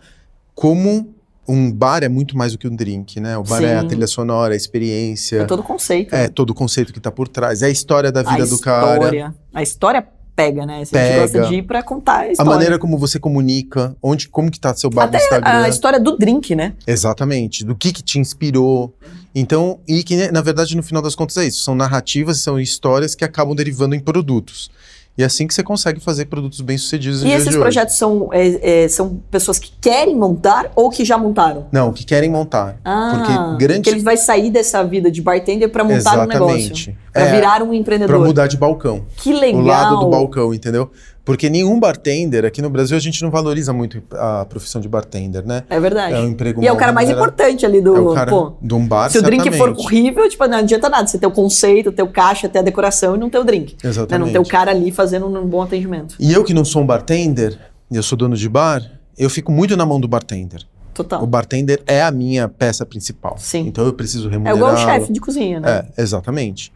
como 0.55 1.13
um 1.49 1.71
bar 1.71 2.03
é 2.03 2.07
muito 2.09 2.37
mais 2.37 2.51
do 2.51 2.57
que 2.59 2.67
um 2.67 2.75
drink, 2.75 3.19
né? 3.19 3.35
O 3.37 3.43
bar 3.43 3.57
Sim. 3.57 3.65
é 3.65 3.77
a 3.77 3.83
trilha 3.83 4.07
sonora, 4.07 4.53
a 4.53 4.57
experiência. 4.57 5.41
É 5.41 5.45
todo 5.45 5.61
o 5.61 5.63
conceito. 5.63 6.13
É, 6.13 6.27
todo 6.27 6.51
o 6.51 6.53
conceito 6.53 6.93
que 6.93 6.99
está 6.99 7.11
por 7.11 7.27
trás. 7.27 7.63
É 7.63 7.65
a 7.65 7.69
história 7.69 8.11
da 8.11 8.21
vida 8.21 8.43
a 8.43 8.45
do 8.45 8.55
história. 8.55 9.21
cara. 9.21 9.35
A 9.53 9.63
história 9.63 10.07
pega, 10.35 10.65
né? 10.65 10.85
Você 10.85 10.91
pega. 10.91 11.21
gosta 11.21 11.41
de 11.47 11.55
ir 11.55 11.63
pra 11.63 11.81
contar 11.81 12.19
a 12.19 12.31
história. 12.31 12.49
A 12.49 12.53
maneira 12.53 12.79
como 12.79 12.97
você 12.97 13.19
comunica, 13.19 13.95
onde, 14.01 14.29
como 14.29 14.49
que 14.51 14.59
tá 14.59 14.73
seu 14.75 14.89
bar 14.89 15.05
Até 15.05 15.17
no 15.17 15.23
Instagram. 15.23 15.63
a 15.63 15.69
história 15.69 15.99
do 15.99 16.15
drink, 16.17 16.55
né? 16.55 16.73
Exatamente. 16.85 17.65
Do 17.65 17.75
que 17.75 17.91
que 17.91 18.03
te 18.03 18.19
inspirou. 18.19 18.95
Então, 19.33 19.79
e 19.87 20.03
que 20.03 20.31
na 20.31 20.41
verdade 20.41 20.75
no 20.77 20.83
final 20.83 21.01
das 21.01 21.15
contas 21.15 21.35
é 21.37 21.45
isso. 21.45 21.63
São 21.63 21.75
narrativas, 21.75 22.39
são 22.41 22.59
histórias 22.59 23.15
que 23.15 23.25
acabam 23.25 23.55
derivando 23.55 23.95
em 23.95 23.99
produtos. 23.99 24.71
E 25.19 25.21
é 25.21 25.25
assim 25.25 25.45
que 25.45 25.53
você 25.53 25.61
consegue 25.61 25.99
fazer 25.99 26.27
produtos 26.27 26.61
bem-sucedidos. 26.61 27.23
E 27.23 27.29
esses 27.29 27.53
projetos 27.53 27.97
são, 27.97 28.29
é, 28.31 28.83
é, 28.83 28.87
são 28.87 29.19
pessoas 29.29 29.59
que 29.59 29.69
querem 29.81 30.15
montar 30.15 30.71
ou 30.77 30.89
que 30.89 31.03
já 31.03 31.17
montaram? 31.17 31.67
Não, 31.73 31.91
que 31.91 32.05
querem 32.05 32.29
montar. 32.29 32.79
Ah, 32.85 33.11
porque 33.17 33.65
grande... 33.65 33.81
porque 33.81 33.89
ele 33.89 33.99
vai 33.99 34.15
sair 34.15 34.49
dessa 34.49 34.81
vida 34.81 35.11
de 35.11 35.21
bartender 35.21 35.67
para 35.67 35.83
montar 35.83 35.97
Exatamente. 35.97 36.37
um 36.37 36.47
negócio. 36.47 36.95
Para 37.11 37.23
é, 37.23 37.35
virar 37.35 37.61
um 37.61 37.73
empreendedor. 37.73 38.15
Para 38.15 38.25
mudar 38.25 38.47
de 38.47 38.55
balcão. 38.55 39.05
Que 39.17 39.33
legal. 39.33 39.61
O 39.61 39.65
lado 39.65 39.99
do 39.99 40.09
balcão, 40.09 40.53
entendeu? 40.53 40.89
Porque 41.23 41.49
nenhum 41.49 41.79
bartender, 41.79 42.43
aqui 42.43 42.61
no 42.61 42.69
Brasil, 42.69 42.97
a 42.97 42.99
gente 42.99 43.21
não 43.21 43.29
valoriza 43.29 43.71
muito 43.71 44.01
a 44.13 44.45
profissão 44.45 44.81
de 44.81 44.87
bartender, 44.87 45.45
né? 45.45 45.63
É 45.69 45.79
verdade. 45.79 46.15
É 46.15 46.19
um 46.19 46.29
emprego 46.29 46.63
E 46.63 46.67
é 46.67 46.71
o 46.71 46.75
cara 46.77 46.91
mais 46.91 47.09
importante 47.09 47.65
ali 47.65 47.81
do. 47.81 47.95
É 47.95 47.99
o 47.99 48.13
cara 48.13 48.31
pô, 48.31 48.53
de 48.61 48.73
um 48.73 48.87
bar. 48.87 49.09
Se 49.09 49.19
o 49.19 49.21
drink 49.21 49.51
for 49.51 49.69
horrível, 49.69 50.27
tipo, 50.27 50.45
não 50.47 50.57
adianta 50.57 50.89
nada. 50.89 51.07
Você 51.07 51.19
ter 51.19 51.27
o 51.27 51.31
conceito, 51.31 51.91
ter 51.91 52.03
o 52.03 52.07
caixa, 52.07 52.49
ter 52.49 52.59
a 52.59 52.63
decoração 52.63 53.15
e 53.15 53.19
não 53.19 53.29
ter 53.29 53.37
o 53.37 53.43
drink. 53.43 53.75
Exatamente. 53.83 54.11
Né? 54.11 54.25
Não 54.25 54.31
ter 54.31 54.39
o 54.39 54.51
cara 54.51 54.71
ali 54.71 54.91
fazendo 54.91 55.27
um 55.27 55.45
bom 55.45 55.61
atendimento. 55.61 56.15
E 56.19 56.33
eu 56.33 56.43
que 56.43 56.53
não 56.53 56.65
sou 56.65 56.81
um 56.81 56.85
bartender, 56.85 57.57
eu 57.91 58.01
sou 58.01 58.17
dono 58.17 58.35
de 58.35 58.49
bar, 58.49 58.81
eu 59.17 59.29
fico 59.29 59.51
muito 59.51 59.77
na 59.77 59.85
mão 59.85 59.99
do 59.99 60.07
bartender. 60.07 60.65
Total. 60.93 61.23
O 61.23 61.27
bartender 61.27 61.81
é 61.87 62.01
a 62.01 62.11
minha 62.11 62.49
peça 62.49 62.85
principal. 62.85 63.35
Sim. 63.37 63.67
Então 63.67 63.85
eu 63.85 63.93
preciso 63.93 64.27
remunerar. 64.27 64.53
É 64.53 64.57
igual 64.57 64.73
o 64.73 64.77
chefe 64.77 65.13
de 65.13 65.19
cozinha, 65.19 65.59
né? 65.59 65.85
É, 65.95 66.01
exatamente. 66.01 66.73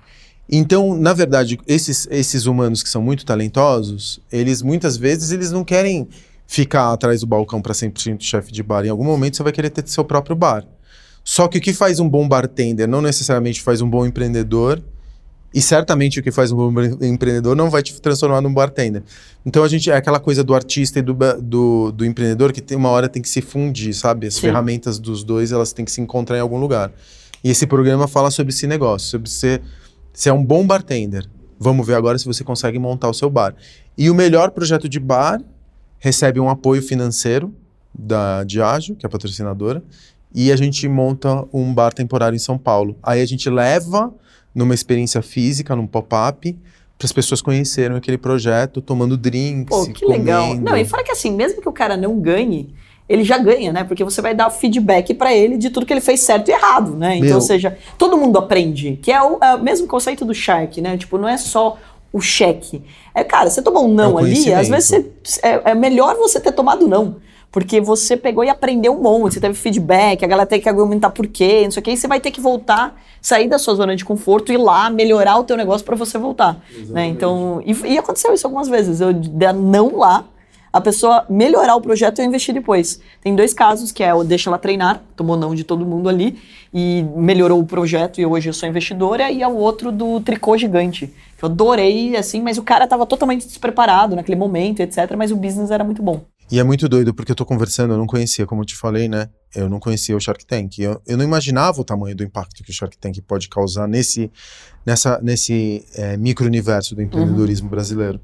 Então, 0.49 0.95
na 0.95 1.13
verdade, 1.13 1.59
esses, 1.65 2.07
esses 2.11 2.45
humanos 2.45 2.83
que 2.83 2.89
são 2.89 3.01
muito 3.01 3.25
talentosos, 3.25 4.19
eles 4.31 4.61
muitas 4.61 4.97
vezes 4.97 5.31
eles 5.31 5.51
não 5.51 5.63
querem 5.63 6.07
ficar 6.45 6.91
atrás 6.91 7.21
do 7.21 7.27
balcão 7.27 7.61
para 7.61 7.73
sempre 7.73 8.03
chefe 8.19 8.51
de 8.51 8.61
bar. 8.61 8.85
Em 8.85 8.89
algum 8.89 9.05
momento 9.05 9.37
você 9.37 9.43
vai 9.43 9.51
querer 9.51 9.69
ter 9.69 9.87
seu 9.87 10.03
próprio 10.03 10.35
bar. 10.35 10.65
Só 11.23 11.47
que 11.47 11.57
o 11.57 11.61
que 11.61 11.73
faz 11.73 11.99
um 11.99 12.09
bom 12.09 12.27
bartender 12.27 12.87
não 12.87 13.01
necessariamente 13.01 13.61
faz 13.61 13.81
um 13.81 13.89
bom 13.89 14.05
empreendedor. 14.05 14.83
E 15.53 15.61
certamente 15.61 16.19
o 16.19 16.23
que 16.23 16.31
faz 16.31 16.51
um 16.51 16.57
bom 16.57 16.81
empreendedor 17.01 17.55
não 17.55 17.69
vai 17.69 17.83
te 17.83 17.99
transformar 18.01 18.41
num 18.41 18.51
bartender. 18.53 19.03
Então 19.45 19.63
a 19.63 19.67
gente 19.67 19.89
é 19.89 19.95
aquela 19.95 20.19
coisa 20.19 20.43
do 20.43 20.53
artista 20.53 20.97
e 20.97 21.01
do, 21.01 21.15
do, 21.41 21.91
do 21.91 22.05
empreendedor 22.05 22.51
que 22.51 22.59
tem 22.59 22.75
uma 22.75 22.89
hora 22.89 23.07
tem 23.07 23.21
que 23.21 23.29
se 23.29 23.39
fundir, 23.39 23.93
sabe? 23.93 24.27
As 24.27 24.33
Sim. 24.33 24.41
ferramentas 24.41 24.97
dos 24.97 25.23
dois 25.23 25.51
elas 25.51 25.71
têm 25.71 25.85
que 25.85 25.91
se 25.91 26.01
encontrar 26.01 26.37
em 26.37 26.41
algum 26.41 26.59
lugar. 26.59 26.91
E 27.43 27.51
esse 27.51 27.67
programa 27.67 28.07
fala 28.07 28.31
sobre 28.31 28.51
esse 28.51 28.65
negócio, 28.65 29.09
sobre 29.09 29.29
ser 29.29 29.61
você 30.13 30.29
é 30.29 30.33
um 30.33 30.43
bom 30.45 30.65
bartender. 30.65 31.27
Vamos 31.59 31.87
ver 31.87 31.95
agora 31.95 32.17
se 32.17 32.25
você 32.25 32.43
consegue 32.43 32.77
montar 32.77 33.09
o 33.09 33.13
seu 33.13 33.29
bar. 33.29 33.55
E 33.97 34.09
o 34.09 34.15
melhor 34.15 34.51
projeto 34.51 34.87
de 34.87 34.99
bar 34.99 35.41
recebe 35.97 36.39
um 36.39 36.49
apoio 36.49 36.81
financeiro 36.81 37.53
da 37.93 38.43
Diageo, 38.43 38.95
que 38.95 39.05
é 39.05 39.07
a 39.07 39.09
patrocinadora, 39.09 39.83
e 40.33 40.51
a 40.51 40.55
gente 40.55 40.87
monta 40.87 41.45
um 41.53 41.73
bar 41.73 41.93
temporário 41.93 42.35
em 42.35 42.39
São 42.39 42.57
Paulo. 42.57 42.95
Aí 43.01 43.21
a 43.21 43.25
gente 43.25 43.49
leva 43.49 44.13
numa 44.53 44.73
experiência 44.73 45.21
física, 45.21 45.75
num 45.75 45.87
pop-up, 45.87 46.57
para 46.97 47.05
as 47.05 47.11
pessoas 47.11 47.41
conhecerem 47.41 47.97
aquele 47.97 48.17
projeto, 48.17 48.81
tomando 48.81 49.17
drinks, 49.17 49.75
Pô, 49.75 49.85
que 49.91 50.05
comendo. 50.05 50.23
legal. 50.23 50.55
Não, 50.55 50.77
e 50.77 50.85
fora 50.85 51.03
que 51.03 51.11
assim, 51.11 51.31
mesmo 51.31 51.61
que 51.61 51.69
o 51.69 51.73
cara 51.73 51.97
não 51.97 52.19
ganhe, 52.19 52.73
ele 53.07 53.23
já 53.23 53.37
ganha, 53.37 53.71
né? 53.73 53.83
Porque 53.83 54.03
você 54.03 54.21
vai 54.21 54.33
dar 54.33 54.49
feedback 54.49 55.13
para 55.13 55.33
ele 55.33 55.57
de 55.57 55.69
tudo 55.69 55.85
que 55.85 55.93
ele 55.93 56.01
fez 56.01 56.21
certo 56.21 56.49
e 56.49 56.51
errado, 56.51 56.95
né? 56.95 57.15
Então, 57.17 57.27
Meu. 57.27 57.35
ou 57.35 57.41
seja, 57.41 57.77
todo 57.97 58.17
mundo 58.17 58.37
aprende, 58.37 58.97
que 59.01 59.11
é 59.11 59.21
o, 59.21 59.37
é 59.41 59.55
o 59.55 59.59
mesmo 59.59 59.87
conceito 59.87 60.23
do 60.23 60.33
Shark, 60.33 60.79
né? 60.81 60.97
Tipo, 60.97 61.17
não 61.17 61.27
é 61.27 61.37
só 61.37 61.77
o 62.13 62.21
cheque. 62.21 62.81
É, 63.13 63.23
cara, 63.23 63.49
você 63.49 63.61
tomou 63.61 63.85
um 63.85 63.93
não 63.93 64.19
é 64.19 64.23
ali, 64.23 64.53
às 64.53 64.69
vezes 64.69 65.05
você, 65.23 65.39
é, 65.41 65.71
é, 65.71 65.75
melhor 65.75 66.15
você 66.15 66.39
ter 66.39 66.51
tomado 66.51 66.87
não. 66.87 67.15
Porque 67.51 67.79
você 67.79 68.17
pegou 68.17 68.43
e 68.43 68.49
aprendeu 68.49 68.93
um 68.93 69.01
monte, 69.01 69.33
você 69.33 69.39
teve 69.39 69.53
feedback, 69.53 70.23
a 70.23 70.27
galera 70.27 70.47
tem 70.47 70.59
que 70.59 70.67
argumentar 70.67 71.11
por 71.11 71.27
quê, 71.27 71.61
não 71.65 71.71
sei 71.71 71.81
o 71.81 71.83
quê, 71.83 71.91
e 71.91 71.97
você 71.97 72.07
vai 72.07 72.19
ter 72.19 72.31
que 72.31 72.41
voltar, 72.41 72.99
sair 73.21 73.47
da 73.47 73.59
sua 73.59 73.75
zona 73.75 73.95
de 73.95 74.03
conforto 74.03 74.51
e 74.51 74.55
ir 74.55 74.57
lá 74.57 74.89
melhorar 74.89 75.37
o 75.37 75.43
teu 75.43 75.55
negócio 75.55 75.85
para 75.85 75.95
você 75.95 76.17
voltar. 76.17 76.59
Né? 76.89 77.05
Então, 77.07 77.61
e, 77.63 77.93
e, 77.93 77.97
aconteceu 77.97 78.33
isso 78.33 78.47
algumas 78.47 78.67
vezes. 78.67 79.01
Eu 79.01 79.13
der 79.13 79.53
não 79.53 79.97
lá, 79.97 80.25
a 80.73 80.81
pessoa 80.81 81.23
melhorar 81.29 81.75
o 81.75 81.81
projeto 81.81 82.19
e 82.19 82.25
investir 82.25 82.51
depois. 82.51 82.99
Tem 83.21 83.35
dois 83.35 83.53
casos, 83.53 83.91
que 83.91 84.03
é 84.03 84.11
o 84.11 84.23
deixa 84.23 84.49
ela 84.49 84.57
treinar, 84.57 85.03
tomou 85.15 85.37
não 85.37 85.53
de 85.53 85.63
todo 85.63 85.85
mundo 85.85 86.09
ali, 86.09 86.39
e 86.73 87.05
melhorou 87.15 87.61
o 87.61 87.65
projeto 87.65 88.19
e 88.19 88.25
hoje 88.25 88.49
eu 88.49 88.53
sou 88.53 88.67
investidora, 88.67 89.29
e 89.29 89.43
é 89.43 89.47
o 89.47 89.55
outro 89.55 89.91
do 89.91 90.19
tricô 90.19 90.57
gigante, 90.57 91.13
que 91.37 91.45
eu 91.45 91.47
adorei, 91.47 92.17
assim, 92.17 92.41
mas 92.41 92.57
o 92.57 92.63
cara 92.63 92.85
estava 92.85 93.05
totalmente 93.05 93.45
despreparado 93.45 94.15
naquele 94.15 94.35
momento, 94.35 94.79
etc, 94.79 95.15
mas 95.15 95.31
o 95.31 95.35
business 95.35 95.69
era 95.69 95.83
muito 95.83 96.01
bom. 96.01 96.25
E 96.51 96.59
é 96.59 96.63
muito 96.63 96.89
doido, 96.89 97.13
porque 97.13 97.31
eu 97.31 97.35
tô 97.35 97.45
conversando, 97.45 97.93
eu 97.93 97.97
não 97.97 98.07
conhecia, 98.07 98.45
como 98.45 98.61
eu 98.61 98.65
te 98.65 98.75
falei, 98.75 99.07
né? 99.07 99.29
Eu 99.55 99.69
não 99.69 99.79
conhecia 99.79 100.15
o 100.15 100.19
Shark 100.19 100.45
Tank. 100.45 100.77
Eu, 100.77 101.01
eu 101.07 101.17
não 101.17 101.23
imaginava 101.23 101.79
o 101.79 101.83
tamanho 101.83 102.15
do 102.15 102.23
impacto 102.23 102.63
que 102.63 102.69
o 102.69 102.73
Shark 102.73 102.97
Tank 102.97 103.21
pode 103.21 103.47
causar 103.47 103.87
nesse, 103.87 104.31
nessa, 104.85 105.19
nesse 105.21 105.85
é, 105.95 106.17
micro-universo 106.17 106.95
do 106.95 107.01
empreendedorismo 107.01 107.67
uhum. 107.67 107.71
brasileiro. 107.71 108.19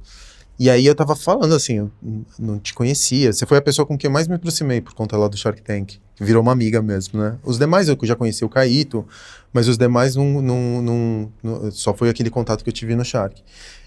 E 0.59 0.69
aí 0.69 0.85
eu 0.85 0.93
tava 0.93 1.15
falando 1.15 1.55
assim, 1.55 1.77
eu 1.77 1.91
não 2.37 2.59
te 2.59 2.73
conhecia. 2.73 3.31
Você 3.31 3.45
foi 3.45 3.57
a 3.57 3.61
pessoa 3.61 3.85
com 3.85 3.97
quem 3.97 4.09
eu 4.09 4.11
mais 4.11 4.27
me 4.27 4.35
aproximei 4.35 4.81
por 4.81 4.93
conta 4.93 5.15
lá 5.15 5.29
do 5.29 5.37
Shark 5.37 5.61
Tank. 5.61 5.93
Virou 6.19 6.41
uma 6.41 6.51
amiga 6.51 6.81
mesmo, 6.81 7.17
né? 7.17 7.37
Os 7.45 7.57
demais 7.57 7.87
eu 7.87 7.97
já 8.03 8.13
conheci 8.13 8.43
o 8.43 8.49
Caíto, 8.49 9.07
mas 9.53 9.69
os 9.69 9.77
demais 9.77 10.17
não, 10.17 10.41
não, 10.41 10.81
não, 10.81 11.31
não, 11.41 11.71
só 11.71 11.93
foi 11.93 12.09
aquele 12.09 12.29
contato 12.29 12.61
que 12.61 12.69
eu 12.69 12.73
tive 12.73 12.93
no 12.93 13.05
Shark. 13.05 13.41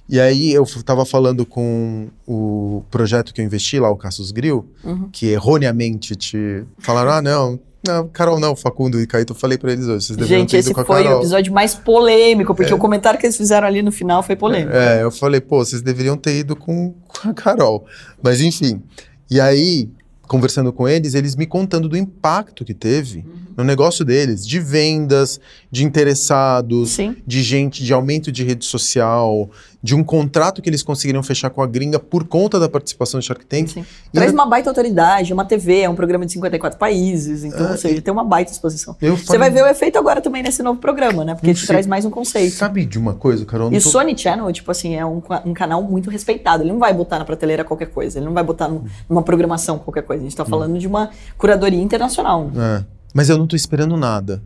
E 0.09 0.19
aí 0.19 0.51
eu 0.53 0.65
tava 0.83 1.05
falando 1.05 1.45
com 1.45 2.09
o 2.27 2.83
projeto 2.91 3.35
que 3.35 3.43
eu 3.43 3.45
investi 3.45 3.79
lá, 3.79 3.91
o 3.91 3.97
Cassius 3.97 4.31
Grill, 4.31 4.67
uhum. 4.83 5.11
que 5.11 5.27
erroneamente 5.27 6.17
te 6.17 6.65
falaram, 6.79 7.13
ah, 7.13 7.23
não, 7.23 7.61
não, 7.87 8.09
Carol 8.09 8.39
não, 8.39 8.55
Facundo 8.55 9.01
e 9.01 9.07
Caíto, 9.07 9.33
eu 9.33 9.37
falei 9.37 9.59
pra 9.59 9.73
eles 9.73 9.87
hoje. 9.87 10.07
Vocês 10.07 10.29
Gente, 10.29 10.57
esse 10.57 10.73
foi 10.73 11.07
o 11.07 11.19
episódio 11.19 11.53
mais 11.53 11.75
polêmico, 11.75 12.55
porque 12.55 12.73
é. 12.73 12.75
o 12.75 12.79
comentário 12.79 13.19
que 13.19 13.27
eles 13.27 13.37
fizeram 13.37 13.67
ali 13.67 13.83
no 13.83 13.91
final 13.91 14.23
foi 14.23 14.37
polêmico. 14.37 14.77
É, 14.77 15.03
eu 15.03 15.11
falei, 15.11 15.41
pô, 15.41 15.65
vocês 15.65 15.83
deveriam 15.83 16.17
ter 16.17 16.39
ido 16.39 16.55
com, 16.55 16.95
com 17.09 17.29
a 17.29 17.35
Carol. 17.35 17.85
Mas 18.23 18.41
enfim. 18.41 18.83
E 19.29 19.41
aí, 19.41 19.91
conversando 20.29 20.73
com 20.73 20.89
eles, 20.89 21.15
eles 21.15 21.35
me 21.35 21.47
contando 21.47 21.89
do 21.89 21.97
impacto 21.97 22.65
que 22.65 22.75
teve 22.75 23.19
uhum. 23.19 23.42
No 23.57 23.65
negócio 23.65 24.05
deles, 24.05 24.47
de 24.47 24.59
vendas, 24.61 25.41
de 25.71 25.85
interessados, 25.85 26.91
Sim. 26.91 27.17
de 27.27 27.43
gente, 27.43 27.85
de 27.85 27.93
aumento 27.93 28.31
de 28.31 28.45
rede 28.45 28.65
social, 28.65 29.51
de 29.83 29.95
um 29.95 30.05
contrato 30.05 30.63
que 30.63 30.71
eles 30.71 30.83
conseguiram 30.83 31.23
fechar 31.23 31.51
com 31.51 31.61
a 31.61 31.67
gringa 31.67 31.99
por 31.99 32.25
conta 32.25 32.61
da 32.61 32.69
participação 32.69 33.19
do 33.19 33.27
Shark 33.27 33.45
Tank. 33.45 33.69
Sim. 33.69 33.85
Traz 34.13 34.33
uma 34.33 34.47
baita 34.47 34.71
autoridade, 34.71 35.33
uma 35.33 35.45
TV, 35.45 35.81
é 35.81 35.91
um 35.91 35.95
programa 35.95 36.25
de 36.25 36.33
54 36.33 36.79
países, 36.79 37.43
então, 37.43 37.71
ou 37.71 37.77
seja, 37.77 38.01
tem 38.01 38.13
uma 38.13 38.25
baita 38.25 38.53
exposição. 38.53 38.97
Você 39.01 39.37
vai 39.37 39.51
ver 39.51 39.63
o 39.63 39.67
efeito 39.67 39.99
agora 39.99 40.21
também 40.21 40.43
nesse 40.43 40.63
novo 40.63 40.79
programa, 40.79 41.25
né? 41.25 41.35
Porque 41.35 41.51
ele 41.51 41.67
traz 41.67 41.87
mais 41.87 42.05
um 42.05 42.11
conceito. 42.11 42.55
Sabe 42.55 42.85
de 42.85 42.99
uma 42.99 43.15
coisa, 43.15 43.45
Carol? 43.45 43.73
E 43.73 43.79
o 43.79 43.83
tô... 43.83 43.89
Sony 43.89 44.17
Channel, 44.17 44.53
tipo 44.53 44.71
assim, 44.71 44.95
é 44.95 45.05
um, 45.05 45.21
um, 45.45 45.53
canal 45.53 45.83
muito 45.83 46.11
respeitado. 46.11 46.63
Ele 46.63 46.71
não 46.73 46.79
vai 46.79 46.93
botar 46.95 47.19
na 47.19 47.25
prateleira 47.25 47.65
qualquer 47.65 47.87
coisa, 47.87 48.19
ele 48.19 48.27
não 48.27 48.33
vai 48.33 48.45
botar 48.45 48.71
numa 49.09 49.23
programação 49.23 49.79
qualquer 49.79 50.03
coisa. 50.03 50.23
A 50.23 50.25
gente 50.25 50.37
tá 50.37 50.45
falando 50.45 50.77
hum. 50.77 50.79
de 50.79 50.87
uma 50.87 51.11
curadoria 51.37 51.83
internacional. 51.83 52.51
É. 52.57 52.85
Mas 53.13 53.29
eu 53.29 53.39
não 53.39 53.47
tô 53.47 53.57
esperando 53.57 53.97
nada. 53.97 54.43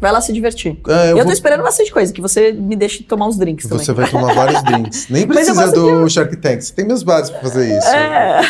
Vai 0.00 0.12
lá 0.12 0.20
se 0.20 0.32
divertir. 0.32 0.78
É, 0.86 1.06
eu, 1.06 1.08
eu 1.08 1.16
vou... 1.16 1.26
tô 1.26 1.32
esperando 1.32 1.62
bastante 1.62 1.92
coisa, 1.92 2.12
que 2.12 2.20
você 2.20 2.52
me 2.52 2.76
deixe 2.76 3.02
tomar 3.02 3.26
uns 3.26 3.36
drinks 3.36 3.66
também. 3.66 3.84
Você 3.84 3.92
vai 3.92 4.08
tomar 4.08 4.32
vários 4.32 4.62
drinks. 4.62 5.08
Nem 5.08 5.26
precisa 5.26 5.72
do 5.72 6.04
que... 6.04 6.10
Shark 6.10 6.36
Tank. 6.36 6.60
Você 6.60 6.72
tem 6.72 6.86
meus 6.86 7.02
bares 7.02 7.30
pra 7.30 7.40
fazer 7.40 7.76
isso. 7.76 7.88
É. 7.88 8.40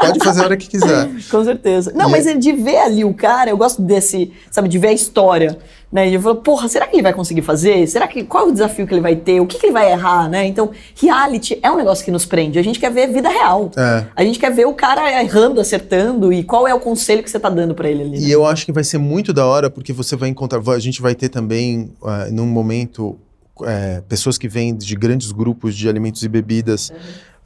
Pode 0.00 0.18
fazer 0.18 0.42
a 0.42 0.44
hora 0.44 0.56
que 0.56 0.68
quiser. 0.68 1.08
Com 1.30 1.44
certeza. 1.44 1.92
Não, 1.94 2.08
e 2.08 2.12
mas 2.12 2.26
é... 2.26 2.34
de 2.34 2.52
ver 2.52 2.78
ali 2.78 3.04
o 3.04 3.14
cara, 3.14 3.50
eu 3.50 3.56
gosto 3.56 3.82
desse, 3.82 4.32
sabe, 4.50 4.68
de 4.68 4.78
ver 4.78 4.88
a 4.88 4.92
história. 4.92 5.56
Né? 5.90 6.10
E 6.10 6.14
eu 6.14 6.20
falo, 6.20 6.36
porra, 6.36 6.68
será 6.68 6.86
que 6.86 6.96
ele 6.96 7.02
vai 7.02 7.12
conseguir 7.12 7.42
fazer? 7.42 7.86
Será 7.86 8.08
que 8.08 8.24
qual 8.24 8.46
é 8.46 8.48
o 8.48 8.52
desafio 8.52 8.86
que 8.86 8.92
ele 8.92 9.00
vai 9.00 9.14
ter? 9.14 9.40
O 9.40 9.46
que, 9.46 9.58
que 9.58 9.66
ele 9.66 9.72
vai 9.72 9.90
errar, 9.92 10.28
né? 10.28 10.44
Então, 10.44 10.70
reality 11.00 11.58
é 11.62 11.70
um 11.70 11.76
negócio 11.76 12.04
que 12.04 12.10
nos 12.10 12.26
prende. 12.26 12.58
A 12.58 12.62
gente 12.62 12.80
quer 12.80 12.90
ver 12.90 13.06
vida 13.06 13.28
real. 13.28 13.70
É. 13.76 14.04
A 14.16 14.24
gente 14.24 14.38
quer 14.38 14.52
ver 14.52 14.66
o 14.66 14.74
cara 14.74 15.22
errando, 15.22 15.60
acertando 15.60 16.32
e 16.32 16.42
qual 16.42 16.66
é 16.66 16.74
o 16.74 16.80
conselho 16.80 17.22
que 17.22 17.30
você 17.30 17.38
tá 17.38 17.48
dando 17.48 17.74
para 17.74 17.88
ele 17.88 18.02
ali. 18.02 18.18
Né? 18.18 18.26
E 18.26 18.32
eu 18.32 18.44
acho 18.44 18.66
que 18.66 18.72
vai 18.72 18.82
ser 18.82 18.98
muito 18.98 19.32
da 19.32 19.46
hora 19.46 19.70
porque 19.70 19.92
você 19.92 20.16
vai 20.16 20.28
encontrar, 20.28 20.60
a 20.68 20.78
gente 20.78 21.00
vai 21.00 21.14
ter 21.14 21.28
também 21.28 21.92
uh, 22.02 22.32
num 22.32 22.46
momento 22.46 23.16
é, 23.64 24.02
pessoas 24.08 24.36
que 24.36 24.48
vêm 24.48 24.74
de 24.74 24.94
grandes 24.96 25.30
grupos 25.30 25.76
de 25.76 25.88
alimentos 25.88 26.22
e 26.22 26.28
bebidas 26.28 26.90
uhum. 26.90 26.96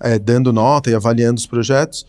é, 0.01 0.18
dando 0.18 0.53
nota 0.53 0.91
e 0.91 0.95
avaliando 0.95 1.38
os 1.38 1.47
projetos 1.47 2.07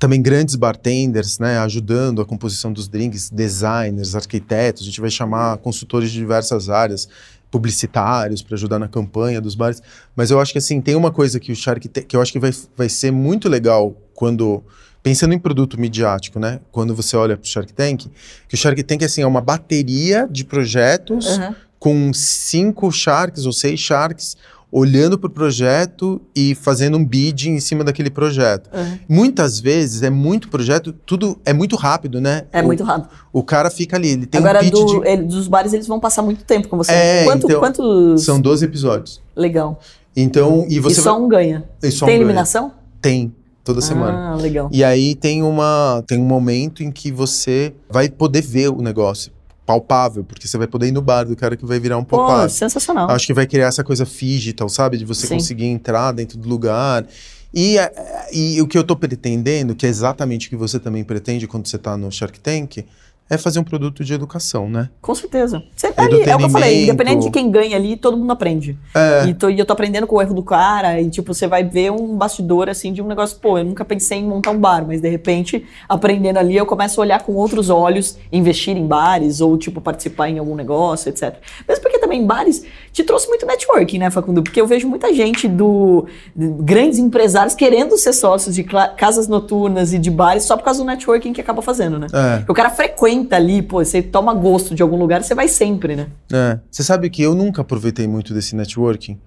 também 0.00 0.22
grandes 0.22 0.56
bartenders, 0.56 1.38
né, 1.38 1.58
ajudando 1.58 2.22
a 2.22 2.24
composição 2.24 2.72
dos 2.72 2.88
drinks, 2.88 3.28
designers, 3.28 4.16
arquitetos, 4.16 4.82
a 4.82 4.86
gente 4.86 5.00
vai 5.00 5.10
chamar 5.10 5.58
consultores 5.58 6.10
de 6.10 6.18
diversas 6.18 6.70
áreas, 6.70 7.06
publicitários 7.50 8.42
para 8.42 8.54
ajudar 8.54 8.78
na 8.78 8.88
campanha 8.88 9.40
dos 9.40 9.54
bares, 9.54 9.82
mas 10.16 10.30
eu 10.30 10.40
acho 10.40 10.52
que 10.52 10.58
assim, 10.58 10.80
tem 10.80 10.94
uma 10.94 11.10
coisa 11.10 11.38
que 11.38 11.52
o 11.52 11.56
Shark 11.56 11.86
que 11.88 12.16
eu 12.16 12.22
acho 12.22 12.32
que 12.32 12.38
vai, 12.38 12.52
vai 12.76 12.88
ser 12.88 13.10
muito 13.10 13.48
legal 13.48 13.94
quando 14.14 14.62
pensando 15.02 15.34
em 15.34 15.38
produto 15.38 15.78
midiático, 15.78 16.38
né? 16.38 16.60
Quando 16.70 16.94
você 16.94 17.16
olha 17.16 17.36
para 17.36 17.44
o 17.44 17.48
Shark 17.48 17.72
Tank, 17.72 18.06
que 18.48 18.54
o 18.54 18.56
Shark 18.56 18.82
Tank 18.84 19.04
assim, 19.04 19.22
é 19.22 19.26
uma 19.26 19.40
bateria 19.40 20.28
de 20.30 20.44
projetos 20.44 21.26
uhum. 21.38 21.54
com 21.78 22.12
cinco 22.14 22.90
sharks 22.92 23.46
ou 23.46 23.52
seis 23.52 23.80
sharks 23.80 24.36
olhando 24.72 25.18
para 25.18 25.26
o 25.26 25.30
projeto 25.30 26.20
e 26.34 26.54
fazendo 26.54 26.96
um 26.96 27.04
bidding 27.04 27.50
em 27.50 27.60
cima 27.60 27.82
daquele 27.82 28.10
projeto. 28.10 28.70
Uhum. 28.72 28.98
Muitas 29.08 29.58
vezes 29.58 30.02
é 30.02 30.10
muito 30.10 30.48
projeto, 30.48 30.92
tudo 30.92 31.38
é 31.44 31.52
muito 31.52 31.76
rápido, 31.76 32.20
né? 32.20 32.44
É 32.52 32.62
o, 32.62 32.66
muito 32.66 32.84
rápido. 32.84 33.10
O 33.32 33.42
cara 33.42 33.70
fica 33.70 33.96
ali, 33.96 34.10
ele 34.10 34.26
tem 34.26 34.38
Agora, 34.38 34.64
um 34.64 34.70
do, 34.70 35.00
de... 35.00 35.08
ele, 35.08 35.22
dos 35.24 35.48
bares 35.48 35.72
eles 35.72 35.86
vão 35.86 35.98
passar 35.98 36.22
muito 36.22 36.44
tempo 36.44 36.68
com 36.68 36.76
você. 36.76 36.92
É, 36.92 37.24
Quanto, 37.24 37.46
então, 37.46 37.60
quantos... 37.60 38.24
São 38.24 38.40
12 38.40 38.64
episódios. 38.64 39.20
Legal. 39.34 39.80
Então, 40.16 40.66
e 40.68 40.78
você 40.78 41.00
e 41.00 41.02
só 41.02 41.12
vai... 41.14 41.22
um 41.22 41.28
ganha. 41.28 41.64
só 41.90 42.06
tem 42.06 42.14
um 42.14 42.18
eliminação? 42.18 42.62
Ganha. 42.68 42.74
Tem 43.00 43.34
toda 43.64 43.80
semana. 43.80 44.32
Ah, 44.32 44.36
legal. 44.36 44.68
E 44.72 44.82
aí 44.82 45.14
tem 45.14 45.42
uma 45.42 46.02
tem 46.06 46.18
um 46.18 46.24
momento 46.24 46.82
em 46.82 46.90
que 46.90 47.10
você 47.10 47.72
vai 47.88 48.08
poder 48.08 48.42
ver 48.42 48.68
o 48.68 48.82
negócio 48.82 49.32
palpável, 49.70 50.24
porque 50.24 50.48
você 50.48 50.58
vai 50.58 50.66
poder 50.66 50.88
ir 50.88 50.92
no 50.92 51.00
bar 51.00 51.24
do 51.24 51.36
cara 51.36 51.56
que 51.56 51.64
vai 51.64 51.78
virar 51.78 51.96
um 51.96 52.02
pop-up. 52.02 52.50
sensacional. 52.50 53.08
Acho 53.10 53.28
que 53.28 53.34
vai 53.34 53.46
criar 53.46 53.68
essa 53.68 53.84
coisa 53.84 54.04
digital, 54.04 54.68
sabe? 54.68 54.98
De 54.98 55.04
você 55.04 55.28
Sim. 55.28 55.36
conseguir 55.36 55.66
entrar 55.66 56.10
dentro 56.10 56.36
do 56.36 56.48
lugar. 56.48 57.06
E, 57.54 57.78
é, 57.78 57.92
e 58.32 58.60
o 58.60 58.66
que 58.66 58.76
eu 58.76 58.82
estou 58.82 58.96
pretendendo, 58.96 59.74
que 59.76 59.86
é 59.86 59.88
exatamente 59.88 60.48
o 60.48 60.50
que 60.50 60.56
você 60.56 60.80
também 60.80 61.04
pretende 61.04 61.46
quando 61.46 61.68
você 61.68 61.76
está 61.76 61.96
no 61.96 62.10
Shark 62.10 62.40
Tank, 62.40 62.84
é 63.30 63.38
fazer 63.38 63.60
um 63.60 63.64
produto 63.64 64.04
de 64.04 64.12
educação, 64.12 64.68
né? 64.68 64.90
Com 65.00 65.14
certeza. 65.14 65.62
Você, 65.76 65.86
é, 65.86 65.90
é 65.96 66.34
o 66.34 66.38
que 66.38 66.44
eu 66.44 66.50
falei, 66.50 66.82
independente 66.82 67.26
de 67.26 67.30
quem 67.30 67.48
ganha 67.48 67.76
ali, 67.76 67.96
todo 67.96 68.16
mundo 68.16 68.32
aprende. 68.32 68.76
É. 68.92 69.26
E, 69.28 69.34
tô, 69.34 69.48
e, 69.48 69.56
eu 69.56 69.64
tô 69.64 69.72
aprendendo 69.72 70.04
com 70.04 70.16
o 70.16 70.20
erro 70.20 70.34
do 70.34 70.42
cara, 70.42 71.00
e 71.00 71.08
tipo, 71.08 71.32
você 71.32 71.46
vai 71.46 71.62
ver 71.62 71.92
um 71.92 72.16
bastidor 72.16 72.68
assim 72.68 72.92
de 72.92 73.00
um 73.00 73.06
negócio, 73.06 73.38
pô, 73.38 73.56
eu 73.56 73.64
nunca 73.64 73.84
pensei 73.84 74.18
em 74.18 74.24
montar 74.24 74.50
um 74.50 74.58
bar, 74.58 74.84
mas 74.84 75.00
de 75.00 75.08
repente, 75.08 75.64
aprendendo 75.88 76.38
ali, 76.38 76.56
eu 76.56 76.66
começo 76.66 77.00
a 77.00 77.04
olhar 77.04 77.22
com 77.22 77.32
outros 77.34 77.70
olhos, 77.70 78.18
investir 78.32 78.76
em 78.76 78.84
bares, 78.84 79.40
ou 79.40 79.56
tipo, 79.56 79.80
participar 79.80 80.28
em 80.28 80.38
algum 80.40 80.56
negócio, 80.56 81.08
etc. 81.08 81.36
Mesmo 81.68 81.82
porque 81.82 82.00
também 82.00 82.26
bares 82.26 82.66
te 82.92 83.04
trouxe 83.04 83.28
muito 83.28 83.46
networking, 83.46 83.98
né, 83.98 84.10
Facundo? 84.10 84.42
Porque 84.42 84.60
eu 84.60 84.66
vejo 84.66 84.88
muita 84.88 85.12
gente 85.14 85.46
do 85.48 86.06
de 86.34 86.48
grandes 86.60 86.98
empresários 86.98 87.54
querendo 87.54 87.96
ser 87.96 88.12
sócios 88.12 88.54
de 88.54 88.64
casas 88.64 89.28
noturnas 89.28 89.92
e 89.92 89.98
de 89.98 90.10
bares 90.10 90.44
só 90.44 90.56
por 90.56 90.64
causa 90.64 90.80
do 90.80 90.86
networking 90.86 91.32
que 91.32 91.40
acaba 91.40 91.62
fazendo, 91.62 91.98
né? 91.98 92.06
É. 92.12 92.44
O 92.50 92.54
cara 92.54 92.70
frequenta 92.70 93.36
ali, 93.36 93.62
pô, 93.62 93.84
você 93.84 94.02
toma 94.02 94.34
gosto 94.34 94.74
de 94.74 94.82
algum 94.82 94.96
lugar, 94.96 95.22
você 95.22 95.34
vai 95.34 95.48
sempre, 95.48 95.96
né? 95.96 96.08
É. 96.32 96.58
Você 96.70 96.82
sabe 96.82 97.08
que 97.10 97.22
eu 97.22 97.34
nunca 97.34 97.62
aproveitei 97.62 98.06
muito 98.06 98.34
desse 98.34 98.56
networking. 98.56 99.18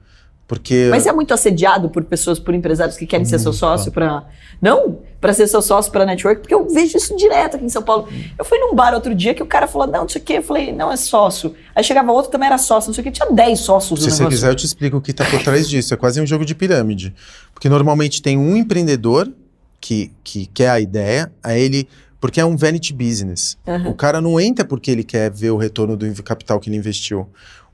Porque... 0.48 0.88
Mas 0.92 1.08
é 1.08 1.14
muito 1.14 1.34
assediado 1.34 1.90
por 1.90 2.04
pessoas, 2.04 2.38
por 2.38 2.54
empresários 2.54 2.98
que 2.98 3.06
querem 3.06 3.26
ser 3.26 3.40
seu 3.40 3.54
sócio 3.54 3.92
para. 3.92 4.26
Não, 4.62 5.00
para 5.20 5.34
ser 5.34 5.48
seu 5.48 5.62
sócio 5.62 5.92
para 5.92 6.06
network, 6.06 6.42
porque 6.42 6.54
eu 6.54 6.68
vejo 6.68 6.98
isso 6.98 7.16
direto 7.16 7.56
aqui 7.56 7.66
em 7.66 7.70
São 7.70 7.82
Paulo. 7.82 8.10
Eu 8.38 8.44
fui 8.44 8.58
num 8.60 8.76
bar 8.76 8.94
outro 8.94 9.16
dia 9.16 9.34
que 9.34 9.42
o 9.42 9.46
cara 9.46 9.68
falou, 9.68 9.88
não, 9.88 10.02
não 10.02 10.10
sei 10.10 10.22
o 10.22 10.24
quê. 10.24 10.34
Eu 10.34 10.44
falei, 10.44 10.74
não, 10.74 10.92
é 10.92 10.98
sócio. 10.98 11.56
Aí 11.74 11.84
chegava 11.84 12.12
outro 12.12 12.30
também 12.30 12.48
era 12.48 12.58
sócio, 12.58 12.90
não 12.90 12.94
sei 12.94 13.02
o 13.02 13.06
quê. 13.06 13.12
Tinha 13.12 13.32
10 13.32 13.60
sócios 13.60 14.04
Se 14.04 14.12
você 14.12 14.28
quiser, 14.28 14.50
eu 14.52 14.56
te 14.56 14.66
explico 14.66 14.98
o 14.98 15.02
que 15.02 15.12
está 15.12 15.24
por 15.24 15.42
trás 15.42 15.70
disso. 15.70 15.94
É 15.94 15.98
quase 15.98 16.20
um 16.20 16.26
jogo 16.26 16.44
de 16.44 16.54
pirâmide. 16.54 17.16
Porque 17.54 17.70
normalmente 17.70 18.22
tem 18.22 18.38
um 18.38 18.58
empreendedor 18.58 19.32
que, 19.80 20.12
que 20.24 20.46
quer 20.48 20.70
a 20.70 20.80
ideia, 20.80 21.32
aí 21.42 21.62
ele. 21.62 21.88
Porque 22.20 22.40
é 22.40 22.46
um 22.46 22.56
vanity 22.56 22.94
business. 22.94 23.58
Uhum. 23.68 23.90
O 23.90 23.94
cara 23.94 24.22
não 24.22 24.40
entra 24.40 24.64
porque 24.64 24.90
ele 24.90 25.04
quer 25.04 25.30
ver 25.30 25.52
o 25.52 25.58
retorno 25.58 25.98
do 25.98 26.24
capital 26.24 26.58
que 26.60 26.70
ele 26.70 26.78
investiu 26.78 27.28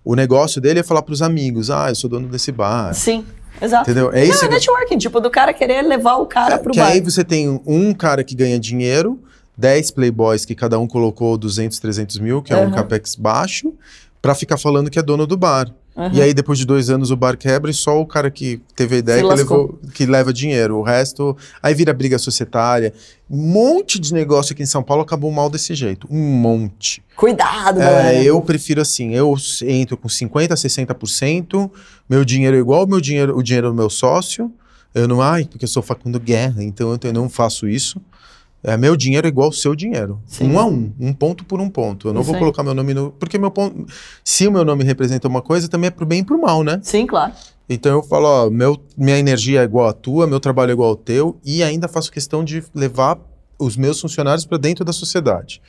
o 0.03 0.15
negócio 0.15 0.61
dele 0.61 0.79
é 0.79 0.83
falar 0.83 1.01
para 1.01 1.13
os 1.13 1.21
amigos, 1.21 1.69
ah, 1.69 1.89
eu 1.89 1.95
sou 1.95 2.09
dono 2.09 2.27
desse 2.27 2.51
bar. 2.51 2.93
Sim. 2.93 3.25
Exato. 3.61 3.89
Entendeu? 3.89 4.11
É 4.13 4.23
isso. 4.23 4.43
Não, 4.43 4.51
é 4.51 4.53
networking, 4.53 4.97
tipo, 4.97 5.19
do 5.19 5.29
cara 5.29 5.53
querer 5.53 5.81
levar 5.81 6.15
o 6.15 6.25
cara 6.25 6.55
é, 6.55 6.57
pro 6.57 6.71
que 6.71 6.79
bar. 6.79 6.87
aí 6.87 7.01
você 7.01 7.23
tem 7.23 7.61
um 7.65 7.93
cara 7.93 8.23
que 8.23 8.33
ganha 8.33 8.59
dinheiro, 8.59 9.19
10 9.57 9.91
playboys 9.91 10.45
que 10.45 10.55
cada 10.55 10.79
um 10.79 10.87
colocou 10.87 11.37
200, 11.37 11.77
300 11.79 12.19
mil, 12.19 12.41
que 12.41 12.53
é 12.53 12.57
uhum. 12.57 12.67
um 12.67 12.71
capex 12.71 13.15
baixo, 13.15 13.73
para 14.21 14.33
ficar 14.33 14.57
falando 14.57 14.89
que 14.89 14.97
é 14.97 15.01
dono 15.01 15.27
do 15.27 15.35
bar. 15.35 15.69
Uhum. 15.99 16.13
E 16.13 16.21
aí, 16.21 16.33
depois 16.33 16.57
de 16.57 16.65
dois 16.65 16.89
anos, 16.89 17.11
o 17.11 17.17
bar 17.17 17.35
quebra 17.35 17.69
e 17.69 17.73
só 17.73 17.99
o 17.99 18.05
cara 18.05 18.31
que 18.31 18.61
teve 18.73 18.95
a 18.95 18.99
ideia 18.99 19.21
que, 19.21 19.27
levou, 19.27 19.79
que, 19.93 20.05
leva 20.05 20.31
dinheiro. 20.31 20.77
O 20.77 20.81
resto, 20.81 21.35
aí 21.61 21.73
vira 21.73 21.93
briga 21.93 22.17
societária. 22.17 22.93
Um 23.29 23.51
monte 23.51 23.99
de 23.99 24.13
negócio 24.13 24.53
aqui 24.53 24.63
em 24.63 24.65
São 24.65 24.81
Paulo 24.81 25.03
acabou 25.03 25.29
mal 25.29 25.49
desse 25.49 25.75
jeito. 25.75 26.07
Um 26.09 26.17
monte. 26.17 27.03
Cuidado, 27.17 27.81
é, 27.81 27.85
galera. 27.85 28.23
Eu 28.23 28.41
prefiro 28.41 28.79
assim, 28.79 29.13
eu 29.13 29.35
entro 29.63 29.97
com 29.97 30.07
50%, 30.07 30.53
60%, 30.53 31.69
meu 32.09 32.23
dinheiro 32.23 32.55
é 32.55 32.59
igual 32.59 32.87
meu 32.87 33.01
dinheiro, 33.01 33.37
o 33.37 33.43
dinheiro 33.43 33.67
do 33.67 33.75
meu 33.75 33.89
sócio. 33.89 34.49
Eu 34.95 35.05
não, 35.05 35.21
ai, 35.21 35.43
porque 35.45 35.65
eu 35.65 35.69
sou 35.69 35.83
Facundo 35.83 36.17
Guerra, 36.17 36.63
então 36.63 36.97
eu 37.03 37.13
não 37.13 37.27
faço 37.27 37.67
isso. 37.67 38.01
É, 38.63 38.75
meu 38.75 38.95
dinheiro 38.95 39.25
é 39.25 39.29
igual 39.29 39.47
ao 39.47 39.53
seu 39.53 39.73
dinheiro. 39.73 40.19
Sim. 40.25 40.51
Um 40.51 40.59
a 40.59 40.65
um, 40.65 40.91
um 40.99 41.13
ponto 41.13 41.45
por 41.45 41.61
um 41.61 41.69
ponto. 41.69 42.09
Eu 42.09 42.13
não 42.13 42.21
Isso 42.21 42.27
vou 42.27 42.35
aí. 42.35 42.39
colocar 42.39 42.63
meu 42.63 42.73
nome 42.73 42.93
no. 42.93 43.11
Porque 43.11 43.37
meu 43.37 43.51
ponto. 43.51 43.85
Se 44.23 44.47
o 44.47 44.51
meu 44.51 44.65
nome 44.65 44.83
representa 44.83 45.27
uma 45.27 45.41
coisa, 45.41 45.67
também 45.67 45.87
é 45.87 45.91
pro 45.91 46.05
bem 46.05 46.19
e 46.19 46.23
pro 46.23 46.39
mal, 46.39 46.63
né? 46.63 46.79
Sim, 46.83 47.07
claro. 47.07 47.33
Então 47.69 47.91
eu 47.91 48.03
falo, 48.03 48.25
ó, 48.25 48.49
meu, 48.49 48.77
minha 48.97 49.17
energia 49.17 49.61
é 49.61 49.63
igual 49.63 49.87
à 49.87 49.93
tua, 49.93 50.25
meu 50.25 50.39
trabalho 50.39 50.71
é 50.71 50.73
igual 50.73 50.89
ao 50.89 50.95
teu, 50.95 51.37
e 51.45 51.61
ainda 51.61 51.87
faço 51.87 52.11
questão 52.11 52.43
de 52.43 52.63
levar 52.73 53.19
os 53.59 53.77
meus 53.77 54.01
funcionários 54.01 54.43
para 54.43 54.57
dentro 54.57 54.83
da 54.83 54.91
sociedade. 54.91 55.61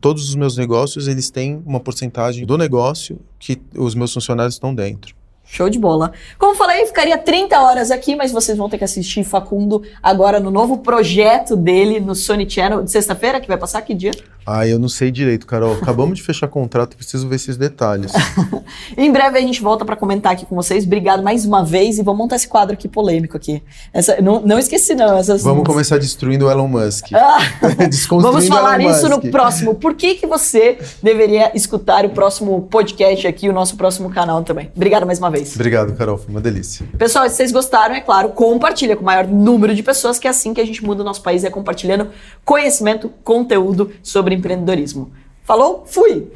Todos 0.00 0.28
os 0.28 0.34
meus 0.34 0.56
negócios, 0.56 1.06
eles 1.06 1.30
têm 1.30 1.62
uma 1.64 1.78
porcentagem 1.78 2.44
do 2.44 2.58
negócio 2.58 3.20
que 3.38 3.60
os 3.76 3.94
meus 3.94 4.12
funcionários 4.12 4.56
estão 4.56 4.74
dentro. 4.74 5.14
Show 5.44 5.68
de 5.68 5.78
bola. 5.78 6.12
Como 6.38 6.54
falei, 6.56 6.84
ficaria 6.86 7.18
30 7.18 7.60
horas 7.60 7.90
aqui, 7.90 8.16
mas 8.16 8.32
vocês 8.32 8.56
vão 8.56 8.68
ter 8.68 8.78
que 8.78 8.84
assistir 8.84 9.24
Facundo 9.24 9.82
agora 10.02 10.40
no 10.40 10.50
novo 10.50 10.78
projeto 10.78 11.54
dele 11.56 12.00
no 12.00 12.14
Sony 12.14 12.48
Channel 12.48 12.82
de 12.82 12.90
sexta-feira, 12.90 13.40
que 13.40 13.48
vai 13.48 13.56
passar 13.56 13.82
que 13.82 13.94
dia? 13.94 14.12
Ah, 14.46 14.66
eu 14.66 14.78
não 14.78 14.88
sei 14.88 15.10
direito, 15.10 15.46
Carol. 15.46 15.72
Acabamos 15.74 16.18
de 16.18 16.22
fechar 16.22 16.48
contrato, 16.48 16.96
preciso 16.96 17.26
ver 17.28 17.36
esses 17.36 17.56
detalhes. 17.56 18.12
em 18.96 19.10
breve 19.10 19.38
a 19.38 19.40
gente 19.40 19.62
volta 19.62 19.84
para 19.84 19.96
comentar 19.96 20.32
aqui 20.32 20.44
com 20.44 20.54
vocês. 20.54 20.84
Obrigado 20.84 21.22
mais 21.22 21.46
uma 21.46 21.64
vez 21.64 21.98
e 21.98 22.02
vamos 22.02 22.18
montar 22.18 22.36
esse 22.36 22.46
quadro 22.46 22.74
aqui 22.74 22.86
polêmico 22.86 23.36
aqui. 23.38 23.62
Essa, 23.92 24.20
não, 24.20 24.40
não 24.40 24.58
esqueci 24.58 24.94
não. 24.94 25.16
Essas... 25.16 25.42
Vamos 25.42 25.64
começar 25.64 25.98
destruindo 25.98 26.46
o 26.46 26.50
Elon 26.50 26.68
Musk. 26.68 27.12
Ah, 27.14 27.38
vamos 28.20 28.46
falar 28.46 28.80
isso 28.82 29.08
no 29.08 29.20
próximo. 29.30 29.74
Por 29.76 29.94
que, 29.94 30.14
que 30.14 30.26
você 30.26 30.78
deveria 31.02 31.50
escutar 31.54 32.04
o 32.04 32.10
próximo 32.10 32.62
podcast 32.70 33.26
aqui, 33.26 33.48
o 33.48 33.52
nosso 33.52 33.76
próximo 33.76 34.10
canal 34.10 34.42
também. 34.42 34.70
Obrigado 34.76 35.06
mais 35.06 35.18
uma 35.18 35.30
vez. 35.34 35.54
Obrigado, 35.54 35.94
Carol. 35.94 36.16
Foi 36.16 36.30
uma 36.30 36.40
delícia. 36.40 36.86
Pessoal, 36.96 37.28
se 37.28 37.36
vocês 37.36 37.52
gostaram, 37.52 37.94
é 37.94 38.00
claro, 38.00 38.30
compartilha 38.30 38.96
com 38.96 39.02
o 39.02 39.04
maior 39.06 39.26
número 39.26 39.74
de 39.74 39.82
pessoas, 39.82 40.18
que 40.18 40.26
é 40.26 40.30
assim 40.30 40.54
que 40.54 40.60
a 40.60 40.64
gente 40.64 40.84
muda 40.84 41.02
o 41.02 41.04
nosso 41.04 41.22
país, 41.22 41.44
é 41.44 41.50
compartilhando 41.50 42.08
conhecimento, 42.44 43.10
conteúdo 43.22 43.92
sobre 44.02 44.34
empreendedorismo. 44.34 45.12
Falou? 45.42 45.84
Fui! 45.86 46.30